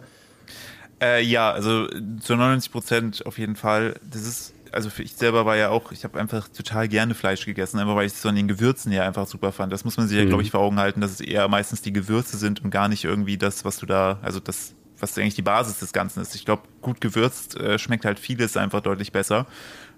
Äh, 1.01 1.23
ja, 1.23 1.51
also 1.51 1.87
zu 1.87 2.35
99 2.35 2.71
Prozent 2.71 3.25
auf 3.25 3.39
jeden 3.39 3.55
Fall. 3.55 3.95
Das 4.11 4.21
ist, 4.21 4.53
also 4.71 4.89
für 4.89 5.03
ich 5.03 5.15
selber 5.15 5.45
war 5.45 5.55
ja 5.55 5.69
auch, 5.69 5.91
ich 5.91 6.03
habe 6.03 6.19
einfach 6.19 6.47
total 6.47 6.87
gerne 6.87 7.15
Fleisch 7.15 7.45
gegessen, 7.45 7.79
einfach 7.79 7.95
weil 7.95 8.07
ich 8.07 8.13
es 8.13 8.21
von 8.21 8.35
den 8.35 8.47
Gewürzen 8.47 8.91
ja 8.91 9.05
einfach 9.05 9.27
super 9.27 9.51
fand. 9.51 9.73
Das 9.73 9.85
muss 9.85 9.97
man 9.97 10.07
sich 10.07 10.17
ja, 10.17 10.23
glaube 10.25 10.43
mhm. 10.43 10.45
ich, 10.45 10.51
vor 10.51 10.61
Augen 10.61 10.79
halten, 10.79 11.01
dass 11.01 11.11
es 11.11 11.21
eher 11.21 11.47
meistens 11.47 11.81
die 11.81 11.93
Gewürze 11.93 12.37
sind 12.37 12.63
und 12.63 12.69
gar 12.69 12.87
nicht 12.87 13.03
irgendwie 13.03 13.37
das, 13.37 13.65
was 13.65 13.77
du 13.77 13.85
da, 13.85 14.19
also 14.21 14.39
das 14.39 14.75
was 15.01 15.17
eigentlich 15.17 15.35
die 15.35 15.41
Basis 15.41 15.79
des 15.79 15.93
Ganzen 15.93 16.21
ist. 16.21 16.35
Ich 16.35 16.45
glaube, 16.45 16.63
gut 16.81 17.01
gewürzt 17.01 17.57
äh, 17.57 17.79
schmeckt 17.79 18.05
halt 18.05 18.19
vieles 18.19 18.57
einfach 18.57 18.81
deutlich 18.81 19.11
besser. 19.11 19.45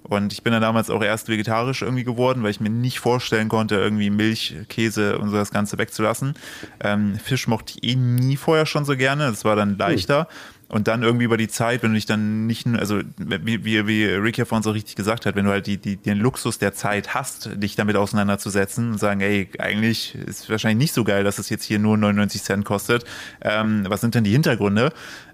Und 0.04 0.34
ich 0.34 0.42
bin 0.42 0.52
dann 0.52 0.62
damals 0.62 0.90
auch 0.90 1.04
erst 1.04 1.30
vegetarisch 1.30 1.84
irgendwie 1.84 2.04
geworden, 2.04 2.42
weil 2.42 2.50
ich 2.50 2.60
mir 2.60 2.72
nicht 2.72 3.00
vorstellen 3.00 3.50
konnte, 3.50 3.76
irgendwie 3.76 4.10
Milch, 4.10 4.56
Käse 4.68 5.20
und 5.20 5.30
so 5.30 5.36
das 5.36 5.52
Ganze 5.52 5.78
wegzulassen. 5.78 6.34
Ähm, 6.80 7.18
Fisch 7.20 7.48
mochte 7.48 7.74
ich 7.76 7.92
eh 7.92 7.96
nie 7.96 8.36
vorher 8.36 8.66
schon 8.66 8.84
so 8.84 8.98
gerne. 8.98 9.30
Das 9.30 9.46
war 9.46 9.56
dann 9.56 9.78
leichter. 9.78 10.22
Hm. 10.22 10.61
Und 10.72 10.88
dann 10.88 11.04
irgendwie 11.04 11.26
über 11.26 11.36
die 11.36 11.50
Zeit, 11.50 11.84
wenn 11.84 11.90
du 11.90 11.96
dich 11.96 12.06
dann 12.06 12.48
nicht, 12.48 12.66
also 12.66 13.02
wie, 13.18 13.66
wie, 13.66 13.88
wie 13.88 14.06
Rick 14.06 14.38
ja 14.38 14.46
vorhin 14.46 14.64
so 14.64 14.72
richtig 14.72 14.96
gesagt 14.96 15.26
hat, 15.26 15.36
wenn 15.36 15.44
du 15.44 15.52
halt 15.52 15.68
die, 15.68 15.78
die, 15.78 15.98
den 15.98 16.18
Luxus 16.18 16.60
der 16.60 16.74
Zeit 16.74 17.14
hast, 17.14 17.50
dich 17.62 17.76
damit 17.76 17.98
auseinanderzusetzen 17.98 18.94
und 18.94 18.98
sagen, 18.98 19.20
ey, 19.20 19.50
eigentlich 19.60 20.16
ist 20.16 20.50
wahrscheinlich 20.50 20.86
nicht 20.86 20.94
so 20.94 21.04
geil, 21.04 21.26
dass 21.26 21.40
es 21.40 21.50
jetzt 21.50 21.66
hier 21.66 21.78
nur 21.78 21.98
99 21.98 22.42
Cent 22.42 22.64
kostet. 22.64 23.04
Ähm, 23.42 23.84
was 23.90 24.00
sind 24.00 24.16
denn 24.16 24.24
die 24.24 24.32
Hintergründe? 24.32 24.94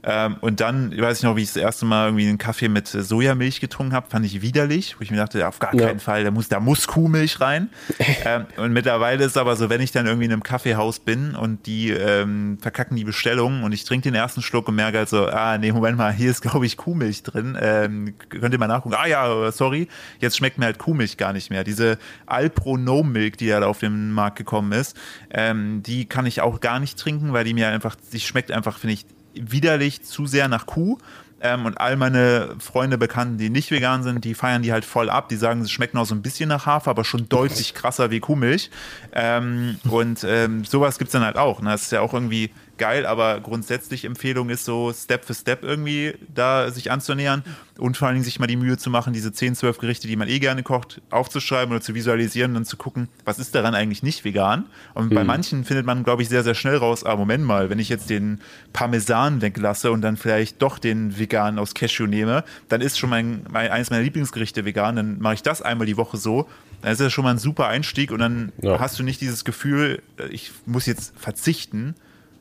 Ähm, 0.10 0.38
und 0.40 0.62
dann, 0.62 0.98
weiß 0.98 1.18
ich 1.18 1.24
noch, 1.24 1.36
wie 1.36 1.42
ich 1.42 1.50
das 1.50 1.58
erste 1.58 1.86
Mal 1.86 2.08
irgendwie 2.08 2.30
einen 2.30 2.38
Kaffee 2.38 2.70
mit 2.70 2.88
Sojamilch 2.88 3.60
getrunken 3.60 3.94
habe, 3.94 4.10
fand 4.10 4.26
ich 4.26 4.42
widerlich, 4.42 4.98
wo 4.98 5.04
ich 5.04 5.12
mir 5.12 5.18
dachte, 5.18 5.46
auf 5.46 5.60
gar 5.60 5.72
keinen 5.72 5.82
ja. 5.82 6.00
Fall, 6.00 6.24
da 6.24 6.32
muss, 6.32 6.48
da 6.48 6.62
muss 6.62 6.88
Kuhmilch 6.88 7.42
rein. 7.42 7.70
ähm, 8.26 8.46
und 8.56 8.72
mittlerweile 8.72 9.26
ist 9.26 9.32
es 9.32 9.38
aber 9.38 9.58
so, 9.58 9.70
wenn 9.70 9.82
ich 9.82 9.92
dann 9.92 10.06
irgendwie 10.06 10.26
in 10.26 10.32
einem 10.32 10.44
Kaffeehaus 10.44 11.00
bin 11.00 11.36
und 11.36 11.66
die 11.66 11.90
ähm, 11.90 12.58
verkacken 12.62 12.96
die 12.96 13.04
Bestellung 13.04 13.64
und 13.64 13.74
ich 13.74 13.84
trinke 13.84 14.04
den 14.04 14.16
ersten 14.16 14.42
Schluck 14.42 14.70
und 14.70 14.76
merke 14.76 15.00
halt 15.00 15.10
so, 15.10 15.28
ah, 15.28 15.58
nee, 15.58 15.74
Moment 15.74 15.98
mal, 15.98 16.14
hier 16.14 16.32
ist, 16.32 16.42
glaube 16.42 16.66
ich, 16.66 16.78
Kuhmilch 16.78 17.24
drin. 17.24 17.58
Ähm, 17.60 18.14
könnt 18.30 18.54
ihr 18.54 18.60
mal 18.60 18.68
nachgucken? 18.68 18.96
Ah 18.98 19.08
ja, 19.08 19.52
sorry, 19.52 19.90
jetzt 20.20 20.38
schmeckt 20.38 20.58
mir 20.58 20.66
halt 20.66 20.78
Kuhmilch 20.78 21.18
gar 21.18 21.34
nicht 21.34 21.50
mehr. 21.50 21.66
Diese 21.66 21.98
Alpro-No-Milk, 22.28 23.38
die 23.38 23.48
ja 23.48 23.60
da 23.60 23.68
auf 23.68 23.80
den 23.80 24.14
Markt 24.14 24.38
gekommen 24.38 24.72
ist, 24.72 24.96
ähm, 25.32 25.84
die 25.84 26.06
kann 26.06 26.26
ich 26.26 26.40
auch 26.40 26.62
gar 26.62 26.80
nicht 26.80 26.98
trinken, 26.98 27.34
weil 27.34 27.44
die 27.44 27.54
mir 27.54 27.68
einfach, 27.68 27.98
die 28.14 28.22
schmeckt 28.22 28.54
einfach, 28.54 28.78
finde 28.78 28.94
ich, 28.94 29.06
widerlich 29.46 30.04
zu 30.04 30.26
sehr 30.26 30.48
nach 30.48 30.66
Kuh. 30.66 30.98
Ähm, 31.40 31.66
und 31.66 31.80
all 31.80 31.98
meine 31.98 32.56
Freunde, 32.60 32.98
Bekannten, 32.98 33.38
die 33.38 33.50
nicht 33.50 33.70
vegan 33.70 34.02
sind, 34.02 34.26
die 34.26 34.34
feiern 34.34 34.64
die 34.64 34.72
halt 34.72 34.86
voll 34.86 35.10
ab. 35.10 35.30
Die 35.30 35.36
sagen, 35.36 35.62
es 35.62 35.72
schmeckt 35.72 35.94
noch 35.94 36.06
so 36.06 36.16
ein 36.16 36.22
bisschen 36.22 36.50
nach 36.50 36.66
Hafer, 36.66 36.90
aber 36.90 37.04
schon 37.04 37.30
deutlich 37.30 37.74
krasser 37.76 38.10
wie 38.10 38.20
Kuhmilch. 38.20 38.72
Ähm, 39.14 39.78
und 39.90 40.24
ähm, 40.28 40.66
sowas 40.66 40.98
es 41.00 41.12
dann 41.12 41.24
halt 41.24 41.38
auch. 41.38 41.62
Ne? 41.62 41.70
Das 41.70 41.84
ist 41.84 41.92
ja 41.92 42.02
auch 42.02 42.14
irgendwie 42.14 42.52
geil, 42.78 43.06
aber 43.06 43.40
grundsätzlich 43.40 44.06
Empfehlung 44.06 44.50
ist 44.50 44.66
so 44.66 44.94
Step 44.94 45.26
für 45.26 45.34
Step 45.34 45.64
irgendwie 45.64 46.16
da 46.34 46.70
sich 46.72 46.92
anzunähern 46.92 47.44
und 47.78 47.98
vor 47.98 48.08
allen 48.08 48.16
Dingen 48.16 48.26
sich 48.26 48.40
mal 48.40 48.48
die 48.48 48.56
Mühe 48.56 48.78
zu 48.78 48.90
machen, 48.90 49.14
diese 49.14 49.32
10, 49.32 49.56
12 49.56 49.78
Gerichte, 49.78 50.08
die 50.08 50.16
man 50.16 50.28
eh 50.28 50.40
gerne 50.40 50.64
kocht, 50.64 51.02
aufzuschreiben 51.10 51.74
oder 51.74 51.82
zu 51.82 51.96
visualisieren 51.96 52.52
und 52.52 52.56
dann 52.56 52.66
zu 52.66 52.78
gucken, 52.78 53.10
was 53.26 53.40
ist 53.40 53.56
daran 53.56 53.76
eigentlich 53.76 54.04
nicht 54.04 54.24
vegan. 54.26 54.66
Und 54.94 55.12
mhm. 55.12 55.16
bei 55.16 55.24
manchen 55.24 55.66
findet 55.66 55.86
man, 55.86 56.04
glaube 56.04 56.22
ich, 56.22 56.30
sehr, 56.30 56.44
sehr 56.44 56.56
schnell 56.56 56.78
raus, 56.78 57.04
ah, 57.04 57.16
Moment 57.16 57.44
mal, 57.44 57.70
wenn 57.70 57.80
ich 57.80 57.90
jetzt 57.90 58.10
den 58.10 58.40
Parmesan 58.74 59.42
weglasse 59.42 59.92
und 59.92 60.02
dann 60.02 60.18
vielleicht 60.18 60.62
doch 60.62 60.80
den 60.80 61.18
vegan 61.18 61.60
aus 61.60 61.74
Cashew 61.74 62.08
nehme, 62.08 62.44
dann 62.70 62.82
ist 62.82 62.98
schon 62.98 63.10
mein, 63.10 63.46
mein 63.52 63.72
eines 63.72 63.90
meiner 63.90 64.04
Lieblingsgerichte 64.04 64.66
vegan, 64.66 64.96
dann 64.96 65.20
mache 65.20 65.36
ich 65.36 65.44
das 65.44 65.62
einmal 65.62 65.88
die 65.88 65.98
Woche 65.98 66.18
so. 66.18 66.48
Dann 66.82 66.92
ist 66.92 67.02
das 67.02 67.12
schon 67.12 67.24
mal 67.24 67.32
ein 67.32 67.40
super 67.40 67.68
Einstieg 67.68 68.12
und 68.12 68.20
dann 68.20 68.52
ja. 68.62 68.80
hast 68.80 69.00
du 69.00 69.04
nicht 69.04 69.20
dieses 69.20 69.46
Gefühl, 69.46 70.02
ich 70.30 70.52
muss 70.66 70.86
jetzt 70.86 71.14
verzichten, 71.18 71.96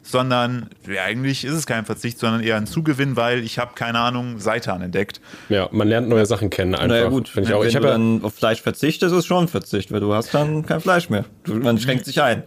sondern 0.07 0.71
ja, 0.87 1.03
eigentlich 1.03 1.45
ist 1.45 1.55
es 1.55 1.67
kein 1.67 1.85
Verzicht, 1.85 2.19
sondern 2.19 2.43
eher 2.43 2.57
ein 2.57 2.67
Zugewinn, 2.67 3.17
weil 3.17 3.43
ich 3.43 3.59
habe 3.59 3.73
keine 3.75 3.99
Ahnung 3.99 4.39
Seitan 4.39 4.83
entdeckt. 4.83 5.21
Ja, 5.49 5.69
man 5.73 5.89
lernt 5.89 6.09
neue 6.09 6.27
Sachen 6.27 6.51
kennen 6.51 6.75
einfach. 6.75 6.89
Naja 6.89 7.09
gut, 7.09 7.35
wenn, 7.35 7.45
ich 7.45 7.53
auch. 7.53 7.61
wenn 7.61 7.69
ich 7.69 7.75
du 7.75 7.81
dann 7.81 8.23
auf 8.23 8.35
Fleisch 8.35 8.63
verzichtest, 8.63 9.13
ist 9.13 9.19
es 9.19 9.27
schon 9.27 9.45
ein 9.45 9.49
Verzicht, 9.49 9.93
weil 9.93 10.01
du 10.01 10.15
hast 10.15 10.33
dann 10.33 10.65
kein 10.65 10.81
Fleisch 10.81 11.11
mehr. 11.11 11.25
Man 11.47 11.79
schränkt 11.79 12.05
sich 12.05 12.23
ein. 12.23 12.45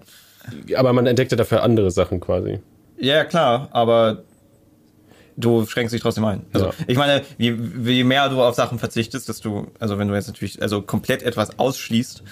Aber 0.75 0.93
man 0.93 1.05
entdeckt 1.05 1.31
ja 1.31 1.37
dafür 1.37 1.63
andere 1.63 1.91
Sachen 1.91 2.19
quasi. 2.19 2.59
Ja, 2.97 3.23
klar, 3.25 3.69
aber 3.71 4.23
du 5.37 5.65
schränkst 5.65 5.93
dich 5.93 6.01
trotzdem 6.01 6.25
ein. 6.25 6.45
Also 6.53 6.67
ja. 6.67 6.73
ich 6.87 6.97
meine, 6.97 7.23
je, 7.37 7.55
je 7.83 8.03
mehr 8.03 8.29
du 8.29 8.41
auf 8.41 8.55
Sachen 8.55 8.79
verzichtest, 8.79 9.29
desto, 9.29 9.67
also 9.79 9.97
wenn 9.97 10.07
du 10.07 10.15
jetzt 10.15 10.27
natürlich 10.27 10.61
also 10.61 10.81
komplett 10.81 11.23
etwas 11.23 11.57
ausschließt, 11.57 12.23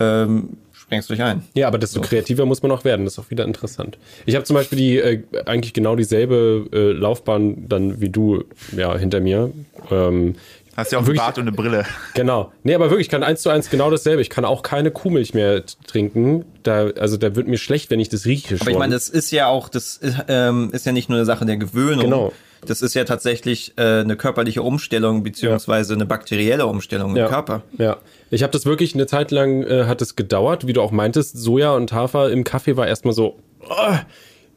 ähm, 0.00 0.58
sprengst 0.92 1.10
du 1.10 1.14
dich 1.14 1.22
ein. 1.22 1.42
Ja, 1.54 1.68
aber 1.68 1.78
desto 1.78 2.02
so. 2.02 2.08
kreativer 2.08 2.44
muss 2.44 2.62
man 2.62 2.70
auch 2.70 2.84
werden. 2.84 3.04
Das 3.04 3.14
ist 3.14 3.18
auch 3.18 3.30
wieder 3.30 3.44
interessant. 3.44 3.98
Ich 4.26 4.34
habe 4.34 4.44
zum 4.44 4.54
Beispiel 4.54 4.78
die 4.78 4.98
äh, 4.98 5.22
eigentlich 5.46 5.72
genau 5.72 5.96
dieselbe 5.96 6.68
äh, 6.72 6.92
Laufbahn 6.92 7.68
dann 7.68 8.00
wie 8.00 8.10
du 8.10 8.44
ja 8.76 8.96
hinter 8.96 9.20
mir. 9.20 9.50
Ähm, 9.90 10.34
Hast 10.76 10.92
ja 10.92 10.98
auch 10.98 11.02
wirklich, 11.02 11.20
einen 11.20 11.26
Bart 11.26 11.38
und 11.38 11.48
eine 11.48 11.52
Brille. 11.52 11.84
Genau. 12.14 12.50
Nee, 12.62 12.74
aber 12.74 12.88
wirklich, 12.88 13.06
ich 13.06 13.10
kann 13.10 13.22
eins 13.22 13.42
zu 13.42 13.50
eins 13.50 13.68
genau 13.68 13.90
dasselbe. 13.90 14.22
Ich 14.22 14.30
kann 14.30 14.46
auch 14.46 14.62
keine 14.62 14.90
Kuhmilch 14.90 15.34
mehr 15.34 15.64
trinken. 15.86 16.46
Da, 16.62 16.88
also 16.98 17.18
da 17.18 17.36
wird 17.36 17.46
mir 17.46 17.58
schlecht, 17.58 17.90
wenn 17.90 18.00
ich 18.00 18.08
das 18.08 18.24
rieche 18.24 18.56
schon. 18.56 18.62
Aber 18.62 18.70
ich 18.70 18.78
meine, 18.78 18.94
das 18.94 19.10
ist 19.10 19.30
ja 19.32 19.48
auch, 19.48 19.68
das 19.68 19.98
ist, 19.98 20.16
ähm, 20.28 20.70
ist 20.72 20.86
ja 20.86 20.92
nicht 20.92 21.10
nur 21.10 21.18
eine 21.18 21.26
Sache 21.26 21.44
der 21.44 21.58
Gewöhnung. 21.58 22.04
Genau. 22.04 22.32
Das 22.64 22.80
ist 22.80 22.94
ja 22.94 23.04
tatsächlich 23.04 23.72
äh, 23.76 24.00
eine 24.00 24.16
körperliche 24.16 24.62
Umstellung, 24.62 25.22
beziehungsweise 25.22 25.94
eine 25.94 26.06
bakterielle 26.06 26.66
Umstellung 26.66 27.16
ja. 27.16 27.24
im 27.24 27.30
Körper. 27.30 27.62
Ja. 27.78 27.98
Ich 28.30 28.42
habe 28.42 28.52
das 28.52 28.66
wirklich 28.66 28.94
eine 28.94 29.06
Zeit 29.06 29.30
lang 29.30 29.62
äh, 29.64 29.84
hat 29.86 30.00
es 30.00 30.14
gedauert, 30.14 30.66
wie 30.66 30.72
du 30.72 30.80
auch 30.80 30.92
meintest, 30.92 31.36
Soja 31.36 31.74
und 31.74 31.92
Hafer 31.92 32.30
im 32.30 32.44
Kaffee 32.44 32.76
war 32.76 32.86
erstmal 32.86 33.14
so, 33.14 33.38
oh, 33.68 33.96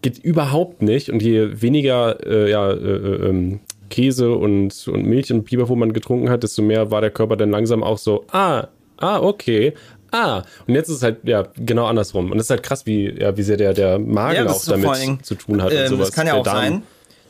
geht 0.02 0.20
überhaupt 0.20 0.82
nicht. 0.82 1.10
Und 1.10 1.22
je 1.22 1.62
weniger 1.62 2.24
äh, 2.26 2.52
ja, 2.52 2.72
äh, 2.72 2.76
äh, 2.76 3.30
ähm, 3.30 3.60
Käse 3.90 4.32
und, 4.36 4.88
und 4.88 5.06
Milch 5.06 5.32
und 5.32 5.46
Pipapo 5.46 5.76
man 5.76 5.94
getrunken 5.94 6.30
hat, 6.30 6.44
desto 6.44 6.62
mehr 6.62 6.92
war 6.92 7.02
der 7.02 7.12
Körper 7.12 7.38
dann 7.38 7.52
langsam 7.52 7.84
auch 7.84 7.98
so, 7.98 8.26
ah, 8.32 8.68
ah, 8.98 9.20
okay. 9.20 9.74
Ah, 10.12 10.44
und 10.68 10.76
jetzt 10.76 10.90
ist 10.90 10.98
es 10.98 11.04
halt 11.04 11.18
ja 11.24 11.48
genau 11.58 11.88
andersrum. 11.88 12.32
Und 12.32 12.38
es 12.38 12.46
ist 12.46 12.50
halt 12.52 12.64
krass, 12.64 12.86
wie, 12.86 13.20
ja, 13.20 13.36
wie 13.36 13.44
sehr 13.44 13.58
der, 13.58 13.74
der 13.74 14.00
Magen 14.00 14.46
ja, 14.46 14.52
auch 14.52 14.64
damit 14.64 15.26
zu 15.26 15.36
tun 15.36 15.62
hat. 15.62 15.74
Ähm, 15.74 15.82
und 15.82 15.88
sowas. 15.88 16.08
Das 16.08 16.16
kann 16.16 16.28
ja 16.28 16.36
auch 16.36 16.46
sein, 16.46 16.84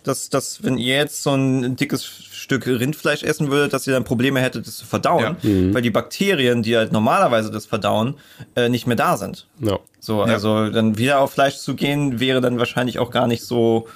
dass, 0.05 0.29
dass 0.29 0.63
wenn 0.63 0.77
ihr 0.77 0.95
jetzt 0.95 1.23
so 1.23 1.33
ein 1.33 1.75
dickes 1.75 2.05
Stück 2.05 2.67
Rindfleisch 2.67 3.23
essen 3.23 3.51
würdet, 3.51 3.73
dass 3.73 3.87
ihr 3.87 3.93
dann 3.93 4.03
Probleme 4.03 4.39
hättet, 4.39 4.67
das 4.67 4.77
zu 4.77 4.85
verdauen, 4.85 5.37
ja. 5.41 5.49
mhm. 5.49 5.73
weil 5.73 5.81
die 5.81 5.89
Bakterien, 5.89 6.61
die 6.61 6.77
halt 6.77 6.91
normalerweise 6.91 7.51
das 7.51 7.65
verdauen, 7.65 8.15
äh, 8.55 8.69
nicht 8.69 8.87
mehr 8.87 8.95
da 8.95 9.17
sind. 9.17 9.47
Ja. 9.59 9.79
So, 9.99 10.21
also 10.21 10.69
dann 10.69 10.99
wieder 10.99 11.19
auf 11.19 11.33
Fleisch 11.33 11.57
zu 11.57 11.73
gehen, 11.73 12.19
wäre 12.19 12.39
dann 12.39 12.59
wahrscheinlich 12.59 12.99
auch 12.99 13.09
gar 13.09 13.25
nicht 13.25 13.43
so 13.43 13.87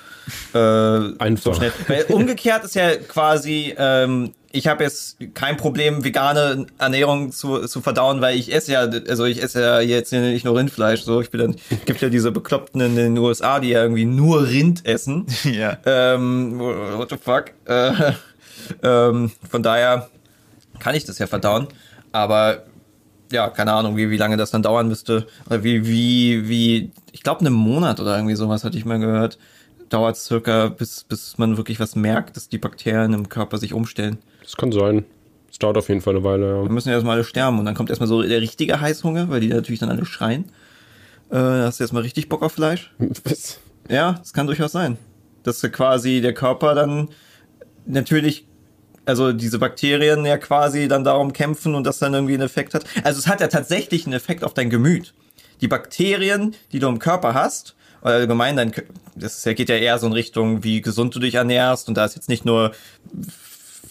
äh, 0.53 0.57
einfach. 0.57 1.43
So 1.43 1.53
schnell. 1.53 1.71
Weil 1.87 2.05
umgekehrt 2.05 2.63
ist 2.63 2.75
ja 2.75 2.95
quasi, 2.95 3.75
ähm, 3.77 4.33
ich 4.51 4.67
habe 4.67 4.83
jetzt 4.83 5.17
kein 5.35 5.57
Problem, 5.57 6.03
vegane 6.03 6.65
Ernährung 6.77 7.31
zu, 7.31 7.67
zu 7.67 7.81
verdauen, 7.81 8.21
weil 8.21 8.37
ich 8.37 8.53
esse 8.53 8.71
ja, 8.71 8.81
also 8.81 9.25
ich 9.25 9.41
esse 9.41 9.61
ja 9.61 9.79
jetzt 9.79 10.11
nicht 10.11 10.43
nur 10.43 10.57
Rindfleisch, 10.57 11.01
so 11.03 11.21
ich 11.21 11.29
bin 11.29 11.41
dann, 11.41 11.55
gibt 11.85 12.01
ja 12.01 12.09
diese 12.09 12.31
Bekloppten 12.31 12.81
in 12.81 12.95
den 12.95 13.17
USA, 13.17 13.59
die 13.59 13.69
ja 13.69 13.83
irgendwie 13.83 14.05
nur 14.05 14.47
Rind 14.47 14.85
essen. 14.85 15.25
Ja. 15.49 15.77
Ähm, 15.85 16.59
what 16.59 17.09
the 17.09 17.17
fuck? 17.17 17.51
Äh, 17.65 18.13
ähm, 18.83 19.31
von 19.49 19.63
daher 19.63 20.09
kann 20.79 20.95
ich 20.95 21.05
das 21.05 21.17
ja 21.17 21.27
verdauen. 21.27 21.67
Aber 22.11 22.63
ja, 23.31 23.49
keine 23.49 23.73
Ahnung, 23.73 23.97
wie, 23.97 24.09
wie 24.09 24.17
lange 24.17 24.37
das 24.37 24.51
dann 24.51 24.63
dauern 24.63 24.87
müsste. 24.87 25.27
Oder 25.47 25.63
wie, 25.63 25.85
wie, 25.85 26.47
wie, 26.47 26.91
ich 27.11 27.23
glaube, 27.23 27.41
einen 27.41 27.53
Monat 27.53 27.99
oder 27.99 28.15
irgendwie 28.15 28.35
sowas 28.35 28.63
hatte 28.63 28.77
ich 28.77 28.85
mal 28.85 28.99
gehört. 28.99 29.37
Dauert 29.89 30.17
circa, 30.17 30.67
bis, 30.67 31.03
bis 31.03 31.37
man 31.37 31.57
wirklich 31.57 31.79
was 31.79 31.95
merkt, 31.95 32.35
dass 32.35 32.49
die 32.49 32.57
Bakterien 32.57 33.13
im 33.13 33.29
Körper 33.29 33.57
sich 33.57 33.73
umstellen. 33.73 34.19
Das 34.49 34.57
kann 34.57 34.71
sein. 34.71 35.05
Es 35.51 35.59
dauert 35.59 35.77
auf 35.77 35.89
jeden 35.89 36.01
Fall 36.01 36.15
eine 36.15 36.23
Weile, 36.23 36.47
ja. 36.47 36.63
Wir 36.63 36.71
müssen 36.71 36.89
erstmal 36.89 37.17
alle 37.17 37.23
sterben 37.23 37.59
und 37.59 37.65
dann 37.65 37.75
kommt 37.75 37.91
erstmal 37.91 38.07
so 38.07 38.23
der 38.23 38.41
richtige 38.41 38.81
Heißhunger, 38.81 39.29
weil 39.29 39.41
die 39.41 39.49
natürlich 39.49 39.79
dann 39.79 39.91
alle 39.91 40.05
schreien. 40.05 40.45
Äh, 41.29 41.35
hast 41.35 41.79
du 41.79 41.83
erstmal 41.83 42.01
richtig 42.01 42.29
Bock 42.29 42.41
auf 42.41 42.53
Fleisch. 42.53 42.91
Ja, 43.91 44.13
das 44.19 44.33
kann 44.33 44.45
durchaus 44.45 44.71
sein. 44.71 44.99
Dass 45.41 45.63
quasi 45.63 46.21
der 46.21 46.35
Körper 46.35 46.75
dann 46.75 47.09
natürlich, 47.87 48.45
also 49.05 49.31
diese 49.31 49.57
Bakterien 49.57 50.27
ja 50.27 50.37
quasi 50.37 50.87
dann 50.87 51.03
darum 51.03 51.33
kämpfen 51.33 51.73
und 51.73 51.85
das 51.85 51.97
dann 51.97 52.13
irgendwie 52.13 52.35
einen 52.35 52.43
Effekt 52.43 52.75
hat. 52.75 52.85
Also 53.03 53.17
es 53.17 53.25
hat 53.25 53.41
ja 53.41 53.47
tatsächlich 53.47 54.05
einen 54.05 54.13
Effekt 54.13 54.43
auf 54.43 54.53
dein 54.53 54.69
Gemüt. 54.69 55.15
Die 55.61 55.67
Bakterien, 55.67 56.53
die 56.71 56.77
du 56.77 56.87
im 56.87 56.99
Körper 56.99 57.33
hast, 57.33 57.75
oder 58.03 58.13
allgemein 58.13 58.57
dein, 58.57 58.73
das 59.15 59.43
geht 59.43 59.69
ja 59.69 59.75
eher 59.75 59.97
so 59.97 60.05
in 60.05 60.13
Richtung, 60.13 60.63
wie 60.63 60.81
gesund 60.81 61.15
du 61.15 61.19
dich 61.19 61.33
ernährst 61.33 61.87
und 61.87 61.95
da 61.95 62.05
ist 62.05 62.15
jetzt 62.15 62.29
nicht 62.29 62.45
nur 62.45 62.73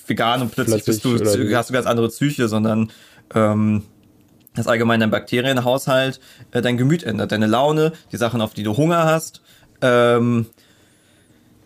vegan 0.09 0.43
und 0.43 0.53
plötzlich, 0.53 0.85
bist 0.85 1.05
du, 1.05 1.19
hast 1.55 1.71
du 1.71 1.73
ganz 1.73 1.87
andere 1.87 2.09
Psyche, 2.09 2.49
sondern 2.49 2.91
ähm, 3.35 3.83
dass 4.55 4.67
allgemein 4.67 5.01
dein 5.01 5.11
Bakterienhaushalt 5.11 6.21
äh, 6.51 6.61
dein 6.61 6.77
Gemüt 6.77 7.03
ändert, 7.03 7.33
deine 7.33 7.47
Laune, 7.47 7.93
die 8.13 8.17
Sachen, 8.17 8.41
auf 8.41 8.55
die 8.55 8.63
du 8.63 8.77
Hunger 8.77 9.05
hast, 9.05 9.41
ähm, 9.81 10.47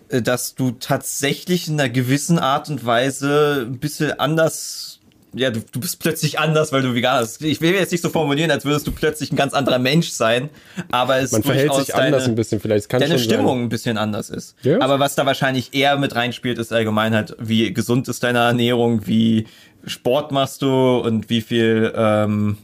äh, 0.09 0.23
dass 0.23 0.55
du 0.55 0.73
tatsächlich 0.73 1.69
in 1.69 1.81
einer 1.81 1.89
gewissen 1.89 2.39
Art 2.39 2.69
und 2.69 2.85
Weise 2.85 3.67
ein 3.67 3.79
bisschen 3.79 4.19
anders, 4.19 5.01
ja, 5.35 5.51
du, 5.51 5.61
du 5.73 5.81
bist 5.81 5.99
plötzlich 5.99 6.39
anders, 6.39 6.73
weil 6.73 6.83
du 6.83 6.95
vegan 6.95 7.21
bist. 7.21 7.43
Ich 7.43 7.61
will 7.61 7.73
jetzt 7.73 7.91
nicht 7.93 8.03
so 8.03 8.11
formulieren, 8.11 8.51
als 8.51 8.65
würdest 8.65 8.87
du 8.87 8.93
plötzlich 8.93 9.33
ein 9.33 9.37
ganz 9.37 9.55
anderer 9.55 9.79
Mensch 9.79 10.11
sein, 10.11 10.51
aber 10.91 11.19
es 11.21 11.33
Man 11.33 11.43
verhält 11.43 11.75
sich 11.75 11.95
anders 11.95 12.23
deine- 12.25 12.33
ein 12.33 12.37
bisschen, 12.37 12.61
vielleicht. 12.61 12.89
Kann 12.89 13.01
deine 13.01 13.19
Stimmung 13.19 13.59
Sein. 13.59 13.65
ein 13.65 13.69
bisschen 13.69 13.97
anders 13.99 14.31
ist. 14.31 14.57
Ja. 14.63 14.81
Aber 14.81 15.01
was 15.01 15.15
da 15.15 15.25
wahrscheinlich 15.25 15.75
eher 15.75 15.97
mit 15.97 16.15
reinspielt, 16.15 16.59
ist 16.59 16.73
allgemein 16.73 17.15
halt, 17.15 17.35
wie 17.39 17.73
gesund 17.73 18.09
ist 18.09 18.23
deine 18.23 18.41
Ernährung, 18.41 19.07
wie 19.07 19.47
Sport 19.87 20.33
machst 20.33 20.63
du 20.63 20.99
und 20.99 21.31
wie 21.31 21.41
viel 21.41 21.93
ähm, 21.97 22.59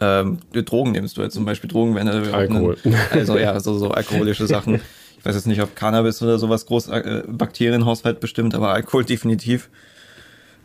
ähm, 0.00 0.38
Drogen 0.52 0.92
nimmst 0.92 1.16
du 1.16 1.22
jetzt 1.22 1.34
zum 1.34 1.44
Beispiel 1.44 1.68
Drogen, 1.68 1.94
wenn 1.94 2.06
du 2.06 2.32
Alkohol. 2.32 2.76
also 3.10 3.36
ja, 3.38 3.58
so, 3.58 3.78
so 3.78 3.90
alkoholische 3.90 4.46
Sachen. 4.46 4.80
Ich 5.18 5.24
weiß 5.24 5.34
jetzt 5.34 5.46
nicht, 5.48 5.60
ob 5.60 5.74
Cannabis 5.74 6.22
oder 6.22 6.38
sowas 6.38 6.66
groß 6.66 6.88
äh, 6.88 7.22
Bakterienhaushalt 7.26 8.20
bestimmt, 8.20 8.54
aber 8.54 8.68
Alkohol 8.70 9.04
definitiv. 9.04 9.68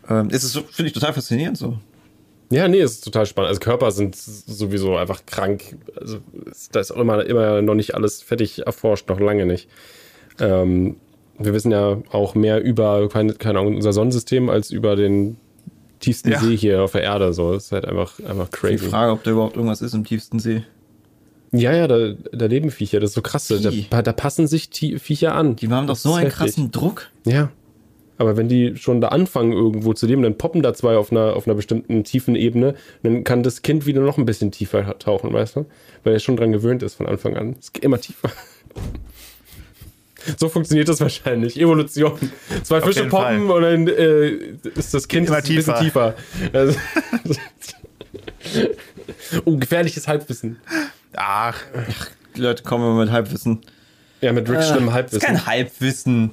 Ähm, 0.10 0.28
es 0.32 0.44
ist, 0.44 0.58
finde 0.72 0.88
ich, 0.88 0.94
total 0.94 1.14
faszinierend 1.14 1.58
so. 1.58 1.78
Ja, 2.50 2.68
nee, 2.68 2.80
es 2.82 2.94
ist 2.94 3.04
total 3.04 3.26
spannend. 3.26 3.50
Also 3.50 3.60
Körper 3.60 3.92
sind 3.92 4.16
sowieso 4.16 4.96
einfach 4.96 5.26
krank. 5.26 5.78
Also 6.00 6.20
da 6.72 6.80
ist 6.80 6.92
auch 6.92 7.00
immer, 7.00 7.26
immer 7.26 7.62
noch 7.62 7.74
nicht 7.74 7.96
alles 7.96 8.22
fertig 8.22 8.66
erforscht, 8.66 9.10
noch 9.10 9.20
lange 9.20 9.46
nicht. 9.46 9.70
Ähm, 10.40 10.98
wir 11.40 11.54
wissen 11.54 11.72
ja 11.72 11.98
auch 12.12 12.36
mehr 12.36 12.64
über, 12.64 13.10
keine, 13.10 13.34
keine 13.34 13.60
Ahnung, 13.60 13.76
unser 13.76 13.94
Sonnensystem 13.94 14.50
als 14.50 14.70
über 14.72 14.96
den 14.96 15.38
tiefsten 16.00 16.32
Ja. 16.32 16.40
See 16.40 16.56
hier 16.56 16.84
auf 16.84 16.92
der 16.92 17.02
Erde. 17.02 17.34
So, 17.34 17.54
das 17.54 17.66
ist 17.66 17.72
halt 17.72 17.86
einfach, 17.86 18.20
einfach 18.20 18.50
Die 18.50 18.56
crazy. 18.58 18.86
Frage, 18.86 19.14
ob 19.14 19.24
da 19.24 19.32
überhaupt 19.32 19.56
irgendwas 19.56 19.82
ist 19.82 19.94
im 19.94 20.04
tiefsten 20.06 20.40
See. 20.40 20.64
Ja, 21.52 21.74
ja, 21.74 21.88
da, 21.88 22.14
da 22.32 22.46
leben 22.48 22.72
Viecher, 22.72 23.00
das 23.00 23.12
ist 23.12 23.16
so 23.16 23.22
krass. 23.22 23.48
Da, 23.48 24.02
da 24.02 24.14
passen 24.14 24.48
sich 24.48 24.70
die 24.70 24.98
Viecher 24.98 25.36
an. 25.36 25.56
Die 25.56 25.70
haben 25.70 25.88
doch 25.88 25.96
so 25.96 26.14
einen 26.14 26.26
heftig. 26.26 26.38
krassen 26.38 26.72
Druck. 26.72 27.10
Ja. 27.26 27.52
Aber 28.18 28.38
wenn 28.38 28.48
die 28.48 28.76
schon 28.78 29.02
da 29.02 29.10
anfangen, 29.10 29.54
irgendwo 29.54 29.94
zu 29.94 30.06
leben, 30.06 30.22
dann 30.22 30.38
poppen 30.38 30.62
da 30.62 30.74
zwei 30.74 30.96
auf 30.98 31.12
einer, 31.12 31.36
auf 31.36 31.48
einer 31.48 31.56
bestimmten 31.56 32.04
tiefen 32.04 32.36
Ebene. 32.36 32.76
Dann 33.02 33.24
kann 33.24 33.44
das 33.44 33.62
Kind 33.62 33.86
wieder 33.86 34.02
noch 34.02 34.18
ein 34.18 34.26
bisschen 34.26 34.52
tiefer 34.52 34.98
tauchen, 35.00 35.34
weißt 35.34 35.56
du? 35.56 35.66
Weil 36.04 36.14
er 36.14 36.20
schon 36.20 36.38
dran 36.38 36.52
gewöhnt 36.52 36.84
ist 36.84 36.96
von 36.96 37.08
Anfang 37.08 37.36
an. 37.36 37.56
Es 37.60 37.74
geht 37.74 37.84
immer 37.84 38.00
tiefer. 38.00 38.30
So 40.38 40.48
funktioniert 40.48 40.88
das 40.88 41.02
wahrscheinlich. 41.02 41.60
Evolution. 41.60 42.14
Zwei 42.64 42.82
Fische 42.82 43.00
jeden 43.00 43.10
poppen 43.10 43.50
und 43.50 43.62
dann 43.62 43.88
äh, 43.88 44.30
ist 44.76 44.94
das 44.94 45.08
Kind 45.08 45.28
immer 45.28 45.38
ein 45.38 45.44
bisschen 45.44 45.76
tiefer. 45.76 46.16
Also, 46.54 46.78
oh, 49.46 49.58
gefährliches 49.58 50.08
Halbwissen. 50.08 50.62
Ach, 51.14 51.60
Leute 52.36 52.64
kommen 52.64 52.86
immer 52.86 53.02
mit 53.02 53.12
Halbwissen. 53.12 53.62
Ja, 54.22 54.32
mit 54.32 54.50
Rick 54.50 54.64
schlimmem 54.64 54.86
Das 54.86 54.88
ist 54.88 54.94
Halbwissen. 54.94 55.20
kein 55.22 55.46
Halbwissen. 55.46 56.32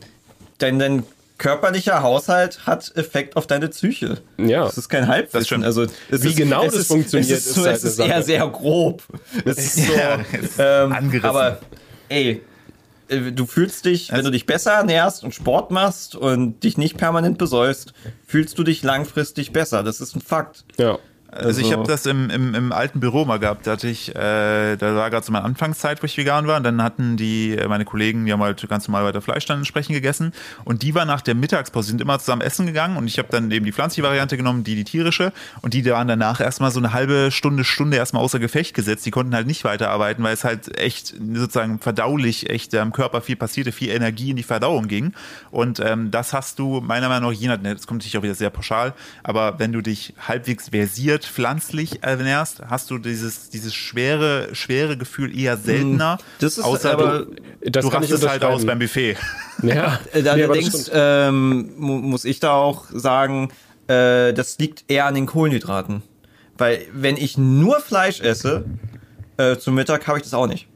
Dein, 0.59 0.79
dein 0.79 1.03
körperlicher 1.41 2.03
Haushalt 2.03 2.67
hat 2.67 2.93
Effekt 2.97 3.35
auf 3.37 3.47
deine 3.49 3.69
Psyche. 3.69 4.19
Ja. 4.37 4.65
Das 4.67 4.79
ist 4.79 4.89
kein 4.89 5.09
Halbwissen. 5.09 5.39
Das 5.41 5.47
stimmt. 5.47 5.65
Also, 5.65 5.87
es 6.11 6.23
Wie 6.23 6.29
ist, 6.29 6.37
genau 6.37 6.65
es 6.65 6.73
das 6.73 6.83
ist, 6.83 6.89
funktioniert, 6.89 7.31
es 7.31 7.47
ist, 7.47 7.55
so, 7.55 7.63
ist 7.63 7.67
halt 7.67 7.77
es 7.79 7.85
ist 7.85 7.99
eher 7.99 8.23
sehr 8.23 8.47
grob. 8.49 9.03
Es 9.45 9.59
ist 9.59 9.87
so, 9.87 9.93
Ja, 9.95 10.21
ähm, 10.59 10.93
angerissen. 10.93 11.29
aber 11.29 11.59
ey, 12.11 12.43
äh, 13.09 13.33
du 13.33 13.47
fühlst 13.47 13.87
dich, 13.87 14.13
wenn 14.13 14.25
du 14.25 14.31
dich 14.31 14.45
besser 14.47 14.73
ernährst 14.73 15.25
und 15.25 15.35
Sport 15.35 15.71
machst 15.71 16.15
und 16.15 16.63
dich 16.63 16.77
nicht 16.79 16.97
permanent 16.99 17.39
besäufst, 17.39 17.95
fühlst 18.27 18.59
du 18.59 18.63
dich 18.63 18.83
langfristig 18.83 19.53
besser. 19.53 19.83
Das 19.83 20.01
ist 20.01 20.15
ein 20.15 20.21
Fakt. 20.21 20.65
Ja. 20.79 20.99
Also, 21.33 21.61
ich 21.61 21.67
Also- 21.67 21.79
habe 21.79 21.87
das 21.89 22.07
im, 22.07 22.29
im, 22.31 22.55
im 22.55 22.73
alten 22.73 22.99
Büro 22.99 23.25
mal 23.25 23.39
gehabt. 23.39 23.67
Da 23.67 23.73
hatte 23.73 23.89
ich, 23.89 24.15
äh, 24.17 24.77
da 24.77 24.97
war 24.97 25.11
gerade 25.11 25.25
so 25.25 25.31
meine 25.33 25.45
Anfangszeit, 25.45 26.03
wo 26.03 26.07
ich 26.07 26.17
vegan 26.17 26.47
war. 26.47 26.57
Und 26.57 26.65
dann 26.65 26.83
hatten 26.83 27.17
die, 27.17 27.57
äh, 27.57 27.69
meine 27.69 27.85
Kollegen, 27.85 28.27
die 28.27 28.33
haben 28.33 28.43
halt 28.43 28.69
ganz 28.69 28.89
normal 28.89 29.05
weiter 29.05 29.21
Fleisch 29.21 29.47
dann 29.47 29.59
entsprechend 29.59 29.95
gegessen. 29.95 30.33
Und 30.65 30.83
die 30.83 30.95
waren 30.95 31.07
nach 31.07 31.21
der 31.21 31.35
Mittagspause, 31.37 31.87
die 31.87 31.91
sind 31.93 32.01
immer 32.01 32.19
zusammen 32.19 32.43
essen 32.43 32.67
gegangen. 32.67 32.97
Und 32.97 33.07
ich 33.07 33.19
habe 33.19 33.29
dann 33.31 33.51
eben 33.51 33.65
die 33.65 33.73
pflanzliche 33.73 34.03
Variante 34.07 34.37
genommen, 34.37 34.65
die 34.65 34.75
die 34.75 34.85
tierische. 34.85 35.33
Und 35.63 35.75
die 35.75 35.85
waren 35.87 36.09
danach 36.09 36.41
erstmal 36.41 36.71
so 36.73 36.81
eine 36.81 36.93
halbe 36.93 37.31
Stunde, 37.31 37.63
Stunde 37.65 37.97
erstmal 37.97 38.23
außer 38.23 38.41
Gefecht 38.41 38.75
gesetzt. 38.75 39.07
Die 39.07 39.11
konnten 39.13 39.35
halt 39.35 39.47
nicht 39.47 39.63
weiterarbeiten, 39.65 40.25
weil 40.25 40.35
es 40.35 40.43
halt 40.45 40.77
echt 40.79 41.15
sozusagen 41.35 41.79
verdaulich 41.79 42.51
echt 42.51 42.75
am 42.75 42.93
Körper 42.93 43.21
viel 43.21 43.37
passierte, 43.37 43.71
viel 43.73 43.91
Energie 43.91 44.31
in 44.31 44.37
die 44.37 44.43
Verdauung 44.43 44.89
ging. 44.89 45.13
Und 45.53 45.79
ähm, 45.81 46.11
das 46.11 46.33
hast 46.33 46.59
du 46.59 46.81
meiner 46.81 47.09
Meinung 47.09 47.31
nach, 47.31 47.39
je 47.39 47.47
nach, 47.49 47.61
ne, 47.61 47.75
das 47.75 47.87
kommt 47.87 47.99
natürlich 48.01 48.19
auch 48.19 48.23
wieder 48.23 48.35
sehr 48.35 48.51
pauschal, 48.51 48.95
aber 49.23 49.59
wenn 49.59 49.73
du 49.73 49.81
dich 49.81 50.15
halbwegs 50.27 50.69
versiert 50.71 51.20
pflanzlich 51.27 52.03
ernährst, 52.03 52.63
hast 52.69 52.91
du 52.91 52.99
dieses, 52.99 53.51
dieses 53.51 53.75
schwere, 53.75 54.55
schwere 54.55 54.97
Gefühl 54.97 55.37
eher 55.37 55.57
seltener. 55.57 56.19
Das 56.39 56.59
ist 56.59 56.65
außer 56.65 56.93
aber- 56.93 57.27
du, 57.27 57.71
Das 57.71 57.85
du 57.85 57.91
kann 57.91 58.03
ich 58.03 58.11
rastest 58.13 58.29
halt 58.31 58.45
aus 58.45 58.65
beim 58.67 58.79
Buffet. 58.79 59.17
Ja. 59.63 60.01
Das 60.13 60.27
Allerdings 60.27 60.91
ähm, 60.93 61.73
mu 61.77 61.97
muss 61.99 62.25
ich 62.25 62.41
da 62.41 62.53
auch 62.53 62.85
sagen, 62.93 63.51
äh, 63.89 64.33
das 64.33 64.59
liegt 64.59 64.85
eher 64.89 65.07
an 65.07 65.15
den 65.15 65.27
Kohlenhydraten. 65.27 66.03
Weil 66.59 66.87
wenn 66.93 67.17
ich 67.17 67.39
nur 67.39 67.81
Fleisch 67.81 68.21
esse, 68.21 68.65
äh, 69.37 69.57
zum 69.57 69.75
Mittag 69.75 70.07
habe 70.07 70.19
ich 70.19 70.25
das 70.25 70.35
auch 70.35 70.47
nicht. 70.47 70.69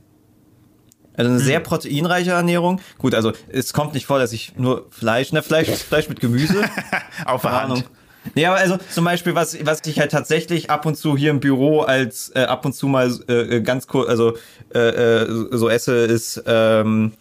Also 1.16 1.31
eine 1.31 1.39
sehr 1.41 1.61
proteinreiche 1.61 2.33
Ernährung. 2.33 2.81
Gut, 2.99 3.15
also 3.15 3.33
es 3.49 3.73
kommt 3.73 3.95
nicht 3.95 4.07
vor, 4.07 4.19
dass 4.19 4.33
ich 4.33 4.57
nur 4.57 4.87
Fleisch, 4.91 5.33
ne, 5.33 5.43
Fleisch, 5.43 5.69
Fleisch 5.69 6.09
mit 6.09 6.19
Gemüse. 6.21 6.65
Auf 7.25 7.43
der 7.43 7.53
Hand. 7.53 7.65
Ahnung. 7.71 7.85
Nee, 8.34 8.46
aber 8.46 8.56
also 8.56 8.78
zum 8.90 9.05
Beispiel, 9.05 9.34
was, 9.34 9.56
was 9.66 9.82
ich 9.86 10.01
halt 10.01 10.10
tatsächlich 10.10 10.70
ab 10.70 10.86
und 10.86 10.96
zu 10.96 11.16
hier 11.16 11.30
im 11.30 11.40
Büro 11.40 11.80
als 11.80 12.32
äh, 12.34 12.40
ab 12.44 12.64
und 12.64 12.74
zu 12.74 12.88
mal 12.88 13.12
äh, 13.28 13.60
ganz 13.60 13.86
kurz, 13.86 14.09
also 14.09 14.36
äh, 14.74 14.78
äh, 14.78 15.48
so 15.52 15.68
esse, 15.68 15.94
ist, 16.05 16.42
ähm, 16.46 17.12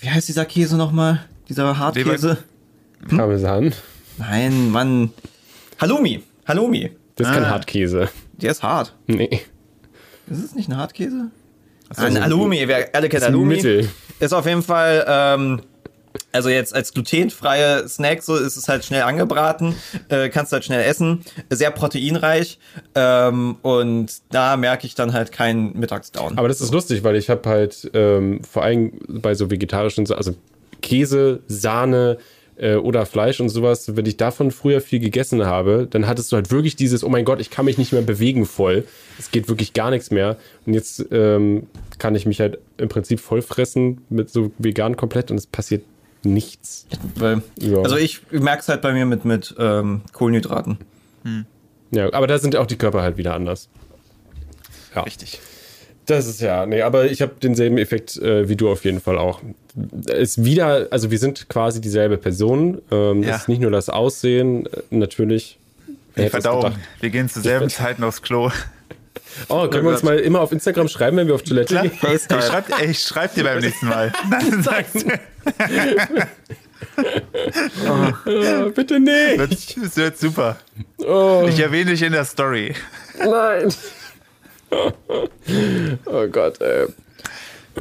wie 0.00 0.10
heißt 0.10 0.28
dieser 0.28 0.44
Käse 0.44 0.76
nochmal? 0.76 1.24
Dieser 1.48 1.78
Hartkäse? 1.78 2.38
Parmesan. 3.08 3.72
Nein, 4.18 4.70
Mann. 4.70 5.10
Halloumi. 5.80 6.22
Halloumi. 6.46 6.90
Das 7.16 7.28
ist 7.28 7.32
kein 7.34 7.44
Ah. 7.44 7.50
Hartkäse. 7.50 8.08
Der 8.32 8.50
ist 8.50 8.62
hart. 8.62 8.94
Nee. 9.06 9.40
Ist 10.28 10.44
es 10.44 10.54
nicht 10.54 10.68
ein 10.68 10.76
Hartkäse? 10.76 11.30
so, 11.94 12.02
ein 12.04 12.20
Halloumi, 12.22 12.66
wir 12.68 12.88
alle 12.94 13.08
kennen 13.08 13.22
ein 13.22 13.26
Halloumi. 13.28 13.56
Mittel. 13.56 13.88
Ist 14.18 14.32
auf 14.34 14.46
jeden 14.46 14.62
Fall, 14.62 15.04
ähm, 15.08 15.62
also 16.32 16.48
jetzt 16.48 16.74
als 16.74 16.92
glutenfreie 16.92 17.88
Snack, 17.88 18.22
so 18.22 18.36
ist 18.36 18.56
es 18.56 18.68
halt 18.68 18.84
schnell 18.84 19.02
angebraten, 19.02 19.74
äh, 20.08 20.28
kannst 20.28 20.52
halt 20.52 20.64
schnell 20.64 20.82
essen, 20.84 21.22
sehr 21.50 21.70
proteinreich 21.70 22.58
ähm, 22.94 23.56
und 23.62 24.12
da 24.30 24.56
merke 24.56 24.86
ich 24.86 24.94
dann 24.94 25.12
halt 25.12 25.32
keinen 25.32 25.78
Mittagsdown. 25.78 26.38
Aber 26.38 26.48
das 26.48 26.60
ist 26.60 26.72
lustig, 26.72 27.04
weil 27.04 27.16
ich 27.16 27.30
habe 27.30 27.48
halt 27.48 27.90
ähm, 27.94 28.40
vor 28.42 28.62
allem 28.62 28.92
bei 29.08 29.34
so 29.34 29.50
vegetarischen, 29.50 30.10
also 30.12 30.34
Käse, 30.82 31.40
Sahne 31.48 32.18
äh, 32.56 32.74
oder 32.76 33.06
Fleisch 33.06 33.40
und 33.40 33.48
sowas, 33.48 33.96
wenn 33.96 34.06
ich 34.06 34.16
davon 34.16 34.50
früher 34.50 34.80
viel 34.80 35.00
gegessen 35.00 35.44
habe, 35.46 35.86
dann 35.88 36.06
hattest 36.06 36.32
du 36.32 36.36
halt 36.36 36.50
wirklich 36.50 36.76
dieses, 36.76 37.04
oh 37.04 37.08
mein 37.08 37.24
Gott, 37.24 37.40
ich 37.40 37.50
kann 37.50 37.64
mich 37.64 37.78
nicht 37.78 37.92
mehr 37.92 38.02
bewegen 38.02 38.46
voll. 38.46 38.84
Es 39.18 39.30
geht 39.30 39.48
wirklich 39.48 39.72
gar 39.72 39.90
nichts 39.90 40.10
mehr. 40.10 40.36
Und 40.64 40.74
jetzt 40.74 41.06
ähm, 41.10 41.66
kann 41.98 42.14
ich 42.14 42.26
mich 42.26 42.40
halt 42.40 42.58
im 42.78 42.88
Prinzip 42.88 43.20
voll 43.20 43.42
fressen 43.42 44.02
mit 44.08 44.30
so 44.30 44.52
vegan 44.58 44.96
komplett 44.96 45.30
und 45.30 45.36
es 45.36 45.46
passiert 45.46 45.82
nichts. 46.32 46.86
Weil, 47.14 47.42
Ja. 47.58 47.78
Also 47.78 47.96
ich 47.96 48.20
merke 48.30 48.60
es 48.62 48.68
halt 48.68 48.82
bei 48.82 48.92
mir 48.92 49.06
mit, 49.06 49.24
mit 49.24 49.54
ähm, 49.58 50.02
Kohlenhydraten. 50.12 50.78
Ja, 51.90 52.12
aber 52.12 52.26
da 52.26 52.38
sind 52.38 52.56
auch 52.56 52.66
die 52.66 52.76
Körper 52.76 53.02
halt 53.02 53.16
wieder 53.16 53.34
anders. 53.34 53.68
Ja. 54.94 55.02
Richtig. 55.02 55.40
Das 56.06 56.26
ist 56.26 56.40
ja, 56.40 56.66
nee, 56.66 56.82
aber 56.82 57.10
ich 57.10 57.20
habe 57.20 57.34
denselben 57.42 57.78
Effekt 57.78 58.16
äh, 58.16 58.48
wie 58.48 58.54
du 58.54 58.70
auf 58.70 58.84
jeden 58.84 59.00
Fall 59.00 59.18
auch. 59.18 59.40
Es 60.06 60.44
wieder, 60.44 60.86
also 60.90 61.10
wir 61.10 61.18
sind 61.18 61.48
quasi 61.48 61.80
dieselbe 61.80 62.16
Person. 62.16 62.80
Ähm, 62.92 63.22
Ja. 63.24 63.30
Es 63.34 63.42
ist 63.42 63.48
nicht 63.48 63.60
nur 63.60 63.72
das 63.72 63.88
Aussehen, 63.88 64.66
äh, 64.66 64.82
natürlich. 64.90 65.58
Die 66.16 66.22
es 66.22 66.30
Verdauung. 66.30 66.76
Wir 67.00 67.10
gehen 67.10 67.28
zur 67.28 67.42
selben 67.42 67.68
Zeiten 67.68 68.04
aufs 68.04 68.22
Klo. 68.22 68.50
Oh, 69.48 69.68
können 69.68 69.84
wir 69.84 69.92
uns 69.92 70.02
mal 70.02 70.18
immer 70.18 70.40
auf 70.40 70.52
Instagram 70.52 70.88
schreiben, 70.88 71.16
wenn 71.16 71.26
wir 71.26 71.34
auf 71.34 71.42
Toilette 71.42 71.74
Klar, 71.74 71.82
gehen? 71.84 71.92
ich 72.14 72.44
schreibe 72.44 72.84
ich 72.84 72.98
schreib 73.02 73.34
dir 73.34 73.44
beim 73.44 73.58
nächsten 73.60 73.88
Mal. 73.88 74.12
Dann 74.30 74.62
sagst 74.62 74.94
du, 74.94 75.10
Oh, 77.88 78.70
bitte 78.74 79.00
nicht. 79.00 79.76
das, 79.82 79.96
wird 79.96 80.18
super. 80.18 80.56
Oh, 80.98 81.46
Ich 81.48 81.58
erwähne 81.60 81.90
dich 81.92 82.02
in 82.02 82.12
der 82.12 82.24
Story. 82.24 82.74
nein. 83.18 83.72
Oh 86.06 86.26
Gott, 86.28 86.60
ey. 86.60 86.86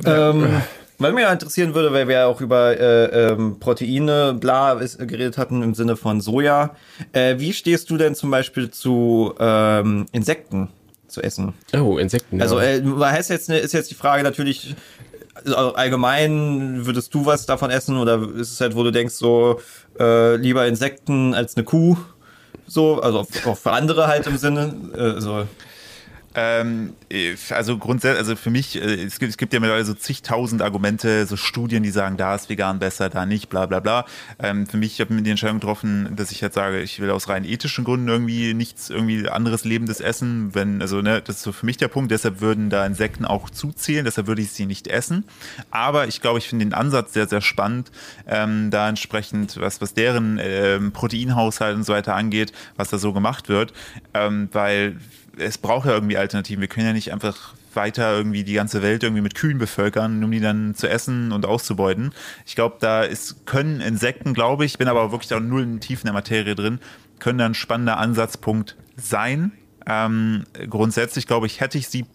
Ähm, 0.06 0.62
weil 1.00 1.12
mich 1.14 1.24
ja 1.24 1.32
interessieren 1.34 1.74
würde, 1.74 1.92
weil 1.92 2.08
wir 2.08 2.16
ja 2.16 2.26
auch 2.28 2.42
über 2.42 2.78
äh, 2.80 3.32
ähm, 3.32 3.60
Proteine, 3.60 4.36
bla, 4.40 4.74
ist, 4.74 5.00
geredet 5.00 5.38
hatten 5.38 5.62
im 5.64 5.74
Sinne 5.74 5.96
von 5.98 6.22
Soja. 6.22 6.76
Äh, 7.12 7.36
wie 7.40 7.54
stehst 7.54 7.90
du 7.90 7.98
denn 7.98 8.16
zum 8.16 8.32
Beispiel 8.32 8.70
zu 8.72 9.34
ähm, 9.40 10.06
Insekten 10.12 10.70
zu 11.16 11.24
essen? 11.24 11.54
Oh, 11.74 11.98
Insekten. 11.98 12.42
Also 12.42 12.60
ja. 12.60 12.76
äh, 12.76 12.84
heißt 13.00 13.32
jetzt, 13.32 13.50
ne, 13.50 13.58
ist 13.58 13.74
jetzt 13.74 13.90
die 13.90 13.96
Frage 13.96 14.22
natürlich, 14.24 14.76
also 15.34 15.74
allgemein, 15.74 16.86
würdest 16.86 17.14
du 17.14 17.26
was 17.26 17.46
davon 17.46 17.72
essen 17.72 17.98
oder 17.98 18.22
ist 18.36 18.52
es 18.52 18.62
halt, 18.62 18.76
wo 18.76 18.84
du 18.84 18.92
denkst, 18.92 19.16
so 19.16 19.60
äh, 20.00 20.36
lieber 20.36 20.68
Insekten 20.68 21.34
als 21.34 21.56
eine 21.56 21.66
Kuh? 21.66 21.98
So, 22.68 23.02
also 23.02 23.26
auch 23.46 23.58
für 23.58 23.72
andere 23.72 24.08
halt 24.08 24.28
im 24.28 24.38
Sinne. 24.38 24.74
Äh, 24.96 25.22
so. 25.22 25.48
Ähm, 26.36 26.94
also 27.52 27.78
grundsätzlich, 27.78 28.20
also 28.20 28.36
für 28.36 28.50
mich, 28.50 28.76
äh, 28.76 29.04
es 29.06 29.20
gibt, 29.20 29.30
es 29.30 29.38
gibt 29.38 29.54
ja 29.54 29.62
mittlerweile 29.62 29.86
so 29.86 29.94
zigtausend 29.94 30.62
Argumente, 30.62 31.26
so 31.26 31.38
Studien, 31.38 31.82
die 31.82 31.92
sagen, 31.92 32.18
da 32.18 32.36
ist 32.36 32.50
vegan 32.50 32.78
besser, 32.80 33.10
da 33.10 33.26
nicht, 33.26 33.50
bla 33.50 33.66
bla 33.66 33.80
bla. 33.80 34.06
Ähm, 34.40 34.68
für 34.68 34.76
mich, 34.76 34.94
ich 34.94 35.02
habe 35.02 35.14
mir 35.14 35.22
die 35.22 35.30
Entscheidung 35.30 35.62
getroffen, 35.62 36.14
dass 36.16 36.32
ich 36.32 36.42
jetzt 36.42 36.56
sage, 36.56 36.82
ich 36.82 37.00
will 37.00 37.10
aus 37.10 37.30
rein 37.30 37.46
ethischen 37.46 37.86
Gründen 37.86 38.10
irgendwie 38.10 38.54
nichts, 38.54 38.90
irgendwie 38.90 39.30
anderes 39.30 39.64
lebendes 39.64 40.02
essen. 40.02 40.54
Wenn, 40.54 40.82
also, 40.82 41.02
ne, 41.02 41.22
das 41.22 41.38
ist 41.38 41.44
so 41.44 41.54
für 41.54 41.66
mich 41.66 41.78
der 41.78 41.88
Punkt, 41.88 42.12
deshalb 42.12 42.42
würden 42.42 42.70
da 42.70 42.86
Insekten 42.86 43.24
auch 43.24 43.50
zuzählen, 43.50 44.04
deshalb 44.04 44.28
würde 44.28 44.42
ich 44.42 44.52
sie 44.52 44.66
nicht 44.66 44.88
essen. 44.88 45.24
Aber 45.72 46.08
ich 46.08 46.20
glaube, 46.20 46.40
ich 46.40 46.50
finde 46.50 46.66
den 46.66 46.74
Ansatz 46.74 47.14
sehr, 47.14 47.28
sehr 47.30 47.42
spannend, 47.42 47.92
ähm, 48.28 48.72
da 48.72 48.90
entsprechend, 48.90 49.58
was, 49.62 49.80
was 49.80 49.94
deren 49.94 50.38
ähm, 50.42 50.92
Proteinhaushalt 50.92 51.78
und 51.78 51.84
so 51.84 51.94
weiter 51.94 52.14
angeht, 52.14 52.52
was 52.76 52.90
da 52.90 52.98
so 52.98 53.14
gemacht 53.14 53.48
wird. 53.48 53.72
Ähm, 54.14 54.50
weil 54.52 54.98
es 55.38 55.58
braucht 55.58 55.88
ja 55.88 55.94
irgendwie 55.94 56.18
Alternativen. 56.18 56.62
Wir 56.62 56.68
können 56.68 56.88
ja 56.88 56.94
nicht 56.94 57.12
einfach 57.12 57.54
weiter 57.74 58.16
irgendwie 58.16 58.44
die 58.44 58.54
ganze 58.54 58.82
Welt 58.82 59.04
irgendwie 59.04 59.22
mit 59.22 59.36
Kühen 59.36 59.58
bevölkern, 59.58 60.24
um 60.24 60.32
die 60.32 60.40
dann 60.40 60.76
zu 60.76 60.90
essen 60.90 61.32
und 61.32 61.46
auszubeuten. 61.46 62.14
Ich 62.46 62.56
glaube, 62.56 62.78
da 62.80 63.04
ist, 63.04 63.46
können 63.46 63.82
Insekten, 63.82 64.34
glaube 64.34 64.66
ich, 64.66 64.78
bin 64.78 64.88
aber 64.88 65.12
wirklich 65.12 65.28
da 65.28 65.40
null 65.40 65.64
in 65.64 65.80
tief 65.80 66.02
in 66.02 66.06
der 66.06 66.14
Materie 66.14 66.56
drin, 66.56 66.80
können 67.20 67.38
da 67.38 67.46
ein 67.46 67.54
spannender 67.54 67.98
Ansatzpunkt 67.98 68.76
sein. 68.96 69.52
Ähm, 69.86 70.46
grundsätzlich, 70.70 71.28
glaube 71.28 71.48
ich, 71.48 71.62
hätte 71.62 71.78
ich 71.78 71.88
sie 71.90 72.06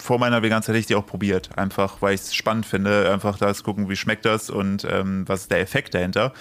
vor 0.00 0.18
meiner 0.18 0.42
Veganzeit 0.42 0.74
hätte 0.74 0.80
ich 0.80 0.86
die 0.86 0.94
auch 0.96 1.06
probiert, 1.06 1.56
einfach 1.56 2.02
weil 2.02 2.14
ich 2.14 2.20
es 2.22 2.34
spannend 2.34 2.66
finde, 2.66 3.10
einfach 3.12 3.38
da 3.38 3.54
zu 3.54 3.62
gucken, 3.62 3.88
wie 3.88 3.96
schmeckt 3.96 4.24
das 4.24 4.50
und 4.50 4.84
ähm, 4.90 5.22
was 5.28 5.42
ist 5.42 5.50
der 5.52 5.60
Effekt 5.60 5.94
dahinter. 5.94 6.32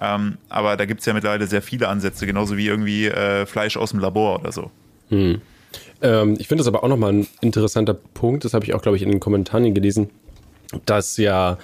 Ähm, 0.00 0.38
aber 0.48 0.76
da 0.76 0.86
gibt 0.86 1.00
es 1.00 1.06
ja 1.06 1.12
mittlerweile 1.12 1.46
sehr 1.46 1.62
viele 1.62 1.88
Ansätze, 1.88 2.26
genauso 2.26 2.56
wie 2.56 2.66
irgendwie 2.66 3.06
äh, 3.06 3.44
Fleisch 3.46 3.76
aus 3.76 3.90
dem 3.90 4.00
Labor 4.00 4.40
oder 4.40 4.52
so. 4.52 4.70
Ähm, 6.04 6.36
ich 6.38 6.46
finde 6.46 6.60
das 6.60 6.68
aber 6.68 6.84
auch 6.84 6.88
nochmal 6.88 7.12
ein 7.12 7.26
interessanter 7.40 7.94
Punkt, 7.94 8.44
das 8.44 8.54
habe 8.54 8.64
ich 8.64 8.74
auch, 8.74 8.82
glaube 8.82 8.96
ich, 8.96 9.02
in 9.02 9.10
den 9.10 9.20
Kommentaren 9.20 9.74
gelesen, 9.74 10.10
dass 10.84 11.16
ja 11.16 11.58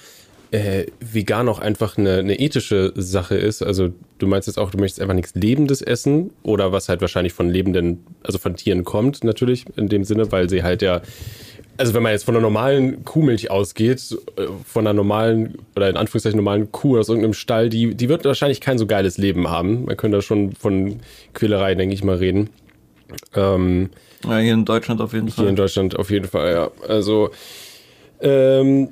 äh, 0.50 0.86
vegan 0.98 1.48
auch 1.48 1.58
einfach 1.58 1.98
eine, 1.98 2.18
eine 2.18 2.40
ethische 2.40 2.92
Sache 2.96 3.36
ist. 3.36 3.62
Also 3.62 3.90
du 4.18 4.26
meinst 4.26 4.48
jetzt 4.48 4.58
auch, 4.58 4.70
du 4.70 4.78
möchtest 4.78 5.00
einfach 5.00 5.14
nichts 5.14 5.34
Lebendes 5.34 5.82
essen 5.82 6.30
oder 6.42 6.72
was 6.72 6.88
halt 6.88 7.02
wahrscheinlich 7.02 7.34
von 7.34 7.50
lebenden, 7.50 8.04
also 8.22 8.38
von 8.38 8.56
Tieren 8.56 8.82
kommt 8.82 9.22
natürlich 9.24 9.66
in 9.76 9.88
dem 9.88 10.04
Sinne, 10.04 10.32
weil 10.32 10.48
sie 10.48 10.62
halt 10.62 10.80
ja, 10.80 11.02
also 11.76 11.92
wenn 11.94 12.02
man 12.02 12.12
jetzt 12.12 12.24
von 12.24 12.34
einer 12.34 12.42
normalen 12.42 13.04
Kuhmilch 13.04 13.50
ausgeht, 13.50 14.16
äh, 14.36 14.46
von 14.64 14.86
einer 14.86 14.94
normalen 14.94 15.58
oder 15.76 15.90
in 15.90 15.98
Anführungszeichen 15.98 16.38
normalen 16.38 16.72
Kuh 16.72 16.98
aus 16.98 17.10
irgendeinem 17.10 17.34
Stall, 17.34 17.68
die, 17.68 17.94
die 17.94 18.08
wird 18.08 18.24
wahrscheinlich 18.24 18.62
kein 18.62 18.78
so 18.78 18.86
geiles 18.86 19.18
Leben 19.18 19.48
haben. 19.48 19.84
Man 19.84 19.98
könnte 19.98 20.16
da 20.16 20.22
schon 20.22 20.52
von 20.52 21.00
Quälerei, 21.34 21.74
denke 21.74 21.94
ich 21.94 22.02
mal, 22.02 22.16
reden. 22.16 22.48
Ähm, 23.34 23.90
Ja, 24.24 24.38
hier 24.38 24.54
in 24.54 24.64
Deutschland 24.64 25.00
auf 25.00 25.12
jeden 25.12 25.28
hier 25.28 25.48
in 25.48 25.56
Deutschland 25.56 25.98
auf 25.98 26.10
jeden 26.10 26.26
Fall, 26.28 26.52
ja. 26.52 26.70
Also, 26.88 27.30
ähm, 28.20 28.90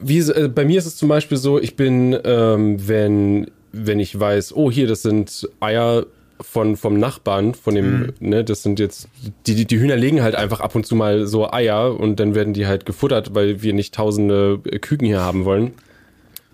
wie, 0.00 0.18
äh, 0.18 0.48
bei 0.48 0.64
mir 0.64 0.78
ist 0.78 0.86
es 0.86 0.96
zum 0.96 1.08
Beispiel 1.08 1.36
so, 1.38 1.60
ich 1.60 1.76
bin, 1.76 2.16
ähm, 2.24 2.76
wenn, 2.88 3.50
wenn 3.72 4.00
ich 4.00 4.18
weiß, 4.18 4.54
oh, 4.56 4.70
hier, 4.70 4.86
das 4.86 5.02
sind 5.02 5.48
Eier 5.60 6.06
von, 6.40 6.76
vom 6.76 6.98
Nachbarn, 6.98 7.54
von 7.54 7.74
dem, 7.74 8.12
ne, 8.20 8.44
das 8.44 8.62
sind 8.62 8.78
jetzt, 8.78 9.08
die, 9.46 9.54
die, 9.54 9.66
die 9.66 9.78
Hühner 9.78 9.96
legen 9.96 10.22
halt 10.22 10.34
einfach 10.34 10.60
ab 10.60 10.74
und 10.74 10.86
zu 10.86 10.94
mal 10.94 11.26
so 11.26 11.50
Eier 11.50 11.98
und 11.98 12.20
dann 12.20 12.34
werden 12.34 12.52
die 12.52 12.66
halt 12.66 12.84
gefuttert, 12.86 13.34
weil 13.34 13.62
wir 13.62 13.72
nicht 13.72 13.94
tausende 13.94 14.60
äh, 14.70 14.78
Küken 14.78 15.06
hier 15.06 15.20
haben 15.20 15.44
wollen. 15.44 15.72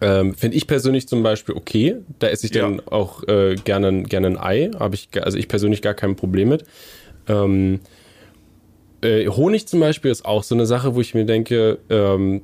Ähm, 0.01 0.35
Finde 0.35 0.57
ich 0.57 0.67
persönlich 0.67 1.07
zum 1.07 1.23
Beispiel 1.23 1.55
okay. 1.55 1.97
Da 2.19 2.27
esse 2.29 2.47
ich 2.47 2.53
dann 2.53 2.77
Ja. 2.77 2.83
auch 2.87 3.23
äh, 3.29 3.55
gerne, 3.55 4.03
gerne 4.03 4.27
ein 4.29 4.39
Ei. 4.39 4.71
Habe 4.79 4.97
ich, 4.97 5.09
also 5.23 5.39
ich 5.39 5.47
persönlich 5.47 5.81
gar 5.81 5.95
kein 5.95 6.17
Problem 6.17 6.49
mit. 6.49 6.65
Ähm, 7.29 7.81
äh, 9.03 9.27
Honig 9.29 9.67
zum 9.67 9.81
Beispiel 9.81 10.11
ist 10.11 10.25
auch 10.25 10.43
so 10.43 10.55
eine 10.55 10.67
Sache, 10.67 10.95
wo 10.95 11.01
ich 11.01 11.15
mir 11.15 11.25
denke, 11.25 11.79
ähm, 11.91 12.43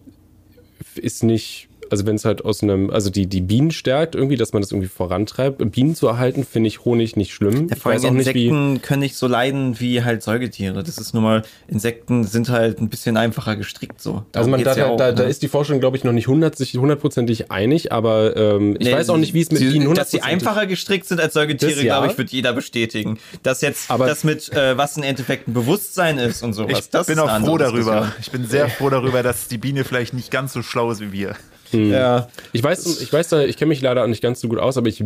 ist 0.97 1.23
nicht, 1.23 1.68
also 1.91 2.07
wenn 2.07 2.17
es 2.17 2.25
halt 2.25 2.45
aus 2.45 2.63
einem, 2.63 2.91
also 2.91 3.11
die, 3.11 3.27
die 3.27 3.41
Bienen 3.41 3.71
stärkt 3.71 4.15
irgendwie, 4.15 4.37
dass 4.37 4.53
man 4.53 4.63
das 4.63 4.71
irgendwie 4.73 4.89
vorantreibt. 4.89 5.59
Bienen 5.73 5.95
zu 5.95 6.07
erhalten, 6.07 6.45
finde 6.45 6.69
ich 6.69 6.85
Honig 6.85 7.17
nicht 7.17 7.33
schlimm. 7.33 7.69
Ja, 7.69 7.77
ich 7.77 7.83
vor 7.83 7.93
allem 7.93 8.05
auch 8.05 8.11
nicht, 8.13 8.35
wie. 8.35 8.47
Insekten 8.49 8.83
können 8.83 9.01
nicht 9.01 9.17
so 9.17 9.27
leiden 9.27 9.79
wie 9.81 10.03
halt 10.03 10.23
Säugetiere. 10.23 10.83
Das 10.83 10.99
ist 10.99 11.15
nun 11.15 11.23
mal, 11.23 11.43
Insekten 11.67 12.25
sind 12.25 12.49
halt 12.49 12.81
ein 12.81 12.89
bisschen 12.89 13.17
einfacher 13.17 13.57
gestrickt 13.57 14.01
so. 14.01 14.11
Also 14.15 14.25
Darum 14.33 14.51
man, 14.53 14.65
da, 14.65 14.71
ja 14.77 14.85
da, 14.85 14.91
auch, 14.91 14.97
da, 14.97 15.13
da 15.13 15.23
ne? 15.25 15.29
ist 15.29 15.43
die 15.43 15.49
Forschung, 15.49 15.81
glaube 15.81 15.97
ich, 15.97 16.05
noch 16.05 16.13
nicht 16.13 16.29
hundert- 16.29 16.57
sich 16.57 16.75
hundertprozentig 16.77 17.51
einig, 17.51 17.93
aber 17.93 18.37
ähm, 18.37 18.77
ich 18.79 18.87
Nee, 18.87 18.93
weiß 18.95 19.11
auch 19.11 19.17
nicht, 19.17 19.35
wie 19.35 19.41
es 19.41 19.51
mit 19.51 19.59
sie- 19.61 19.69
Bienen 19.71 19.95
Dass 19.95 20.11
sie 20.11 20.23
einfacher 20.23 20.67
gestrickt 20.67 21.07
sind 21.07 21.21
als 21.21 21.35
Säugetiere, 21.35 21.83
ja. 21.83 21.99
glaube 21.99 22.13
ich, 22.13 22.19
wird 22.19 22.31
jeder 22.31 22.53
bestätigen. 22.53 23.19
Dass 23.43 23.61
jetzt 23.61 23.91
Aber- 23.91 24.07
das 24.07 24.25
mit, 24.25 24.53
äh, 24.53 24.77
was 24.77 24.97
im 24.97 25.03
Endeffekt 25.03 25.49
ein 25.49 25.55
Bewusstsein 25.55 26.19
ist 26.19 26.43
und 26.43 26.53
sowas. 26.53 26.79
Ich 26.81 26.91
das 26.91 27.07
bin 27.07 27.19
auch 27.19 27.41
froh 27.41 27.59
darüber. 27.59 28.13
Ich 28.21 28.31
bin 28.31 28.47
sehr 28.47 28.69
froh 28.69 28.91
darüber, 28.91 29.23
dass 29.23 29.49
die 29.49 29.59
Biene 29.59 29.85
vielleicht 29.85 30.15
nicht 30.15 30.31
ganz 30.31 30.53
so 30.53 30.63
schlau 30.63 30.91
ist 30.91 31.01
wie 31.01 31.13
wir. 31.13 31.35
Ja. 31.73 32.29
Ich 32.53 32.63
weiß, 32.63 33.01
ich 33.01 33.13
weiß 33.13 33.29
da, 33.29 33.43
ich 33.43 33.57
kenne 33.57 33.71
mich 33.71 33.81
leider 33.81 34.03
auch 34.03 34.09
nicht 34.09 34.23
ganz 34.23 34.41
so 34.41 34.49
gut 34.49 34.59
aus, 34.59 34.77
aber 34.77 34.89
ich, 34.89 35.05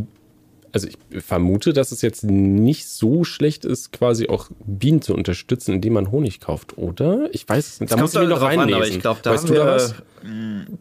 also 0.72 0.88
ich 0.88 1.22
vermute, 1.22 1.72
dass 1.72 1.92
es 1.92 2.02
jetzt 2.02 2.24
nicht 2.24 2.88
so 2.88 3.24
schlecht 3.24 3.64
ist, 3.64 3.92
quasi 3.92 4.28
auch 4.28 4.48
Bienen 4.64 5.02
zu 5.02 5.14
unterstützen, 5.14 5.74
indem 5.74 5.94
man 5.94 6.10
Honig 6.10 6.40
kauft, 6.40 6.78
oder? 6.78 7.28
Ich 7.32 7.48
weiß. 7.48 7.78
Da 7.88 7.96
muss 7.96 8.14
ich 8.14 8.20
noch 8.20 8.38
drauf 8.38 8.48
an, 8.48 8.58
reinlesen. 8.60 8.74
aber 8.74 8.88
ich 8.88 9.00
glaube, 9.00 9.20
da 9.22 9.32
weißt 9.32 9.44
haben 9.44 9.48
du 9.48 9.54
wir, 9.54 9.64
da 9.64 9.74
was? 9.74 9.94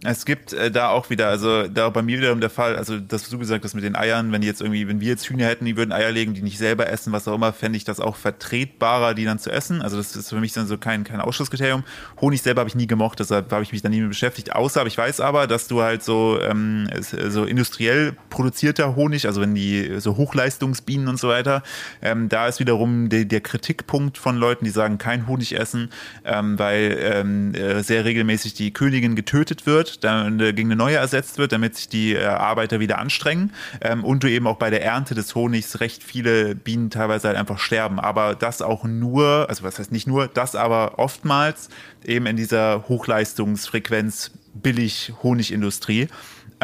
Es 0.03 0.25
gibt 0.25 0.53
äh, 0.53 0.69
da 0.69 0.89
auch 0.89 1.09
wieder, 1.09 1.27
also 1.27 1.67
da 1.67 1.89
bei 1.89 2.01
mir 2.03 2.19
wiederum 2.19 2.39
der 2.39 2.51
Fall, 2.51 2.75
also 2.75 2.99
das, 2.99 3.23
was 3.23 3.29
du 3.29 3.39
gesagt 3.39 3.63
hast 3.63 3.73
mit 3.73 3.83
den 3.83 3.95
Eiern, 3.95 4.31
wenn 4.31 4.41
die 4.41 4.47
jetzt 4.47 4.61
irgendwie, 4.61 4.87
wenn 4.87 5.01
wir 5.01 5.07
jetzt 5.07 5.25
Hühner 5.25 5.45
hätten, 5.45 5.65
die 5.65 5.77
würden 5.77 5.91
Eier 5.91 6.11
legen, 6.11 6.33
die 6.33 6.43
nicht 6.43 6.59
selber 6.59 6.87
essen, 6.89 7.11
was 7.11 7.27
auch 7.27 7.35
immer, 7.35 7.51
fände 7.51 7.77
ich 7.77 7.83
das 7.83 7.99
auch 7.99 8.15
vertretbarer, 8.15 9.15
die 9.15 9.25
dann 9.25 9.39
zu 9.39 9.51
essen. 9.51 9.81
Also 9.81 9.97
das 9.97 10.15
ist 10.15 10.29
für 10.29 10.39
mich 10.39 10.53
dann 10.53 10.67
so 10.67 10.77
kein, 10.77 11.03
kein 11.03 11.21
Ausschlusskriterium. 11.21 11.83
Honig 12.19 12.41
selber 12.41 12.61
habe 12.61 12.69
ich 12.69 12.75
nie 12.75 12.87
gemocht, 12.87 13.19
deshalb 13.19 13.51
habe 13.51 13.63
ich 13.63 13.71
mich 13.71 13.81
da 13.81 13.89
nie 13.89 14.01
mit 14.01 14.09
beschäftigt. 14.09 14.55
Außer, 14.55 14.81
aber 14.81 14.87
ich 14.87 14.97
weiß 14.97 15.19
aber, 15.21 15.47
dass 15.47 15.67
du 15.67 15.81
halt 15.81 16.03
so, 16.03 16.39
ähm, 16.39 16.87
so 17.01 17.45
industriell 17.45 18.15
produzierter 18.29 18.95
Honig, 18.95 19.25
also 19.25 19.41
wenn 19.41 19.55
die 19.55 19.80
so 19.99 20.17
Hochleistungsbienen 20.17 21.07
und 21.07 21.19
so 21.19 21.27
weiter, 21.27 21.63
ähm, 22.01 22.29
da 22.29 22.47
ist 22.47 22.59
wiederum 22.59 23.09
der, 23.09 23.25
der 23.25 23.41
Kritikpunkt 23.41 24.17
von 24.17 24.37
Leuten, 24.37 24.65
die 24.65 24.71
sagen, 24.71 24.97
kein 24.97 25.27
Honig 25.27 25.57
essen, 25.57 25.89
ähm, 26.25 26.57
weil 26.59 26.97
ähm, 26.99 27.53
äh, 27.55 27.83
sehr 27.83 28.05
regelmäßig 28.05 28.53
die 28.53 28.71
Königin 28.71 29.15
getötet 29.15 29.65
wird, 29.65 30.03
dann 30.03 30.39
äh, 30.39 30.53
gegen 30.53 30.69
eine 30.69 30.75
neue 30.75 30.97
ersetzt 30.97 31.37
wird, 31.37 31.51
damit 31.51 31.75
sich 31.75 31.89
die 31.89 32.13
äh, 32.13 32.25
Arbeiter 32.25 32.79
wieder 32.79 32.99
anstrengen 32.99 33.53
ähm, 33.81 34.03
und 34.03 34.23
du 34.23 34.29
eben 34.29 34.47
auch 34.47 34.57
bei 34.57 34.69
der 34.69 34.83
Ernte 34.83 35.15
des 35.15 35.35
Honigs 35.35 35.79
recht 35.79 36.03
viele 36.03 36.55
Bienen 36.55 36.89
teilweise 36.89 37.27
halt 37.27 37.37
einfach 37.37 37.59
sterben. 37.59 37.99
Aber 37.99 38.35
das 38.35 38.61
auch 38.61 38.83
nur, 38.83 39.47
also 39.49 39.63
was 39.63 39.79
heißt 39.79 39.91
nicht 39.91 40.07
nur, 40.07 40.27
das 40.27 40.55
aber 40.55 40.99
oftmals 40.99 41.69
eben 42.03 42.25
in 42.25 42.35
dieser 42.35 42.87
Hochleistungsfrequenz 42.87 44.31
billig 44.53 45.13
Honigindustrie. 45.23 46.07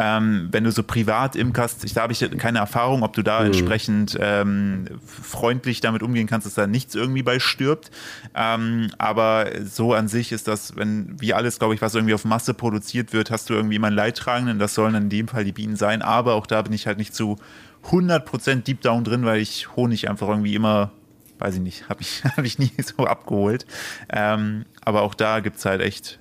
Ähm, 0.00 0.48
wenn 0.52 0.62
du 0.62 0.70
so 0.70 0.84
privat 0.84 1.34
imkerst, 1.34 1.84
ich, 1.84 1.92
da 1.92 2.02
habe 2.02 2.12
ich 2.12 2.20
keine 2.38 2.60
Erfahrung, 2.60 3.02
ob 3.02 3.14
du 3.14 3.22
da 3.22 3.44
entsprechend 3.44 4.16
ähm, 4.20 4.86
freundlich 5.04 5.80
damit 5.80 6.04
umgehen 6.04 6.28
kannst, 6.28 6.46
dass 6.46 6.54
da 6.54 6.68
nichts 6.68 6.94
irgendwie 6.94 7.24
bei 7.24 7.40
stirbt. 7.40 7.90
Ähm, 8.34 8.92
aber 8.96 9.48
so 9.64 9.94
an 9.94 10.06
sich 10.06 10.30
ist 10.30 10.46
das, 10.46 10.76
wenn 10.76 11.20
wie 11.20 11.34
alles, 11.34 11.58
glaube 11.58 11.74
ich, 11.74 11.82
was 11.82 11.96
irgendwie 11.96 12.14
auf 12.14 12.24
Masse 12.24 12.54
produziert 12.54 13.12
wird, 13.12 13.32
hast 13.32 13.50
du 13.50 13.54
irgendwie 13.54 13.74
immer 13.74 13.88
einen 13.88 13.96
Leidtragenden. 13.96 14.60
Das 14.60 14.74
sollen 14.74 14.94
in 14.94 15.08
dem 15.08 15.26
Fall 15.26 15.44
die 15.44 15.52
Bienen 15.52 15.74
sein. 15.74 16.00
Aber 16.00 16.34
auch 16.34 16.46
da 16.46 16.62
bin 16.62 16.72
ich 16.72 16.86
halt 16.86 16.98
nicht 16.98 17.12
zu 17.12 17.36
100% 17.90 18.62
Deep 18.62 18.82
Down 18.82 19.02
drin, 19.02 19.24
weil 19.24 19.40
ich 19.40 19.74
Honig 19.74 20.08
einfach 20.08 20.28
irgendwie 20.28 20.54
immer 20.54 20.92
weiß 21.40 21.54
ich 21.54 21.60
nicht, 21.60 21.88
habe 21.88 22.00
ich, 22.02 22.24
hab 22.36 22.44
ich 22.44 22.58
nie 22.58 22.72
so 22.82 23.04
abgeholt. 23.04 23.66
Ähm, 24.10 24.64
aber 24.84 25.02
auch 25.02 25.14
da 25.14 25.40
gibt 25.40 25.56
es 25.56 25.64
halt 25.64 25.80
echt 25.80 26.18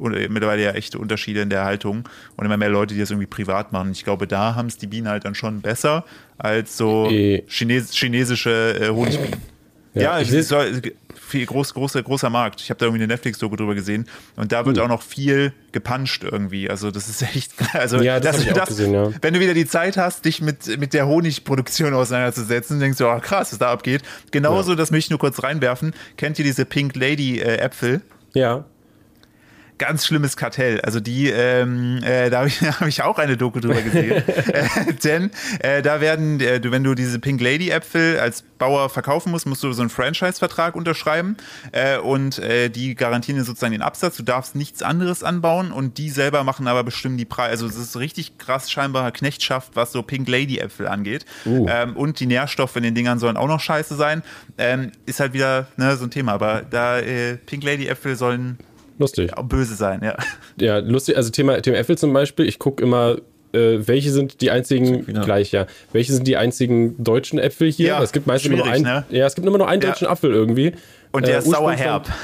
mittlerweile 0.00 0.62
ja 0.62 0.70
echte 0.72 0.98
Unterschiede 0.98 1.40
in 1.42 1.50
der 1.50 1.64
Haltung 1.64 2.08
und 2.36 2.44
immer 2.46 2.56
mehr 2.56 2.70
Leute, 2.70 2.94
die 2.94 3.00
das 3.00 3.10
irgendwie 3.10 3.26
privat 3.26 3.72
machen. 3.72 3.92
Ich 3.92 4.04
glaube, 4.04 4.26
da 4.26 4.54
haben 4.54 4.66
es 4.68 4.76
die 4.78 4.86
Bienen 4.86 5.08
halt 5.08 5.24
dann 5.24 5.34
schon 5.34 5.60
besser 5.60 6.04
als 6.38 6.76
so 6.76 7.08
Eh. 7.10 7.42
Chines 7.46 7.92
chinesische 7.92 8.78
äh, 8.80 8.88
Honigbienen. 8.88 9.40
Ja, 9.92 10.20
ich 10.20 10.28
ich 10.28 10.32
will- 10.34 10.42
soll, 10.44 10.82
viel 11.20 11.44
groß, 11.46 11.74
großer, 11.74 12.02
großer 12.02 12.30
Markt. 12.30 12.60
Ich 12.60 12.70
habe 12.70 12.78
da 12.78 12.86
irgendwie 12.86 13.02
eine 13.04 13.12
Netflix-Doku 13.12 13.54
drüber 13.56 13.74
gesehen 13.76 14.06
und 14.36 14.50
da 14.52 14.64
wird 14.66 14.76
Hm. 14.78 14.84
auch 14.84 14.88
noch 14.88 15.02
viel 15.02 15.52
gepanscht 15.72 16.24
irgendwie. 16.24 16.68
Also 16.70 16.90
das 16.92 17.08
ist 17.08 17.22
echt, 17.34 17.52
also 17.72 18.00
Ja, 18.00 18.18
das 18.20 18.44
du 18.44 18.52
auch 18.60 18.66
gesehen, 18.66 18.92
ja. 18.94 19.10
wenn 19.20 19.34
du 19.34 19.40
wieder 19.40 19.54
die 19.54 19.66
Zeit 19.66 19.96
hast, 19.96 20.24
dich 20.24 20.40
mit, 20.40 20.78
mit 20.78 20.92
der 20.94 21.06
Honigproduktion 21.08 21.92
auseinanderzusetzen, 21.94 22.78
denkst 22.80 22.98
du, 22.98 23.06
oh, 23.08 23.18
krass, 23.20 23.50
was 23.52 23.58
da 23.58 23.70
abgeht. 23.72 24.02
Genauso, 24.30 24.74
das 24.76 24.90
möchte 24.90 25.06
ich 25.06 25.10
nur 25.10 25.18
kurz 25.18 25.42
reinwerfen. 25.42 25.92
Kennt 26.16 26.38
ihr 26.38 26.44
diese 26.44 26.64
Pink 26.64 26.94
Lady 26.96 27.38
äh, 27.40 27.56
Äpfel? 27.58 28.00
Ja. 28.32 28.64
Ganz 29.80 30.06
schlimmes 30.06 30.36
Kartell. 30.36 30.80
Also 30.82 31.00
die, 31.00 31.30
ähm, 31.30 32.00
äh, 32.04 32.28
da 32.28 32.38
habe 32.38 32.48
ich, 32.48 32.60
hab 32.80 32.86
ich 32.86 33.02
auch 33.02 33.18
eine 33.18 33.36
Doku 33.36 33.60
drüber 33.60 33.80
gesehen. 33.80 34.12
äh, 34.26 34.92
denn 35.02 35.30
äh, 35.60 35.82
da 35.82 36.00
werden, 36.00 36.38
äh, 36.40 36.60
wenn 36.62 36.84
du 36.84 36.94
diese 36.94 37.18
Pink 37.18 37.40
Lady 37.40 37.70
Äpfel 37.70 38.20
als 38.20 38.42
Bauer 38.58 38.90
verkaufen 38.90 39.30
musst, 39.30 39.46
musst 39.46 39.62
du 39.62 39.72
so 39.72 39.80
einen 39.80 39.88
Franchise-Vertrag 39.88 40.76
unterschreiben 40.76 41.38
äh, 41.72 41.96
und 41.96 42.38
äh, 42.38 42.68
die 42.68 42.94
garantieren 42.94 43.38
dir 43.38 43.44
sozusagen 43.44 43.72
den 43.72 43.80
Absatz. 43.80 44.18
Du 44.18 44.22
darfst 44.22 44.54
nichts 44.54 44.82
anderes 44.82 45.24
anbauen 45.24 45.72
und 45.72 45.96
die 45.96 46.10
selber 46.10 46.44
machen 46.44 46.68
aber 46.68 46.84
bestimmen 46.84 47.16
die 47.16 47.24
Preise. 47.24 47.50
Also 47.50 47.66
es 47.66 47.76
ist 47.76 47.96
richtig 47.96 48.36
krass 48.36 48.70
scheinbar 48.70 49.10
Knechtschaft, 49.12 49.76
was 49.76 49.92
so 49.92 50.02
Pink 50.02 50.28
Lady 50.28 50.58
Äpfel 50.58 50.88
angeht. 50.88 51.24
Uh. 51.46 51.66
Ähm, 51.68 51.96
und 51.96 52.20
die 52.20 52.26
Nährstoffe 52.26 52.76
in 52.76 52.82
den 52.82 52.94
Dingern 52.94 53.18
sollen 53.18 53.38
auch 53.38 53.48
noch 53.48 53.60
scheiße 53.60 53.96
sein. 53.96 54.22
Ähm, 54.58 54.92
ist 55.06 55.20
halt 55.20 55.32
wieder 55.32 55.68
ne, 55.78 55.96
so 55.96 56.04
ein 56.04 56.10
Thema. 56.10 56.32
Aber 56.32 56.60
da 56.68 56.98
äh, 56.98 57.36
Pink 57.36 57.64
Lady 57.64 57.86
Äpfel 57.86 58.14
sollen 58.16 58.58
Lustig. 59.00 59.32
böse 59.48 59.74
sein, 59.74 60.00
ja. 60.04 60.16
Ja, 60.60 60.78
lustig. 60.78 61.16
Also 61.16 61.30
Thema, 61.30 61.60
Thema 61.60 61.78
Äpfel 61.78 61.98
zum 61.98 62.12
Beispiel. 62.12 62.46
Ich 62.46 62.58
gucke 62.60 62.84
immer, 62.84 63.16
äh, 63.52 63.78
welche 63.80 64.10
sind 64.12 64.40
die 64.42 64.52
einzigen, 64.52 65.04
gleich, 65.06 65.50
ja. 65.50 65.66
Welche 65.92 66.12
sind 66.12 66.28
die 66.28 66.36
einzigen 66.36 67.02
deutschen 67.02 67.38
Äpfel 67.40 67.72
hier? 67.72 67.88
Ja, 67.88 68.02
es 68.02 68.12
gibt 68.12 68.28
meistens 68.28 68.52
immer 68.52 68.62
nur 68.64 68.72
einen, 68.72 68.84
ne? 68.84 69.04
ja, 69.10 69.26
es 69.26 69.34
gibt 69.34 69.46
immer 69.46 69.58
nur 69.58 69.66
einen 69.68 69.80
deutschen 69.80 70.06
Apfel 70.06 70.30
irgendwie. 70.32 70.72
Und 71.10 71.26
der 71.26 71.36
Äh, 71.36 71.38
ist 71.38 71.46
sauer 71.46 71.64
Ursprung 71.70 71.76
herb. 71.76 72.06
von- 72.06 72.14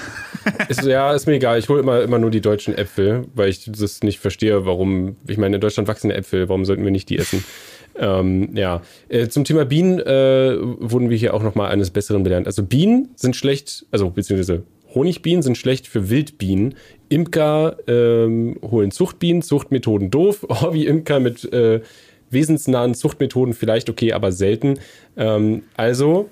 Ist, 0.69 0.85
ja, 0.85 1.13
ist 1.13 1.27
mir 1.27 1.33
egal. 1.35 1.59
Ich 1.59 1.69
hole 1.69 1.81
immer, 1.81 2.03
immer 2.03 2.21
nur 2.21 2.31
die 2.31 2.41
deutschen 2.41 2.73
Äpfel, 2.79 3.25
weil 3.35 3.49
ich 3.49 3.65
das 3.69 4.05
nicht 4.05 4.21
verstehe, 4.21 4.65
warum. 4.65 5.17
Ich 5.27 5.39
meine, 5.39 5.57
in 5.57 5.61
Deutschland 5.61 5.89
wachsen 5.89 6.13
Äpfel, 6.13 6.49
warum 6.49 6.65
sollten 6.65 6.85
wir 6.85 6.93
nicht 6.93 7.09
die 7.09 7.19
essen? 7.19 7.43
Ähm, 7.99 8.51
ja, 8.55 8.83
äh, 9.09 9.29
zum 9.29 9.45
Thema 9.45 9.65
Bienen 9.65 9.99
äh, 10.01 10.59
wurden 10.61 11.09
wir 11.09 11.17
hier 11.17 11.33
auch 11.33 11.43
nochmal 11.43 11.71
eines 11.71 11.89
Besseren 11.91 12.25
belernt. 12.25 12.47
Also 12.47 12.63
Bienen 12.63 13.09
sind 13.17 13.37
schlecht, 13.37 13.87
also 13.91 14.11
beziehungsweise 14.11 14.65
Honigbienen 14.97 15.43
sind 15.43 15.57
schlecht 15.57 15.87
für 15.87 16.11
Wildbienen. 16.11 16.75
Imker 17.09 17.77
ähm, 17.87 18.59
holen 18.63 18.91
Zuchtbienen, 18.91 19.43
Zuchtmethoden 19.43 20.11
doof. 20.11 20.45
Hobby-Imker 20.49 21.21
mit 21.21 21.45
äh, 21.53 21.83
wesensnahen 22.31 22.95
Zuchtmethoden 22.95 23.55
vielleicht 23.55 23.89
okay, 23.89 24.13
aber 24.13 24.33
selten. 24.33 24.81
Ähm, 25.17 25.63
also 25.77 26.29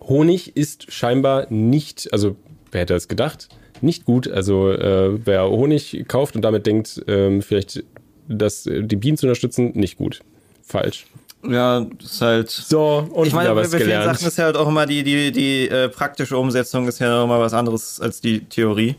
Honig 0.00 0.56
ist 0.56 0.90
scheinbar 0.90 1.46
nicht, 1.50 2.12
also 2.12 2.36
wer 2.72 2.82
hätte 2.82 2.94
es 2.94 3.08
gedacht, 3.08 3.48
nicht 3.82 4.04
gut. 4.04 4.28
Also 4.30 4.70
äh, 4.70 5.26
wer 5.26 5.50
Honig 5.50 6.04
kauft 6.08 6.36
und 6.36 6.42
damit 6.42 6.66
denkt, 6.66 7.02
ähm, 7.06 7.42
vielleicht 7.42 7.84
das, 8.28 8.66
äh, 8.66 8.82
die 8.82 8.96
Bienen 8.96 9.16
zu 9.16 9.26
unterstützen, 9.26 9.72
nicht 9.74 9.98
gut. 9.98 10.20
Falsch. 10.62 11.06
Ja, 11.42 11.80
das 11.80 12.12
ist 12.12 12.20
halt. 12.20 12.50
So, 12.50 13.08
und 13.12 13.26
Ich 13.26 13.32
meine, 13.32 13.54
bei 13.54 13.64
vielen 13.64 13.82
gelernt. 13.82 14.16
Sachen 14.18 14.28
ist 14.28 14.36
ja 14.38 14.44
halt 14.44 14.56
auch 14.56 14.68
immer 14.68 14.84
die, 14.86 15.02
die, 15.02 15.32
die 15.32 15.68
äh, 15.68 15.88
praktische 15.88 16.36
Umsetzung 16.36 16.86
ist 16.86 16.98
ja 16.98 17.08
nochmal 17.20 17.40
was 17.40 17.54
anderes 17.54 18.00
als 18.00 18.20
die 18.20 18.40
Theorie. 18.44 18.96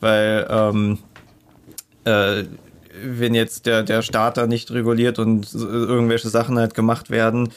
Weil, 0.00 0.46
ähm, 0.50 0.98
äh, 2.04 2.44
wenn 3.02 3.34
jetzt 3.34 3.66
der, 3.66 3.82
der 3.84 4.02
Staat 4.02 4.36
da 4.36 4.46
nicht 4.46 4.70
reguliert 4.72 5.18
und 5.18 5.46
so- 5.46 5.68
irgendwelche 5.68 6.28
Sachen 6.28 6.58
halt 6.58 6.74
gemacht 6.74 7.10
werden, 7.10 7.50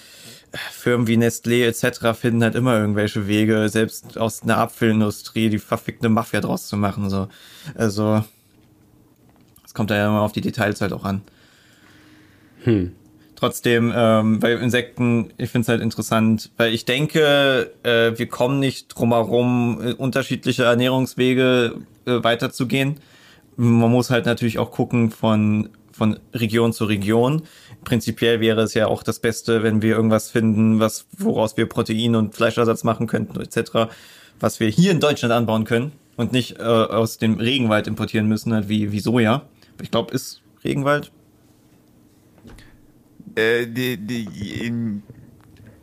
Firmen 0.72 1.08
wie 1.08 1.18
Nestlé 1.18 1.66
etc. 1.66 2.18
finden 2.18 2.42
halt 2.44 2.56
immer 2.56 2.80
irgendwelche 2.80 3.28
Wege, 3.28 3.68
selbst 3.70 4.18
aus 4.18 4.44
einer 4.44 4.58
Apfelindustrie 4.60 5.50
die 5.50 5.60
verfickte 5.60 6.10
Mafia 6.10 6.42
draus 6.42 6.68
zu 6.68 6.78
machen. 6.78 7.10
So. 7.10 7.28
Also, 7.76 8.24
es 9.66 9.74
kommt 9.74 9.90
da 9.92 9.96
ja 9.98 10.08
immer 10.08 10.22
auf 10.22 10.32
die 10.32 10.42
Details 10.42 10.80
halt 10.80 10.94
auch 10.94 11.04
an. 11.04 11.22
Trotzdem, 13.38 13.94
ähm, 13.96 14.40
bei 14.40 14.54
Insekten, 14.54 15.32
ich 15.38 15.52
finde 15.52 15.62
es 15.62 15.70
halt 15.70 15.82
interessant, 15.82 16.50
weil 16.58 16.74
ich 16.74 16.86
denke, 16.86 17.72
äh, 17.84 18.18
wir 18.18 18.28
kommen 18.28 18.60
nicht 18.60 18.88
drum 18.88 19.14
herum, 19.14 19.80
äh, 19.80 19.94
unterschiedliche 19.94 20.64
Ernährungswege 20.64 21.76
äh, 22.08 22.24
weiterzugehen. 22.24 23.00
Man 23.56 23.92
muss 23.92 24.10
halt 24.10 24.26
natürlich 24.26 24.58
auch 24.58 24.72
gucken 24.72 25.12
von, 25.12 25.70
von 25.92 26.18
Region 26.34 26.74
zu 26.74 26.86
Region. 26.86 27.44
Prinzipiell 27.84 28.40
wäre 28.40 28.62
es 28.62 28.74
ja 28.74 28.88
auch 28.88 29.04
das 29.04 29.20
Beste, 29.20 29.62
wenn 29.62 29.84
wir 29.84 29.96
irgendwas 29.96 30.32
finden, 30.32 30.80
was, 30.80 31.06
woraus 31.16 31.58
wir 31.58 31.70
Protein 31.70 32.16
und 32.16 32.34
Fleischersatz 32.34 32.84
machen 32.84 33.06
könnten, 33.06 33.40
etc., 33.40 33.92
was 34.40 34.60
wir 34.60 34.68
hier 34.68 34.90
in 34.90 35.00
Deutschland 35.00 35.32
anbauen 35.32 35.64
können 35.64 35.92
und 36.16 36.32
nicht 36.32 36.58
äh, 36.58 36.64
aus 36.64 37.20
dem 37.20 37.36
Regenwald 37.36 37.86
importieren 37.86 38.28
müssen, 38.28 38.52
halt 38.52 38.68
wie, 38.68 38.92
wie 38.92 39.00
Soja. 39.00 39.44
Ich 39.80 39.92
glaube, 39.92 40.12
ist 40.12 40.42
Regenwald 40.64 41.12
Äh, 43.38 43.68
die, 43.68 43.98
die, 43.98 44.66
in, 44.66 45.04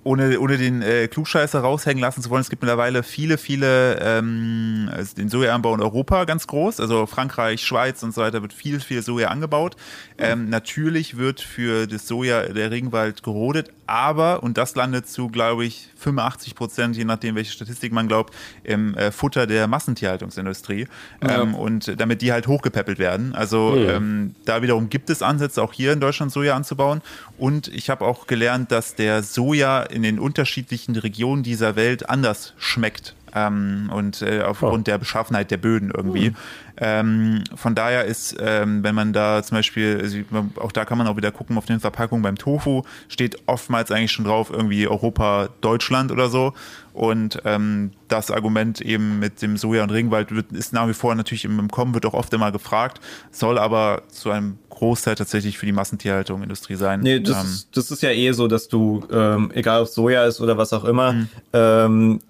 ohne, 0.03 0.39
ohne 0.41 0.59
den 0.59 0.83
äh, 0.83 1.07
Klugscheißer 1.09 1.61
raushängen 1.61 2.01
lassen 2.01 2.21
zu 2.21 2.29
wollen, 2.31 2.43
es 2.43 2.51
gibt 2.51 2.63
mittlerweile 2.63 3.03
viele, 3.03 3.39
viele, 3.39 3.99
ähm, 4.01 4.91
also 4.93 5.15
den 5.15 5.29
Sojaanbau 5.29 5.75
in 5.75 5.81
Europa 5.81 6.25
ganz 6.25 6.47
groß, 6.49 6.81
also 6.81 7.07
Frankreich, 7.07 7.63
Schweiz 7.63 8.03
und 8.03 8.13
so 8.13 8.21
weiter 8.21 8.43
wird 8.43 8.53
viel, 8.53 8.81
viel 8.81 9.03
Soja 9.03 9.29
angebaut. 9.29 9.77
Ähm, 10.19 10.51
natürlich 10.51 11.17
wird 11.17 11.41
für 11.41 11.87
das 11.87 12.09
Soja 12.09 12.43
der 12.43 12.71
Regenwald 12.73 13.23
gerodet, 13.23 13.71
aber, 13.87 14.43
und 14.43 14.59
das 14.59 14.75
landet 14.75 15.09
zu, 15.09 15.29
glaube 15.29 15.65
ich, 15.65 15.89
85 15.97 16.55
Prozent, 16.55 16.97
je 16.97 17.05
nachdem, 17.05 17.35
welche 17.35 17.53
Statistik 17.53 17.93
man 17.93 18.09
glaubt, 18.09 18.35
im 18.63 18.95
äh, 18.95 19.11
Futter 19.11 19.47
der 19.47 19.67
Massentierhaltungsindustrie. 19.67 20.87
Ja. 21.23 21.43
Ähm, 21.43 21.55
und 21.55 22.01
damit 22.01 22.23
die 22.23 22.33
halt 22.33 22.47
hochgepäppelt 22.47 22.99
werden. 22.99 23.35
Also 23.35 23.77
ähm, 23.77 24.35
da 24.45 24.63
wiederum 24.63 24.89
gibt 24.89 25.11
es 25.11 25.23
Ansätze, 25.23 25.63
auch 25.63 25.73
hier 25.73 25.93
in 25.93 26.01
Deutschland 26.01 26.33
Soja 26.33 26.57
anzubauen. 26.57 27.03
Und 27.39 27.69
ich 27.69 27.91
habe 27.91 28.05
auch 28.05 28.27
gelernt, 28.27 28.73
dass 28.73 28.95
der 28.95 29.23
Soja 29.23 29.83
in 29.83 30.03
den 30.03 30.19
unterschiedlichen 30.19 30.97
Regionen 30.97 31.43
dieser 31.43 31.77
Welt 31.77 32.09
anders 32.09 32.55
schmeckt. 32.59 33.15
Ähm, 33.35 33.91
und 33.93 34.23
äh, 34.23 34.43
aufgrund 34.43 34.87
der 34.87 34.99
Beschaffenheit 34.99 35.51
der 35.51 35.57
Böden 35.57 35.91
irgendwie. 35.95 36.33
Ähm, 36.77 37.45
von 37.55 37.75
daher 37.75 38.05
ist, 38.05 38.37
ähm, 38.41 38.83
wenn 38.83 38.95
man 38.95 39.13
da 39.13 39.43
zum 39.43 39.57
Beispiel, 39.59 39.99
also 40.01 40.19
auch 40.61 40.73
da 40.73 40.85
kann 40.85 40.99
man 40.99 41.07
auch 41.07 41.17
wieder 41.17 41.31
gucken 41.31 41.57
auf 41.57 41.67
den 41.67 41.79
Verpackungen 41.81 42.23
beim 42.23 42.37
Tofu, 42.37 42.83
steht 43.09 43.37
oftmals 43.47 43.91
eigentlich 43.91 44.13
schon 44.13 44.25
drauf 44.25 44.51
irgendwie 44.51 44.87
Europa, 44.89 45.49
Deutschland 45.61 46.11
oder 46.13 46.29
so. 46.29 46.53
Und 46.93 47.41
ähm, 47.45 47.91
das 48.09 48.31
Argument 48.31 48.81
eben 48.81 49.19
mit 49.19 49.43
dem 49.43 49.57
Soja 49.57 49.83
und 49.83 49.91
Regenwald 49.91 50.33
wird, 50.35 50.53
ist 50.53 50.73
nach 50.73 50.87
wie 50.89 50.95
vor 50.95 51.13
natürlich 51.15 51.45
im, 51.45 51.59
im 51.59 51.71
Kommen, 51.71 51.93
wird 51.95 52.07
auch 52.07 52.15
oft 52.15 52.33
immer 52.33 52.53
gefragt, 52.53 53.01
soll 53.33 53.59
aber 53.59 54.03
zu 54.09 54.31
einem 54.31 54.59
Großteil 54.71 55.17
tatsächlich 55.17 55.59
für 55.59 55.67
die 55.67 55.73
Massentierhaltung 55.73 56.43
Industrie 56.43 56.77
sein. 56.77 57.01
Nee, 57.01 57.19
das, 57.21 57.37
Ähm, 57.37 57.47
ist, 57.47 57.69
das 57.77 57.91
ist 57.91 58.03
ja 58.03 58.11
eh 58.11 58.31
so, 58.33 58.47
dass 58.47 58.69
du, 58.69 59.05
ähm, 59.13 59.51
egal 59.55 59.83
ob 59.83 59.89
Soja 59.89 60.25
ist 60.25 60.41
oder 60.41 60.57
was 60.57 60.73
auch 60.73 60.85
immer, 60.85 61.13
Mhm. 61.13 61.29
ähm, 61.53 62.21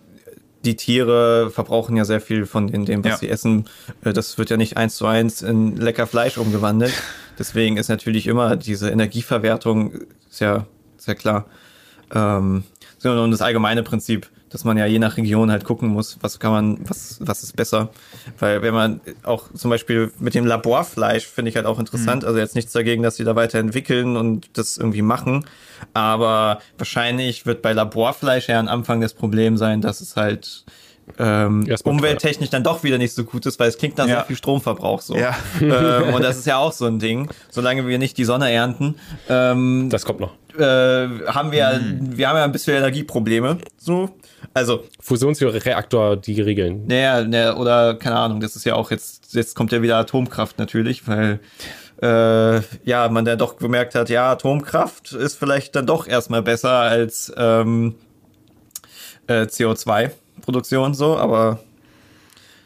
die 0.65 0.77
Tiere 0.77 1.51
verbrauchen 1.51 1.97
ja 1.97 2.05
sehr 2.05 2.20
viel 2.20 2.47
von 2.47 2.69
dem, 2.69 2.85
dem 2.85 3.05
was 3.05 3.12
Ja. 3.12 3.16
sie 3.19 3.28
essen. 3.28 3.66
Äh, 4.05 4.12
Das 4.12 4.39
wird 4.39 4.51
ja 4.51 4.57
nicht 4.57 4.77
eins 4.77 4.97
zu 4.97 5.07
eins 5.07 5.43
in 5.43 5.77
lecker 5.77 6.07
Fleisch 6.07 6.39
umgewandelt. 6.39 6.93
Deswegen 7.39 7.77
ist 7.77 7.89
natürlich 7.89 8.27
immer 8.27 8.57
diese 8.57 8.91
Energieverwertung, 8.91 9.93
ist 10.31 10.41
ja 10.41 10.66
klar. 11.15 11.47
Ähm, 12.15 12.65
so, 12.99 13.11
und 13.11 13.31
das 13.31 13.43
allgemeine 13.43 13.82
Prinzip, 13.82 14.28
dass 14.55 14.62
man 14.64 14.78
ja 14.78 14.86
je 14.86 15.01
nach 15.01 15.16
Region 15.16 15.51
halt 15.51 15.64
gucken 15.64 15.89
muss, 15.89 16.16
was 16.20 16.39
kann 16.39 16.52
man, 16.52 16.78
was, 16.89 17.18
was 17.20 17.43
ist 17.43 17.56
besser. 17.56 17.90
Weil 18.39 18.62
wenn 18.62 18.72
man 18.72 19.01
auch 19.24 19.52
zum 19.52 19.68
Beispiel 19.68 20.12
mit 20.20 20.35
dem 20.36 20.47
Laborfleisch 20.47 21.26
finde 21.26 21.48
ich 21.51 21.56
halt 21.56 21.66
auch 21.66 21.81
interessant, 21.81 22.24
also 22.24 22.39
jetzt 22.39 22.55
nichts 22.55 22.70
dagegen, 22.72 23.02
dass 23.02 23.16
sie 23.16 23.24
da 23.24 23.35
weiterentwickeln 23.35 24.16
und 24.16 24.56
das 24.56 24.76
irgendwie 24.78 25.02
machen. 25.02 25.44
Aber 25.93 26.60
wahrscheinlich 26.78 27.47
wird 27.47 27.62
bei 27.62 27.72
Laborfleisch 27.72 28.48
ja 28.48 28.60
am 28.60 28.68
Anfang 28.68 29.01
das 29.01 29.12
Problem 29.12 29.56
sein, 29.56 29.81
dass 29.81 30.01
es 30.01 30.14
halt 30.16 30.64
ähm, 31.18 31.66
umwelttechnisch 31.85 32.48
dann 32.51 32.62
doch 32.62 32.82
wieder 32.85 32.97
nicht 32.97 33.12
so 33.14 33.24
gut 33.24 33.44
ist, 33.47 33.59
weil 33.60 33.68
es 33.68 33.76
klingt 33.76 33.98
nach 33.98 34.06
Ja. 34.06 34.14
sehr 34.18 34.24
viel 34.24 34.36
Stromverbrauch 34.36 35.02
so. 35.02 35.16
Ja. 35.16 35.35
ähm, 35.60 36.14
und 36.14 36.22
das 36.22 36.39
ist 36.39 36.47
ja 36.47 36.56
auch 36.59 36.72
so 36.72 36.86
ein 36.86 36.98
Ding. 37.01 37.28
Solange 37.51 37.86
wir 37.86 37.98
nicht 37.98 38.16
die 38.18 38.24
Sonne 38.24 38.51
ernten, 38.51 38.94
ähm, 39.28 39.89
Das 39.90 40.05
kommt 40.05 40.20
noch. 40.20 40.32
äh, 40.59 40.62
haben 41.26 41.51
wir, 41.52 41.81
wir 42.01 42.28
haben 42.28 42.36
ja 42.36 42.44
ein 42.44 42.52
bisschen 42.52 42.76
Energieprobleme. 42.76 43.59
So. 43.76 44.10
Also, 44.55 44.85
Fusionsreaktor, 45.01 46.16
die 46.16 46.40
Regeln. 46.40 46.86
naja, 46.86 47.24
naja, 47.24 47.56
oder 47.56 47.97
keine 47.97 48.16
Ahnung, 48.16 48.40
das 48.40 48.55
ist 48.55 48.64
ja 48.64 48.76
auch 48.76 48.93
jetzt, 48.93 49.35
jetzt 49.35 49.56
kommt 49.56 49.72
ja 49.72 49.82
wieder 49.82 49.97
Atomkraft 49.97 50.59
natürlich, 50.60 51.09
weil 51.09 51.40
äh, 52.01 52.60
ja, 52.85 53.09
man 53.09 53.24
dann 53.24 53.39
doch 53.39 53.56
gemerkt 53.56 53.97
hat, 53.97 54.10
ja, 54.10 54.31
Atomkraft 54.31 55.12
ist 55.12 55.36
vielleicht 55.36 55.74
dann 55.74 55.86
doch 55.86 56.06
erstmal 56.06 56.43
besser 56.43 56.70
als 56.70 57.32
ähm, 57.36 57.97
äh, 59.26 59.43
CO2-Produktion 59.43 60.94
so, 60.94 61.16
aber 61.16 61.59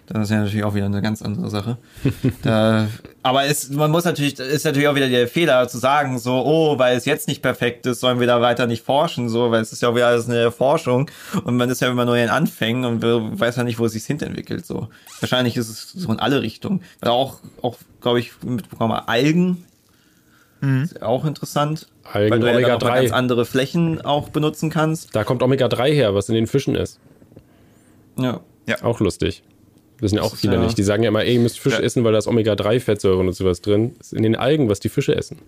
Das 0.09 0.23
ist 0.25 0.31
ja 0.31 0.39
natürlich 0.39 0.65
auch 0.65 0.75
wieder 0.75 0.87
eine 0.87 1.03
ganz 1.03 1.21
andere 1.21 1.51
Sache. 1.51 1.77
da, 2.43 2.89
aber 3.23 3.45
es, 3.45 3.69
man 3.71 3.91
muss 3.91 4.05
natürlich, 4.05 4.39
ist 4.39 4.65
natürlich 4.65 4.89
auch 4.89 4.95
wieder 4.95 5.09
der 5.09 5.29
Fehler 5.29 5.69
zu 5.69 5.77
sagen, 5.77 6.19
so, 6.19 6.35
oh, 6.35 6.79
weil 6.79 6.97
es 6.97 7.05
jetzt 7.05 7.29
nicht 7.29 7.43
perfekt 7.43 7.85
ist, 7.85 8.01
sollen 8.01 8.19
wir 8.19 8.27
da 8.27 8.41
weiter 8.41 8.67
nicht 8.67 8.85
forschen, 8.85 9.29
so, 9.29 9.51
weil 9.51 9.61
es 9.61 9.73
ist 9.73 9.83
ja 9.83 9.91
auch 9.91 9.95
wieder 9.95 10.07
alles 10.07 10.29
eine 10.29 10.51
Forschung 10.51 11.11
und 11.45 11.57
man 11.57 11.69
ist 11.69 11.81
ja 11.83 11.91
immer 11.91 12.07
nur 12.07 12.17
in 12.17 12.23
den 12.23 12.31
Anfängen 12.31 12.85
und 12.85 13.03
weiß 13.03 13.57
ja 13.57 13.65
nicht, 13.65 13.79
wo 13.79 13.85
es 13.85 13.93
sich 13.93 14.05
hinentwickelt, 14.05 14.65
so. 14.65 14.89
Wahrscheinlich 15.21 15.57
ist 15.57 15.69
es 15.69 15.93
so 15.93 16.11
in 16.11 16.21
alle 16.21 16.41
Richtungen. 16.41 16.81
Weil 17.01 17.11
auch, 17.11 17.41
auch, 17.61 17.77
glaube 18.01 18.21
ich, 18.21 18.33
mitbekommen, 18.43 18.93
Algen, 19.07 19.65
mhm. 20.63 20.85
ist 20.85 21.03
auch 21.03 21.27
interessant. 21.27 21.89
Algen, 22.11 22.31
weil 22.31 22.41
du 22.41 22.51
Omega 22.51 22.69
ja 22.69 22.79
3. 22.79 23.01
ganz 23.01 23.13
andere 23.13 23.45
Flächen 23.45 24.01
auch 24.01 24.31
benutzen 24.31 24.71
kannst. 24.71 25.15
Da 25.15 25.25
kommt 25.25 25.43
Omega 25.43 25.69
3 25.69 25.93
her, 25.93 26.15
was 26.15 26.31
in 26.31 26.35
den 26.35 26.47
Fischen 26.47 26.75
ist. 26.77 26.99
Ja. 28.17 28.41
Ja. 28.67 28.83
Auch 28.83 29.01
lustig. 29.01 29.43
Wissen 30.01 30.17
ja 30.17 30.23
auch 30.23 30.37
viele 30.37 30.55
ja. 30.55 30.63
nicht. 30.63 30.79
Die 30.79 30.83
sagen 30.83 31.03
ja 31.03 31.09
immer, 31.09 31.25
ey, 31.25 31.35
ihr 31.35 31.41
müsst 31.41 31.59
Fisch 31.59 31.73
ja. 31.73 31.81
essen, 31.81 32.05
weil 32.05 32.13
da 32.13 32.19
ist 32.19 32.27
Omega-3-Fettsäuren 32.27 33.27
und 33.27 33.33
sowas 33.33 33.61
drin. 33.61 33.95
Das 33.99 34.09
ist 34.09 34.13
in 34.13 34.23
den 34.23 34.37
Algen, 34.37 34.69
was 34.69 34.81
die 34.81 34.89
Fische 34.89 35.17
essen. 35.17 35.39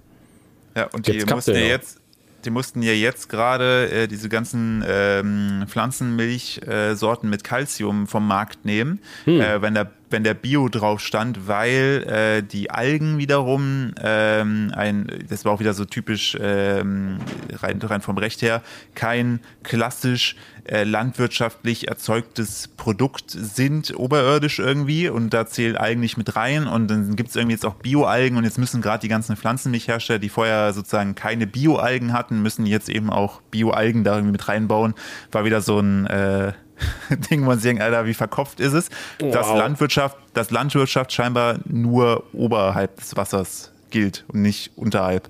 Ja, 0.77 0.87
und 0.87 1.07
die 1.07 1.25
mussten 1.25 1.55
ja 1.55 1.61
jetzt, 1.61 2.01
die 2.45 2.51
mussten 2.51 2.83
ja 2.83 2.93
jetzt 2.93 3.29
gerade 3.29 3.91
äh, 3.91 4.09
diese 4.09 4.29
ganzen 4.29 4.85
ähm, 4.87 5.65
Pflanzenmilchsorten 5.69 7.29
äh, 7.29 7.31
mit 7.31 7.45
Calcium 7.45 8.07
vom 8.07 8.27
Markt 8.27 8.65
nehmen, 8.65 9.01
hm. 9.25 9.41
äh, 9.41 9.63
wenn 9.63 9.75
der 9.75 9.91
wenn 10.11 10.25
der 10.25 10.35
Bio 10.35 10.69
drauf 10.69 11.01
stand, 11.01 11.47
weil 11.49 12.05
äh, 12.07 12.43
die 12.43 12.71
Algen 12.71 13.19
wiederum 13.19 13.93
ähm, 14.03 14.73
ein, 14.75 15.07
das 15.29 15.45
war 15.45 15.53
auch 15.53 15.61
wieder 15.61 15.75
so 15.75 15.85
typisch 15.85 16.37
ähm, 16.41 17.19
rein, 17.53 17.81
rein 17.81 18.01
vom 18.01 18.19
Recht 18.19 18.43
her, 18.43 18.63
kein 18.95 19.41
klassisch 19.63 20.37
äh, 20.65 20.85
landwirtschaftlich 20.85 21.89
erzeugtes 21.89 22.69
Produkt 22.69 23.31
sind, 23.31 23.97
oberirdisch 23.97 24.59
irgendwie. 24.59 25.09
Und 25.09 25.31
da 25.31 25.47
zählt 25.47 25.77
Algen 25.77 26.01
nicht 26.01 26.17
mit 26.17 26.37
rein. 26.37 26.67
Und 26.67 26.89
dann 26.89 27.17
gibt 27.17 27.31
es 27.31 27.37
irgendwie 27.37 27.55
jetzt 27.55 27.67
auch 27.67 27.75
Bio-Algen. 27.75 28.37
Und 28.37 28.45
jetzt 28.45 28.59
müssen 28.59 28.81
gerade 28.81 29.01
die 29.01 29.09
ganzen 29.09 29.37
Pflanzenmilchhersteller, 29.37 30.19
die 30.19 30.29
vorher 30.29 30.73
sozusagen 30.73 31.15
keine 31.15 31.47
Bio-Algen 31.47 32.13
hatten, 32.13 32.43
müssen 32.43 32.67
jetzt 32.67 32.89
eben 32.89 33.11
auch 33.11 33.41
Bio-Algen 33.51 34.05
da 34.05 34.15
irgendwie 34.15 34.33
mit 34.33 34.49
reinbauen. 34.49 34.95
War 35.33 35.45
wieder 35.45 35.61
so 35.61 35.81
ein 35.81 36.07
äh, 36.07 36.53
Ding, 37.31 37.43
wo 37.43 37.47
man 37.47 37.59
sich 37.59 37.81
Alter, 37.81 38.07
wie 38.07 38.15
verkopft 38.15 38.61
ist 38.61 38.73
es, 38.73 38.89
wow. 39.19 39.33
dass 39.33 39.49
Landwirtschaft, 39.49 40.17
dass 40.35 40.51
Landwirtschaft 40.51 41.13
scheinbar 41.13 41.59
nur 41.67 42.25
oberhalb 42.33 42.97
des 42.99 43.17
Wassers 43.17 43.71
gilt 43.91 44.25
und 44.29 44.43
nicht 44.43 44.73
unterhalb. 44.77 45.29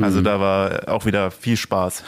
Also 0.00 0.20
mhm. 0.20 0.24
da 0.24 0.40
war 0.40 0.88
auch 0.88 1.06
wieder 1.06 1.30
viel 1.30 1.56
Spaß. 1.56 2.02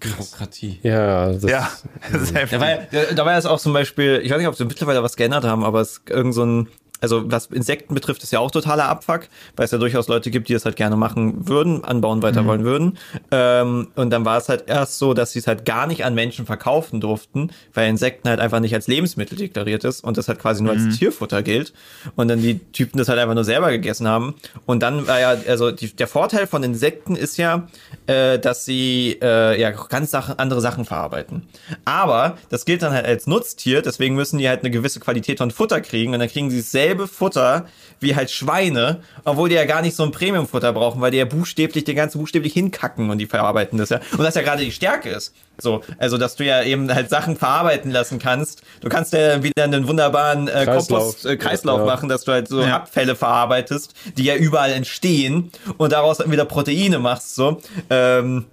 Bürokratie. 0.00 0.80
Ja, 0.82 1.32
das, 1.32 1.42
ja, 1.44 1.70
das 2.12 2.22
ist 2.22 2.34
heftig. 2.34 2.58
Da 2.58 2.66
war, 2.66 3.14
da 3.14 3.26
war 3.26 3.38
es 3.38 3.46
auch 3.46 3.58
zum 3.58 3.72
Beispiel, 3.72 4.20
ich 4.22 4.30
weiß 4.30 4.38
nicht, 4.38 4.48
ob 4.48 4.54
sie 4.54 4.64
mittlerweile 4.64 5.02
was 5.02 5.16
geändert 5.16 5.44
haben, 5.44 5.64
aber 5.64 5.80
es 5.80 5.92
ist 5.92 6.10
irgend 6.10 6.34
so 6.34 6.44
ein 6.44 6.68
also 7.00 7.30
was 7.30 7.46
Insekten 7.46 7.94
betrifft, 7.94 8.22
ist 8.22 8.32
ja 8.32 8.38
auch 8.38 8.50
totaler 8.50 8.88
Abfuck, 8.88 9.28
weil 9.56 9.66
es 9.66 9.70
ja 9.70 9.78
durchaus 9.78 10.08
Leute 10.08 10.30
gibt, 10.30 10.48
die 10.48 10.54
das 10.54 10.64
halt 10.64 10.76
gerne 10.76 10.96
machen 10.96 11.48
würden, 11.48 11.84
anbauen 11.84 12.22
weiter 12.22 12.42
mhm. 12.42 12.46
wollen 12.46 12.64
würden. 12.64 12.98
Ähm, 13.30 13.88
und 13.94 14.10
dann 14.10 14.24
war 14.24 14.38
es 14.38 14.48
halt 14.48 14.64
erst 14.68 14.98
so, 14.98 15.12
dass 15.12 15.32
sie 15.32 15.40
es 15.40 15.46
halt 15.46 15.64
gar 15.64 15.86
nicht 15.86 16.04
an 16.04 16.14
Menschen 16.14 16.46
verkaufen 16.46 17.00
durften, 17.00 17.50
weil 17.74 17.90
Insekten 17.90 18.28
halt 18.28 18.40
einfach 18.40 18.60
nicht 18.60 18.74
als 18.74 18.86
Lebensmittel 18.86 19.36
deklariert 19.36 19.84
ist 19.84 20.02
und 20.02 20.16
das 20.16 20.28
halt 20.28 20.38
quasi 20.38 20.62
nur 20.62 20.74
mhm. 20.74 20.86
als 20.86 20.98
Tierfutter 20.98 21.42
gilt. 21.42 21.74
Und 22.16 22.28
dann 22.28 22.40
die 22.40 22.58
Typen 22.72 22.98
das 22.98 23.08
halt 23.08 23.18
einfach 23.18 23.34
nur 23.34 23.44
selber 23.44 23.70
gegessen 23.70 24.08
haben. 24.08 24.34
Und 24.64 24.82
dann 24.82 25.06
war 25.06 25.20
ja, 25.20 25.36
also 25.46 25.70
die, 25.72 25.94
der 25.94 26.08
Vorteil 26.08 26.46
von 26.46 26.62
Insekten 26.62 27.16
ist 27.16 27.36
ja, 27.36 27.68
äh, 28.06 28.38
dass 28.38 28.64
sie 28.64 29.18
äh, 29.20 29.60
ja 29.60 29.72
ganz 29.72 30.10
Sachen, 30.10 30.38
andere 30.38 30.60
Sachen 30.60 30.84
verarbeiten. 30.84 31.42
Aber 31.84 32.38
das 32.48 32.64
gilt 32.64 32.82
dann 32.82 32.92
halt 32.92 33.04
als 33.04 33.26
Nutztier, 33.26 33.82
deswegen 33.82 34.14
müssen 34.14 34.38
die 34.38 34.48
halt 34.48 34.60
eine 34.60 34.70
gewisse 34.70 35.00
Qualität 35.00 35.38
von 35.38 35.50
Futter 35.50 35.80
kriegen 35.80 36.14
und 36.14 36.20
dann 36.20 36.28
kriegen 36.28 36.50
sie 36.50 36.60
es 36.60 36.72
selber 36.72 36.83
dasselbe 36.84 37.08
Futter 37.08 37.66
wie 38.00 38.14
halt 38.14 38.30
Schweine, 38.30 39.00
obwohl 39.24 39.48
die 39.48 39.54
ja 39.54 39.64
gar 39.64 39.80
nicht 39.80 39.96
so 39.96 40.02
ein 40.02 40.10
Premium-Futter 40.10 40.74
brauchen, 40.74 41.00
weil 41.00 41.10
die 41.10 41.16
ja 41.16 41.24
buchstäblich, 41.24 41.84
den 41.84 41.96
ganzen 41.96 42.18
buchstäblich 42.18 42.52
hinkacken 42.52 43.08
und 43.08 43.16
die 43.16 43.24
verarbeiten 43.26 43.78
das 43.78 43.88
ja. 43.88 44.00
Und 44.12 44.24
das 44.24 44.34
ja 44.34 44.42
gerade 44.42 44.62
die 44.62 44.72
Stärke 44.72 45.08
ist. 45.08 45.32
So, 45.56 45.80
also 45.96 46.18
dass 46.18 46.36
du 46.36 46.44
ja 46.44 46.62
eben 46.62 46.92
halt 46.92 47.08
Sachen 47.08 47.36
verarbeiten 47.36 47.90
lassen 47.90 48.18
kannst. 48.18 48.62
Du 48.82 48.90
kannst 48.90 49.14
ja 49.14 49.42
wieder 49.42 49.64
einen 49.64 49.88
wunderbaren 49.88 50.48
äh, 50.48 50.66
Kompost, 50.66 51.24
äh, 51.24 51.36
Kreislauf 51.36 51.80
ja. 51.80 51.86
machen, 51.86 52.10
dass 52.10 52.24
du 52.24 52.32
halt 52.32 52.48
so 52.48 52.60
ja. 52.60 52.76
Abfälle 52.76 53.14
verarbeitest, 53.14 53.94
die 54.18 54.24
ja 54.24 54.36
überall 54.36 54.72
entstehen 54.72 55.50
und 55.78 55.92
daraus 55.92 56.18
dann 56.18 56.30
wieder 56.30 56.44
Proteine 56.44 56.98
machst. 56.98 57.36
So. 57.36 57.62
Ähm, 57.88 58.44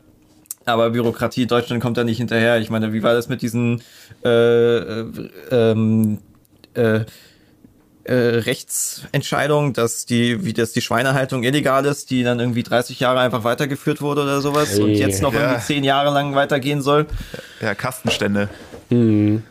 aber 0.64 0.92
Bürokratie 0.92 1.48
Deutschland 1.48 1.82
kommt 1.82 1.98
da 1.98 2.06
nicht 2.06 2.18
hinterher. 2.18 2.60
Ich 2.60 2.70
meine, 2.70 2.94
wie 2.94 3.04
war 3.04 3.14
das 3.14 3.28
mit 3.28 3.42
diesen 3.42 3.82
äh, 4.24 4.30
äh, 4.30 5.06
ähm, 5.52 6.20
äh, 6.74 7.02
äh, 8.12 8.40
Rechtsentscheidung, 8.40 9.72
dass 9.72 10.06
die, 10.06 10.44
wie 10.44 10.52
das 10.52 10.74
die 10.74 10.82
Schweinehaltung 10.82 11.44
illegal 11.44 11.86
ist, 11.86 12.10
die 12.10 12.24
dann 12.24 12.42
irgendwie 12.42 12.64
30 12.64 13.00
Jahre 13.00 13.22
einfach 13.22 13.46
weitergeführt 13.46 14.02
wurde 14.02 14.24
oder 14.24 14.42
sowas 14.42 14.74
hey. 14.74 14.82
und 14.82 14.90
jetzt 14.90 15.22
noch 15.22 15.34
ja. 15.34 15.42
irgendwie 15.42 15.62
10 15.62 15.84
Jahre 15.86 16.14
lang 16.14 16.36
weitergehen 16.36 16.82
soll. 16.82 17.08
Ja, 17.62 17.74
Kastenstände. 17.74 18.50
Hm. 18.90 19.44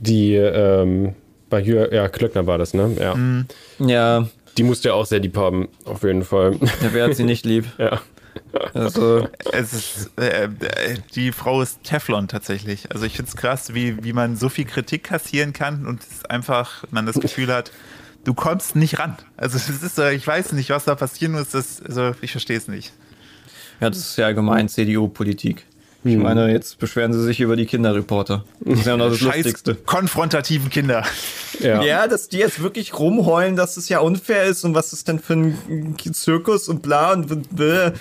Die, 0.00 0.34
ähm, 0.34 1.14
bei 1.50 1.60
Jür, 1.60 1.92
ja, 1.92 2.08
Klöckner 2.08 2.46
war 2.46 2.56
das, 2.56 2.72
ne? 2.72 2.96
Ja. 2.98 3.12
Hm. 3.12 3.46
Ja. 3.78 4.26
Die 4.56 4.62
musste 4.62 4.88
ja 4.88 4.94
auch 4.94 5.04
sehr 5.04 5.20
lieb 5.20 5.36
haben, 5.36 5.68
auf 5.84 6.02
jeden 6.04 6.24
Fall. 6.24 6.56
Ja, 6.60 6.88
wer 6.92 7.04
hat 7.04 7.16
sie 7.16 7.24
nicht 7.24 7.44
lieb? 7.44 7.66
ja. 7.78 8.00
Also, 8.74 9.28
es 9.52 9.72
ist, 9.72 10.18
äh, 10.18 10.48
die 11.14 11.32
Frau 11.32 11.62
ist 11.62 11.82
Teflon 11.82 12.28
tatsächlich. 12.28 12.90
Also 12.92 13.06
ich 13.06 13.16
finde 13.16 13.30
es 13.30 13.36
krass, 13.36 13.74
wie, 13.74 14.02
wie 14.04 14.12
man 14.12 14.36
so 14.36 14.48
viel 14.48 14.64
Kritik 14.64 15.04
kassieren 15.04 15.52
kann 15.52 15.86
und 15.86 16.00
einfach 16.28 16.84
man 16.90 17.06
das 17.06 17.18
Gefühl 17.18 17.52
hat, 17.52 17.70
du 18.24 18.34
kommst 18.34 18.76
nicht 18.76 18.98
ran. 18.98 19.16
Also 19.36 19.56
es 19.56 19.68
ist, 19.68 19.98
ich 19.98 20.26
weiß 20.26 20.52
nicht, 20.52 20.70
was 20.70 20.84
da 20.84 20.94
passieren 20.94 21.32
muss. 21.32 21.50
Das, 21.50 21.80
also 21.82 22.14
ich 22.20 22.32
verstehe 22.32 22.58
es 22.58 22.68
nicht. 22.68 22.92
Ja, 23.80 23.90
das 23.90 23.98
ist 23.98 24.16
ja 24.16 24.26
allgemein 24.26 24.68
CDU-Politik. 24.68 25.66
Ich 26.06 26.14
hm. 26.14 26.22
meine, 26.22 26.52
jetzt 26.52 26.78
beschweren 26.78 27.12
sie 27.12 27.22
sich 27.22 27.40
über 27.40 27.56
die 27.56 27.66
Kinderreporter. 27.66 28.44
Das 28.60 28.80
ist 28.80 28.86
ja 28.86 28.96
noch 28.96 29.10
das 29.10 29.18
Scheiß 29.18 29.36
Lustigste. 29.36 29.74
Konfrontativen 29.74 30.70
Kinder. 30.70 31.04
Ja. 31.60 31.82
ja, 31.82 32.06
dass 32.06 32.28
die 32.28 32.38
jetzt 32.38 32.62
wirklich 32.62 32.98
rumheulen, 32.98 33.56
dass 33.56 33.76
es 33.76 33.88
ja 33.88 33.98
unfair 33.98 34.44
ist 34.44 34.64
und 34.64 34.74
was 34.74 34.92
ist 34.92 35.08
denn 35.08 35.18
für 35.18 35.32
ein 35.32 35.96
Zirkus 36.12 36.68
und 36.68 36.82
bla 36.82 37.12
und 37.14 37.56
bläh. 37.56 37.92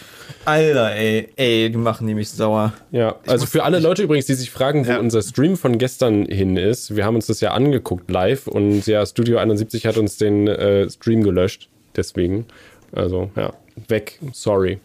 Alter, 0.44 0.96
ey, 0.96 1.30
ey, 1.36 1.72
die 1.72 1.78
machen 1.78 2.06
nämlich 2.06 2.30
sauer. 2.30 2.74
Ja, 2.92 3.16
also 3.26 3.46
für 3.46 3.64
alle 3.64 3.80
Leute 3.80 4.04
übrigens, 4.04 4.28
die 4.28 4.36
sich 4.36 4.52
fragen, 4.52 4.86
wo 4.86 4.92
ja. 4.92 5.00
unser 5.00 5.22
Stream 5.22 5.58
von 5.58 5.78
gestern 5.78 6.26
hin 6.26 6.58
ist, 6.58 6.96
wir 6.96 7.06
haben 7.06 7.16
uns 7.16 7.26
das 7.26 7.42
ja 7.42 7.52
angeguckt 7.52 8.12
live 8.12 8.48
und 8.48 8.86
ja, 8.86 9.06
Studio 9.06 9.38
71 9.38 9.88
hat 9.88 9.98
uns 9.98 10.18
den 10.18 10.48
äh, 10.48 10.90
Stream 10.90 11.24
gelöscht. 11.24 11.70
Deswegen. 11.96 12.46
Also, 12.92 13.32
ja, 13.36 13.54
weg. 13.88 14.20
Sorry. 14.34 14.80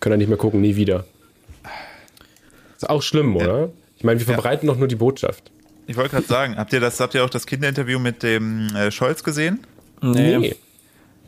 Können 0.00 0.14
ja 0.14 0.16
nicht 0.18 0.28
mehr 0.28 0.38
gucken, 0.38 0.60
nie 0.60 0.76
wieder. 0.76 1.04
Ist 2.82 2.90
auch 2.90 3.02
schlimm, 3.02 3.36
oder? 3.36 3.60
Ja. 3.60 3.68
Ich 3.96 4.04
meine, 4.04 4.18
wir 4.18 4.26
verbreiten 4.26 4.66
ja. 4.66 4.72
doch 4.72 4.78
nur 4.78 4.88
die 4.88 4.96
Botschaft. 4.96 5.52
Ich 5.86 5.96
wollte 5.96 6.10
gerade 6.10 6.26
sagen, 6.26 6.56
habt 6.56 6.72
ihr 6.72 6.80
das, 6.80 6.98
habt 7.00 7.14
ihr 7.14 7.24
auch 7.24 7.30
das 7.30 7.46
Kinderinterview 7.46 7.98
mit 7.98 8.22
dem 8.22 8.74
äh, 8.74 8.90
Scholz 8.90 9.22
gesehen? 9.22 9.60
Nee. 10.00 10.38
nee. 10.38 10.56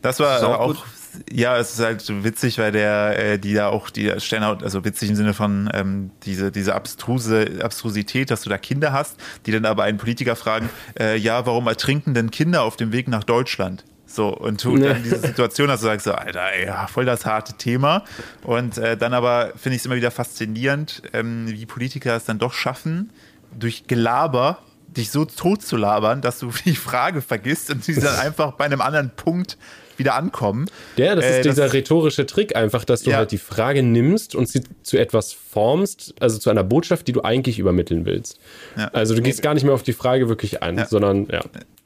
Das 0.01 0.19
war 0.19 0.45
auch, 0.47 0.75
auch 0.75 0.85
ja, 1.31 1.57
es 1.57 1.73
ist 1.73 1.79
halt 1.79 2.23
witzig, 2.23 2.57
weil 2.57 2.73
der, 2.73 3.17
äh, 3.17 3.39
die 3.39 3.53
da 3.53 3.69
auch, 3.69 3.89
die 3.89 4.11
stellen 4.19 4.43
also 4.43 4.83
witzig 4.83 5.09
im 5.09 5.15
Sinne 5.15 5.33
von 5.33 5.69
ähm, 5.73 6.11
diese, 6.23 6.51
diese 6.51 6.75
abstruse 6.75 7.59
Abstrusität, 7.61 8.31
dass 8.31 8.41
du 8.41 8.49
da 8.49 8.57
Kinder 8.57 8.91
hast, 8.91 9.15
die 9.45 9.51
dann 9.51 9.65
aber 9.65 9.83
einen 9.83 9.97
Politiker 9.97 10.35
fragen, 10.35 10.69
äh, 10.99 11.17
ja, 11.17 11.45
warum 11.45 11.67
ertrinken 11.67 12.13
denn 12.13 12.31
Kinder 12.31 12.63
auf 12.63 12.75
dem 12.75 12.91
Weg 12.91 13.07
nach 13.07 13.23
Deutschland? 13.23 13.85
So, 14.07 14.29
und 14.29 14.63
du 14.63 14.77
dann 14.77 15.03
diese 15.03 15.19
Situation 15.19 15.69
hast, 15.69 15.81
du 15.81 15.87
sagst 15.87 16.05
so, 16.05 16.13
Alter, 16.13 16.51
ey, 16.53 16.67
ja, 16.67 16.87
voll 16.87 17.05
das 17.05 17.25
harte 17.25 17.53
Thema. 17.53 18.03
Und 18.43 18.77
äh, 18.77 18.95
dann 18.95 19.13
aber 19.13 19.53
finde 19.55 19.75
ich 19.75 19.81
es 19.81 19.85
immer 19.85 19.95
wieder 19.95 20.11
faszinierend, 20.11 21.01
ähm, 21.13 21.47
wie 21.47 21.65
Politiker 21.65 22.15
es 22.15 22.25
dann 22.25 22.39
doch 22.39 22.53
schaffen, 22.53 23.11
durch 23.57 23.87
Gelaber 23.87 24.59
dich 24.95 25.11
so 25.11 25.25
tot 25.25 25.61
zu 25.61 25.77
labern, 25.77 26.21
dass 26.21 26.39
du 26.39 26.51
die 26.65 26.75
Frage 26.75 27.21
vergisst 27.21 27.71
und 27.71 27.83
sie 27.83 27.95
dann 27.95 28.15
einfach 28.19 28.53
bei 28.53 28.65
einem 28.65 28.81
anderen 28.81 29.11
Punkt 29.15 29.57
wieder 29.97 30.15
ankommen. 30.15 30.69
Ja, 30.97 31.15
das 31.15 31.25
ist 31.25 31.31
äh, 31.31 31.41
dieser 31.43 31.63
das 31.63 31.73
rhetorische 31.73 32.25
Trick 32.25 32.55
einfach, 32.55 32.83
dass 32.83 33.03
du 33.03 33.11
ja. 33.11 33.17
halt 33.17 33.31
die 33.31 33.37
Frage 33.37 33.81
nimmst 33.81 34.35
und 34.35 34.49
sie 34.49 34.61
zu 34.83 34.97
etwas 34.97 35.31
formst, 35.31 36.13
also 36.19 36.37
zu 36.37 36.49
einer 36.49 36.63
Botschaft, 36.63 37.07
die 37.07 37.13
du 37.13 37.23
eigentlich 37.23 37.59
übermitteln 37.59 38.05
willst. 38.05 38.39
Ja. 38.77 38.89
Also 38.89 39.15
du 39.15 39.21
gehst 39.21 39.41
gar 39.41 39.53
nicht 39.53 39.63
mehr 39.63 39.73
auf 39.73 39.83
die 39.83 39.93
Frage 39.93 40.27
wirklich 40.27 40.61
ein, 40.61 40.77
ja. 40.77 40.85
sondern 40.85 41.27
ja, 41.31 41.43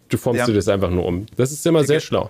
du 0.09 0.17
formst 0.17 0.47
dir 0.47 0.53
das 0.53 0.67
einfach 0.67 0.89
nur 0.89 1.05
um. 1.05 1.25
Das 1.35 1.51
ist 1.51 1.65
immer 1.65 1.83
sehr 1.83 1.99
schlau 1.99 2.29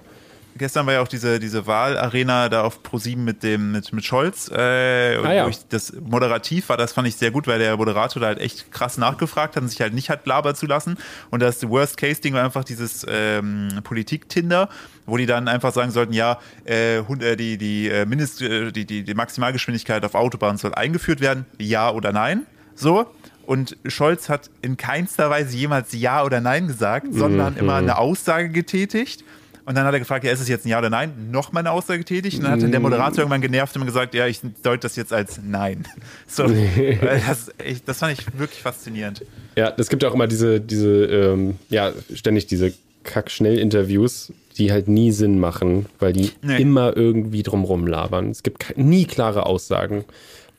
gestern 0.59 0.85
war 0.85 0.93
ja 0.93 1.01
auch 1.01 1.07
diese, 1.07 1.39
diese 1.39 1.65
Wahlarena 1.65 2.49
da 2.49 2.63
auf 2.63 2.83
ProSieben 2.83 3.23
mit 3.23 3.41
dem, 3.41 3.71
mit, 3.71 3.91
mit 3.91 4.05
Scholz. 4.05 4.49
Äh, 4.49 4.55
ah, 4.55 5.33
ja. 5.33 5.49
das 5.69 5.93
moderativ 5.93 6.69
war, 6.69 6.77
das 6.77 6.93
fand 6.93 7.07
ich 7.07 7.15
sehr 7.15 7.31
gut, 7.31 7.47
weil 7.47 7.57
der 7.57 7.75
Moderator 7.77 8.21
da 8.21 8.27
halt 8.27 8.39
echt 8.39 8.71
krass 8.71 8.97
nachgefragt 8.97 9.55
hat 9.55 9.63
und 9.63 9.69
sich 9.69 9.81
halt 9.81 9.93
nicht 9.93 10.09
hat 10.09 10.23
blaber 10.23 10.53
zu 10.53 10.67
lassen. 10.67 10.97
Und 11.31 11.41
das 11.41 11.67
Worst-Case-Ding 11.67 12.35
war 12.35 12.43
einfach 12.43 12.63
dieses 12.63 13.05
ähm, 13.09 13.69
Politik-Tinder, 13.83 14.69
wo 15.07 15.17
die 15.17 15.25
dann 15.25 15.47
einfach 15.47 15.73
sagen 15.73 15.91
sollten, 15.91 16.13
ja, 16.13 16.39
äh, 16.67 16.97
äh 16.97 17.35
die, 17.35 17.57
die, 17.57 17.89
äh, 17.89 18.05
Mindest, 18.05 18.41
äh, 18.41 18.71
die, 18.71 18.85
die, 18.85 19.03
die 19.03 19.13
Maximalgeschwindigkeit 19.13 20.03
auf 20.05 20.13
Autobahnen 20.13 20.57
soll 20.57 20.75
eingeführt 20.75 21.21
werden, 21.21 21.45
ja 21.57 21.89
oder 21.91 22.11
nein. 22.11 22.45
So. 22.75 23.07
Und 23.49 23.77
Scholz 23.87 24.29
hat 24.29 24.51
in 24.61 24.77
keinster 24.77 25.31
Weise 25.31 25.57
jemals 25.57 25.91
Ja 25.93 26.23
oder 26.23 26.39
Nein 26.39 26.67
gesagt, 26.67 27.07
sondern 27.11 27.53
Mhm. 27.53 27.59
immer 27.61 27.75
eine 27.75 27.97
Aussage 27.97 28.49
getätigt. 28.49 29.23
Und 29.65 29.73
dann 29.75 29.85
hat 29.85 29.93
er 29.93 29.99
gefragt, 29.99 30.23
ja, 30.23 30.31
ist 30.31 30.39
es 30.39 30.47
jetzt 30.47 30.65
ein 30.65 30.69
Ja 30.69 30.77
oder 30.77 30.91
Nein? 30.91 31.29
Nochmal 31.31 31.61
eine 31.61 31.71
Aussage 31.71 31.97
getätigt. 31.99 32.37
Und 32.37 32.43
dann 32.43 32.61
hat 32.61 32.71
der 32.73 32.79
Moderator 32.79 33.19
irgendwann 33.19 33.41
genervt 33.41 33.75
und 33.75 33.85
gesagt, 33.87 34.13
ja, 34.13 34.27
ich 34.27 34.41
deute 34.61 34.81
das 34.81 34.95
jetzt 34.95 35.11
als 35.11 35.39
Nein. 35.43 35.87
So, 36.27 36.43
das, 36.47 37.51
echt, 37.57 37.87
das 37.87 37.97
fand 37.97 38.19
ich 38.19 38.37
wirklich 38.37 38.61
faszinierend. 38.61 39.25
Ja, 39.55 39.73
es 39.77 39.89
gibt 39.89 40.03
ja 40.03 40.09
auch 40.09 40.13
immer 40.13 40.27
diese, 40.27 40.61
diese, 40.61 41.05
ähm, 41.05 41.57
ja, 41.69 41.91
ständig 42.13 42.45
diese 42.45 42.71
Kack-Schnell-Interviews, 43.03 44.31
die 44.57 44.71
halt 44.71 44.87
nie 44.87 45.11
Sinn 45.11 45.39
machen, 45.39 45.87
weil 45.99 46.13
die 46.13 46.31
Nee. 46.43 46.61
immer 46.61 46.95
irgendwie 46.95 47.43
drumrum 47.43 47.87
labern. 47.87 48.29
Es 48.29 48.43
gibt 48.43 48.77
nie 48.77 49.05
klare 49.05 49.45
Aussagen. 49.45 50.05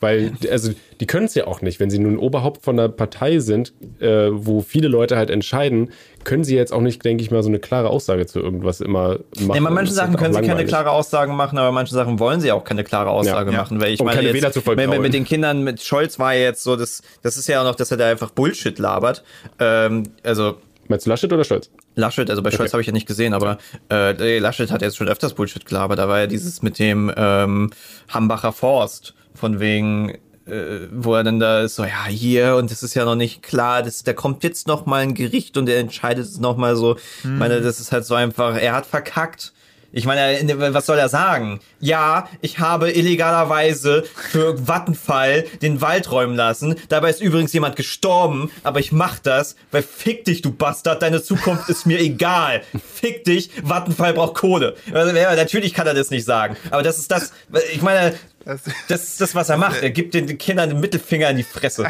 Weil, 0.00 0.32
also, 0.50 0.72
die 0.98 1.06
können 1.06 1.26
es 1.26 1.34
ja 1.34 1.46
auch 1.46 1.60
nicht. 1.60 1.78
Wenn 1.78 1.90
sie 1.90 1.98
nun 1.98 2.16
Oberhaupt 2.18 2.64
von 2.64 2.76
der 2.76 2.88
Partei 2.88 3.38
sind, 3.38 3.74
äh, 4.00 4.28
wo 4.32 4.62
viele 4.62 4.88
Leute 4.88 5.16
halt 5.16 5.28
entscheiden, 5.28 5.90
können 6.24 6.42
sie 6.42 6.56
jetzt 6.56 6.72
auch 6.72 6.80
nicht, 6.80 7.04
denke 7.04 7.22
ich 7.22 7.30
mal, 7.30 7.42
so 7.42 7.48
eine 7.50 7.58
klare 7.58 7.90
Aussage 7.90 8.26
zu 8.26 8.40
irgendwas 8.40 8.80
immer 8.80 9.18
machen. 9.38 9.48
Bei 9.48 9.60
manchen 9.60 9.90
ist 9.90 9.96
Sachen 9.96 10.16
können 10.16 10.32
sie 10.34 10.40
keine 10.40 10.64
klare 10.64 10.90
Aussagen 10.90 11.36
machen, 11.36 11.58
aber 11.58 11.68
bei 11.68 11.74
manchen 11.74 11.94
Sachen 11.94 12.18
wollen 12.18 12.40
sie 12.40 12.50
auch 12.50 12.64
keine 12.64 12.82
klare 12.82 13.10
Aussage 13.10 13.50
Ja, 13.50 13.56
ja. 13.56 13.62
machen. 13.62 13.80
Weil 13.80 13.92
ich 13.92 14.00
Um 14.00 14.06
meine, 14.06 14.22
jetzt, 14.22 14.66
mit, 14.66 14.76
mit, 14.88 15.00
mit 15.02 15.14
den 15.14 15.24
Kindern, 15.24 15.64
mit 15.64 15.82
Scholz 15.82 16.18
war 16.18 16.34
ja 16.34 16.42
jetzt 16.44 16.62
so, 16.62 16.76
das, 16.76 17.02
das 17.22 17.36
ist 17.36 17.46
ja 17.46 17.60
auch 17.60 17.64
noch, 17.64 17.74
dass 17.74 17.90
er 17.90 17.96
da 17.98 18.08
einfach 18.08 18.30
Bullshit 18.30 18.78
labert. 18.78 19.22
Ähm, 19.58 20.04
also 20.22 20.56
Meinst 20.88 21.06
du 21.06 21.10
Laschet 21.10 21.32
oder 21.32 21.44
Stolz? 21.44 21.70
Laschet, 21.94 22.28
also 22.28 22.42
bei 22.42 22.50
Scholz 22.50 22.62
Okay. 22.62 22.72
habe 22.72 22.80
ich 22.80 22.86
ja 22.88 22.92
nicht 22.92 23.06
gesehen, 23.06 23.32
aber 23.32 23.58
äh, 23.92 24.38
Laschet 24.40 24.72
hat 24.72 24.82
jetzt 24.82 24.96
schon 24.96 25.06
öfters 25.08 25.34
Bullshit 25.34 25.64
gelabert. 25.64 26.00
Da 26.00 26.08
war 26.08 26.18
ja 26.18 26.26
dieses 26.26 26.62
mit 26.62 26.80
dem 26.80 27.12
ähm, 27.16 27.70
Hambacher 28.08 28.52
Forst, 28.52 29.14
von 29.40 29.58
wegen, 29.58 30.10
äh, 30.46 30.88
wo 30.92 31.14
er 31.14 31.24
dann 31.24 31.40
da 31.40 31.62
ist, 31.62 31.76
so, 31.76 31.84
ja, 31.84 32.06
hier, 32.06 32.56
und 32.56 32.70
das 32.70 32.82
ist 32.82 32.94
ja 32.94 33.04
noch 33.04 33.16
nicht 33.16 33.42
klar, 33.42 33.82
das, 33.82 34.02
da 34.02 34.12
kommt 34.12 34.44
jetzt 34.44 34.66
noch 34.66 34.86
mal 34.86 35.02
ein 35.02 35.14
Gericht 35.14 35.56
und 35.56 35.68
er 35.68 35.78
entscheidet 35.78 36.26
es 36.26 36.38
noch 36.38 36.56
mal 36.56 36.76
so. 36.76 36.96
Ich 37.22 37.30
meine, 37.30 37.60
das 37.60 37.80
ist 37.80 37.90
halt 37.90 38.04
so 38.04 38.14
einfach, 38.14 38.56
er 38.56 38.74
hat 38.74 38.86
verkackt. 38.86 39.52
Ich 39.92 40.06
meine, 40.06 40.74
was 40.74 40.86
soll 40.86 40.98
er 40.98 41.08
sagen? 41.08 41.60
Ja, 41.80 42.28
ich 42.40 42.60
habe 42.60 42.92
illegalerweise 42.92 44.04
für 44.14 44.68
Vattenfall 44.68 45.44
den 45.62 45.80
Wald 45.80 46.12
räumen 46.12 46.36
lassen. 46.36 46.76
Dabei 46.88 47.10
ist 47.10 47.20
übrigens 47.20 47.52
jemand 47.52 47.74
gestorben, 47.74 48.50
aber 48.62 48.78
ich 48.78 48.92
mach 48.92 49.18
das, 49.18 49.56
weil 49.72 49.82
fick 49.82 50.24
dich, 50.24 50.42
du 50.42 50.52
Bastard, 50.52 51.02
deine 51.02 51.22
Zukunft 51.22 51.68
ist 51.68 51.86
mir 51.86 51.98
egal. 51.98 52.62
Fick 52.94 53.24
dich, 53.24 53.50
Vattenfall 53.62 54.12
braucht 54.12 54.34
Kohle. 54.34 54.76
Also, 54.92 55.16
ja, 55.16 55.34
natürlich 55.34 55.74
kann 55.74 55.86
er 55.86 55.94
das 55.94 56.10
nicht 56.10 56.24
sagen, 56.24 56.56
aber 56.70 56.82
das 56.82 56.98
ist 56.98 57.10
das, 57.10 57.32
ich 57.72 57.82
meine, 57.82 58.14
das 58.88 59.02
ist 59.04 59.20
das, 59.20 59.34
was 59.34 59.48
er 59.48 59.56
macht. 59.56 59.82
Er 59.90 59.90
gibt 59.90 60.14
den 60.14 60.38
Kindern 60.38 60.68
den 60.68 60.80
Mittelfinger 60.80 61.30
in 61.30 61.38
die 61.38 61.42
Fresse. 61.42 61.86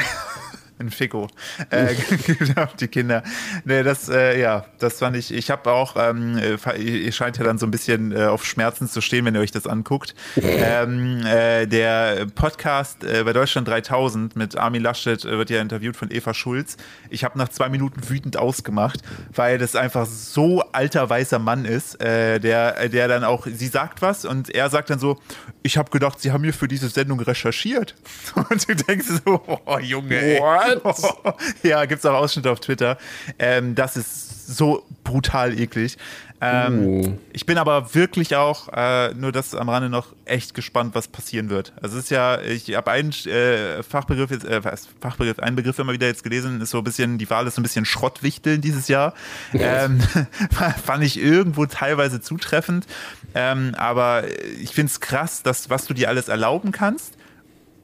Ein 0.80 0.90
Ficko. 0.90 1.28
Äh, 1.70 1.94
genau, 2.26 2.66
die 2.78 2.88
Kinder. 2.88 3.22
Nee, 3.64 3.82
das, 3.82 4.08
äh, 4.08 4.40
ja, 4.40 4.64
das 4.78 4.98
fand 4.98 5.16
ich. 5.16 5.32
Ich 5.32 5.50
habe 5.50 5.70
auch, 5.70 5.94
ähm, 5.96 6.38
äh, 6.38 6.76
ihr 6.80 7.12
scheint 7.12 7.38
ja 7.38 7.44
dann 7.44 7.58
so 7.58 7.66
ein 7.66 7.70
bisschen 7.70 8.12
äh, 8.12 8.24
auf 8.24 8.44
Schmerzen 8.44 8.88
zu 8.88 9.00
stehen, 9.00 9.24
wenn 9.24 9.34
ihr 9.34 9.40
euch 9.40 9.52
das 9.52 9.66
anguckt. 9.66 10.14
ähm, 10.36 11.24
äh, 11.26 11.66
der 11.66 12.26
Podcast 12.34 13.04
äh, 13.04 13.22
bei 13.24 13.32
Deutschland 13.32 13.68
3000 13.68 14.36
mit 14.36 14.56
Armin 14.56 14.82
Laschet 14.82 15.24
äh, 15.24 15.38
wird 15.38 15.50
ja 15.50 15.60
interviewt 15.60 15.96
von 15.96 16.10
Eva 16.10 16.34
Schulz. 16.34 16.76
Ich 17.10 17.24
habe 17.24 17.38
nach 17.38 17.48
zwei 17.48 17.68
Minuten 17.68 18.08
wütend 18.08 18.36
ausgemacht, 18.36 19.00
weil 19.34 19.58
das 19.58 19.76
einfach 19.76 20.06
so 20.06 20.62
alter 20.72 21.08
weißer 21.08 21.38
Mann 21.38 21.64
ist, 21.64 22.00
äh, 22.00 22.40
der, 22.40 22.88
der 22.88 23.08
dann 23.08 23.24
auch, 23.24 23.46
sie 23.46 23.66
sagt 23.66 24.02
was 24.02 24.24
und 24.24 24.50
er 24.50 24.70
sagt 24.70 24.90
dann 24.90 24.98
so, 24.98 25.20
ich 25.62 25.76
habe 25.76 25.90
gedacht, 25.90 26.20
sie 26.20 26.32
haben 26.32 26.40
mir 26.40 26.54
für 26.54 26.68
diese 26.68 26.88
Sendung 26.88 27.20
recherchiert. 27.20 27.94
Und 28.50 28.68
du 28.68 28.74
denkst 28.74 29.06
so, 29.24 29.42
oh 29.66 29.78
Junge, 29.78 30.16
ey. 30.16 30.40
What? 30.40 30.69
ja, 31.62 31.84
gibt's 31.84 32.06
auch 32.06 32.14
Ausschnitte 32.14 32.50
auf 32.50 32.60
Twitter. 32.60 32.98
Ähm, 33.38 33.74
das 33.74 33.96
ist 33.96 34.56
so 34.56 34.84
brutal 35.04 35.58
eklig. 35.58 35.96
Ähm, 36.40 36.80
Uh. 36.80 37.18
Ich 37.32 37.44
bin 37.44 37.58
aber 37.58 37.94
wirklich 37.94 38.34
auch, 38.34 38.68
äh, 38.72 39.12
nur 39.14 39.30
das 39.30 39.54
am 39.54 39.68
Rande 39.68 39.90
noch, 39.90 40.14
echt 40.24 40.54
gespannt, 40.54 40.94
was 40.94 41.08
passieren 41.08 41.50
wird. 41.50 41.72
Also 41.82 41.98
es 41.98 42.04
ist 42.04 42.10
ja, 42.10 42.40
ich 42.40 42.74
habe 42.74 42.90
einen 42.90 43.10
äh, 43.26 43.82
Fachbegriff 43.82 44.30
jetzt, 44.30 44.44
äh, 44.46 44.64
was, 44.64 44.88
Fachbegriff, 45.00 45.38
einen 45.38 45.56
Begriff 45.56 45.78
immer 45.78 45.92
wieder 45.92 46.06
jetzt 46.06 46.22
gelesen, 46.22 46.60
ist 46.60 46.70
so 46.70 46.78
ein 46.78 46.84
bisschen, 46.84 47.18
die 47.18 47.28
Wahl 47.28 47.46
ist 47.46 47.56
so 47.56 47.60
ein 47.60 47.62
bisschen 47.62 47.84
Schrottwichteln 47.84 48.60
dieses 48.60 48.88
Jahr. 48.88 49.14
ähm, 49.52 50.00
fand 50.84 51.04
ich 51.04 51.20
irgendwo 51.20 51.66
teilweise 51.66 52.20
zutreffend. 52.20 52.86
Ähm, 53.34 53.74
aber 53.76 54.24
ich 54.60 54.70
finde 54.70 54.90
es 54.90 55.00
krass, 55.00 55.42
dass, 55.42 55.68
was 55.68 55.86
du 55.86 55.94
dir 55.94 56.08
alles 56.08 56.28
erlauben 56.28 56.72
kannst 56.72 57.16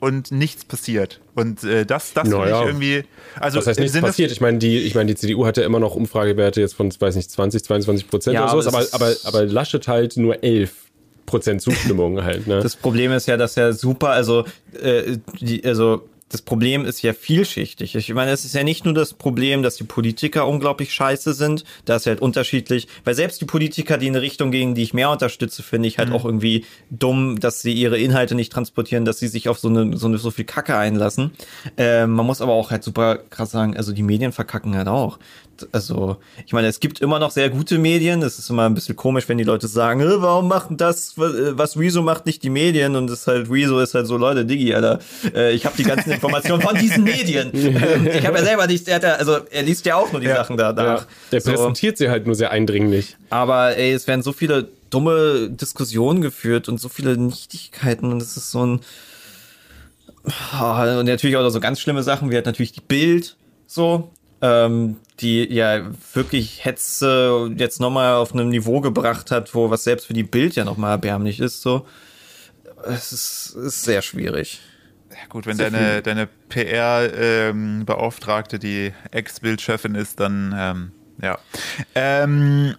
und 0.01 0.31
nichts 0.31 0.64
passiert. 0.64 1.20
Und 1.35 1.64
äh, 1.64 1.85
das, 1.86 2.12
das 2.12 2.24
finde 2.28 2.39
Naja. 2.39 2.60
ich 2.62 2.66
irgendwie. 2.66 3.05
Also 3.40 3.59
Was 3.59 3.66
heißt 3.66 3.78
nichts 3.81 3.93
Sinne- 3.94 4.06
passiert? 4.06 4.31
Ich 4.32 4.40
meine, 4.40 4.59
die, 4.59 4.78
ich 4.78 4.94
meine, 4.94 5.06
die 5.06 5.14
CDU 5.16 5.47
hat 5.47 5.56
ja 5.56 5.64
immer 5.64 5.81
noch 5.81 5.94
Umfragewerte 5.94 6.60
jetzt 6.60 6.74
von, 6.74 6.93
weiß 6.98 7.16
nicht, 7.16 7.31
20, 7.31 7.64
22 7.64 8.09
Prozent 8.09 8.35
Ja, 8.35 8.52
oder 8.52 8.62
so, 8.62 8.68
aber 8.68 8.78
aber, 8.78 8.89
aber, 8.93 9.16
aber 9.24 9.44
Laschet 9.44 9.86
halt 9.89 10.16
nur 10.16 10.43
11 10.43 10.73
Prozent 11.27 11.60
Zustimmung 11.62 12.23
halt, 12.24 12.47
ne? 12.47 12.60
Das 12.62 12.77
Problem 12.77 13.12
ist 13.12 13.27
ja, 13.27 13.36
dass 13.36 13.56
er 13.56 13.73
super, 13.73 14.10
also, 14.10 14.44
äh, 14.81 15.16
die, 15.40 15.64
also 15.64 16.09
das 16.36 16.42
Problem 16.42 16.84
ist 16.84 17.00
ja 17.00 17.14
vielschichtig. 17.14 17.94
Ich 17.94 18.12
meine, 18.12 18.30
es 18.30 18.44
ist 18.44 18.54
ja 18.54 18.62
nicht 18.62 18.84
nur 18.84 18.92
das 18.92 19.14
Problem, 19.14 19.62
dass 19.62 19.76
die 19.76 19.84
Politiker 19.84 20.46
unglaublich 20.46 20.92
scheiße 20.92 21.32
sind, 21.32 21.64
da 21.86 21.96
ist 21.96 22.04
halt 22.04 22.20
unterschiedlich, 22.20 22.88
weil 23.04 23.14
selbst 23.14 23.40
die 23.40 23.46
Politiker, 23.46 23.96
die 23.96 24.08
in 24.08 24.14
eine 24.14 24.20
Richtung 24.20 24.50
gehen, 24.50 24.74
die 24.74 24.82
ich 24.82 24.92
mehr 24.92 25.08
unterstütze, 25.08 25.62
finde 25.62 25.88
ich 25.88 25.96
halt 25.96 26.12
auch 26.12 26.26
irgendwie 26.26 26.66
dumm, 26.90 27.40
dass 27.40 27.62
sie 27.62 27.72
ihre 27.72 27.96
Inhalte 27.96 28.34
nicht 28.34 28.52
transportieren, 28.52 29.06
dass 29.06 29.18
sie 29.18 29.28
sich 29.28 29.48
auf 29.48 29.58
so 29.58 29.68
eine 29.68 29.96
so, 29.96 30.08
eine, 30.08 30.18
so 30.18 30.30
viel 30.30 30.44
Kacke 30.44 30.76
einlassen. 30.76 31.30
Ähm, 31.78 32.10
man 32.10 32.26
muss 32.26 32.42
aber 32.42 32.52
auch 32.52 32.70
halt 32.70 32.84
super 32.84 33.16
krass 33.30 33.50
sagen, 33.50 33.74
also 33.74 33.92
die 33.92 34.02
Medien 34.02 34.32
verkacken 34.32 34.76
halt 34.76 34.88
auch. 34.88 35.18
Also, 35.72 36.18
ich 36.44 36.52
meine, 36.52 36.68
es 36.68 36.80
gibt 36.80 37.00
immer 37.00 37.18
noch 37.18 37.30
sehr 37.30 37.48
gute 37.50 37.78
Medien. 37.78 38.22
Es 38.22 38.38
ist 38.38 38.50
immer 38.50 38.66
ein 38.66 38.74
bisschen 38.74 38.96
komisch, 38.96 39.28
wenn 39.28 39.38
die 39.38 39.44
Leute 39.44 39.68
sagen, 39.68 40.00
"Äh, 40.00 40.20
warum 40.20 40.48
machen 40.48 40.76
das, 40.76 41.16
was, 41.16 41.34
äh, 41.34 41.56
was 41.56 41.78
Rezo 41.78 42.02
macht, 42.02 42.26
nicht 42.26 42.42
die 42.42 42.50
Medien? 42.50 42.96
Und 42.96 43.08
es 43.10 43.20
ist 43.20 43.26
halt, 43.26 43.50
Rezo 43.50 43.78
ist 43.80 43.94
halt 43.94 44.06
so, 44.06 44.16
Leute, 44.16 44.44
Diggi, 44.44 44.74
Alter, 44.74 44.98
äh, 45.34 45.54
ich 45.54 45.64
habe 45.64 45.76
die 45.76 45.84
ganzen 45.84 46.12
Informationen 46.27 46.62
von 46.62 46.77
diesen 46.77 47.05
Medien. 47.05 47.53
Ähm, 47.77 48.07
ich 48.07 48.27
habe 48.27 48.39
ja 48.39 48.44
selber 48.44 48.66
nicht, 48.66 48.89
er 48.89 48.97
hat 48.97 49.03
ja, 49.03 49.15
also 49.15 49.39
er 49.51 49.62
liest 49.62 49.85
ja 49.86 49.97
auch 49.97 50.11
nur 50.11 50.20
die 50.20 50.28
Sachen 50.28 50.57
da 50.57 50.69
ja, 50.69 50.73
danach. 50.73 51.07
der 51.31 51.40
so. 51.40 51.51
präsentiert 51.51 51.98
sie 51.98 52.09
halt 52.09 52.27
nur 52.27 52.35
sehr 52.35 52.51
eindringlich. 52.51 53.16
Aber 53.28 53.77
ey, 53.77 53.93
es 53.93 54.07
werden 54.07 54.23
so 54.23 54.32
viele 54.32 54.69
dumme 54.90 55.51
Diskussionen 55.51 56.20
geführt 56.20 56.69
und 56.69 56.81
so 56.81 56.89
viele 56.89 57.16
Nichtigkeiten 57.16 58.12
und 58.12 58.23
es 58.23 58.36
ist 58.36 58.51
so 58.51 58.65
ein 58.65 58.81
Ah, 60.53 60.98
und 60.98 61.07
natürlich 61.07 61.36
auch 61.36 61.48
so 61.51 61.61
ganz 61.61 61.81
schlimme 61.81 62.03
Sachen, 62.03 62.31
wie 62.31 62.35
halt 62.35 62.47
natürlich 62.47 62.73
die 62.73 62.81
Bild 62.81 63.36
so, 63.66 64.11
ähm, 64.43 64.97
die 65.20 65.44
ja 65.53 65.82
wirklich 66.15 66.65
Hetze 66.65 67.51
jetzt 67.57 67.81
nochmal 67.81 68.15
auf 68.15 68.32
einem 68.32 68.48
Niveau 68.48 68.81
gebracht 68.81 69.31
hat, 69.31 69.55
wo 69.55 69.70
was 69.70 69.85
selbst 69.85 70.07
für 70.07 70.15
die 70.15 70.24
Bild 70.24 70.57
ja 70.57 70.65
nochmal 70.65 70.93
erbärmlich 70.93 71.40
ist, 71.40 71.62
so. 71.62 71.86
Es 72.85 73.12
ist, 73.12 73.57
ist 73.57 73.82
sehr 73.85 74.03
schwierig. 74.03 74.61
Ja, 75.20 75.26
gut, 75.28 75.47
wenn 75.47 75.59
deine, 75.59 76.01
deine 76.02 76.26
PR-Beauftragte 76.48 78.59
die 78.59 78.93
Ex-Bild-Chefin 79.10 79.94
ist, 79.94 80.20
dann 80.20 80.55
ähm, 80.56 80.93
ja. 81.22 81.38
Ähm, 81.94 82.74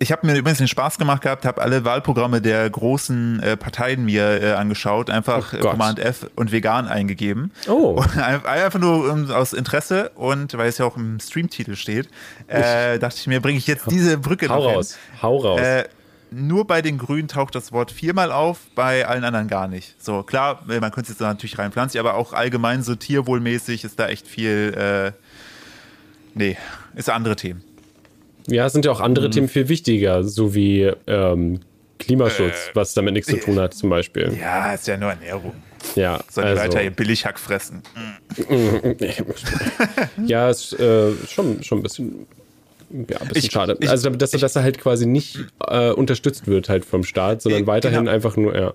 ich 0.00 0.10
habe 0.12 0.26
mir 0.26 0.36
übrigens 0.36 0.58
den 0.58 0.68
Spaß 0.68 0.98
gemacht 0.98 1.22
gehabt, 1.22 1.46
habe 1.46 1.62
alle 1.62 1.84
Wahlprogramme 1.86 2.42
der 2.42 2.68
großen 2.68 3.40
äh, 3.42 3.56
Parteien 3.56 4.04
mir 4.04 4.42
äh, 4.42 4.52
angeschaut, 4.52 5.08
einfach 5.08 5.54
Oh 5.54 5.56
äh. 5.56 5.60
Command 5.60 5.98
F 5.98 6.26
und 6.36 6.52
vegan 6.52 6.86
eingegeben. 6.88 7.52
Oh. 7.68 7.92
Und 8.02 8.18
ein- 8.18 8.44
einfach 8.44 8.78
nur 8.80 9.10
um, 9.10 9.30
aus 9.30 9.54
Interesse 9.54 10.10
und 10.16 10.58
weil 10.58 10.68
es 10.68 10.76
ja 10.78 10.84
auch 10.84 10.96
im 10.98 11.18
Streamtitel 11.20 11.74
steht, 11.76 12.08
äh, 12.48 12.98
dachte 12.98 13.16
ich 13.18 13.26
mir, 13.28 13.40
bringe 13.40 13.56
ich 13.56 13.66
jetzt 13.66 13.90
diese 13.90 14.18
Brücke 14.18 14.48
Hau 14.48 14.56
noch 14.58 14.66
hin. 14.66 14.74
raus, 14.76 14.98
hau 15.22 15.36
raus. 15.38 15.60
Äh, 16.34 16.40
nur 16.40 16.66
bei 16.66 16.82
den 16.82 16.98
Grünen 16.98 17.28
taucht 17.28 17.54
das 17.54 17.72
Wort 17.72 17.90
viermal 17.90 18.32
auf, 18.32 18.58
bei 18.74 19.06
allen 19.06 19.24
anderen 19.24 19.48
gar 19.48 19.68
nicht. 19.68 19.94
So, 20.02 20.22
klar, 20.22 20.64
äh, 20.68 20.80
man 20.80 20.90
könnte 20.90 21.02
es 21.02 21.08
jetzt 21.10 21.20
da 21.20 21.28
natürlich 21.28 21.58
reinpflanzen, 21.58 21.98
aber 22.00 22.14
auch 22.14 22.32
allgemein 22.32 22.82
so 22.82 22.94
tierwohlmäßig 22.94 23.84
ist 23.84 23.98
da 23.98 24.08
echt 24.08 24.26
viel, 24.26 24.74
äh, 24.76 25.12
nee, 26.34 26.56
ist 26.94 27.08
andere 27.10 27.36
Themen. 27.36 27.62
ja, 28.46 28.66
es 28.66 28.72
sind 28.72 28.84
ja 28.84 28.90
auch 28.92 28.98
Mhm. 28.98 29.04
andere 29.04 29.30
Themen 29.30 29.48
viel 29.48 29.68
wichtiger, 29.68 30.22
so 30.24 30.54
wie 30.54 30.90
ähm, 31.06 31.60
Klimaschutz, 31.98 32.70
was 32.74 32.92
damit 32.92 33.14
nichts 33.14 33.30
zu 33.30 33.38
tun 33.40 33.58
hat, 33.58 33.72
zum 33.72 33.88
Beispiel. 33.88 34.36
Ja, 34.38 34.74
ist 34.74 34.86
ja 34.86 34.96
nur 34.96 35.10
Ernährung. 35.10 35.54
Ja, 35.94 36.20
Sollen 36.30 36.48
also, 36.48 36.62
weiter 36.62 36.82
ihr 36.82 36.90
Billighack 36.90 37.38
fressen? 37.38 37.82
ja, 40.26 40.50
ist 40.50 40.72
äh, 40.78 41.12
schon, 41.28 41.62
schon 41.62 41.78
ein 41.78 41.82
bisschen, 41.82 42.26
ja, 42.94 43.20
ein 43.20 43.28
bisschen 43.28 43.46
Ich- 43.46 43.52
schade. 43.52 43.76
ich- 43.80 43.88
also, 43.90 44.08
dass, 44.10 44.30
dass 44.30 44.56
er 44.56 44.62
halt 44.62 44.78
quasi 44.80 45.06
nicht 45.06 45.38
äh, 45.66 45.90
unterstützt 45.90 46.46
wird 46.46 46.68
halt 46.68 46.84
vom 46.84 47.04
Staat, 47.04 47.42
sondern 47.42 47.64
Äh, 47.64 47.66
weiterhin 47.66 47.98
genau. 48.00 48.10
einfach 48.12 48.36
nur, 48.36 48.54
ja. 48.56 48.68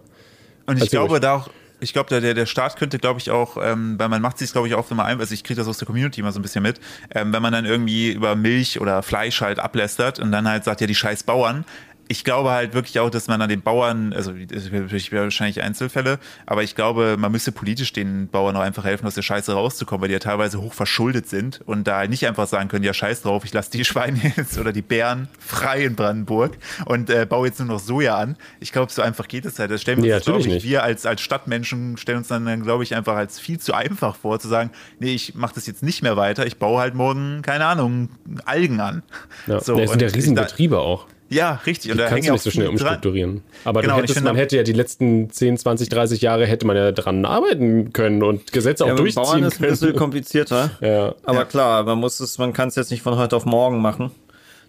Und 0.65 0.75
ich 0.77 0.83
Erzähl 0.83 0.89
glaube 0.99 1.11
ruhig. 1.13 1.21
da 1.21 1.35
auch, 1.35 1.49
ich 1.81 1.93
glaube, 1.93 2.09
der, 2.09 2.19
der 2.19 2.33
der 2.33 2.45
Staat 2.45 2.75
könnte, 2.75 2.99
glaube 2.99 3.19
ich, 3.21 3.31
auch, 3.31 3.55
ähm, 3.61 3.95
weil 3.97 4.09
man 4.09 4.21
macht 4.21 4.37
sich, 4.37 4.51
glaube 4.51 4.67
ich, 4.67 4.75
auch 4.75 4.91
immer 4.91 5.05
ein, 5.05 5.19
also 5.21 5.33
ich 5.33 5.45
kriege 5.45 5.57
das 5.57 5.67
aus 5.67 5.77
der 5.77 5.85
Community 5.85 6.19
immer 6.19 6.33
so 6.33 6.39
ein 6.39 6.41
bisschen 6.41 6.61
mit, 6.61 6.79
ähm, 7.15 7.31
wenn 7.31 7.41
man 7.41 7.53
dann 7.53 7.65
irgendwie 7.65 8.11
über 8.11 8.35
Milch 8.35 8.81
oder 8.81 9.01
Fleisch 9.01 9.39
halt 9.41 9.59
ablästert 9.59 10.19
und 10.19 10.31
dann 10.33 10.47
halt 10.47 10.65
sagt, 10.65 10.81
ja, 10.81 10.87
die 10.87 10.95
scheiß 10.95 11.23
Bauern, 11.23 11.63
ich 12.11 12.23
glaube 12.23 12.49
halt 12.49 12.73
wirklich 12.73 12.99
auch, 12.99 13.11
dass 13.11 13.27
man 13.27 13.39
an 13.41 13.49
den 13.49 13.61
Bauern, 13.61 14.13
also 14.13 14.33
das 14.33 14.71
wäre 14.71 15.23
wahrscheinlich 15.23 15.61
Einzelfälle, 15.61 16.17
aber 16.47 16.63
ich 16.63 16.75
glaube, 16.75 17.17
man 17.19 17.31
müsste 17.31 17.51
politisch 17.51 17.93
den 17.93 18.27
Bauern 18.29 18.55
auch 18.57 18.61
einfach 18.61 18.83
helfen, 18.83 19.05
aus 19.05 19.13
der 19.13 19.21
Scheiße 19.21 19.53
rauszukommen, 19.53 20.01
weil 20.01 20.07
die 20.09 20.13
ja 20.13 20.19
teilweise 20.19 20.59
hoch 20.59 20.73
verschuldet 20.73 21.29
sind 21.29 21.61
und 21.67 21.87
da 21.87 22.05
nicht 22.07 22.25
einfach 22.27 22.47
sagen 22.47 22.67
können, 22.67 22.83
ja 22.83 22.95
scheiß 22.95 23.21
drauf, 23.21 23.45
ich 23.45 23.53
lasse 23.53 23.69
die 23.69 23.85
Schweine 23.89 24.19
jetzt 24.35 24.57
oder 24.57 24.73
die 24.73 24.81
Bären 24.81 25.27
frei 25.37 25.83
in 25.85 25.95
Brandenburg 25.95 26.57
und 26.85 27.11
äh, 27.11 27.27
baue 27.29 27.47
jetzt 27.47 27.59
nur 27.59 27.67
noch 27.67 27.79
Soja 27.79 28.17
an. 28.17 28.37
Ich 28.59 28.71
glaube, 28.71 28.91
so 28.91 29.03
einfach 29.03 29.27
geht 29.27 29.45
es 29.45 29.59
halt. 29.59 29.69
Das 29.69 29.79
stellen 29.81 30.01
wir 30.01 30.09
Nee, 30.09 30.15
uns, 30.15 30.25
glaube 30.25 30.39
ich, 30.39 30.45
natürlich 30.47 30.63
nicht. 30.63 30.71
wir 30.71 30.81
als, 30.83 31.05
als 31.05 31.21
Stadtmenschen 31.21 31.97
stellen 31.97 32.17
uns 32.17 32.27
dann, 32.29 32.63
glaube 32.63 32.83
ich, 32.83 32.95
einfach 32.95 33.15
als 33.17 33.39
viel 33.39 33.59
zu 33.59 33.75
einfach 33.75 34.15
vor, 34.15 34.39
zu 34.39 34.47
sagen, 34.47 34.71
nee, 34.99 35.13
ich 35.13 35.35
mache 35.35 35.53
das 35.53 35.67
jetzt 35.67 35.83
nicht 35.83 36.01
mehr 36.01 36.17
weiter, 36.17 36.47
ich 36.47 36.57
baue 36.57 36.81
halt 36.81 36.95
morgen, 36.95 37.43
keine 37.43 37.65
Ahnung, 37.67 38.09
Algen 38.45 38.79
an. 38.79 39.03
Ja, 39.45 39.59
So, 39.61 39.77
es 39.79 39.91
sind 39.91 40.01
ja 40.01 40.07
Riesenbetriebe 40.07 40.79
auch. 40.79 41.05
Ja, 41.29 41.61
richtig. 41.65 41.83
Die 41.83 41.91
Und 41.91 41.97
da 41.99 42.07
kannst 42.07 42.27
du 42.27 42.31
nicht 42.33 42.41
so 42.43 42.49
auch 42.49 42.53
schnell 42.53 42.67
umstrukturieren. 42.67 43.41
Aber 43.63 43.81
Genau, 43.81 43.97
hättest, 43.97 44.21
man 44.23 44.35
hätte 44.35 44.57
ja 44.57 44.63
die 44.63 44.73
letzten 44.73 45.29
10, 45.29 45.57
20, 45.57 45.87
30 45.89 46.21
Jahre 46.21 46.45
hätte 46.47 46.65
man 46.65 46.75
ja 46.75 46.91
dran 46.91 47.23
arbeiten 47.25 47.93
können 47.93 48.23
und 48.23 48.51
Gesetze 48.51 48.83
auch 48.83 48.87
Ja, 48.89 48.93
mit 48.95 49.01
durchziehen 49.03 49.23
Bauern 49.23 49.43
ist 49.43 49.53
ein 49.55 49.59
können. 49.59 49.71
bisschen 49.71 49.95
komplizierter. 49.95 50.71
Ja. 50.81 51.13
Aber 51.23 51.39
Ja. 51.39 51.45
klar, 51.45 51.83
man 51.83 51.99
muss 51.99 52.19
es, 52.19 52.37
man 52.39 52.51
kann 52.53 52.69
es 52.69 52.75
jetzt 52.75 52.89
nicht 52.91 53.03
von 53.03 53.15
heute 53.17 53.35
auf 53.35 53.45
morgen 53.45 53.79
machen. 53.81 54.11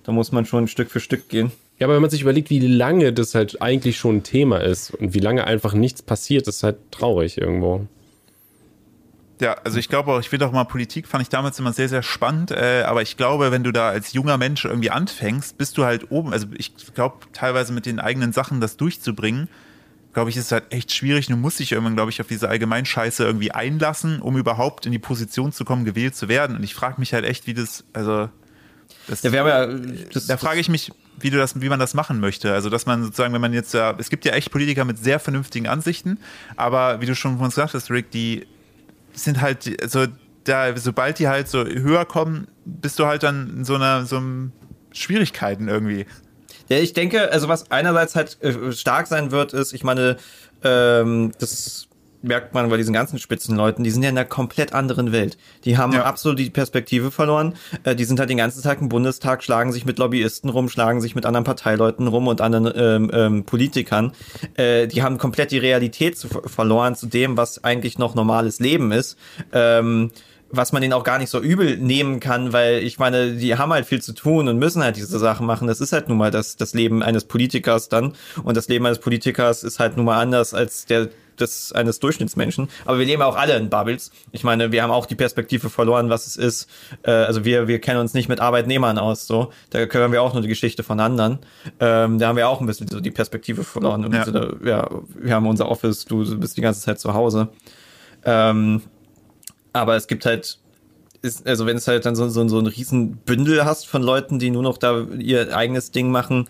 Da 0.05 0.13
muss 0.13 0.33
man 0.33 0.45
schon 0.45 0.67
Stück 0.69 0.91
für 0.91 1.01
Stück 1.01 1.29
gehen. 1.29 1.51
Ja, 1.79 1.87
aber 1.87 1.95
wenn 1.95 2.03
man 2.03 2.11
sich 2.11 2.21
überlegt, 2.23 2.51
wie 2.51 2.59
lange 2.61 3.13
das 3.15 3.35
halt 3.35 3.63
eigentlich 3.63 3.97
schon 3.99 4.17
ein 4.17 4.23
Thema 4.23 4.59
ist 4.59 4.91
und 4.95 5.15
wie 5.15 5.19
lange 5.21 5.47
einfach 5.47 5.73
nichts 5.73 6.03
passiert, 6.03 6.47
ist 6.47 6.63
halt 6.63 6.77
traurig 6.91 7.39
irgendwo. 7.39 7.87
Ja, 9.41 9.57
also 9.65 9.79
ich 9.79 9.89
glaube 9.89 10.13
auch, 10.13 10.21
ich 10.21 10.29
finde 10.29 10.47
auch 10.47 10.53
mal 10.53 10.65
Politik, 10.65 11.09
fand 11.09 11.23
ich 11.23 11.29
damals 11.29 11.59
immer 11.59 11.73
sehr, 11.73 11.89
sehr 11.89 12.03
spannend. 12.03 12.51
Äh, 12.51 12.85
aber 12.87 13.03
ich 13.03 13.17
glaube, 13.17 13.51
wenn 13.51 13.65
du 13.65 13.73
da 13.73 13.89
als 13.89 14.13
junger 14.13 14.37
Mensch 14.37 14.65
irgendwie 14.65 14.91
anfängst, 14.91 15.57
bist 15.57 15.79
du 15.79 15.85
halt 15.85 16.11
oben. 16.11 16.33
Also 16.33 16.47
ich 16.57 16.75
glaube, 16.95 17.27
teilweise 17.33 17.73
mit 17.73 17.87
den 17.87 18.01
eigenen 18.01 18.33
Sachen 18.33 18.61
das 18.61 18.77
durchzubringen, 18.77 19.49
glaube 20.13 20.31
ich, 20.31 20.37
ist 20.37 20.53
halt 20.53 20.65
echt 20.71 20.93
schwierig. 20.93 21.27
Du 21.27 21.37
musst 21.37 21.59
dich 21.59 21.73
irgendwann, 21.73 21.95
glaube 21.95 22.11
ich, 22.11 22.21
auf 22.21 22.27
diese 22.27 22.49
Allgemeinscheiße 22.49 23.25
irgendwie 23.25 23.53
einlassen, 23.53 24.21
um 24.21 24.37
überhaupt 24.37 24.87
in 24.87 24.93
die 24.93 24.99
Position 24.99 25.53
zu 25.53 25.65
kommen, 25.65 25.85
gewählt 25.85 26.17
zu 26.17 26.29
werden. 26.29 26.57
Und 26.57 26.63
ich 26.63 26.75
frage 26.75 26.97
mich 26.99 27.15
halt 27.15 27.25
echt, 27.25 27.47
wie 27.47 27.55
das, 27.55 27.85
also 27.93 28.29
das, 29.07 29.23
Ja, 29.23 29.33
wir 29.33 29.41
haben 29.41 29.49
ja, 29.49 30.07
das, 30.13 30.27
da 30.27 30.37
frage 30.37 30.61
ich 30.61 30.69
mich, 30.69 30.93
wie 31.19 31.31
du 31.31 31.39
das, 31.39 31.61
wie 31.61 31.69
man 31.69 31.79
das 31.79 31.95
machen 31.95 32.21
möchte. 32.21 32.53
Also, 32.53 32.71
dass 32.71 32.87
man 32.87 33.05
sozusagen, 33.05 33.33
wenn 33.33 33.41
man 33.41 33.53
jetzt 33.53 33.73
ja, 33.73 33.95
es 33.99 34.11
gibt 34.11 34.25
ja 34.25 34.33
echt 34.33 34.51
Politiker 34.51 34.85
mit 34.85 34.99
sehr 34.99 35.21
vernünftigen 35.21 35.67
Ansichten, 35.67 36.19
aber 36.57 37.01
wie 37.01 37.07
du 37.07 37.15
schon 37.15 37.37
von 37.37 37.47
uns 37.47 37.55
gesagt 37.55 37.75
hast, 37.75 37.91
Rick, 37.91 38.11
die 38.11 38.47
sind 39.13 39.41
halt, 39.41 39.83
also 39.83 40.07
da, 40.45 40.77
sobald 40.77 41.19
die 41.19 41.29
halt 41.29 41.49
so 41.49 41.65
höher 41.65 42.05
kommen, 42.05 42.49
bist 42.65 42.99
du 42.99 43.07
halt 43.07 43.23
dann 43.23 43.59
in 43.59 43.65
so 43.65 43.75
einer, 43.75 44.07
so 44.07 44.21
Schwierigkeiten 44.93 45.69
irgendwie. 45.69 46.07
Ja, 46.69 46.79
ich 46.79 46.93
denke, 46.93 47.31
also 47.33 47.49
was 47.49 47.71
einerseits 47.71 48.15
halt 48.15 48.43
äh, 48.43 48.73
stark 48.73 49.07
sein 49.07 49.31
wird, 49.31 49.53
ist, 49.53 49.73
ich 49.73 49.85
meine, 49.85 50.17
ähm, 50.63 51.33
das 51.39 51.89
merkt 52.23 52.55
man 52.55 52.69
bei 52.69 52.77
diesen 52.77 52.93
ganzen 52.93 53.19
Spitzenleuten, 53.19 53.83
die 53.85 53.91
sind 53.91 54.03
ja 54.03 54.11
in 54.11 54.19
einer 54.19 54.27
komplett 54.27 54.73
anderen 54.73 55.13
Welt. 55.13 55.39
Die 55.65 55.79
haben 55.79 55.93
Ja. 55.93 56.05
absolut 56.05 56.39
die 56.39 56.51
Perspektive 56.51 57.11
verloren. 57.11 57.55
Äh, 57.85 57.95
die 57.97 58.05
sind 58.05 58.21
halt 58.21 58.31
den 58.31 58.37
ganzen 58.37 58.63
Tag 58.63 58.81
im 58.81 58.89
Bundestag, 58.89 59.43
schlagen 59.43 59.73
sich 59.73 59.85
mit 59.87 59.99
Lobbyisten 59.99 60.51
rum, 60.51 60.69
schlagen 60.69 61.01
sich 61.01 61.15
mit 61.15 61.25
anderen 61.27 61.45
Parteileuten 61.45 62.07
rum 62.07 62.27
und 62.29 62.41
anderen 62.41 62.71
ähm, 62.75 63.11
ähm, 63.13 63.45
Politikern. 63.45 64.13
Äh, 64.55 64.87
die 64.87 65.03
haben 65.03 65.19
komplett 65.19 65.51
die 65.51 65.59
Realität 65.59 66.19
zu, 66.19 66.29
verloren 66.29 66.95
zu 66.95 67.07
dem, 67.07 67.37
was 67.37 67.65
eigentlich 67.65 67.99
noch 67.99 68.15
normales 68.15 68.61
Leben 68.61 68.93
ist. 68.93 69.17
Ähm, 69.53 70.11
was 70.53 70.73
man 70.73 70.83
denen 70.83 70.95
auch 70.95 71.05
gar 71.05 71.19
nicht 71.19 71.31
so 71.31 71.39
übel 71.39 71.77
nehmen 71.77 72.19
kann, 72.19 72.53
weil 72.53 72.79
ich 72.83 72.99
meine, 72.99 73.35
die 73.37 73.57
haben 73.57 73.73
halt 73.73 73.87
viel 73.87 74.03
zu 74.03 74.13
tun 74.13 74.49
und 74.49 74.59
müssen 74.59 74.83
halt 74.83 74.97
diese 74.97 75.17
Sachen 75.21 75.47
machen. 75.47 75.69
Das 75.69 75.81
ist 75.81 75.93
halt 75.93 76.09
nun 76.09 76.19
mal 76.19 76.33
das, 76.33 76.57
das 76.57 76.75
Leben 76.75 77.05
eines 77.05 77.23
Politikers 77.25 77.89
dann. 77.89 78.15
Und 78.43 78.57
das 78.57 78.67
Leben 78.67 78.85
eines 78.85 78.99
Politikers 78.99 79.63
ist 79.63 79.79
halt 79.79 79.97
nun 79.97 80.07
mal 80.07 80.21
anders 80.21 80.53
als 80.53 80.87
der 80.87 81.09
des 81.41 81.73
eines 81.73 81.99
Durchschnittsmenschen. 82.01 82.69
Aber 82.85 82.99
wir 82.99 83.07
leben 83.07 83.23
auch 83.23 83.37
alle 83.37 83.57
in 83.57 83.71
Bubbles. 83.71 84.11
Ich 84.33 84.45
meine, 84.45 84.73
wir 84.73 84.83
haben 84.83 84.91
auch 84.91 85.07
die 85.07 85.15
Perspektive 85.15 85.71
verloren, 85.71 86.11
was 86.11 86.27
es 86.27 86.37
ist. 86.37 86.69
Äh, 87.03 87.11
also 87.11 87.45
wir, 87.45 87.69
wir 87.69 87.81
kennen 87.81 88.01
uns 88.01 88.15
nicht 88.15 88.29
mit 88.29 88.41
Arbeitnehmern 88.41 88.99
aus. 88.99 89.27
So, 89.27 89.51
da 89.71 89.87
können 89.87 90.13
wir 90.13 90.23
auch 90.23 90.33
nur 90.33 90.43
die 90.43 90.49
Geschichte 90.49 90.83
von 90.83 91.01
anderen. 91.01 91.39
Ähm, 91.81 92.19
da 92.19 92.29
haben 92.29 92.37
wir 92.37 92.49
auch 92.49 92.61
ein 92.61 92.67
bisschen 92.67 92.89
so 92.89 93.01
die 93.01 93.11
Perspektive 93.11 93.65
verloren. 93.65 94.05
Im 94.05 94.13
Ja. 94.13 94.25
Sinne, 94.25 94.57
ja, 94.65 94.89
wir 95.15 95.35
haben 95.35 95.47
unser 95.47 95.69
Office, 95.69 96.05
du 96.05 96.39
bist 96.39 96.57
die 96.57 96.61
ganze 96.61 96.81
Zeit 96.81 97.01
zu 97.01 97.15
Hause. 97.15 97.49
Ähm, 98.25 98.83
aber 99.73 99.97
es 99.97 100.07
gibt 100.07 100.27
halt, 100.27 100.59
ist, 101.23 101.47
also 101.47 101.67
wenn 101.67 101.77
es 101.77 101.87
halt 101.87 102.07
dann 102.07 102.17
so, 102.17 102.29
so, 102.29 102.47
so 102.49 102.59
ein 102.59 102.67
riesen 102.67 103.17
Bündel 103.19 103.65
hast 103.65 103.87
von 103.87 104.03
Leuten, 104.03 104.39
die 104.39 104.51
nur 104.51 104.63
noch 104.63 104.79
da 104.79 105.03
ihr 105.19 105.57
eigenes 105.57 105.91
Ding 105.91 106.11
machen, 106.11 106.49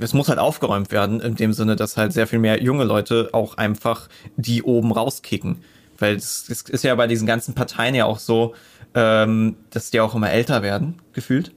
es 0.00 0.12
muss 0.12 0.28
halt 0.28 0.38
aufgeräumt 0.38 0.90
werden, 0.90 1.20
in 1.20 1.36
dem 1.36 1.52
Sinne, 1.52 1.76
dass 1.76 1.96
halt 1.96 2.12
sehr 2.12 2.26
viel 2.26 2.38
mehr 2.38 2.62
junge 2.62 2.84
Leute 2.84 3.30
auch 3.32 3.56
einfach 3.56 4.08
die 4.36 4.62
oben 4.62 4.92
rauskicken. 4.92 5.62
Weil 5.98 6.16
es, 6.16 6.48
es 6.48 6.62
ist 6.62 6.84
ja 6.84 6.94
bei 6.94 7.06
diesen 7.06 7.26
ganzen 7.26 7.54
Parteien 7.54 7.94
ja 7.94 8.06
auch 8.06 8.18
so, 8.18 8.54
ähm, 8.94 9.56
dass 9.70 9.90
die 9.90 10.00
auch 10.00 10.14
immer 10.14 10.30
älter 10.30 10.62
werden, 10.62 11.00
gefühlt. 11.12 11.52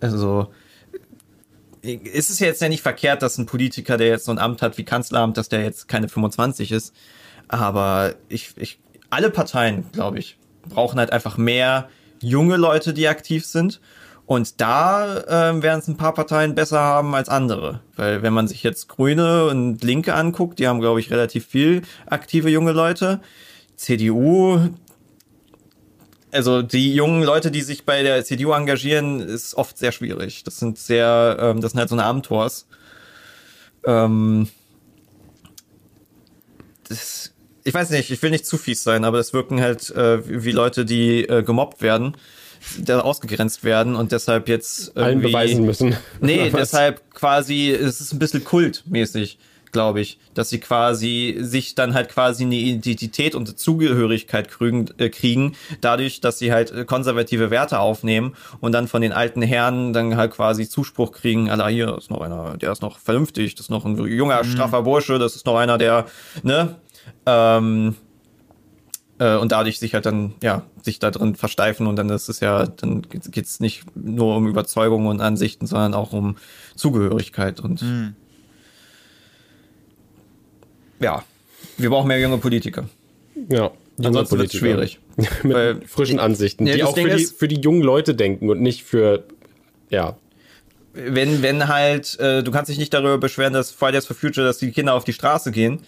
Also 0.00 0.48
ist 1.84 2.30
es 2.30 2.38
jetzt 2.38 2.62
ja 2.62 2.68
nicht 2.68 2.82
verkehrt, 2.82 3.22
dass 3.22 3.36
ein 3.36 3.46
Politiker, 3.46 3.96
der 3.96 4.08
jetzt 4.08 4.24
so 4.24 4.32
ein 4.32 4.38
Amt 4.38 4.62
hat 4.62 4.78
wie 4.78 4.84
Kanzleramt, 4.84 5.36
dass 5.36 5.48
der 5.48 5.62
jetzt 5.62 5.86
keine 5.88 6.08
25 6.08 6.72
ist. 6.72 6.94
Aber 7.48 8.14
ich, 8.28 8.54
ich, 8.56 8.78
alle 9.10 9.30
Parteien, 9.30 9.84
glaube 9.92 10.18
ich, 10.18 10.38
brauchen 10.68 10.98
halt 10.98 11.12
einfach 11.12 11.36
mehr 11.36 11.88
junge 12.20 12.56
Leute, 12.56 12.94
die 12.94 13.06
aktiv 13.06 13.44
sind. 13.44 13.80
Und 14.26 14.60
da 14.60 15.22
ähm, 15.28 15.62
werden 15.62 15.80
es 15.80 15.88
ein 15.88 15.98
paar 15.98 16.14
Parteien 16.14 16.54
besser 16.54 16.80
haben 16.80 17.14
als 17.14 17.28
andere. 17.28 17.80
Weil 17.96 18.22
wenn 18.22 18.32
man 18.32 18.48
sich 18.48 18.62
jetzt 18.62 18.88
Grüne 18.88 19.46
und 19.48 19.84
Linke 19.84 20.14
anguckt, 20.14 20.58
die 20.58 20.66
haben, 20.66 20.80
glaube 20.80 21.00
ich, 21.00 21.10
relativ 21.10 21.46
viel 21.46 21.82
aktive 22.06 22.48
junge 22.48 22.72
Leute. 22.72 23.20
CDU, 23.76 24.70
also 26.34 26.62
die 26.62 26.94
jungen 26.94 27.22
Leute, 27.22 27.50
die 27.50 27.62
sich 27.62 27.84
bei 27.84 28.02
der 28.02 28.24
CDU 28.24 28.52
engagieren, 28.52 29.20
ist 29.20 29.54
oft 29.54 29.78
sehr 29.78 29.92
schwierig. 29.92 30.42
Das 30.42 30.58
sind 30.58 30.78
sehr, 30.78 31.36
ähm, 31.38 31.60
das 31.60 31.72
sind 31.72 31.80
halt 31.80 31.90
so 31.90 31.94
eine 31.94 32.04
Amtors. 32.04 32.66
Ähm, 33.84 34.48
das, 36.88 37.32
ich 37.62 37.72
weiß 37.74 37.90
nicht, 37.90 38.10
ich 38.10 38.22
will 38.22 38.30
nicht 38.30 38.46
zu 38.46 38.58
fies 38.58 38.82
sein, 38.82 39.04
aber 39.04 39.18
das 39.18 39.32
wirken 39.32 39.60
halt 39.60 39.90
äh, 39.90 40.28
wie 40.28 40.44
wie 40.44 40.52
Leute, 40.52 40.84
die 40.84 41.24
äh, 41.24 41.42
gemobbt 41.42 41.82
werden, 41.82 42.16
da 42.78 43.00
ausgegrenzt 43.00 43.64
werden 43.64 43.96
und 43.96 44.12
deshalb 44.12 44.48
jetzt 44.48 44.96
Allen 44.96 45.08
irgendwie 45.08 45.28
beweisen 45.28 45.64
müssen. 45.64 45.96
Nee, 46.20 46.50
deshalb 46.56 47.14
quasi, 47.14 47.70
es 47.70 48.00
ist 48.00 48.12
ein 48.12 48.18
bisschen 48.18 48.44
kultmäßig, 48.44 49.38
glaube 49.74 50.00
ich, 50.00 50.18
dass 50.32 50.48
sie 50.48 50.60
quasi 50.60 51.36
sich 51.40 51.74
dann 51.74 51.92
halt 51.92 52.08
quasi 52.08 52.44
eine 52.44 52.54
Identität 52.54 53.34
und 53.34 53.58
Zugehörigkeit 53.58 54.48
kriegen, 54.48 54.86
äh, 54.96 55.10
kriegen, 55.10 55.56
dadurch, 55.82 56.22
dass 56.22 56.38
sie 56.38 56.52
halt 56.52 56.70
äh, 56.70 56.84
konservative 56.86 57.50
Werte 57.50 57.80
aufnehmen 57.80 58.34
und 58.60 58.72
dann 58.72 58.88
von 58.88 59.02
den 59.02 59.12
alten 59.12 59.42
Herren 59.42 59.92
dann 59.92 60.16
halt 60.16 60.32
quasi 60.32 60.66
Zuspruch 60.68 61.12
kriegen, 61.12 61.50
Alter, 61.50 61.68
hier 61.68 61.98
ist 61.98 62.10
noch 62.10 62.22
einer, 62.22 62.56
der 62.56 62.72
ist 62.72 62.80
noch 62.80 62.98
vernünftig, 62.98 63.56
das 63.56 63.66
ist 63.66 63.70
noch 63.70 63.84
ein 63.84 63.98
junger, 64.06 64.42
straffer 64.44 64.82
Bursche, 64.82 65.18
das 65.18 65.36
ist 65.36 65.44
noch 65.44 65.56
einer, 65.56 65.76
der, 65.76 66.06
ne, 66.42 66.76
ähm, 67.26 67.96
äh, 69.18 69.36
und 69.36 69.52
dadurch 69.52 69.78
sich 69.78 69.94
halt 69.94 70.06
dann, 70.06 70.34
ja, 70.42 70.62
sich 70.82 70.98
da 70.98 71.10
drin 71.10 71.34
versteifen 71.36 71.86
und 71.86 71.96
dann 71.96 72.08
ist 72.10 72.28
es 72.28 72.40
ja, 72.40 72.66
dann 72.66 73.02
geht 73.02 73.44
es 73.46 73.60
nicht 73.60 73.84
nur 73.96 74.36
um 74.36 74.46
Überzeugung 74.48 75.06
und 75.06 75.20
Ansichten, 75.20 75.66
sondern 75.66 75.94
auch 75.94 76.12
um 76.12 76.36
Zugehörigkeit 76.76 77.60
und 77.60 77.84
ja, 81.00 81.22
wir 81.76 81.90
brauchen 81.90 82.08
mehr 82.08 82.20
junge 82.20 82.38
Politiker. 82.38 82.88
Ja. 83.34 83.44
junge 83.64 83.72
Ansonsten 83.98 84.38
wird's 84.38 84.58
Politiker. 84.58 84.58
schwierig. 84.58 85.00
Mit 85.42 85.54
Weil- 85.54 85.80
frischen 85.86 86.18
Ansichten, 86.20 86.66
Ja, 86.66 86.74
die 86.74 86.84
auch 86.84 86.94
für 86.96 87.08
die, 87.08 87.22
ist- 87.22 87.38
für 87.38 87.48
die 87.48 87.60
jungen 87.60 87.82
Leute 87.82 88.14
denken 88.14 88.48
und 88.50 88.60
nicht 88.60 88.84
für, 88.84 89.24
ja, 89.90 90.16
Wenn, 90.92 91.42
wenn 91.42 91.66
halt, 91.68 92.18
äh, 92.20 92.42
du 92.44 92.50
kannst 92.52 92.70
dich 92.70 92.78
nicht 92.78 92.94
darüber 92.94 93.18
beschweren, 93.18 93.52
dass 93.52 93.70
Fridays 93.72 94.06
for 94.06 94.14
Future, 94.16 94.46
dass 94.46 94.58
die 94.58 94.70
Kinder 94.70 94.94
auf 94.94 95.04
die 95.04 95.12
Straße 95.12 95.50
gehen, 95.50 95.80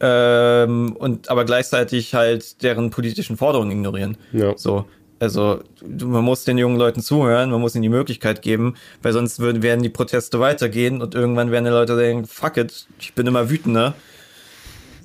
ähm, 0.00 0.94
und 0.96 1.30
aber 1.30 1.44
gleichzeitig 1.44 2.14
halt 2.14 2.62
deren 2.62 2.90
politischen 2.90 3.36
Forderungen 3.36 3.70
ignorieren. 3.72 4.16
Ja. 4.32 4.56
So. 4.56 4.84
Also 5.18 5.60
man 5.82 6.22
muss 6.24 6.44
den 6.44 6.58
jungen 6.58 6.76
Leuten 6.76 7.00
zuhören, 7.00 7.50
man 7.50 7.60
muss 7.60 7.74
ihnen 7.74 7.82
die 7.82 7.88
Möglichkeit 7.88 8.42
geben, 8.42 8.74
weil 9.02 9.14
sonst 9.14 9.38
würden, 9.40 9.62
werden 9.62 9.82
die 9.82 9.88
Proteste 9.88 10.40
weitergehen 10.40 11.00
und 11.00 11.14
irgendwann 11.14 11.50
werden 11.50 11.64
die 11.64 11.70
Leute 11.70 11.96
denken, 11.96 12.26
fuck 12.26 12.58
it, 12.58 12.86
ich 13.00 13.14
bin 13.14 13.26
immer 13.26 13.48
wütender. 13.48 13.94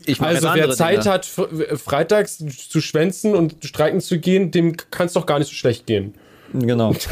Ich 0.06 0.20
Also 0.20 0.50
wer 0.54 0.70
Zeit 0.72 1.04
Dinge. 1.06 1.14
hat, 1.14 1.26
fr- 1.26 1.78
freitags 1.78 2.44
zu 2.68 2.82
schwänzen 2.82 3.36
und 3.36 3.64
streiken 3.64 4.02
zu 4.02 4.20
gehen, 4.20 4.52
dem 4.52 4.76
kann 4.90 5.06
es 5.08 5.14
doch 5.14 5.26
gar 5.26 5.40
nicht 5.40 5.48
so 5.48 5.54
schlecht 5.56 5.86
gehen. 5.86 6.14
Genau. 6.54 6.94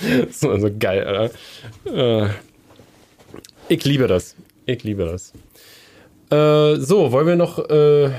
Das 0.00 0.28
ist 0.28 0.44
also 0.44 0.68
geil, 0.78 1.06
Alter. 1.06 2.24
Äh, 2.26 2.28
ich 3.68 3.82
liebe 3.84 4.06
das. 4.06 4.36
Ich 4.66 4.84
liebe 4.84 5.06
das. 5.06 5.32
Äh, 6.30 6.76
so, 6.76 7.12
wollen 7.12 7.26
wir 7.26 7.36
noch 7.36 7.58
äh, 7.70 8.10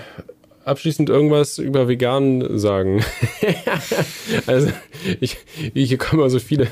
abschließend 0.66 1.10
irgendwas 1.10 1.58
über 1.58 1.88
vegan 1.88 2.58
sagen? 2.58 3.04
also, 4.48 4.70
ich, 5.20 5.38
hier 5.74 5.98
kommen 5.98 6.22
immer 6.22 6.30
so 6.30 6.40
viele 6.40 6.68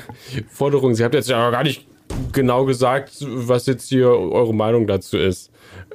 Forderungen. 0.50 0.94
Sie 0.94 1.04
habt 1.04 1.14
jetzt 1.14 1.28
ja 1.28 1.50
gar 1.50 1.62
nicht 1.62 1.86
genau 2.32 2.64
gesagt, 2.64 3.12
was 3.20 3.66
jetzt 3.66 3.88
hier 3.88 4.08
eure 4.08 4.54
Meinung 4.54 4.86
dazu 4.86 5.18
ist. 5.18 5.50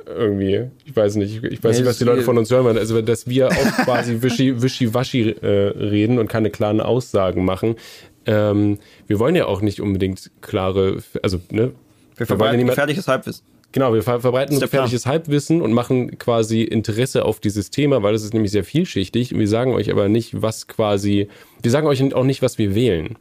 Irgendwie. 0.05 0.69
Ich 0.85 0.95
weiß 0.95 1.15
nicht. 1.15 1.43
Ich 1.43 1.63
weiß 1.63 1.77
nicht, 1.77 1.87
was 1.87 1.97
die 1.97 2.03
Leute 2.03 2.23
von 2.23 2.37
uns 2.37 2.51
hören 2.51 2.65
wollen. 2.65 2.77
Also, 2.77 3.01
dass 3.01 3.27
wir 3.27 3.47
auch 3.47 3.53
quasi 3.85 4.21
wischi, 4.21 4.61
wischi-waschi 4.61 5.29
äh, 5.41 5.47
reden 5.47 6.19
und 6.19 6.27
keine 6.27 6.49
klaren 6.49 6.81
Aussagen 6.81 7.45
machen. 7.45 7.75
Ähm, 8.25 8.77
wir 9.07 9.19
wollen 9.19 9.35
ja 9.35 9.45
auch 9.45 9.61
nicht 9.61 9.81
unbedingt 9.81 10.29
klare, 10.41 10.97
also, 11.23 11.37
ne? 11.49 11.51
Wir 11.51 11.61
wollen 11.61 11.73
ja 12.19 12.25
verbreiten 12.25 12.57
niemand- 12.57 12.75
gefährliches 12.75 13.07
Halbwissen. 13.07 13.43
Genau, 13.73 13.93
wir 13.93 14.03
ver 14.03 14.19
verbreiten 14.19 14.53
der 14.59 14.67
Plan. 14.67 14.69
gefährliches 14.83 15.05
Halbwissen 15.05 15.61
und 15.61 15.71
machen 15.71 16.17
quasi 16.17 16.61
Interesse 16.63 17.23
auf 17.23 17.39
dieses 17.39 17.69
Thema, 17.69 18.03
weil 18.03 18.13
es 18.13 18.23
ist 18.23 18.33
nämlich 18.33 18.51
sehr 18.51 18.63
vielschichtig. 18.65 19.33
Und 19.33 19.39
wir 19.39 19.47
sagen 19.47 19.73
euch 19.73 19.89
aber 19.91 20.09
nicht, 20.09 20.41
was 20.41 20.67
quasi, 20.67 21.29
wir 21.61 21.71
sagen 21.71 21.87
euch 21.87 22.13
auch 22.13 22.23
nicht, 22.25 22.41
was 22.41 22.57
wir 22.57 22.75
wählen. 22.75 23.17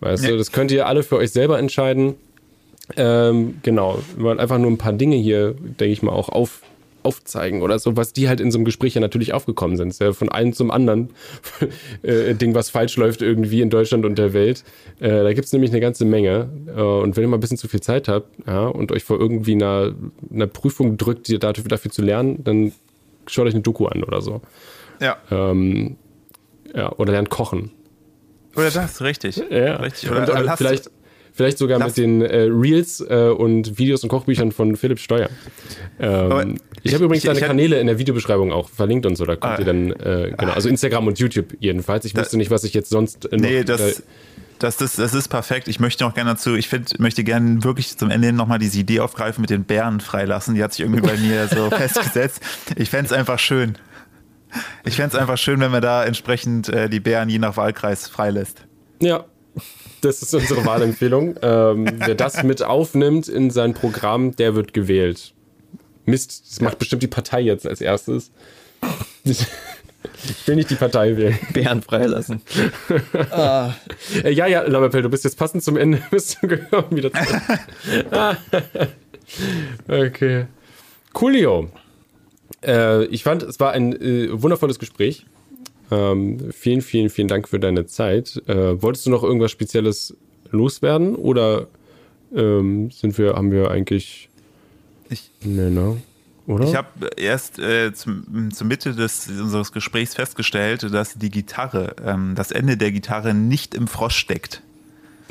Weißt 0.00 0.24
du, 0.24 0.32
Nee. 0.32 0.36
das 0.36 0.52
könnt 0.52 0.70
ihr 0.72 0.86
alle 0.86 1.02
für 1.02 1.16
euch 1.16 1.30
selber 1.30 1.58
entscheiden. 1.58 2.14
Ähm, 2.96 3.56
genau, 3.62 3.98
wir 4.16 4.24
wollen 4.24 4.40
einfach 4.40 4.58
nur 4.58 4.70
ein 4.70 4.76
paar 4.76 4.92
Dinge 4.92 5.16
hier, 5.16 5.52
denke 5.54 5.86
ich 5.86 6.02
mal, 6.02 6.12
auch 6.12 6.28
auf, 6.28 6.60
aufzeigen 7.04 7.62
oder 7.62 7.78
so, 7.78 7.96
was 7.96 8.12
die 8.12 8.28
halt 8.28 8.40
in 8.40 8.50
so 8.50 8.58
einem 8.58 8.64
Gespräch 8.64 8.94
ja 8.94 9.00
natürlich 9.00 9.32
aufgekommen 9.32 9.76
sind. 9.76 9.88
Ist 9.88 10.00
ja 10.00 10.12
von 10.12 10.28
einem 10.30 10.52
zum 10.52 10.70
anderen 10.70 11.10
äh, 12.02 12.34
Ding, 12.34 12.54
was 12.54 12.70
falsch 12.70 12.96
läuft 12.96 13.22
irgendwie 13.22 13.60
in 13.60 13.70
Deutschland 13.70 14.04
und 14.04 14.18
der 14.18 14.32
Welt. 14.32 14.64
Äh, 15.00 15.08
da 15.08 15.32
gibt 15.32 15.46
es 15.46 15.52
nämlich 15.52 15.70
eine 15.70 15.80
ganze 15.80 16.04
Menge. 16.04 16.48
Äh, 16.66 16.80
und 16.80 17.16
wenn 17.16 17.24
ihr 17.24 17.28
mal 17.28 17.36
ein 17.36 17.40
bisschen 17.40 17.58
zu 17.58 17.68
viel 17.68 17.80
Zeit 17.80 18.08
habt 18.08 18.28
ja, 18.46 18.66
und 18.66 18.90
euch 18.92 19.04
vor 19.04 19.20
irgendwie 19.20 19.52
einer, 19.52 19.94
einer 20.32 20.46
Prüfung 20.46 20.96
drückt, 20.96 21.28
die 21.28 21.38
dafür, 21.38 21.64
dafür 21.64 21.90
zu 21.90 22.02
lernen, 22.02 22.42
dann 22.44 22.72
schaut 23.26 23.46
euch 23.46 23.54
eine 23.54 23.62
Doku 23.62 23.86
an 23.86 24.02
oder 24.04 24.20
so. 24.22 24.40
Ja. 25.00 25.16
Ähm, 25.30 25.96
ja, 26.74 26.90
oder 26.92 27.12
lernt 27.12 27.30
kochen. 27.30 27.70
Oder 28.56 28.70
das, 28.70 29.02
richtig. 29.02 29.42
Ja, 29.50 29.76
Richtig. 29.76 30.10
und, 30.10 30.16
Oder 30.16 30.36
äh, 30.36 30.42
lasst- 30.42 30.58
vielleicht, 30.58 30.90
vielleicht 31.34 31.58
sogar 31.58 31.78
lasst- 31.78 31.98
mit 31.98 32.06
den 32.06 32.22
äh, 32.22 32.44
Reels 32.50 33.00
äh, 33.00 33.28
und 33.36 33.78
Videos 33.78 34.02
und 34.02 34.08
Kochbüchern 34.08 34.50
von 34.52 34.76
Philipp 34.76 34.98
Steuer. 35.00 35.28
Ähm, 36.00 36.56
ich 36.82 36.86
ich- 36.86 36.94
habe 36.94 37.04
übrigens 37.04 37.24
ich- 37.24 37.28
deine 37.28 37.38
ich 37.40 37.44
Kanäle 37.44 37.78
in 37.80 37.86
der 37.86 37.98
Videobeschreibung 37.98 38.52
auch 38.52 38.68
verlinkt 38.70 39.04
und 39.06 39.16
so, 39.16 39.24
da 39.26 39.36
kommt 39.36 39.54
Ah. 39.54 39.58
ihr 39.58 39.64
dann, 39.66 39.90
äh, 39.92 40.32
genau, 40.38 40.52
also 40.52 40.68
Instagram 40.68 41.06
und 41.06 41.18
YouTube 41.18 41.54
jedenfalls. 41.60 42.04
Ich 42.06 42.16
wusste 42.16 42.36
nicht, 42.38 42.50
was 42.50 42.64
ich 42.64 42.72
jetzt 42.72 42.88
sonst 42.90 43.26
äh, 43.32 43.36
noch, 43.36 43.42
Nee, 43.42 43.64
das, 43.64 43.80
äh, 43.80 44.02
das, 44.60 44.76
das, 44.76 44.96
das 44.96 45.12
ist 45.14 45.28
perfekt. 45.28 45.66
Ich 45.68 45.80
möchte 45.80 46.04
noch 46.04 46.14
gerne 46.14 46.30
dazu, 46.30 46.54
ich 46.54 46.68
find, 46.68 46.98
möchte 47.00 47.24
gerne 47.24 47.64
wirklich 47.64 47.98
zum 47.98 48.08
Ende 48.10 48.28
hin 48.28 48.36
nochmal 48.36 48.58
diese 48.60 48.78
Idee 48.78 49.00
aufgreifen 49.00 49.40
mit 49.42 49.50
den 49.50 49.64
Bären 49.64 50.00
freilassen. 50.00 50.54
Die 50.54 50.62
hat 50.62 50.72
sich 50.72 50.80
irgendwie 50.84 51.00
bei 51.02 51.16
mir 51.16 51.48
so 51.48 51.68
festgesetzt. 51.76 52.40
Ich 52.76 52.88
fände 52.88 53.06
es 53.06 53.12
einfach 53.12 53.38
schön. 53.38 53.74
Ich 54.84 54.94
fände 54.94 55.16
es 55.16 55.20
einfach 55.20 55.36
schön, 55.36 55.58
wenn 55.58 55.72
man 55.72 55.82
da 55.82 56.04
entsprechend 56.04 56.68
äh, 56.68 56.88
die 56.88 57.00
Bären 57.00 57.28
je 57.28 57.40
nach 57.40 57.56
Wahlkreis 57.56 58.06
freilässt. 58.06 58.64
Ja, 59.02 59.24
das 60.00 60.22
ist 60.22 60.34
unsere 60.34 60.64
Wahlempfehlung. 60.64 61.36
ähm, 61.42 61.86
wer 61.98 62.14
das 62.14 62.42
mit 62.42 62.62
aufnimmt 62.62 63.28
in 63.28 63.50
sein 63.50 63.74
Programm, 63.74 64.36
der 64.36 64.54
wird 64.54 64.74
gewählt. 64.74 65.32
Mist, 66.06 66.44
das 66.50 66.60
macht 66.60 66.78
bestimmt 66.78 67.02
die 67.02 67.08
Partei 67.08 67.40
jetzt 67.40 67.66
als 67.66 67.80
erstes. 67.80 68.30
Ich 69.24 70.46
will 70.46 70.56
nicht 70.56 70.70
die 70.70 70.74
Partei 70.74 71.16
wählen. 71.16 71.38
Bären 71.52 71.82
freilassen. 71.82 72.42
Äh, 73.14 74.30
ja, 74.30 74.46
ja, 74.46 74.62
Lammerpell, 74.62 75.02
du 75.02 75.08
bist 75.08 75.24
jetzt 75.24 75.38
passend 75.38 75.62
zum 75.62 75.76
Ende. 75.76 76.02
Bist 76.10 76.38
du 76.40 76.48
gekommen 76.48 76.90
wieder 76.90 77.12
zurück. 77.12 77.42
Ah. 78.10 78.36
okay. 79.88 80.46
Coolio. 81.12 81.70
Äh, 82.64 83.04
ich 83.06 83.22
fand, 83.22 83.42
es 83.42 83.58
war 83.60 83.72
ein 83.72 84.00
äh, 84.00 84.28
wundervolles 84.30 84.78
Gespräch. 84.78 85.26
Ähm, 85.90 86.50
vielen, 86.52 86.80
vielen, 86.80 87.10
vielen 87.10 87.28
Dank 87.28 87.48
für 87.48 87.58
deine 87.60 87.86
Zeit. 87.86 88.42
Äh, 88.46 88.80
wolltest 88.82 89.06
du 89.06 89.10
noch 89.10 89.22
irgendwas 89.22 89.50
Spezielles 89.50 90.16
loswerden 90.50 91.14
oder 91.14 91.66
ähm, 92.34 92.90
sind 92.90 93.16
wir, 93.18 93.34
haben 93.34 93.50
wir 93.52 93.70
eigentlich. 93.70 94.28
Ich- 95.10 95.30
Nee, 95.42 95.70
ne? 95.70 95.98
Oder? 96.46 96.64
Ich 96.64 96.74
habe 96.74 96.88
erst 97.16 97.58
äh, 97.58 97.92
zum, 97.94 98.50
zur 98.52 98.66
Mitte 98.66 98.92
des, 98.94 99.28
unseres 99.28 99.72
Gesprächs 99.72 100.14
festgestellt, 100.14 100.82
dass 100.92 101.14
die 101.14 101.30
Gitarre, 101.30 101.96
ähm, 102.04 102.34
das 102.34 102.50
Ende 102.50 102.76
der 102.76 102.92
Gitarre 102.92 103.32
nicht 103.32 103.74
im 103.74 103.88
Frosch 103.88 104.16
steckt. 104.16 104.60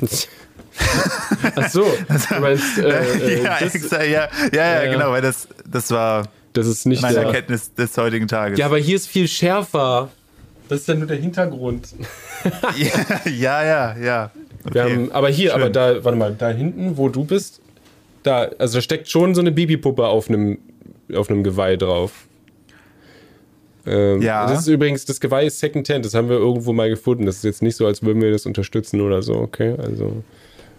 Ach 1.56 1.68
so, 1.70 1.82
du 1.84 2.40
meinst, 2.40 2.78
äh, 2.78 2.82
äh, 3.38 3.42
ja, 3.44 3.58
das, 3.60 3.74
exakt, 3.76 4.08
ja, 4.08 4.28
ja, 4.52 4.82
ja, 4.84 4.92
genau, 4.92 5.10
weil 5.10 5.22
das, 5.22 5.46
das 5.70 5.90
war 5.92 6.28
das 6.52 6.66
ist 6.66 6.84
nicht 6.86 7.00
meine 7.02 7.18
Erkenntnis 7.18 7.72
des 7.74 7.96
heutigen 7.96 8.26
Tages. 8.28 8.58
Ja, 8.58 8.66
aber 8.66 8.78
hier 8.78 8.96
ist 8.96 9.06
viel 9.06 9.28
schärfer. 9.28 10.10
Das 10.68 10.80
ist 10.80 10.88
ja 10.88 10.94
nur 10.94 11.06
der 11.06 11.18
Hintergrund. 11.18 11.88
ja, 13.26 13.62
ja, 13.64 13.96
ja. 13.96 14.30
Okay. 14.66 14.80
haben, 14.80 15.12
aber 15.12 15.28
hier, 15.28 15.50
Schön. 15.50 15.60
aber 15.60 15.70
da, 15.70 16.02
warte 16.04 16.16
mal, 16.18 16.34
da 16.34 16.48
hinten, 16.48 16.96
wo 16.96 17.08
du 17.10 17.24
bist, 17.24 17.60
da, 18.22 18.48
also 18.58 18.78
da 18.78 18.82
steckt 18.82 19.08
schon 19.10 19.34
so 19.34 19.40
eine 19.42 19.52
Babypuppe 19.52 20.06
auf 20.06 20.28
einem, 20.30 20.58
auf 21.14 21.28
einem 21.28 21.44
Geweih 21.44 21.76
drauf. 21.76 22.26
Ähm, 23.86 24.22
Ja. 24.22 24.46
Das 24.46 24.60
ist 24.60 24.68
übrigens, 24.68 25.04
das 25.04 25.20
Geweih 25.20 25.46
ist 25.46 25.60
Secondhand, 25.60 26.04
das 26.06 26.14
haben 26.14 26.30
wir 26.30 26.36
irgendwo 26.36 26.72
mal 26.72 26.88
gefunden. 26.88 27.26
Das 27.26 27.36
ist 27.36 27.44
jetzt 27.44 27.62
nicht 27.62 27.76
so, 27.76 27.86
als 27.86 28.02
würden 28.02 28.22
wir 28.22 28.30
das 28.32 28.46
unterstützen 28.46 29.02
oder 29.02 29.22
so, 29.22 29.34
okay? 29.34 29.74
Also, 29.78 30.22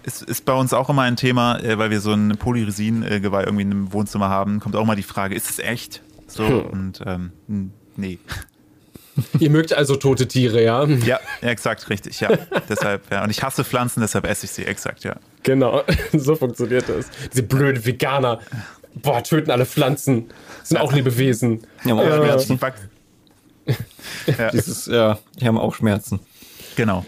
Es 0.04 0.22
ist 0.24 0.46
bei 0.46 0.54
uns 0.54 0.74
auch 0.74 0.90
immer 0.90 1.04
ein 1.04 1.16
Thema, 1.16 1.60
äh, 1.60 1.78
weil 1.78 1.92
wir 1.92 2.00
so 2.00 2.12
ein 2.14 2.38
Polyresin-Geweih 2.38 3.44
irgendwie 3.44 3.64
im 3.64 3.94
Wohnzimmer 3.94 4.30
haben, 4.30 4.60
kommt 4.60 4.76
auch 4.76 4.86
mal 4.86 4.96
die 4.96 5.04
Frage, 5.04 5.36
ist 5.36 5.50
es 5.50 5.60
echt? 5.60 6.02
So, 6.28 6.48
Hm. 6.48 6.66
und 6.66 7.02
ähm, 7.06 7.32
nee. 7.98 8.18
Ihr 9.40 9.50
mögt 9.50 9.74
also 9.74 9.96
tote 9.96 10.28
Tiere, 10.28 10.64
ja? 10.64 10.86
Ja, 10.86 11.20
exakt, 11.42 11.90
richtig, 11.90 12.20
ja. 12.20 12.30
deshalb, 12.70 13.10
ja. 13.12 13.24
Und 13.24 13.30
ich 13.30 13.42
hasse 13.44 13.64
Pflanzen, 13.64 14.02
deshalb 14.02 14.26
esse 14.28 14.46
ich 14.46 14.52
sie, 14.52 14.66
exakt, 14.66 15.04
ja. 15.04 15.16
Genau, 15.44 15.84
so 16.14 16.36
funktioniert 16.36 16.90
das. 16.90 17.08
Diese 17.32 17.44
blöden 17.44 17.86
Veganer, 17.86 18.40
boah, 18.96 19.24
töten 19.24 19.52
alle 19.52 19.66
Pflanzen, 19.66 20.26
sind 20.64 20.78
auch 20.78 20.94
Lebewesen. 20.94 21.62
Die 21.84 21.92
haben 21.92 22.00
auch 22.00 22.06
Ja. 22.06 22.40
Schmerzen. 22.40 22.60
Ja, 24.38 24.52
Dieses, 24.52 24.86
ja, 24.86 25.18
die 25.40 25.48
haben 25.48 25.58
auch 25.58 25.74
Schmerzen. 25.74 26.20
genau. 26.76 27.04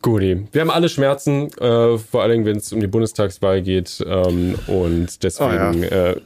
Guti. 0.00 0.46
Wir 0.52 0.60
haben 0.60 0.70
alle 0.70 0.88
Schmerzen, 0.88 1.48
äh, 1.58 1.98
vor 1.98 2.22
allem 2.22 2.44
wenn 2.46 2.56
es 2.56 2.72
um 2.72 2.80
die 2.80 2.86
Bundestagswahl 2.86 3.62
geht. 3.62 4.02
Ähm, 4.06 4.54
und 4.68 5.22
deswegen 5.24 5.82
äh, 5.82 6.16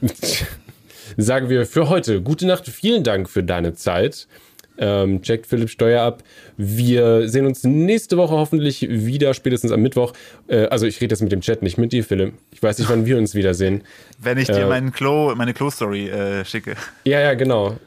sagen 1.17 1.49
wir 1.49 1.65
für 1.65 1.89
heute 1.89 2.21
gute 2.21 2.45
Nacht. 2.45 2.67
Vielen 2.67 3.03
Dank 3.03 3.29
für 3.29 3.43
deine 3.43 3.73
Zeit. 3.73 4.27
Ähm, 4.77 5.21
checkt 5.21 5.45
Philipp 5.45 5.69
Steuer 5.69 6.01
ab. 6.01 6.23
Wir 6.57 7.27
sehen 7.29 7.45
uns 7.45 7.63
nächste 7.63 8.17
Woche 8.17 8.33
hoffentlich 8.33 8.87
wieder, 8.89 9.33
spätestens 9.35 9.71
am 9.71 9.81
Mittwoch. 9.81 10.13
Äh, 10.47 10.65
also 10.65 10.87
ich 10.87 10.99
rede 10.99 11.13
jetzt 11.13 11.21
mit 11.21 11.31
dem 11.31 11.41
Chat, 11.41 11.61
nicht 11.61 11.77
mit 11.77 11.91
dir, 11.91 12.03
Philipp. 12.03 12.33
Ich 12.51 12.63
weiß 12.63 12.79
nicht, 12.79 12.89
wann 12.89 13.05
wir 13.05 13.17
uns 13.17 13.35
wiedersehen. 13.35 13.83
Wenn 14.19 14.37
ich 14.39 14.47
dir 14.47 14.63
Äh, 14.63 14.67
meinen 14.67 14.91
Klo, 14.91 15.33
meine 15.35 15.53
Klo-Story 15.53 16.09
äh, 16.09 16.43
schicke. 16.45 16.75
Ja, 17.03 17.19
ja, 17.19 17.33
genau. 17.35 17.77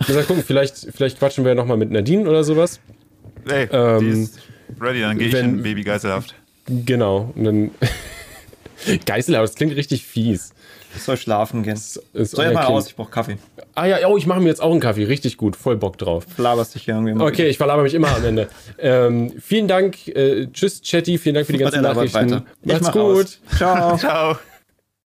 Ich 0.00 0.08
muss 0.08 0.16
mal 0.16 0.24
gucken, 0.24 0.44
vielleicht, 0.46 0.88
vielleicht 0.94 1.18
quatschen 1.18 1.44
wir 1.44 1.54
nochmal 1.54 1.76
mit 1.78 1.90
Nadine 1.90 2.28
oder 2.28 2.44
sowas. 2.44 2.78
Ey, 3.48 3.68
Ähm, 3.72 4.00
die 4.00 4.22
ist 4.22 4.38
ready, 4.80 5.00
dann 5.00 5.18
gehe 5.18 5.28
ich 5.28 5.34
in 5.34 5.62
Babygeiselhaft. 5.62 6.34
Genau. 6.66 7.32
Und 7.36 7.44
dann. 7.44 7.70
Geiselhaus, 9.06 9.50
das 9.50 9.56
klingt 9.56 9.76
richtig 9.76 10.04
fies. 10.04 10.52
Ich 10.96 11.02
soll 11.02 11.16
schlafen 11.16 11.62
gehen. 11.62 11.74
Ist 11.74 11.94
Soll 12.12 12.46
ich 12.46 12.52
mal 12.52 12.60
Kind. 12.60 12.70
raus? 12.70 12.86
Ich 12.88 12.96
brauche 12.96 13.10
Kaffee. 13.10 13.38
Ah 13.74 13.86
ja, 13.86 14.06
oh, 14.08 14.16
ich 14.16 14.26
mache 14.26 14.40
mir 14.40 14.48
jetzt 14.48 14.62
auch 14.62 14.70
einen 14.70 14.80
Kaffee. 14.80 15.04
Richtig 15.04 15.36
gut. 15.36 15.56
Voll 15.56 15.76
Bock 15.76 15.98
drauf. 15.98 16.24
Laberst 16.36 16.74
dich 16.74 16.84
hier 16.84 16.94
irgendwie 16.94 17.14
mal. 17.14 17.26
Okay, 17.28 17.46
ich 17.48 17.56
verlaber 17.58 17.82
mich 17.82 17.94
immer 17.94 18.14
am 18.14 18.24
Ende. 18.24 18.48
ähm, 18.78 19.32
vielen 19.40 19.68
Dank. 19.68 20.06
Äh, 20.08 20.46
tschüss, 20.52 20.80
Chatty. 20.82 21.18
Vielen 21.18 21.34
Dank 21.34 21.46
für 21.46 21.52
die 21.52 21.58
ganzen 21.58 21.82
Nachrichten. 21.82 22.14
weiter. 22.14 22.44
Ich 22.62 22.72
Macht's 22.72 22.86
mach 22.86 22.92
gut. 22.92 23.24
aus. 23.24 23.38
Ciao. 23.56 23.96
Ciao. 23.98 24.36